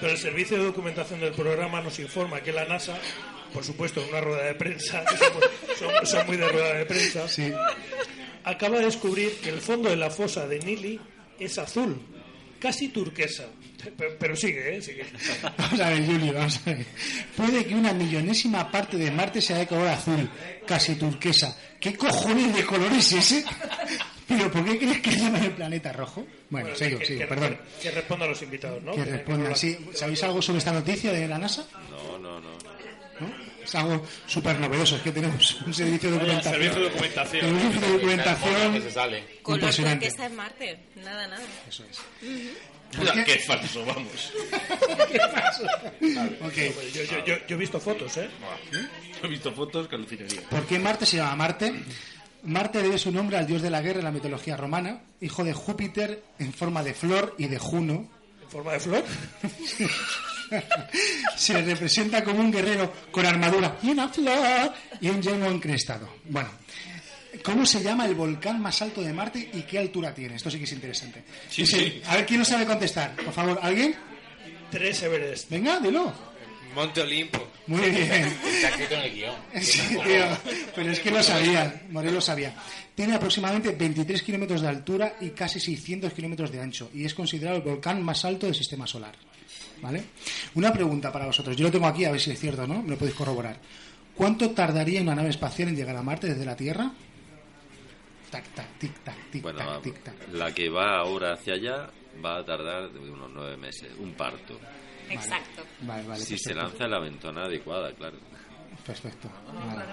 pero 0.00 0.12
el 0.12 0.18
servicio 0.18 0.56
de 0.58 0.64
documentación 0.66 1.18
del 1.18 1.32
programa 1.32 1.80
nos 1.80 1.98
informa 1.98 2.40
que 2.40 2.52
la 2.52 2.64
NASA, 2.66 2.96
por 3.52 3.64
supuesto, 3.64 4.00
en 4.00 4.08
una 4.10 4.20
rueda 4.20 4.44
de 4.44 4.54
prensa, 4.54 5.02
son, 5.76 6.06
son 6.06 6.26
muy 6.28 6.36
de 6.36 6.48
rueda 6.48 6.74
de 6.74 6.86
prensa, 6.86 7.28
Sí. 7.28 7.52
acaba 8.44 8.78
de 8.78 8.84
descubrir 8.84 9.32
que 9.40 9.48
el 9.48 9.60
fondo 9.60 9.88
de 9.90 9.96
la 9.96 10.10
fosa 10.10 10.46
de 10.46 10.60
Nili 10.60 11.00
es 11.40 11.58
azul, 11.58 12.00
casi 12.60 12.88
turquesa. 12.90 13.46
Pero, 13.96 14.16
pero 14.18 14.36
sigue, 14.36 14.76
¿eh? 14.76 14.82
Sigue. 14.82 15.04
Vamos 15.58 15.80
a 15.80 15.90
ver, 15.90 16.06
Julio, 16.06 16.32
vamos 16.34 16.60
a 16.66 16.70
ver. 16.70 16.86
Puede 17.36 17.64
que 17.64 17.74
una 17.74 17.92
millonésima 17.92 18.70
parte 18.70 18.96
de 18.96 19.10
Marte 19.10 19.40
sea 19.40 19.58
de 19.58 19.66
color 19.66 19.88
azul, 19.88 20.28
casi 20.66 20.94
turquesa. 20.96 21.56
¿Qué 21.80 21.94
cojones 21.96 22.54
de 22.54 22.64
color 22.64 22.92
es 22.92 23.12
ese? 23.12 23.44
¿Pero 24.28 24.50
por 24.50 24.64
qué 24.64 24.76
crees 24.78 25.00
que 25.00 25.10
llaman 25.12 25.44
el 25.44 25.52
planeta 25.52 25.92
rojo? 25.92 26.26
Bueno, 26.50 26.74
sigo, 26.74 26.98
que, 26.98 27.06
sigo, 27.06 27.20
que- 27.20 27.26
perdón. 27.26 27.58
Que, 27.80 27.88
que 27.88 27.94
responda 27.94 28.24
a 28.24 28.28
los 28.28 28.42
invitados, 28.42 28.82
¿no? 28.82 28.92
Que 28.92 29.04
Que- 29.04 29.10
respondan, 29.12 29.52
que- 29.52 29.58
sí. 29.58 29.78
¿Sabéis 29.94 30.22
algo 30.24 30.42
sobre 30.42 30.58
esta 30.58 30.72
noticia 30.72 31.12
de 31.12 31.28
la 31.28 31.38
NASA? 31.38 31.64
No, 31.90 32.18
no, 32.18 32.40
no. 32.40 32.50
¿No? 33.20 33.46
Es 33.64 33.74
algo 33.74 34.04
súper 34.26 34.58
novedoso, 34.60 34.96
es 34.96 35.02
que 35.02 35.10
tenemos 35.12 35.60
un 35.66 35.72
servicio 35.74 36.10
de 36.10 36.16
documentación. 36.18 36.54
servicio 36.54 36.80
de 36.82 36.88
documentación. 36.90 37.46
Un 37.54 37.60
servicio 37.60 37.80
de 37.80 37.92
documentación 37.92 38.72
Que 38.74 38.80
se 38.80 38.90
sale. 38.90 39.24
Color 39.42 39.58
impresionante. 39.60 40.06
turquesa 40.06 40.26
en 40.26 40.36
Marte. 40.36 40.78
Nada, 40.96 41.26
nada. 41.28 41.42
Eso 41.68 41.84
es. 41.90 41.98
Puta, 41.98 42.75
qué 43.24 43.38
falso, 43.38 43.84
vamos. 43.84 44.32
Ok. 46.42 46.56
Yo, 46.94 47.02
yo- 47.04 47.24
yo- 47.24 47.46
yo 47.46 47.56
he 47.56 47.58
visto 47.58 47.80
fotos, 47.80 48.16
¿eh? 48.18 48.28
He 49.22 49.28
visto 49.28 49.52
fotos 49.52 49.88
que 49.88 49.96
alucinaría. 49.96 50.42
¿Por 50.48 50.66
qué 50.66 50.78
Marte 50.78 51.06
se 51.06 51.16
llama 51.16 51.36
Marte? 51.36 51.72
Marte 52.44 52.82
debe 52.82 52.98
su 52.98 53.10
nombre 53.10 53.36
al 53.38 53.46
dios 53.46 53.62
de 53.62 53.70
la 53.70 53.80
guerra 53.80 53.98
en 54.00 54.04
la 54.04 54.10
mitología 54.12 54.56
romana, 54.56 55.00
hijo 55.20 55.42
de 55.44 55.52
Júpiter 55.52 56.22
en 56.38 56.52
forma 56.52 56.82
de 56.82 56.94
flor 56.94 57.34
y 57.38 57.46
de 57.48 57.58
Juno. 57.58 58.08
En 58.42 58.50
forma 58.50 58.72
de 58.72 58.80
flor. 58.80 59.04
Se 61.36 61.54
le 61.54 61.62
representa 61.62 62.22
como 62.22 62.40
un 62.40 62.52
guerrero 62.52 62.92
con 63.10 63.26
armadura 63.26 63.78
y 63.82 63.90
una 63.90 64.08
flor 64.08 64.72
y 65.00 65.08
un 65.08 65.20
yelmo 65.20 65.46
encrestado. 65.46 66.08
Bueno, 66.24 66.48
¿cómo 67.42 67.64
se 67.66 67.82
llama 67.82 68.06
el 68.06 68.14
volcán 68.14 68.60
más 68.60 68.80
alto 68.82 69.02
de 69.02 69.12
Marte 69.12 69.50
y 69.52 69.62
qué 69.62 69.78
altura 69.78 70.14
tiene? 70.14 70.36
Esto 70.36 70.50
sí 70.50 70.58
que 70.58 70.64
es 70.64 70.72
interesante. 70.72 71.24
Sí, 71.48 71.66
sí. 71.66 72.00
A 72.06 72.16
ver, 72.16 72.26
¿quién 72.26 72.40
no 72.40 72.44
sabe 72.44 72.66
contestar? 72.66 73.14
Por 73.16 73.32
favor, 73.32 73.58
¿alguien? 73.62 73.94
Tres 74.70 75.02
Everest. 75.02 75.50
Venga, 75.50 75.78
dilo. 75.80 76.12
Monte 76.74 77.00
Olimpo. 77.00 77.48
Muy 77.68 77.90
bien. 77.90 78.02
Está 78.46 78.68
escrito 78.68 78.94
en 78.94 79.00
el 79.00 79.14
guion. 79.14 79.34
Sí, 79.62 79.80
tío, 79.88 80.26
pero 80.74 80.92
es 80.92 81.00
que 81.00 81.10
lo 81.10 81.22
sabía, 81.22 81.82
Morel 81.90 82.14
lo 82.14 82.20
sabía. 82.20 82.54
Tiene 82.94 83.14
aproximadamente 83.14 83.70
23 83.70 84.22
kilómetros 84.22 84.60
de 84.60 84.68
altura 84.68 85.16
y 85.20 85.30
casi 85.30 85.58
600 85.58 86.12
kilómetros 86.12 86.52
de 86.52 86.60
ancho 86.60 86.90
y 86.92 87.04
es 87.04 87.14
considerado 87.14 87.56
el 87.56 87.62
volcán 87.62 88.02
más 88.02 88.24
alto 88.26 88.46
del 88.46 88.54
sistema 88.54 88.86
solar. 88.86 89.14
¿Vale? 89.80 90.04
Una 90.54 90.72
pregunta 90.72 91.10
para 91.10 91.26
vosotros. 91.26 91.56
Yo 91.56 91.64
lo 91.64 91.70
tengo 91.70 91.86
aquí, 91.86 92.04
a 92.04 92.10
ver 92.10 92.20
si 92.20 92.30
es 92.30 92.40
cierto, 92.40 92.66
¿no? 92.66 92.82
Me 92.82 92.90
lo 92.90 92.98
podéis 92.98 93.16
corroborar. 93.16 93.58
¿Cuánto 94.14 94.50
tardaría 94.50 95.02
una 95.02 95.14
nave 95.14 95.30
espacial 95.30 95.68
en 95.68 95.76
llegar 95.76 95.96
a 95.96 96.02
Marte 96.02 96.28
desde 96.28 96.44
la 96.44 96.56
Tierra? 96.56 96.92
Tac, 98.36 98.54
tac, 98.54 98.78
tic, 98.78 98.92
tac, 99.02 99.30
tic, 99.30 99.42
Bueno, 99.42 99.58
tac, 99.58 99.82
tic, 99.82 100.02
tac. 100.02 100.14
la 100.32 100.52
que 100.52 100.68
va 100.68 100.98
ahora 100.98 101.32
hacia 101.32 101.54
allá 101.54 101.90
va 102.24 102.38
a 102.38 102.44
tardar 102.44 102.88
unos 102.88 103.30
nueve 103.32 103.56
meses, 103.56 103.90
un 103.98 104.12
parto. 104.12 104.60
Exacto. 105.08 105.64
Vale, 105.80 106.06
vale. 106.06 106.22
si 106.24 106.36
se 106.36 106.54
lanza 106.54 106.84
en 106.84 106.90
la 106.90 107.00
ventana 107.00 107.44
adecuada, 107.44 107.92
claro. 107.94 108.18
Perfecto. 108.84 109.30
Vale. 109.54 109.84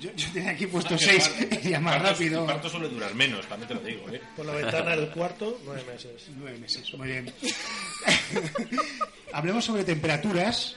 Yo, 0.00 0.10
yo 0.14 0.28
tenía 0.32 0.52
aquí 0.52 0.66
puesto 0.68 0.96
6 0.96 1.34
y 1.64 1.68
ya 1.70 1.80
más 1.80 1.96
Partos- 1.96 2.10
rápido. 2.12 2.46
Partos 2.46 2.72
suele 2.72 2.88
durar 2.88 3.14
menos, 3.14 3.44
también 3.46 3.68
te 3.68 3.74
lo 3.74 3.80
digo, 3.80 4.08
¿eh? 4.10 4.20
Por 4.36 4.46
la 4.46 4.54
ventana 4.54 4.96
del 4.96 5.10
cuarto, 5.10 5.60
nueve 5.64 5.82
meses. 5.92 6.28
Nueve 6.36 6.58
meses, 6.58 6.94
muy 6.94 7.08
bien. 7.08 7.32
Hablemos 9.32 9.64
sobre 9.64 9.84
temperaturas. 9.84 10.76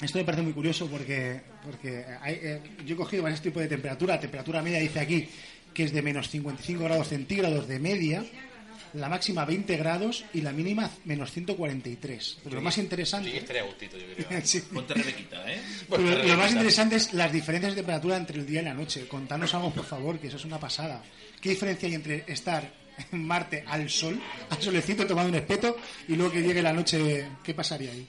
Esto 0.00 0.18
me 0.18 0.24
parece 0.24 0.42
muy 0.42 0.52
curioso 0.52 0.86
porque, 0.86 1.40
porque 1.70 2.04
hay, 2.22 2.34
eh, 2.42 2.60
yo 2.86 2.94
he 2.94 2.96
cogido 2.96 3.22
varios 3.24 3.42
tipos 3.42 3.62
de 3.62 3.68
temperatura. 3.68 4.14
La 4.14 4.20
temperatura 4.20 4.62
media 4.62 4.78
dice 4.78 5.00
aquí 5.00 5.28
que 5.74 5.84
es 5.84 5.92
de 5.92 6.00
menos 6.02 6.28
55 6.30 6.82
grados 6.82 7.08
centígrados 7.08 7.68
de 7.68 7.78
media, 7.78 8.24
la 8.94 9.08
máxima 9.10 9.44
20 9.44 9.76
grados 9.76 10.24
y 10.32 10.40
la 10.40 10.50
mínima 10.50 10.90
menos 11.04 11.30
143. 11.30 12.38
Pero 12.42 12.56
lo 12.56 12.62
más 12.62 12.74
Sí, 12.74 12.80
interesante... 12.80 13.36
estaría 13.36 13.62
a 13.62 13.66
gustito, 13.66 13.96
yo 13.98 14.26
creo. 14.26 14.40
Sí. 14.44 14.60
Ponte 14.62 14.94
Rebequita, 14.94 15.52
¿eh? 15.52 15.60
Pero 15.90 16.02
lo 16.24 16.36
más 16.36 16.52
interesante 16.52 16.96
es 16.96 17.12
las 17.12 17.30
diferencias 17.30 17.72
de 17.74 17.82
temperatura 17.82 18.16
entre 18.16 18.38
el 18.38 18.46
día 18.46 18.62
y 18.62 18.64
la 18.64 18.74
noche. 18.74 19.06
Contanos 19.06 19.52
algo, 19.54 19.70
por 19.72 19.84
favor, 19.84 20.18
que 20.18 20.28
eso 20.28 20.38
es 20.38 20.44
una 20.46 20.58
pasada. 20.58 21.02
¿Qué 21.40 21.50
diferencia 21.50 21.86
hay 21.86 21.94
entre 21.94 22.24
estar 22.26 22.68
en 23.12 23.24
Marte 23.24 23.62
al 23.66 23.88
sol, 23.90 24.18
al 24.50 24.60
solecito 24.62 25.06
tomando 25.06 25.28
un 25.28 25.36
espeto, 25.36 25.76
y 26.08 26.16
luego 26.16 26.32
que 26.32 26.42
llegue 26.42 26.62
la 26.62 26.72
noche? 26.72 27.28
¿Qué 27.44 27.52
pasaría 27.54 27.92
ahí? 27.92 28.08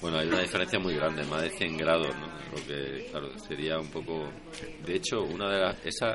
Bueno, 0.00 0.18
hay 0.18 0.28
una 0.28 0.40
diferencia 0.42 0.78
muy 0.78 0.94
grande, 0.94 1.24
más 1.24 1.42
de 1.42 1.50
100 1.50 1.76
grados, 1.76 2.14
¿no? 2.16 2.26
Lo 2.56 2.66
que, 2.66 3.06
claro, 3.10 3.30
sería 3.40 3.78
un 3.78 3.90
poco... 3.90 4.30
De 4.84 4.94
hecho, 4.94 5.22
una 5.22 5.50
de 5.50 5.58
las... 5.60 5.76
Esa, 5.84 6.12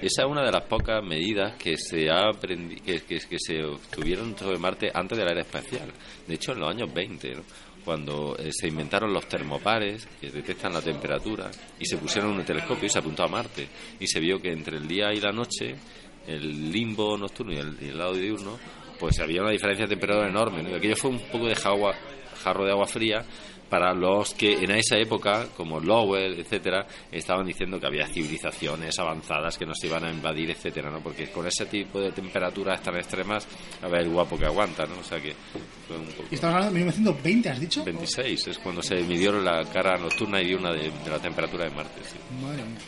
esa 0.00 0.22
es 0.22 0.28
una 0.28 0.42
de 0.44 0.50
las 0.50 0.62
pocas 0.64 1.02
medidas 1.04 1.54
que 1.56 1.76
se 1.76 2.08
ha 2.10 2.30
aprendi- 2.30 2.80
que, 2.80 3.02
que, 3.02 3.18
que 3.18 3.36
se 3.38 3.62
obtuvieron 3.64 4.36
sobre 4.38 4.58
Marte 4.58 4.90
antes 4.92 5.16
de 5.18 5.24
la 5.24 5.32
era 5.32 5.42
espacial. 5.42 5.90
De 6.26 6.34
hecho, 6.34 6.52
en 6.52 6.60
los 6.60 6.70
años 6.70 6.92
20, 6.92 7.34
¿no? 7.34 7.42
cuando 7.84 8.34
eh, 8.38 8.48
se 8.50 8.68
inventaron 8.68 9.12
los 9.12 9.28
termopares 9.28 10.06
que 10.18 10.30
detectan 10.30 10.72
la 10.72 10.80
temperatura 10.80 11.50
y 11.78 11.84
se 11.84 11.98
pusieron 11.98 12.32
en 12.32 12.38
un 12.38 12.44
telescopio 12.46 12.86
y 12.86 12.88
se 12.88 12.98
apuntó 12.98 13.24
a 13.24 13.28
Marte 13.28 13.68
y 14.00 14.06
se 14.06 14.20
vio 14.20 14.40
que 14.40 14.50
entre 14.52 14.78
el 14.78 14.88
día 14.88 15.12
y 15.12 15.20
la 15.20 15.32
noche 15.32 15.74
el 16.26 16.72
limbo 16.72 17.18
nocturno 17.18 17.52
y 17.52 17.58
el, 17.58 17.98
lado 17.98 18.14
diurno 18.14 18.58
pues 18.98 19.20
había 19.20 19.42
una 19.42 19.50
diferencia 19.50 19.84
de 19.84 19.90
temperatura 19.90 20.30
enorme 20.30 20.62
¿no? 20.62 20.74
Aquello 20.74 20.96
fue 20.96 21.10
un 21.10 21.18
poco 21.30 21.46
de 21.46 21.54
jagua- 21.54 21.94
jarro 22.44 22.64
de 22.64 22.72
agua 22.72 22.86
fría 22.86 23.24
para 23.70 23.92
los 23.94 24.34
que 24.34 24.52
en 24.62 24.70
esa 24.72 24.96
época, 24.98 25.46
como 25.56 25.80
Lowell, 25.80 26.38
etcétera, 26.38 26.86
estaban 27.10 27.46
diciendo 27.46 27.80
que 27.80 27.86
había 27.86 28.06
civilizaciones 28.06 28.96
avanzadas 28.98 29.56
que 29.58 29.66
nos 29.66 29.82
iban 29.82 30.04
a 30.04 30.10
invadir, 30.10 30.50
etcétera, 30.50 30.90
¿no? 30.90 31.00
Porque 31.00 31.30
con 31.30 31.46
ese 31.46 31.66
tipo 31.66 31.98
de 31.98 32.12
temperaturas 32.12 32.80
tan 32.82 32.94
extremas, 32.96 33.48
a 33.82 33.88
ver 33.88 34.02
el 34.02 34.10
guapo 34.10 34.38
que 34.38 34.44
aguanta, 34.44 34.84
¿no? 34.86 34.98
O 35.00 35.02
sea 35.02 35.18
que 35.20 35.34
fue 35.88 35.96
un 35.96 36.06
poco... 36.06 36.28
Estamos 36.30 36.54
hablando 36.56 36.74
de 36.74 36.80
1920, 36.80 37.48
¿has 37.48 37.60
dicho? 37.60 37.84
26 37.84 38.46
es 38.48 38.58
cuando 38.58 38.82
se 38.82 38.96
midieron 39.02 39.44
la 39.44 39.64
cara 39.64 39.96
nocturna 39.98 40.40
y 40.40 40.46
diurna 40.46 40.70
de, 40.72 40.90
de 40.90 41.10
la 41.10 41.18
temperatura 41.18 41.64
de 41.64 41.70
Marte. 41.74 42.00
sí. 42.04 42.16
Madre 42.42 42.62
mía. 42.62 42.78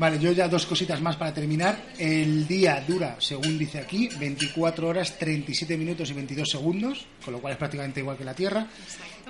Vale, 0.00 0.18
yo 0.18 0.32
ya 0.32 0.48
dos 0.48 0.64
cositas 0.64 0.98
más 1.02 1.16
para 1.16 1.34
terminar. 1.34 1.92
El 1.98 2.48
día 2.48 2.82
dura, 2.88 3.16
según 3.18 3.58
dice 3.58 3.80
aquí, 3.80 4.08
24 4.18 4.88
horas, 4.88 5.18
37 5.18 5.76
minutos 5.76 6.08
y 6.08 6.14
22 6.14 6.48
segundos, 6.48 7.04
con 7.22 7.34
lo 7.34 7.40
cual 7.42 7.52
es 7.52 7.58
prácticamente 7.58 8.00
igual 8.00 8.16
que 8.16 8.24
la 8.24 8.32
Tierra. 8.32 8.66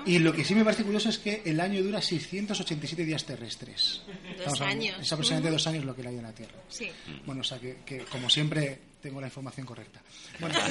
Y 0.05 0.19
lo 0.19 0.31
que 0.31 0.45
sí 0.45 0.55
me 0.55 0.63
parece 0.63 0.85
curioso 0.85 1.09
es 1.09 1.17
que 1.17 1.41
el 1.43 1.59
año 1.59 1.83
dura 1.83 2.01
687 2.01 3.03
días 3.03 3.25
terrestres. 3.25 4.03
Dos 4.45 4.61
años. 4.61 4.97
Es 5.01 5.11
aproximadamente 5.11 5.51
dos 5.51 5.67
años 5.67 5.83
lo 5.83 5.93
que 5.93 6.03
el 6.03 6.07
año 6.07 6.19
en 6.19 6.23
la 6.23 6.31
Tierra. 6.31 6.55
Sí. 6.69 6.89
Bueno, 7.25 7.41
o 7.41 7.43
sea 7.43 7.59
que, 7.59 7.79
que, 7.85 8.05
como 8.05 8.29
siempre, 8.29 8.79
tengo 9.01 9.19
la 9.19 9.27
información 9.27 9.65
correcta. 9.65 10.01
Bueno, 10.39 10.55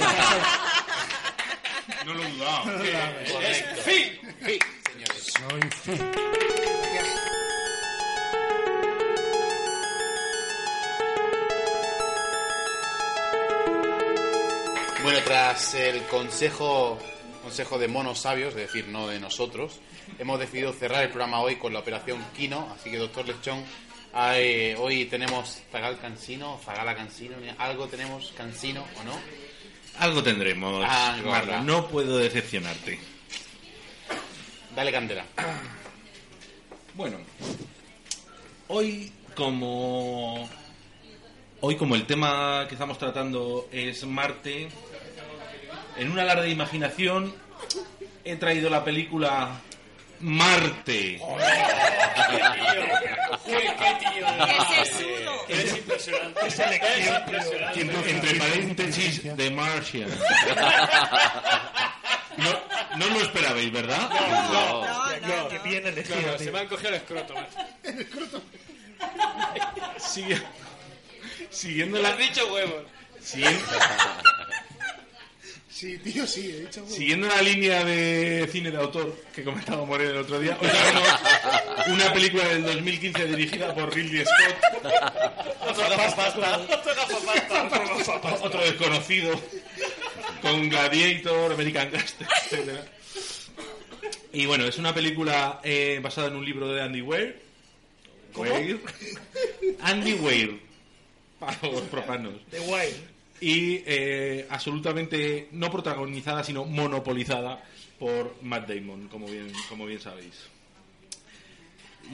No 2.06 2.14
lo 2.14 2.22
he 2.22 2.32
dudado. 2.32 2.64
No 2.64 2.72
lo. 2.72 3.32
Correcto. 3.32 3.82
Sí, 3.85 4.18
señores. 4.93 5.32
Soy 5.36 5.60
fe. 5.94 6.39
Bueno, 15.02 15.18
tras 15.24 15.74
el 15.74 16.02
consejo, 16.05 16.98
consejo 17.43 17.78
de 17.78 17.89
monos 17.89 18.18
sabios, 18.20 18.51
es 18.51 18.66
decir, 18.66 18.89
no 18.89 19.09
de 19.09 19.18
nosotros, 19.18 19.81
hemos 20.18 20.39
decidido 20.39 20.72
cerrar 20.72 21.02
el 21.05 21.09
programa 21.09 21.40
hoy 21.40 21.56
con 21.56 21.72
la 21.72 21.78
operación 21.78 22.22
Kino. 22.36 22.68
Así 22.74 22.90
que, 22.90 22.98
doctor 22.98 23.27
Lechón, 23.27 23.64
hoy 24.78 25.06
tenemos 25.06 25.62
Zagal 25.72 25.98
Cansino, 25.98 26.60
Zagala 26.64 26.94
Cansino, 26.94 27.36
algo 27.59 27.86
tenemos 27.86 28.32
Cansino 28.36 28.85
o 29.01 29.05
no. 29.05 29.18
Algo 29.98 30.22
tendremos, 30.22 30.85
Algo 30.85 31.31
Marlon. 31.31 31.55
habrá. 31.55 31.64
No 31.64 31.89
puedo 31.89 32.18
decepcionarte. 32.18 32.98
Dale 34.74 34.93
candela. 34.93 35.24
Bueno, 36.94 37.18
hoy 38.68 39.12
como 39.35 40.48
hoy 41.60 41.77
como 41.77 41.94
el 41.97 42.06
tema 42.06 42.66
que 42.68 42.74
estamos 42.74 42.97
tratando 42.98 43.68
es 43.72 44.05
Marte, 44.06 44.68
en 46.01 46.10
una 46.10 46.24
larga 46.24 46.47
imaginación 46.48 47.35
he 48.24 48.36
traído 48.36 48.68
la 48.70 48.82
película 48.85 49.51
Marte. 50.20 51.20
Es 55.48 55.77
impresionante. 55.77 56.40
Tío. 56.51 57.82
Entre, 57.82 58.10
entre 58.10 58.35
paréntesis 58.35 59.36
de 59.36 59.51
Martian. 59.51 60.09
No, 62.36 62.51
no 62.97 63.06
lo 63.09 63.20
esperabais, 63.20 63.72
¿verdad? 63.72 64.09
No, 64.52 64.85
no, 65.27 65.48
que 65.48 65.59
bien 65.60 65.86
elegido, 65.86 66.16
Claro, 66.18 66.39
se 66.39 66.51
me 66.52 66.60
han 66.60 66.68
cogido 66.68 66.89
el 66.90 66.94
escroto. 66.97 67.35
Sigue- 69.98 70.40
siguiendo 71.51 71.98
la... 72.01 72.10
has 72.10 72.18
dicho 72.18 72.47
huevos. 72.52 72.85
siguiendo- 73.20 73.60
Sí, 75.70 75.97
tío, 75.98 76.26
sí, 76.26 76.51
he 76.51 76.60
dicho. 76.62 76.84
Siguiendo 76.86 77.28
la 77.28 77.40
línea 77.40 77.84
de 77.84 78.48
cine 78.51 78.72
de 78.72 78.76
autor 78.76 79.16
que 79.32 79.44
comentaba 79.44 79.84
Moreno 79.86 80.10
el 80.10 80.16
otro 80.18 80.40
día, 80.40 80.59
hoy 80.60 80.68
traemos 80.68 81.09
una 81.86 82.12
película 82.12 82.48
del 82.48 82.64
2015 82.64 83.24
dirigida 83.26 83.72
por 83.72 83.94
Ridley 83.94 84.24
Scott, 84.24 84.56
otro 88.42 88.60
desconocido, 88.62 89.40
con 90.42 90.68
Gladiator, 90.68 91.52
American 91.52 91.90
Gangster, 91.92 92.26
etc. 92.51 92.80
Y 94.32 94.47
bueno, 94.47 94.64
es 94.64 94.76
una 94.76 94.92
película 94.92 95.60
eh, 95.62 96.01
basada 96.02 96.28
en 96.28 96.36
un 96.36 96.44
libro 96.44 96.68
de 96.72 96.82
Andy 96.82 97.01
Weir. 97.01 97.40
Weir. 98.34 98.80
Andy 99.82 100.14
Weir, 100.14 100.60
para 101.38 101.56
los 101.62 101.82
profanos 101.82 102.34
De 102.51 102.59
guay. 102.60 103.10
Y 103.40 103.82
eh, 103.86 104.46
absolutamente 104.50 105.48
no 105.52 105.70
protagonizada, 105.70 106.44
sino 106.44 106.64
monopolizada 106.64 107.62
por 107.98 108.36
Matt 108.42 108.68
Damon, 108.68 109.08
como 109.08 109.26
bien, 109.26 109.52
como 109.68 109.86
bien 109.86 110.00
sabéis. 110.00 110.34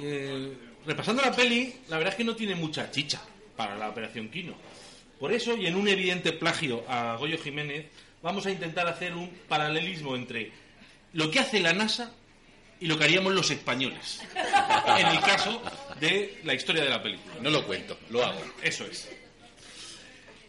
Eh, 0.00 0.52
repasando 0.86 1.22
la 1.22 1.32
peli, 1.32 1.74
la 1.88 1.96
verdad 1.96 2.12
es 2.12 2.16
que 2.16 2.24
no 2.24 2.36
tiene 2.36 2.54
mucha 2.54 2.90
chicha 2.90 3.20
para 3.56 3.76
la 3.76 3.88
Operación 3.88 4.28
Kino. 4.28 4.54
Por 5.18 5.32
eso, 5.32 5.56
y 5.56 5.66
en 5.66 5.76
un 5.76 5.88
evidente 5.88 6.32
plagio 6.32 6.84
a 6.88 7.16
Goyo 7.16 7.38
Jiménez, 7.38 7.86
vamos 8.22 8.46
a 8.46 8.50
intentar 8.50 8.86
hacer 8.86 9.14
un 9.14 9.30
paralelismo 9.48 10.14
entre 10.14 10.52
lo 11.12 11.30
que 11.30 11.40
hace 11.40 11.60
la 11.60 11.72
NASA 11.72 12.12
y 12.80 12.86
lo 12.86 12.98
que 12.98 13.04
haríamos 13.04 13.32
los 13.32 13.50
españoles. 13.50 14.20
En 14.98 15.06
el 15.06 15.20
caso 15.20 15.62
de 15.98 16.40
la 16.44 16.54
historia 16.54 16.84
de 16.84 16.90
la 16.90 17.02
película. 17.02 17.34
No 17.40 17.50
lo 17.50 17.66
cuento, 17.66 17.98
lo 18.10 18.24
hago. 18.24 18.40
Eso 18.62 18.84
es. 18.84 19.08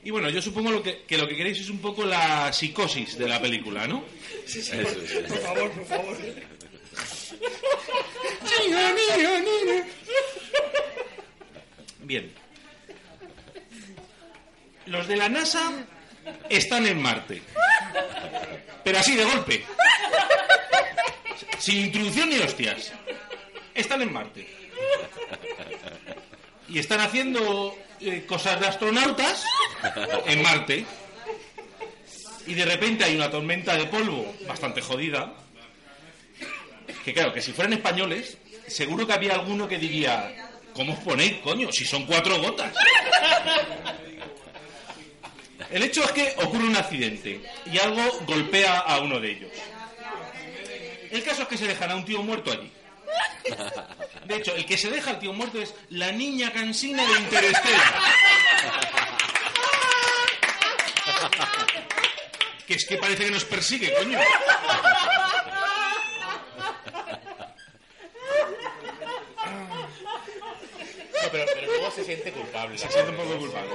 Y 0.04 0.12
bueno, 0.12 0.30
yo 0.30 0.42
supongo 0.42 0.72
lo 0.72 0.82
que, 0.84 1.04
que 1.04 1.18
lo 1.18 1.28
que 1.28 1.36
queréis 1.36 1.60
es 1.60 1.70
un 1.70 1.80
poco 1.80 2.06
la 2.06 2.54
psicosis 2.54 3.18
de 3.18 3.28
la 3.28 3.42
película, 3.42 3.88
¿no? 3.88 4.04
Sí, 4.46 4.62
sí, 4.62 4.72
por, 4.78 5.28
por 5.28 5.40
favor, 5.40 5.72
por 5.72 5.86
favor. 5.86 6.18
Bien. 12.00 12.32
Los 14.86 15.08
de 15.08 15.18
la 15.18 15.28
NASA 15.28 15.74
están 16.50 16.86
en 16.88 17.02
Marte. 17.02 17.42
Pero 18.84 19.00
así 19.00 19.16
de 19.16 19.26
golpe. 19.26 19.66
Sin 21.60 21.86
introducción 21.86 22.30
ni 22.30 22.38
hostias. 22.38 22.94
Están 23.74 24.02
en 24.02 24.14
Marte. 24.14 24.48
Y 26.70 26.80
están 26.80 27.02
haciendo 27.02 27.78
eh, 28.00 28.26
cosas 28.26 28.60
de 28.60 28.68
astronautas 28.68 29.44
en 30.26 30.42
Marte. 30.42 30.86
Y 32.46 32.54
de 32.54 32.66
repente 32.66 33.04
hay 33.04 33.16
una 33.16 33.30
tormenta 33.30 33.76
de 33.76 33.86
polvo 33.86 34.34
bastante 34.48 34.82
jodida. 34.82 35.34
Que 37.04 37.14
claro, 37.14 37.34
que 37.34 37.42
si 37.42 37.52
fueran 37.52 37.74
españoles, 37.74 38.38
seguro 38.68 39.06
que 39.06 39.14
había 39.14 39.34
alguno 39.34 39.68
que 39.68 39.78
diría, 39.78 40.50
¿cómo 40.74 40.94
os 40.94 41.00
ponéis, 41.00 41.40
coño? 41.40 41.72
Si 41.72 41.86
son 41.86 42.06
cuatro 42.06 42.42
gotas. 42.42 42.74
El 45.70 45.84
hecho 45.84 46.04
es 46.04 46.12
que 46.12 46.34
ocurre 46.38 46.66
un 46.66 46.76
accidente 46.78 47.42
y 47.66 47.78
algo 47.78 48.02
golpea 48.26 48.80
a 48.80 49.00
uno 49.02 49.20
de 49.20 49.32
ellos. 49.32 49.52
El 51.12 51.24
caso 51.24 51.42
es 51.42 51.48
que 51.48 51.58
se 51.58 51.68
dejan 51.68 51.92
a 51.92 51.96
un 51.96 52.06
tío 52.06 52.22
muerto 52.24 52.52
allí. 52.52 52.72
De 54.26 54.36
hecho, 54.36 54.56
el 54.56 54.66
que 54.66 54.78
se 54.78 54.90
deja 54.90 55.12
al 55.12 55.20
tío 55.20 55.34
muerto 55.34 55.62
es 55.62 55.74
la 55.90 56.12
niña 56.12 56.52
cansina 56.52 57.06
de 57.06 57.20
Interstellar. 57.20 58.02
Que 62.68 62.74
es 62.74 62.86
que 62.86 62.98
parece 62.98 63.24
que 63.24 63.32
nos 63.32 63.46
persigue, 63.46 63.94
coño. 63.94 64.20
No, 71.24 71.32
pero, 71.32 71.46
pero 71.54 71.68
luego 71.68 71.92
se 71.92 72.04
siente 72.04 72.32
culpable. 72.34 72.78
Se 72.78 72.90
siente 72.90 73.12
un 73.12 73.16
poco 73.16 73.38
culpable. 73.38 73.70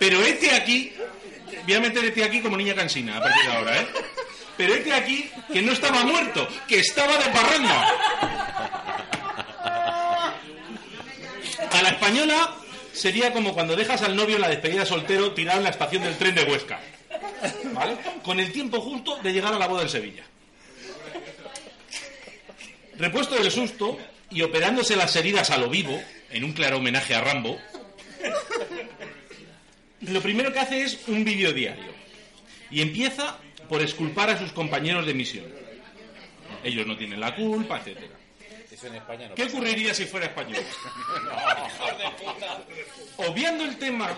Pero 0.00 0.20
este 0.22 0.50
aquí, 0.50 0.92
voy 1.64 1.74
a 1.74 1.80
meter 1.80 2.04
este 2.04 2.24
aquí 2.24 2.40
como 2.40 2.56
niña 2.56 2.74
cansina 2.74 3.16
a 3.16 3.20
partir 3.20 3.42
de 3.42 3.56
ahora, 3.56 3.80
¿eh? 3.80 3.86
Pero 4.56 4.74
este 4.74 4.92
aquí, 4.92 5.30
que 5.52 5.62
no 5.62 5.72
estaba 5.72 6.02
muerto, 6.02 6.48
que 6.66 6.80
estaba 6.80 7.16
de 7.18 7.30
parranda. 7.30 7.92
A 11.70 11.82
la 11.82 11.88
española 11.88 12.56
sería 12.94 13.32
como 13.32 13.52
cuando 13.52 13.76
dejas 13.76 14.02
al 14.02 14.16
novio 14.16 14.36
en 14.36 14.42
la 14.42 14.48
despedida 14.48 14.86
soltero 14.86 15.32
tirado 15.32 15.58
en 15.58 15.64
la 15.64 15.70
estación 15.70 16.02
del 16.02 16.16
tren 16.16 16.34
de 16.34 16.44
Huesca. 16.44 16.80
¿Vale? 17.72 17.96
Con 18.22 18.40
el 18.40 18.50
tiempo 18.52 18.80
justo 18.80 19.16
de 19.22 19.32
llegar 19.32 19.52
a 19.52 19.58
la 19.58 19.66
boda 19.66 19.82
en 19.82 19.88
Sevilla. 19.88 20.24
Repuesto 22.96 23.34
del 23.34 23.50
susto 23.50 23.98
y 24.30 24.42
operándose 24.42 24.96
las 24.96 25.14
heridas 25.16 25.50
a 25.50 25.58
lo 25.58 25.68
vivo, 25.68 26.00
en 26.30 26.44
un 26.44 26.52
claro 26.52 26.78
homenaje 26.78 27.14
a 27.14 27.20
Rambo, 27.20 27.58
lo 30.00 30.20
primero 30.20 30.52
que 30.52 30.60
hace 30.60 30.82
es 30.82 31.00
un 31.08 31.24
vídeo 31.24 31.52
diario. 31.52 31.92
Y 32.70 32.80
empieza 32.80 33.38
por 33.68 33.82
esculpar 33.82 34.30
a 34.30 34.38
sus 34.38 34.52
compañeros 34.52 35.06
de 35.06 35.14
misión. 35.14 35.46
Ellos 36.62 36.86
no 36.86 36.96
tienen 36.96 37.20
la 37.20 37.34
culpa, 37.34 37.78
etcétera. 37.78 38.13
Eso 38.84 38.92
en 38.92 38.96
España 38.96 39.28
no 39.28 39.34
¿Qué 39.34 39.44
pasa. 39.44 39.56
ocurriría 39.56 39.94
si 39.94 40.04
fuera 40.04 40.26
español? 40.26 40.62
Obviando 43.16 43.64
el 43.64 43.78
tema 43.78 44.10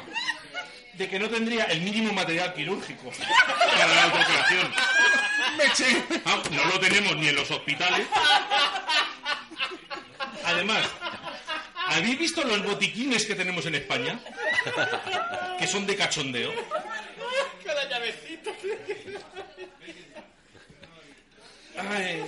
de 0.95 1.09
que 1.09 1.19
no 1.21 1.29
tendría 1.29 1.65
el 1.65 1.83
mínimo 1.83 2.13
material 2.13 2.53
quirúrgico 2.53 3.11
para 3.79 3.95
la 3.95 4.03
autooperación. 4.05 4.73
Ah, 6.25 6.43
no 6.51 6.65
lo 6.65 6.81
tenemos 6.81 7.17
ni 7.17 7.29
en 7.29 7.37
los 7.37 7.49
hospitales. 7.51 8.07
Además, 10.45 10.85
¿habéis 11.75 12.19
visto 12.19 12.43
los 12.43 12.65
botiquines 12.65 13.25
que 13.25 13.37
tenemos 13.37 13.67
en 13.67 13.77
España? 13.77 14.19
Que 15.59 15.67
son 15.69 15.87
de 15.87 15.95
cachondeo. 15.97 16.53
Cada 17.65 17.89
llavecita. 17.89 18.51
Ay, 21.79 22.25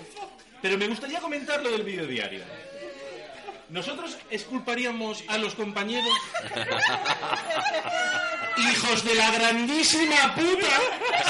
pero 0.63 0.79
me 0.79 0.89
gustaría 0.89 1.21
comentar 1.21 1.63
lo 1.63 1.71
del 1.71 1.83
vídeo 1.83 2.07
diario. 2.07 2.41
Nosotros 3.71 4.17
exculparíamos 4.31 5.23
a 5.29 5.37
los 5.39 5.55
compañeros. 5.55 6.09
Hijos 8.57 9.05
de 9.05 9.15
la 9.15 9.31
grandísima 9.31 10.35
puta. 10.35 10.67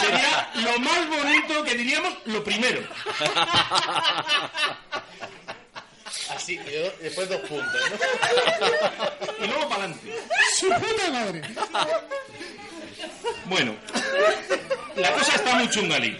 Sería 0.00 0.50
lo 0.54 0.78
más 0.78 1.08
bonito 1.08 1.64
que 1.64 1.74
diríamos 1.74 2.14
lo 2.26 2.42
primero. 2.44 2.80
Así, 6.34 6.54
y 6.54 6.70
luego- 6.70 6.92
después 7.02 7.28
dos 7.28 7.40
puntos, 7.40 7.80
¿no? 7.90 9.44
Y 9.44 9.48
luego 9.48 9.68
para 9.68 9.84
adelante. 9.84 10.14
¡Su 10.58 10.68
puta 10.68 11.10
madre! 11.10 11.42
Bueno, 13.46 13.74
la 14.96 15.12
cosa 15.12 15.34
está 15.36 15.54
muy 15.56 15.68
chungalí. 15.70 16.18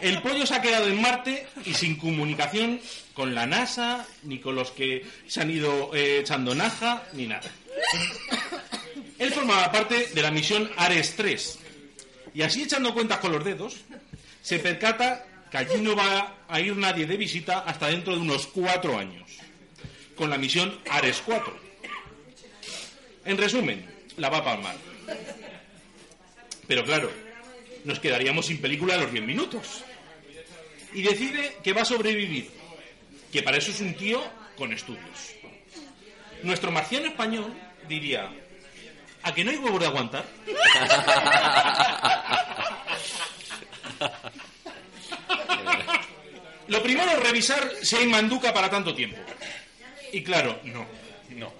El 0.00 0.20
pollo 0.20 0.46
se 0.46 0.54
ha 0.54 0.62
quedado 0.62 0.88
en 0.88 1.00
Marte 1.00 1.46
y 1.64 1.74
sin 1.74 1.96
comunicación 1.96 2.80
con 3.14 3.34
la 3.34 3.46
NASA, 3.46 4.06
ni 4.24 4.38
con 4.38 4.54
los 4.54 4.70
que 4.70 5.06
se 5.26 5.40
han 5.40 5.50
ido 5.50 5.94
eh, 5.94 6.20
echando 6.20 6.54
naja, 6.54 7.04
ni 7.12 7.26
nada. 7.26 7.50
Él 9.18 9.32
formaba 9.32 9.70
parte 9.72 10.08
de 10.08 10.22
la 10.22 10.30
misión 10.30 10.70
Ares 10.76 11.14
3. 11.16 11.58
Y 12.34 12.42
así 12.42 12.62
echando 12.62 12.92
cuentas 12.92 13.18
con 13.18 13.32
los 13.32 13.44
dedos, 13.44 13.76
se 14.42 14.58
percata 14.58 15.24
que 15.50 15.58
allí 15.58 15.80
no 15.80 15.94
va 15.94 16.38
a 16.48 16.60
ir 16.60 16.76
nadie 16.76 17.06
de 17.06 17.16
visita 17.16 17.60
hasta 17.60 17.86
dentro 17.86 18.14
de 18.14 18.20
unos 18.20 18.46
cuatro 18.48 18.98
años, 18.98 19.30
con 20.16 20.28
la 20.28 20.36
misión 20.36 20.78
Ares 20.90 21.22
4. 21.24 21.56
En 23.24 23.38
resumen, 23.38 23.86
la 24.16 24.28
va 24.28 24.38
a 24.38 24.44
palmar. 24.44 24.76
Pero 26.66 26.84
claro, 26.84 27.10
nos 27.84 28.00
quedaríamos 28.00 28.46
sin 28.46 28.60
película 28.60 28.94
a 28.94 28.98
los 28.98 29.12
10 29.12 29.24
minutos. 29.24 29.84
Y 30.92 31.02
decide 31.02 31.58
que 31.62 31.72
va 31.72 31.82
a 31.82 31.84
sobrevivir, 31.84 32.50
que 33.32 33.42
para 33.42 33.58
eso 33.58 33.70
es 33.70 33.80
un 33.80 33.94
tío 33.94 34.22
con 34.56 34.72
estudios. 34.72 35.34
Nuestro 36.42 36.70
marciano 36.70 37.06
español 37.06 37.52
diría, 37.88 38.30
¿a 39.22 39.34
que 39.34 39.44
no 39.44 39.50
hay 39.50 39.56
huevo 39.56 39.78
de 39.78 39.86
aguantar? 39.86 40.24
Lo 46.68 46.82
primero 46.82 47.10
es 47.10 47.22
revisar 47.22 47.72
si 47.82 47.96
hay 47.96 48.06
manduca 48.06 48.54
para 48.54 48.70
tanto 48.70 48.94
tiempo. 48.94 49.18
Y 50.12 50.22
claro, 50.22 50.60
no, 50.64 50.86
no. 51.30 51.52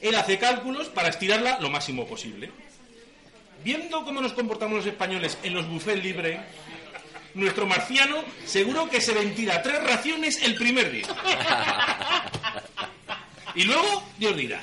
Él 0.00 0.14
hace 0.14 0.38
cálculos 0.38 0.88
para 0.88 1.08
estirarla 1.08 1.58
lo 1.60 1.70
máximo 1.70 2.06
posible. 2.06 2.50
Viendo 3.64 4.04
cómo 4.04 4.20
nos 4.20 4.34
comportamos 4.34 4.76
los 4.76 4.86
españoles 4.86 5.38
en 5.42 5.54
los 5.54 5.66
buffets 5.66 6.04
libres, 6.04 6.38
nuestro 7.32 7.66
marciano 7.66 8.22
seguro 8.44 8.90
que 8.90 9.00
se 9.00 9.14
ventila 9.14 9.62
tres 9.62 9.82
raciones 9.82 10.42
el 10.42 10.54
primer 10.54 10.92
día. 10.92 11.06
Y 13.54 13.64
luego, 13.64 14.04
Dios 14.18 14.36
dirá. 14.36 14.62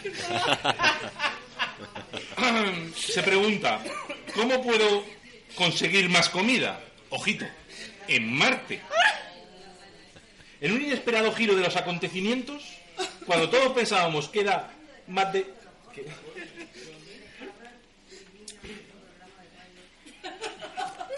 Se 2.96 3.24
pregunta, 3.24 3.82
¿cómo 4.36 4.62
puedo 4.62 5.04
conseguir 5.56 6.08
más 6.10 6.30
comida? 6.30 6.80
Ojito, 7.10 7.46
en 8.08 8.32
Marte. 8.34 8.82
En 10.60 10.74
un 10.74 10.82
inesperado 10.82 11.34
giro 11.34 11.56
de 11.56 11.64
los 11.64 11.76
acontecimientos, 11.76 12.64
cuando 13.26 13.50
todos 13.50 13.74
pensábamos 13.74 14.30
que 14.30 14.42
era 14.42 14.70
más 15.08 15.34
de 15.34 15.46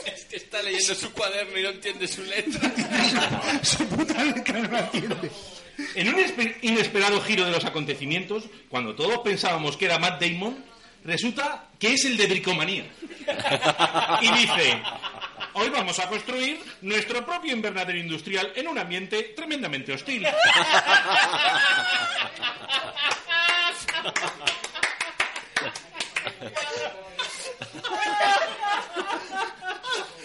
Es 0.05 0.22
que 0.33 0.37
está 0.37 0.63
leyendo 0.63 0.95
su 0.95 1.11
cuaderno 1.13 1.59
y 1.59 1.61
no 1.61 1.69
entiende 1.69 2.07
su 2.07 2.23
letra. 2.23 2.71
Su 3.63 3.85
puta 3.87 4.23
letra 4.23 4.59
no 4.61 4.67
la 4.71 4.79
entiende. 4.79 5.29
En 5.93 6.09
un 6.09 6.15
espe- 6.15 6.57
inesperado 6.63 7.21
giro 7.21 7.45
de 7.45 7.51
los 7.51 7.63
acontecimientos, 7.65 8.45
cuando 8.67 8.95
todos 8.95 9.19
pensábamos 9.19 9.77
que 9.77 9.85
era 9.85 9.99
Matt 9.99 10.19
Damon, 10.19 10.57
resulta 11.03 11.67
que 11.79 11.93
es 11.93 12.05
el 12.05 12.17
de 12.17 12.25
bricomanía. 12.25 12.85
Y 14.21 14.31
dice, 14.31 14.81
hoy 15.53 15.69
vamos 15.69 15.99
a 15.99 16.09
construir 16.09 16.59
nuestro 16.81 17.23
propio 17.23 17.53
invernadero 17.53 17.99
industrial 17.99 18.51
en 18.55 18.67
un 18.69 18.79
ambiente 18.79 19.33
tremendamente 19.35 19.93
hostil. 19.93 20.25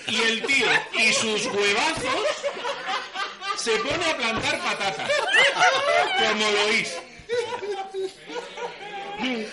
Y 0.08 0.20
el 0.22 0.42
tío 0.42 0.66
y 0.94 1.12
sus 1.12 1.46
huevazos 1.46 2.26
se 3.56 3.76
pone 3.78 4.04
a 4.04 4.16
plantar 4.16 4.58
patatas. 4.58 5.10
Como 6.18 6.50
lo 6.50 6.64
oís. 6.66 6.96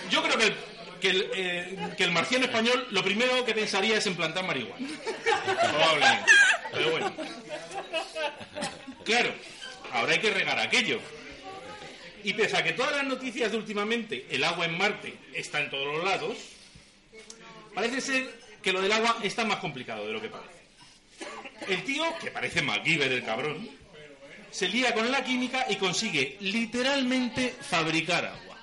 Yo 0.10 0.24
creo 0.24 0.38
que 0.38 1.10
el, 1.10 1.30
eh, 1.36 1.94
que 1.98 2.04
el 2.04 2.12
marciano 2.12 2.46
español 2.46 2.88
lo 2.92 3.04
primero 3.04 3.44
que 3.46 3.54
pensaría 3.54 3.98
es 3.98 4.06
en 4.08 4.16
plantar 4.16 4.46
marihuana. 4.46 4.88
Probablemente. 5.44 6.32
Pero 6.72 6.92
bueno. 6.92 7.14
Claro, 9.04 9.34
ahora 9.92 10.14
hay 10.14 10.20
que 10.20 10.32
regar 10.32 10.60
aquello. 10.60 11.00
Y 12.24 12.34
pese 12.34 12.58
a 12.58 12.64
que 12.64 12.74
todas 12.74 12.92
las 12.96 13.06
noticias 13.06 13.52
de 13.52 13.58
últimamente, 13.58 14.26
el 14.32 14.44
agua 14.44 14.66
en 14.66 14.78
Marte 14.78 15.16
está 15.34 15.62
en 15.62 15.70
todos 15.70 15.96
los 15.96 16.04
lados, 16.04 16.38
parece 17.76 18.02
ser 18.02 18.45
que 18.66 18.74
lo 18.74 18.82
del 18.82 18.92
agua 18.92 19.18
está 19.22 19.46
más 19.46 19.60
complicado 19.60 20.08
de 20.08 20.14
lo 20.14 20.20
que 20.20 20.28
parece. 20.28 20.66
El 21.68 21.84
tío, 21.84 22.04
que 22.20 22.32
parece 22.32 22.64
MacGyver 22.64 23.12
el 23.12 23.24
cabrón, 23.24 23.70
se 24.50 24.68
lía 24.68 24.92
con 24.92 25.12
la 25.12 25.24
química 25.24 25.68
y 25.70 25.76
consigue 25.76 26.36
literalmente 26.40 27.56
fabricar 27.62 28.26
agua. 28.26 28.58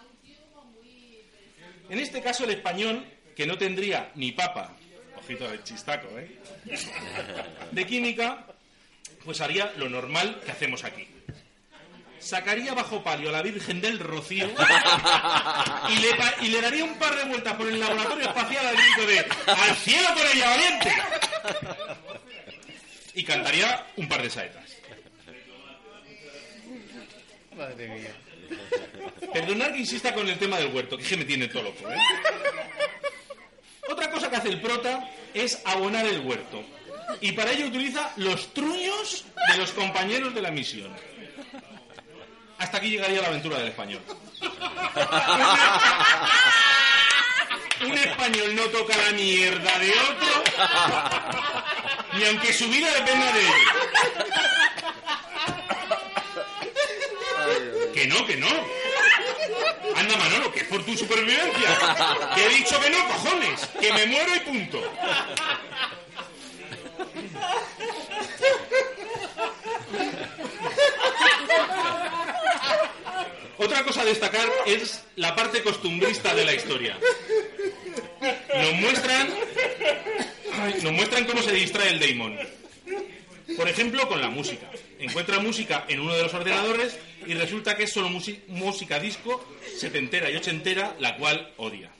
En 1.88 2.00
este 2.00 2.20
caso 2.20 2.42
el 2.42 2.50
español, 2.50 3.06
que 3.36 3.46
no 3.46 3.56
tendría 3.56 4.10
ni 4.16 4.32
papa, 4.32 4.76
ojito 5.16 5.48
del 5.48 5.62
chistaco, 5.62 6.08
¿eh? 6.18 6.36
de 7.70 7.86
química, 7.86 8.44
pues 9.24 9.40
haría 9.40 9.72
lo 9.76 9.88
normal 9.88 10.42
que 10.44 10.50
hacemos 10.50 10.82
aquí. 10.82 11.06
Sacaría 12.22 12.72
bajo 12.72 13.02
palio 13.02 13.28
a 13.30 13.32
la 13.32 13.42
Virgen 13.42 13.80
del 13.80 13.98
Rocío 13.98 14.46
y 15.88 15.96
le, 16.00 16.14
pa- 16.14 16.34
y 16.40 16.48
le 16.48 16.60
daría 16.60 16.84
un 16.84 16.94
par 16.94 17.16
de 17.16 17.24
vueltas 17.24 17.54
por 17.54 17.68
el 17.68 17.80
laboratorio 17.80 18.28
espacial 18.28 18.64
al 18.66 18.76
grito 18.76 19.06
de 19.06 19.18
¡Al 19.52 19.76
cielo 19.76 20.08
con 20.14 20.26
ella, 20.32 20.50
valiente! 20.50 20.92
Y 23.14 23.24
cantaría 23.24 23.86
un 23.96 24.08
par 24.08 24.22
de 24.22 24.30
saetas. 24.30 24.70
Madre 27.56 27.88
mía. 27.88 28.14
Perdonad 29.32 29.72
que 29.72 29.78
insista 29.78 30.14
con 30.14 30.28
el 30.28 30.38
tema 30.38 30.58
del 30.58 30.72
huerto, 30.72 30.96
que 30.96 31.02
es 31.02 31.08
que 31.08 31.16
me 31.16 31.24
tiene 31.24 31.48
todo 31.48 31.64
loco, 31.64 31.90
¿eh? 31.90 31.96
Otra 33.90 34.10
cosa 34.10 34.30
que 34.30 34.36
hace 34.36 34.48
el 34.48 34.60
prota 34.60 35.08
es 35.34 35.60
abonar 35.64 36.06
el 36.06 36.20
huerto. 36.20 36.64
Y 37.20 37.32
para 37.32 37.50
ello 37.52 37.66
utiliza 37.66 38.12
los 38.16 38.54
truños 38.54 39.24
de 39.52 39.58
los 39.58 39.72
compañeros 39.72 40.34
de 40.34 40.40
la 40.42 40.50
misión. 40.50 40.94
Hasta 42.72 42.80
aquí 42.80 42.92
llegaría 42.92 43.20
la 43.20 43.28
aventura 43.28 43.58
del 43.58 43.68
español. 43.68 44.00
Un 47.84 47.98
español 47.98 48.56
no 48.56 48.62
toca 48.70 48.96
la 48.96 49.10
mierda 49.12 49.78
de 49.78 49.90
otro, 49.90 50.42
ni 52.14 52.24
aunque 52.24 52.50
su 52.54 52.66
vida 52.70 52.90
dependa 52.94 53.30
de 53.30 53.40
él. 53.40 53.52
Que 57.92 58.06
no, 58.06 58.24
que 58.24 58.38
no. 58.38 58.48
Anda, 59.94 60.16
Manolo, 60.16 60.50
que 60.50 60.60
es 60.60 60.66
por 60.66 60.82
tu 60.82 60.96
supervivencia. 60.96 61.78
Que 62.34 62.46
he 62.46 62.48
dicho 62.56 62.80
que 62.80 62.88
no, 62.88 63.06
cojones. 63.06 63.68
Que 63.78 63.92
me 63.92 64.06
muero 64.06 64.34
y 64.34 64.40
punto. 64.40 64.82
Otra 73.64 73.81
cosa 73.92 74.02
a 74.02 74.04
destacar 74.06 74.48
es 74.64 75.02
la 75.16 75.36
parte 75.36 75.62
costumbrista 75.62 76.34
de 76.34 76.46
la 76.46 76.54
historia. 76.54 76.96
Nos 78.54 78.74
muestran, 78.74 79.28
muestran 80.94 81.26
cómo 81.26 81.42
se 81.42 81.52
distrae 81.52 81.90
el 81.90 82.00
Damon. 82.00 82.38
Por 83.54 83.68
ejemplo, 83.68 84.08
con 84.08 84.22
la 84.22 84.30
música. 84.30 84.70
Encuentra 84.98 85.40
música 85.40 85.84
en 85.88 86.00
uno 86.00 86.14
de 86.14 86.22
los 86.22 86.32
ordenadores 86.32 86.98
y 87.26 87.34
resulta 87.34 87.76
que 87.76 87.82
es 87.82 87.92
solo 87.92 88.08
música 88.08 88.98
disco 88.98 89.46
setentera 89.76 90.30
y 90.30 90.36
ochentera, 90.36 90.96
la 90.98 91.18
cual 91.18 91.52
odia. 91.58 91.90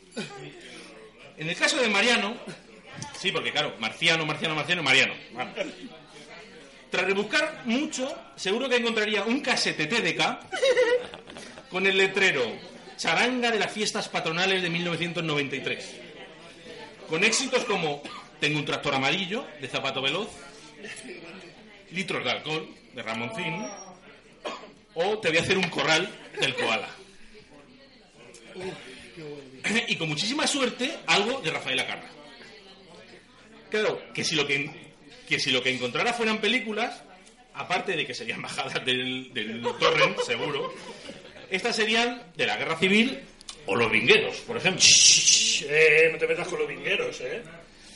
En 1.37 1.51
el 1.51 1.57
caso 1.57 1.77
de 1.77 1.89
Mariano, 1.89 2.39
Sí, 3.19 3.33
porque 3.33 3.53
claro, 3.53 3.75
marciano, 3.79 4.25
marciano, 4.25 4.55
marciano, 4.55 4.83
mariano. 4.83 5.15
Tras 6.91 7.05
rebuscar 7.05 7.63
mucho, 7.67 8.17
seguro 8.37 8.69
que 8.69 8.77
encontraría 8.77 9.25
un 9.25 9.41
casete 9.41 9.87
TDK 9.87 10.39
con 11.73 11.87
el 11.87 11.97
letrero 11.97 12.45
Charanga 12.99 13.51
de 13.51 13.59
las 13.59 13.73
fiestas 13.73 14.09
patronales 14.11 14.63
de 14.63 14.69
1993. 14.69 15.97
Con 17.09 17.25
éxitos 17.25 17.65
como 17.65 18.03
Tengo 18.39 18.59
un 18.59 18.65
tractor 18.67 18.95
amarillo, 18.95 19.47
de 19.61 19.69
Zapato 19.69 20.03
Veloz, 20.03 20.29
Litros 21.91 22.23
de 22.23 22.31
alcohol, 22.31 22.69
de 22.95 23.03
Ramoncín, 23.03 23.67
o 24.95 25.19
Te 25.19 25.29
voy 25.29 25.39
a 25.39 25.41
hacer 25.41 25.57
un 25.57 25.69
corral, 25.71 26.09
del 26.39 26.55
Koala. 26.55 26.89
Y 29.89 29.97
con 29.97 30.09
muchísima 30.09 30.47
suerte, 30.47 30.99
algo 31.07 31.41
de 31.41 31.51
Rafael 31.51 31.81
Acarra. 31.81 32.11
Claro, 33.71 34.03
que 34.13 34.23
si 34.25 34.37
lo 34.37 34.47
que, 34.47 34.71
que 35.27 35.41
si 35.41 35.51
lo 35.51 35.63
que 35.63 35.71
encontrara 35.71 36.13
fueran 36.13 36.39
películas, 36.39 37.03
aparte 37.55 37.97
de 37.97 38.07
que 38.07 38.13
serían 38.13 38.43
bajadas 38.43 38.85
del, 38.85 39.33
del 39.33 39.63
torrent, 39.79 40.19
seguro, 40.21 40.75
estas 41.53 41.77
serían 41.77 42.23
de 42.37 42.47
la 42.47 42.57
guerra 42.57 42.77
civil 42.79 43.21
o 43.67 43.77
los 43.77 43.91
vingueros, 43.91 44.37
por 44.41 44.57
ejemplo. 44.57 44.83
Eh, 44.85 46.09
no 46.13 46.19
te 46.19 46.27
metas 46.27 46.49
con 46.49 46.59
los 46.59 46.69
vingueros, 46.69 47.21
¿eh? 47.21 47.43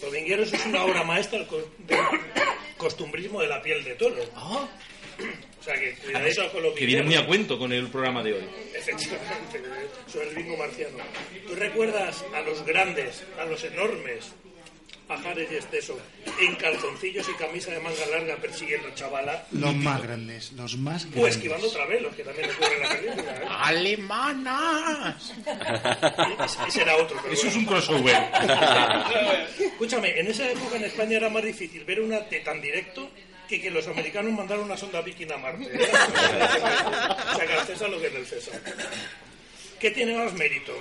Los 0.02 0.12
vingueros 0.12 0.52
es 0.52 0.66
una 0.66 0.84
obra 0.84 1.02
maestra 1.02 1.38
del 1.38 1.48
co- 1.48 1.70
del 1.78 1.98
costumbrismo 2.76 3.40
de 3.40 3.48
la 3.48 3.62
piel 3.62 3.82
de 3.82 3.94
toro. 3.94 4.16
O 4.38 4.68
sea 5.64 5.74
que 5.74 5.94
cuidadito 5.94 6.52
con 6.52 6.62
los 6.62 6.74
Que 6.74 6.86
viene 6.86 7.02
muy 7.02 7.14
a 7.16 7.26
cuento 7.26 7.58
con 7.58 7.72
el 7.72 7.88
programa 7.88 8.22
de 8.22 8.34
hoy. 8.34 8.44
Efectivamente, 8.74 9.62
soy 10.06 10.28
el 10.28 10.34
bingo 10.36 10.56
marciano. 10.56 10.98
¿Tú 11.46 11.54
recuerdas 11.56 12.24
a 12.34 12.40
los 12.42 12.64
grandes, 12.64 13.24
a 13.40 13.44
los 13.46 13.64
enormes 13.64 14.26
pajares 15.06 15.48
y 15.52 15.54
exceso 15.56 15.98
en 16.40 16.54
calzoncillos 16.56 17.28
y 17.28 17.32
camisa 17.34 17.70
de 17.70 17.80
manga 17.80 18.06
larga 18.10 18.36
persiguiendo 18.36 18.90
chavalas? 18.94 19.42
Los 19.52 19.74
más 19.76 20.02
grandes, 20.02 20.52
los 20.52 20.76
más 20.76 21.04
O 21.04 21.10
grandes. 21.10 21.36
esquivando 21.36 21.66
otra 21.68 21.86
vez, 21.86 22.02
los 22.02 22.14
que 22.14 22.24
también 22.24 22.50
ocurren 22.50 22.72
en 22.72 22.80
la 22.82 22.88
película. 22.96 23.36
¿eh? 23.36 23.46
¡Alemanas! 23.48 25.32
Ese- 26.68 26.82
era 26.82 26.96
otro. 26.96 27.18
pero 27.22 27.34
Eso 27.34 27.46
es 27.48 27.56
un 27.56 27.64
crossover. 27.64 28.16
Escúchame, 29.58 30.18
en 30.20 30.26
esa 30.28 30.50
época 30.50 30.76
en 30.76 30.84
España 30.84 31.16
era 31.16 31.28
más 31.30 31.42
difícil 31.44 31.84
ver 31.84 32.00
una 32.00 32.20
T 32.28 32.40
tan 32.40 32.60
directo 32.60 33.10
que 33.48 33.60
que 33.60 33.70
los 33.70 33.86
americanos 33.86 34.32
mandaron 34.32 34.64
una 34.64 34.76
sonda 34.76 35.00
viking 35.02 35.30
a 35.30 35.36
Marte. 35.36 35.64
o 35.72 37.36
sea, 37.36 37.46
que 37.46 37.52
al 37.52 37.66
César 37.66 37.88
lo 37.90 38.00
que 38.00 38.08
es 38.08 38.12
del 38.12 38.26
César. 38.26 38.60
¿Qué 39.78 39.90
tiene 39.92 40.16
más 40.16 40.32
mérito? 40.32 40.72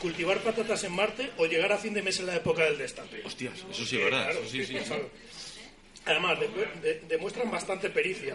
¿Cultivar 0.00 0.38
patatas 0.38 0.82
en 0.84 0.92
Marte 0.92 1.30
o 1.36 1.46
llegar 1.46 1.72
a 1.72 1.78
fin 1.78 1.92
de 1.92 2.02
mes 2.02 2.18
en 2.20 2.26
la 2.26 2.36
época 2.36 2.64
del 2.64 2.78
destape? 2.78 3.22
Hostias, 3.24 3.64
eso 3.70 3.84
sí 3.84 3.96
verdad. 3.98 4.24
Claro, 4.24 4.40
eso 4.40 4.48
sí, 4.50 4.64
sí, 4.64 4.78
sí. 4.78 4.84
claro. 4.84 5.10
Además, 6.06 6.38
de- 6.40 6.48
de- 6.82 7.00
demuestran 7.08 7.50
bastante 7.50 7.90
pericia 7.90 8.34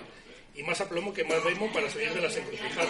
y 0.55 0.61
más 0.63 0.79
aplomo 0.81 1.13
que 1.13 1.23
más 1.23 1.43
Damon 1.43 1.73
para 1.73 1.89
salir 1.89 2.13
de 2.13 2.21
las 2.21 2.35
encrucijadas. 2.37 2.87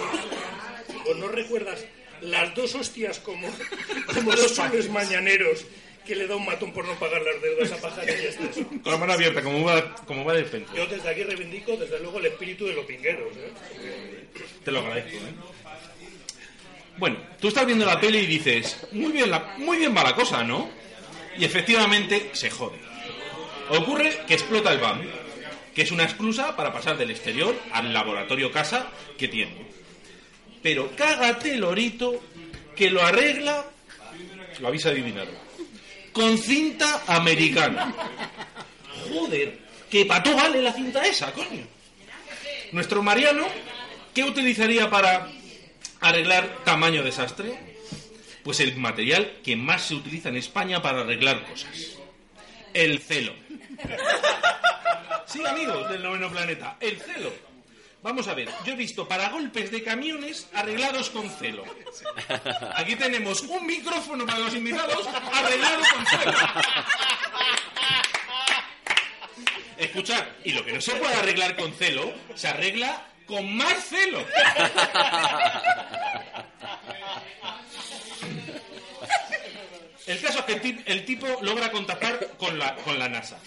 ¿O 1.09 1.13
no 1.15 1.29
recuerdas 1.29 1.85
las 2.21 2.53
dos 2.53 2.75
hostias 2.75 3.19
como, 3.19 3.47
como 4.13 4.35
dos 4.35 4.53
soles 4.53 4.89
mañaneros 4.89 5.65
que 6.05 6.15
le 6.15 6.27
da 6.27 6.35
un 6.35 6.45
matón 6.45 6.71
por 6.73 6.85
no 6.85 6.93
pagar 6.99 7.21
las 7.23 7.41
deudas 7.41 7.71
a 7.71 8.03
exceso? 8.03 8.67
Con 8.83 8.91
la 8.91 8.97
mano 8.97 9.13
abierta, 9.13 9.41
como 9.41 9.63
va, 9.63 9.95
como 10.05 10.23
va 10.25 10.33
de 10.33 10.43
frente. 10.45 10.69
Yo 10.75 10.85
desde 10.85 11.09
aquí 11.09 11.23
reivindico, 11.23 11.77
desde 11.77 11.99
luego, 11.99 12.19
el 12.19 12.25
espíritu 12.27 12.67
de 12.67 12.73
los 12.73 12.85
pingueros. 12.85 13.35
¿eh? 13.37 13.51
Te 14.63 14.71
lo 14.71 14.79
agradezco, 14.79 15.17
¿eh? 15.17 15.33
Bueno, 16.97 17.17
tú 17.39 17.49
estás 17.49 17.65
viendo 17.65 17.85
la 17.85 17.99
tele 17.99 18.21
y 18.21 18.25
dices, 18.25 18.77
muy 18.93 19.11
bien, 19.11 19.29
la- 19.29 19.55
muy 19.57 19.77
bien 19.77 19.95
va 19.95 20.03
la 20.03 20.15
cosa, 20.15 20.43
¿no? 20.43 20.69
Y 21.37 21.43
efectivamente 21.43 22.29
se 22.33 22.49
jode. 22.49 22.77
Ocurre 23.69 24.21
que 24.27 24.35
explota 24.35 24.71
el 24.71 24.79
BAM, 24.79 25.01
que 25.73 25.81
es 25.81 25.91
una 25.91 26.03
excusa 26.03 26.55
para 26.55 26.71
pasar 26.71 26.97
del 26.97 27.11
exterior 27.11 27.53
al 27.73 27.93
laboratorio 27.93 28.51
casa 28.51 28.87
que 29.17 29.27
tiene. 29.27 29.65
Pero 30.63 30.91
cágate, 30.95 31.57
lorito, 31.57 32.23
que 32.75 32.89
lo 32.89 33.03
arregla, 33.03 33.65
lo 34.59 34.67
habéis 34.69 34.85
adivinado, 34.85 35.31
con 36.13 36.37
cinta 36.37 37.03
americana. 37.07 37.93
Joder, 39.09 39.59
que 39.89 40.05
pato 40.05 40.33
vale 40.35 40.61
la 40.61 40.71
cinta 40.71 41.05
esa, 41.05 41.31
coño. 41.33 41.65
Nuestro 42.71 43.03
Mariano, 43.03 43.45
¿qué 44.13 44.23
utilizaría 44.23 44.89
para 44.89 45.29
arreglar 46.01 46.63
tamaño 46.63 47.03
desastre? 47.03 47.77
Pues 48.43 48.59
el 48.59 48.75
material 48.77 49.39
que 49.43 49.55
más 49.55 49.83
se 49.83 49.95
utiliza 49.95 50.29
en 50.29 50.37
España 50.37 50.81
para 50.81 51.01
arreglar 51.01 51.45
cosas. 51.45 51.97
El 52.73 52.99
celo. 52.99 53.33
Sí, 55.25 55.45
amigos 55.45 55.89
del 55.89 56.03
noveno 56.03 56.29
planeta, 56.29 56.77
el 56.79 56.99
celo. 56.99 57.33
Vamos 58.03 58.27
a 58.27 58.35
ver, 58.35 58.47
yo 58.63 58.73
he 58.73 58.75
visto 58.75 59.07
para 59.07 59.29
golpes 59.29 59.71
de 59.71 59.81
camiones 59.81 60.47
arreglados 60.53 61.09
con 61.09 61.27
celo. 61.27 61.63
Aquí 62.75 62.95
tenemos 62.95 63.41
un 63.41 63.65
micrófono 63.65 64.27
para 64.27 64.39
los 64.39 64.53
invitados 64.53 65.07
arreglado 65.33 65.81
con 65.91 66.05
celo. 66.05 66.33
Escuchad, 69.77 70.23
y 70.43 70.51
lo 70.51 70.63
que 70.63 70.73
no 70.73 70.81
se 70.81 70.91
puede 70.95 71.15
arreglar 71.15 71.55
con 71.55 71.73
celo, 71.73 72.13
se 72.35 72.47
arregla 72.47 73.07
con 73.25 73.55
más 73.55 73.73
celo. 73.85 74.25
El 80.07 80.21
caso 80.21 80.39
es 80.39 80.45
que 80.45 80.53
el, 80.53 80.61
ti- 80.61 80.83
el 80.85 81.05
tipo 81.05 81.27
logra 81.41 81.71
contactar 81.71 82.27
con 82.37 82.59
la, 82.59 82.75
con 82.75 82.99
la 82.99 83.09
NASA 83.09 83.39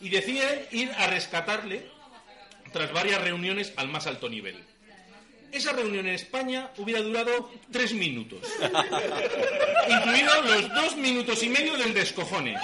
y 0.00 0.08
decide 0.08 0.68
ir 0.72 0.90
a 0.98 1.06
rescatarle 1.06 1.88
tras 2.72 2.92
varias 2.92 3.20
reuniones 3.20 3.72
al 3.76 3.88
más 3.88 4.06
alto 4.06 4.28
nivel. 4.28 4.62
Esa 5.52 5.72
reunión 5.72 6.06
en 6.06 6.14
España 6.14 6.70
hubiera 6.76 7.00
durado 7.00 7.50
tres 7.70 7.92
minutos, 7.94 8.40
incluidos 9.88 10.44
los 10.44 10.68
dos 10.74 10.96
minutos 10.96 11.42
y 11.44 11.48
medio 11.48 11.76
del 11.78 11.94
descojone. 11.94 12.56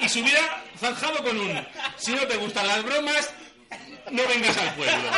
Y 0.00 0.08
se 0.08 0.22
hubiera 0.22 0.62
zanjado 0.78 1.22
con 1.22 1.38
un, 1.38 1.66
si 1.96 2.12
no 2.12 2.26
te 2.26 2.36
gustan 2.36 2.66
las 2.66 2.82
bromas, 2.84 3.30
no 4.10 4.22
vengas 4.28 4.56
al 4.56 4.74
pueblo. 4.74 5.10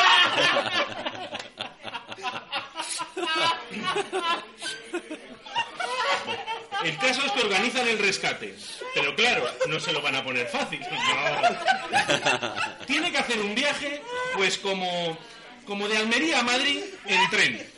El 6.84 6.96
caso 6.98 7.22
es 7.26 7.32
que 7.32 7.40
organizan 7.40 7.88
el 7.88 7.98
rescate. 7.98 8.54
Pero 8.94 9.14
claro, 9.14 9.44
no 9.68 9.80
se 9.80 9.92
lo 9.92 10.00
van 10.00 10.14
a 10.14 10.24
poner 10.24 10.46
fácil. 10.46 10.80
no. 10.80 12.86
Tiene 12.86 13.10
que 13.10 13.18
hacer 13.18 13.38
un 13.40 13.54
viaje, 13.54 14.02
pues 14.36 14.58
como, 14.58 15.18
como 15.66 15.88
de 15.88 15.98
Almería 15.98 16.40
a 16.40 16.42
Madrid 16.42 16.82
en 17.06 17.30
tren. 17.30 17.70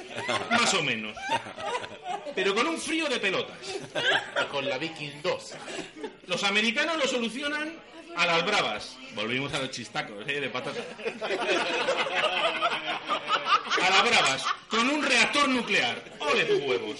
Más 0.51 0.74
o 0.74 0.82
menos. 0.82 1.16
Pero 2.35 2.55
con 2.55 2.66
un 2.66 2.78
frío 2.78 3.09
de 3.09 3.19
pelotas. 3.19 3.57
Con 4.51 4.69
la 4.69 4.78
Viking 4.78 5.23
2. 5.23 5.52
Los 6.27 6.44
americanos 6.44 6.97
lo 6.97 7.07
solucionan 7.07 7.74
a 8.16 8.27
las 8.27 8.44
bravas. 8.44 8.97
Volvimos 9.15 9.52
a 9.55 9.61
los 9.61 9.70
chistacos, 9.70 10.27
¿eh? 10.28 10.40
De 10.40 10.48
patata. 10.48 10.81
A 13.82 13.90
las 13.90 14.05
bravas, 14.05 14.44
con 14.69 14.89
un 14.89 15.02
reactor 15.02 15.48
nuclear. 15.48 16.02
¡Ole 16.19 16.44
tus 16.44 16.62
huevos! 16.62 16.98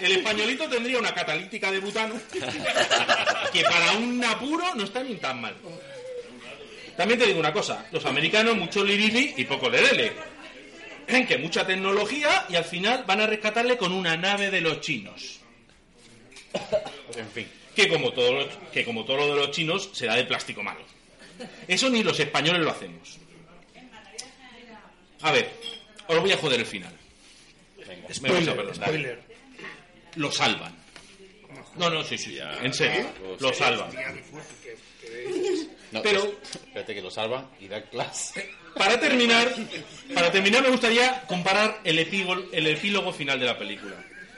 El 0.00 0.12
españolito 0.12 0.68
tendría 0.68 0.98
una 0.98 1.14
catalítica 1.14 1.70
de 1.70 1.78
butano 1.78 2.14
que 3.52 3.62
para 3.62 3.92
un 3.92 4.24
apuro 4.24 4.74
no 4.74 4.84
está 4.84 5.02
ni 5.02 5.16
tan 5.16 5.40
mal. 5.40 5.54
También 6.96 7.20
te 7.20 7.26
digo 7.26 7.40
una 7.40 7.52
cosa, 7.52 7.86
los 7.92 8.04
americanos 8.04 8.56
mucho 8.56 8.84
lirili 8.84 9.34
y 9.36 9.44
poco 9.44 9.68
lerele. 9.68 10.12
Creen 11.12 11.26
que 11.26 11.36
mucha 11.36 11.66
tecnología 11.66 12.46
y 12.48 12.56
al 12.56 12.64
final 12.64 13.04
van 13.06 13.20
a 13.20 13.26
rescatarle 13.26 13.76
con 13.76 13.92
una 13.92 14.16
nave 14.16 14.50
de 14.50 14.62
los 14.62 14.80
chinos. 14.80 15.40
En 17.14 17.28
fin. 17.28 17.46
Que 17.76 17.86
como 17.86 18.14
todo 18.14 18.32
lo, 18.32 18.70
que 18.70 18.82
como 18.82 19.04
todo 19.04 19.18
lo 19.18 19.26
de 19.26 19.34
los 19.34 19.50
chinos 19.50 19.90
será 19.92 20.14
de 20.14 20.24
plástico 20.24 20.62
malo. 20.62 20.80
Eso 21.68 21.90
ni 21.90 22.02
los 22.02 22.18
españoles 22.18 22.62
lo 22.62 22.70
hacemos. 22.70 23.18
A 25.20 25.32
ver, 25.32 25.50
os 26.06 26.18
voy 26.18 26.32
a 26.32 26.38
joder 26.38 26.60
el 26.60 26.66
final. 26.66 26.94
Me 28.22 28.30
vais 28.30 28.48
a. 28.48 28.74
Spoiler. 28.74 29.20
Lo 30.14 30.32
salvan. 30.32 30.74
No, 31.76 31.90
no, 31.90 32.02
sí, 32.04 32.16
sí, 32.16 32.38
en 32.62 32.72
serio. 32.72 33.04
Lo 33.38 33.52
salvan. 33.52 33.90
No, 35.92 36.02
Pero- 36.02 36.24
Espérate 36.42 36.94
que 36.94 37.02
lo 37.02 37.10
salvan 37.10 37.48
y 37.60 37.68
dan 37.68 37.82
clase. 37.90 38.50
Para 38.74 38.98
terminar, 38.98 39.54
para 40.14 40.32
terminar 40.32 40.62
me 40.62 40.70
gustaría 40.70 41.20
comparar 41.26 41.80
el 41.84 41.98
epílogo, 41.98 42.42
el 42.52 42.66
epílogo 42.68 43.12
final 43.12 43.38
de 43.38 43.44
la 43.44 43.58
película. 43.58 43.94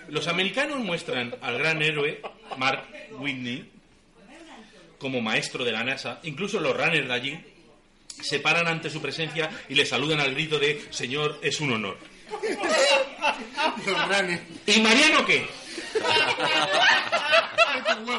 Los 0.09 0.27
americanos 0.27 0.81
muestran 0.81 1.37
al 1.41 1.57
gran 1.57 1.81
héroe 1.81 2.21
Mark 2.59 2.83
Whitney 3.13 3.71
como 4.99 5.21
maestro 5.21 5.65
de 5.65 5.71
la 5.71 5.85
NASA. 5.85 6.19
Incluso 6.25 6.59
los 6.59 6.77
runners 6.77 7.07
de 7.07 7.15
allí 7.15 7.39
se 8.09 8.41
paran 8.41 8.67
ante 8.67 8.91
su 8.91 9.01
presencia 9.01 9.49
y 9.69 9.77
le 9.77 9.87
saludan 9.87 10.19
al 10.19 10.35
grito 10.35 10.59
de 10.59 10.85
Señor, 10.91 11.39
es 11.41 11.61
un 11.61 11.73
honor. 11.73 11.97
¿Y 14.67 14.81
Mariano 14.81 15.25
qué? 15.25 15.47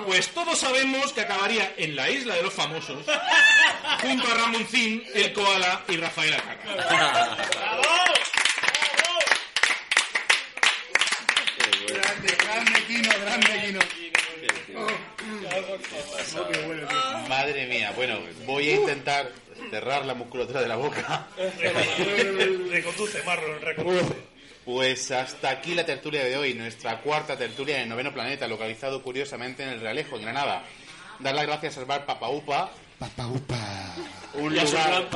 Pues 0.06 0.30
todos 0.30 0.58
sabemos 0.58 1.14
que 1.14 1.22
acabaría 1.22 1.74
en 1.78 1.96
la 1.96 2.10
isla 2.10 2.36
de 2.36 2.44
los 2.44 2.54
famosos, 2.54 3.06
junto 4.02 4.28
a 4.32 4.34
Ramoncín, 4.34 5.04
el 5.14 5.32
koala 5.34 5.84
y 5.88 5.98
Rafael 5.98 6.34
Acara. 6.34 7.38
Grande, 11.88 12.38
grande 12.44 12.84
Kino, 12.88 13.10
grande 13.22 13.62
Kino. 13.66 13.80
Oh, 16.38 16.48
qué 16.52 16.60
bueno, 16.66 16.88
tío. 16.88 17.00
Madre 17.30 17.68
mía, 17.68 17.92
bueno, 17.96 18.20
voy 18.46 18.70
a 18.70 18.76
intentar 18.76 19.32
cerrar 19.70 20.06
la 20.06 20.14
musculatura 20.14 20.62
de 20.62 20.68
la 20.68 20.76
boca. 20.78 21.28
Reconduce, 22.70 23.24
Marlon, 23.24 23.62
reconduce. 23.62 24.35
Pues 24.66 25.12
hasta 25.12 25.52
aquí 25.52 25.76
la 25.76 25.86
tertulia 25.86 26.24
de 26.24 26.36
hoy, 26.38 26.56
nuestra 26.56 27.00
cuarta 27.02 27.38
tertulia 27.38 27.76
en 27.78 27.84
el 27.84 27.90
noveno 27.90 28.12
planeta, 28.12 28.48
localizado 28.48 29.02
curiosamente 29.04 29.62
en 29.64 29.70
el 29.70 29.80
Realejo, 29.80 30.16
en 30.16 30.24
Granada. 30.24 30.64
Dar 31.20 31.36
las 31.36 31.46
gracias 31.46 31.78
al 31.78 31.86
bar 31.86 32.06
Papaupa, 32.06 32.72
Papa 32.98 33.28
upa. 33.28 33.56
un 34.34 34.56
lugar, 34.56 35.08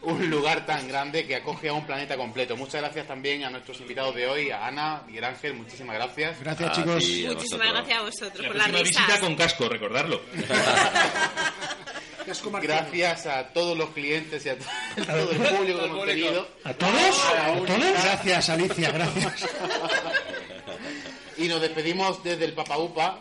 un 0.00 0.30
lugar 0.30 0.64
tan 0.66 0.88
grande 0.88 1.26
que 1.26 1.36
acoge 1.36 1.68
a 1.68 1.74
un 1.74 1.84
planeta 1.86 2.16
completo. 2.16 2.56
Muchas 2.56 2.80
gracias 2.80 3.06
también 3.06 3.44
a 3.44 3.50
nuestros 3.50 3.78
invitados 3.80 4.14
de 4.14 4.26
hoy, 4.26 4.50
a 4.50 4.66
Ana, 4.66 5.02
Miguel 5.06 5.24
Ángel, 5.24 5.54
muchísimas 5.54 5.94
gracias. 5.96 6.40
Gracias, 6.40 6.70
A 6.70 6.72
chicos. 6.72 6.94
Muchísimas 6.94 7.68
gracias 7.70 7.98
a 7.98 8.02
vosotros 8.02 8.38
La 8.40 8.48
por 8.48 8.52
próxima 8.56 8.78
risas. 8.78 9.06
visita 9.06 9.20
con 9.20 9.36
casco, 9.36 9.68
recordarlo. 9.68 10.22
Gracias 12.62 13.26
a 13.26 13.48
todos 13.48 13.76
los 13.76 13.90
clientes 13.90 14.44
y 14.46 14.48
a 14.48 14.56
todo 15.06 15.30
el 15.30 15.36
público 15.38 15.78
que 15.80 15.84
hemos 15.86 16.06
tenido. 16.06 16.48
¿A 16.64 16.72
todos? 16.74 17.24
¿A 17.34 17.54
todos? 17.54 18.02
Gracias, 18.02 18.48
Alicia, 18.50 18.90
gracias. 18.90 19.46
Y 21.38 21.48
nos 21.48 21.60
despedimos 21.60 22.22
desde 22.22 22.44
el 22.44 22.52
Papa 22.52 22.78
Upa. 22.78 23.18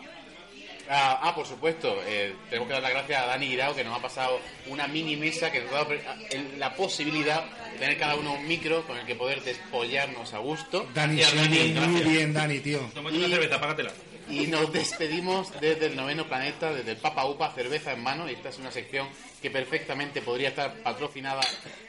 Ah, 0.94 1.22
ah, 1.24 1.34
por 1.34 1.46
supuesto, 1.48 2.02
eh, 2.06 2.36
tenemos 2.50 2.68
que 2.68 2.74
dar 2.74 2.82
las 2.84 2.92
gracias 2.92 3.24
a 3.24 3.26
Dani 3.28 3.48
Guirao 3.48 3.74
que 3.74 3.82
nos 3.84 3.98
ha 3.98 4.02
pasado 4.02 4.42
una 4.68 4.88
mini 4.88 5.16
mesa 5.16 5.50
que 5.50 5.62
nos 5.62 5.72
ha 5.72 5.76
dado 5.76 5.94
el- 5.94 6.60
la 6.60 6.76
posibilidad 6.76 7.46
de 7.72 7.80
tener 7.80 7.98
cada 7.98 8.16
uno 8.16 8.34
un 8.34 8.46
micro 8.46 8.86
con 8.86 8.98
el 8.98 9.06
que 9.06 9.16
poder 9.16 9.42
despollarnos 9.42 10.34
a 10.34 10.40
gusto. 10.40 10.86
Dani, 10.94 11.22
Dani, 11.22 11.74
muy 11.88 12.02
bien, 12.02 12.34
Dani, 12.34 12.60
tío. 12.60 12.80
Tómate 12.94 13.18
una 13.18 13.30
cerveza, 13.30 13.62
págatela. 13.62 13.94
Y 14.32 14.48
nos 14.48 14.72
despedimos 14.72 15.52
desde 15.60 15.88
el 15.88 15.96
noveno 15.98 16.26
planeta, 16.26 16.74
desde 16.74 16.92
el 16.92 16.98
Papa 16.98 17.26
Upa, 17.26 17.52
cerveza 17.54 17.92
en 17.92 18.02
mano. 18.02 18.30
Y 18.30 18.34
esta 18.34 18.50
es 18.50 18.58
una 18.60 18.72
sección 18.72 19.10
que 19.42 19.52
perfectamente 19.52 20.22
podría 20.22 20.50
estar 20.50 20.74
patrocinada 20.82 21.42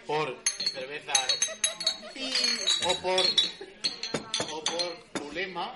por 0.06 0.36
cerveza 0.59 1.12
o 2.85 2.94
por 2.97 3.20
o 4.51 4.64
por 4.64 5.23
Ulema. 5.28 5.73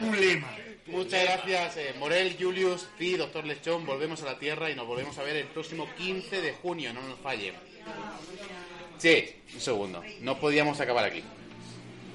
Un 0.00 0.20
lema. 0.20 0.56
Muchas 0.86 1.22
gracias, 1.22 1.76
eh, 1.76 1.94
Morel, 1.98 2.36
Julius, 2.40 2.86
Pi, 2.96 3.16
Doctor 3.16 3.44
Lechón. 3.44 3.84
Volvemos 3.84 4.22
a 4.22 4.24
la 4.24 4.38
Tierra 4.38 4.70
y 4.70 4.74
nos 4.74 4.86
volvemos 4.86 5.18
a 5.18 5.22
ver 5.22 5.36
el 5.36 5.46
próximo 5.48 5.86
15 5.98 6.40
de 6.40 6.54
junio, 6.54 6.94
no 6.94 7.02
nos 7.02 7.18
falle. 7.18 7.52
Sí, 8.96 9.36
un 9.52 9.60
segundo. 9.60 10.02
No 10.20 10.38
podíamos 10.38 10.80
acabar 10.80 11.04
aquí. 11.04 11.22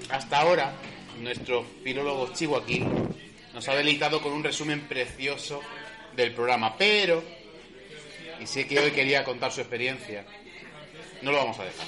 Hasta 0.09 0.41
ahora, 0.41 0.73
nuestro 1.19 1.65
filólogo 1.83 2.33
Chivo 2.33 2.57
aquí 2.57 2.83
nos 3.53 3.67
ha 3.67 3.75
deleitado 3.75 4.21
con 4.21 4.33
un 4.33 4.43
resumen 4.43 4.81
precioso 4.81 5.61
del 6.15 6.33
programa, 6.33 6.75
pero, 6.77 7.23
y 8.39 8.47
sé 8.47 8.67
que 8.67 8.79
hoy 8.79 8.91
quería 8.91 9.23
contar 9.23 9.51
su 9.51 9.61
experiencia, 9.61 10.25
no 11.21 11.31
lo 11.31 11.37
vamos 11.37 11.59
a 11.59 11.65
dejar. 11.65 11.87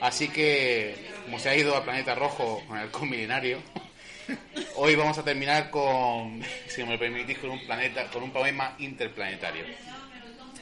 Así 0.00 0.28
que, 0.28 0.94
como 1.24 1.38
se 1.38 1.48
ha 1.48 1.56
ido 1.56 1.76
al 1.76 1.84
planeta 1.84 2.14
rojo 2.14 2.62
con 2.66 2.76
el 2.76 2.84
halcón 2.84 3.08
milenario, 3.08 3.60
hoy 4.76 4.94
vamos 4.94 5.16
a 5.18 5.24
terminar 5.24 5.70
con, 5.70 6.42
si 6.68 6.82
me 6.82 6.92
lo 6.92 6.98
permitís, 6.98 7.38
con 7.38 7.50
un 7.50 7.64
planeta, 7.64 8.06
con 8.10 8.22
un 8.22 8.30
poema 8.30 8.74
interplanetario. 8.78 9.64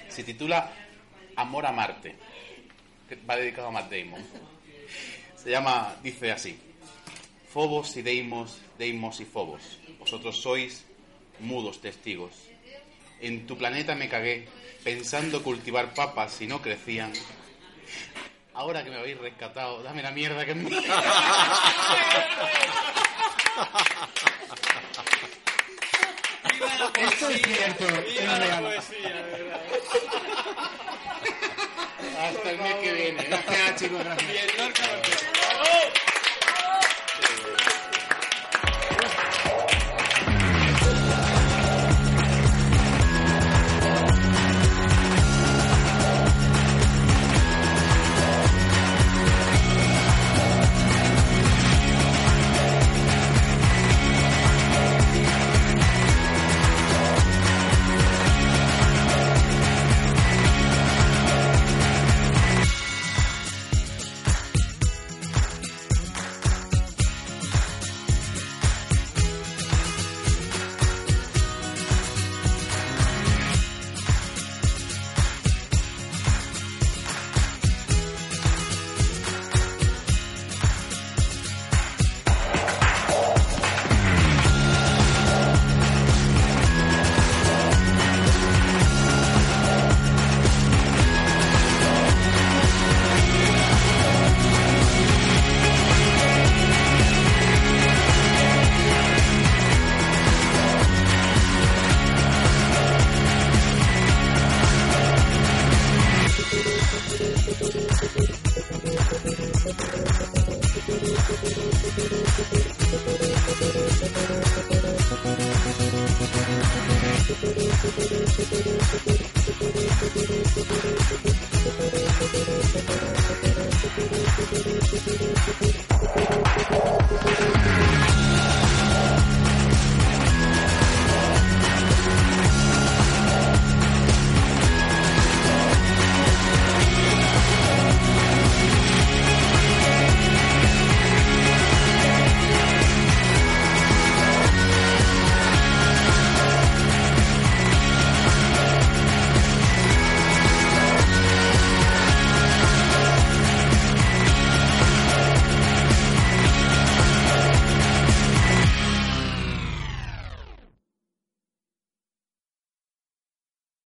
Se 0.09 0.24
titula 0.24 0.72
Amor 1.36 1.66
a 1.66 1.72
Marte. 1.72 2.16
Va 3.28 3.36
dedicado 3.36 3.68
a 3.68 3.70
Matt 3.72 3.90
Damon. 3.90 4.24
Se 5.36 5.51
llama, 5.51 5.97
dice 6.02 6.31
así: 6.31 6.56
Fobos 7.52 7.97
y 7.97 8.02
Deimos, 8.02 8.59
Deimos 8.78 9.20
y 9.20 9.24
Fobos. 9.24 9.81
Vosotros 9.98 10.40
sois 10.40 10.85
mudos 11.40 11.81
testigos. 11.81 12.31
En 13.20 13.44
tu 13.47 13.59
planeta 13.59 13.97
me 13.97 14.09
cagué 14.09 14.47
pensando 14.85 15.43
cultivar 15.43 15.93
papas 15.93 16.40
y 16.40 16.47
no 16.47 16.62
crecían. 16.62 17.12
Ahora 18.55 18.85
que 18.85 18.90
me 18.90 18.97
habéis 18.97 19.18
rescatado, 19.18 19.82
dame 19.82 20.01
la 20.02 20.12
mierda 20.12 20.44
que 20.44 20.52
es 20.52 20.56
mía. 20.56 20.81
Esto 27.01 27.31
es 27.31 27.43
cierto, 27.43 27.85
es 27.85 28.39
real. 28.39 28.82
Hasta 32.20 32.51
el 32.51 32.59
mes 32.59 32.74
que 32.77 32.93
viene. 32.93 33.22
Gracias, 33.24 33.81
chicos, 33.81 34.05
gracias. 34.05 34.99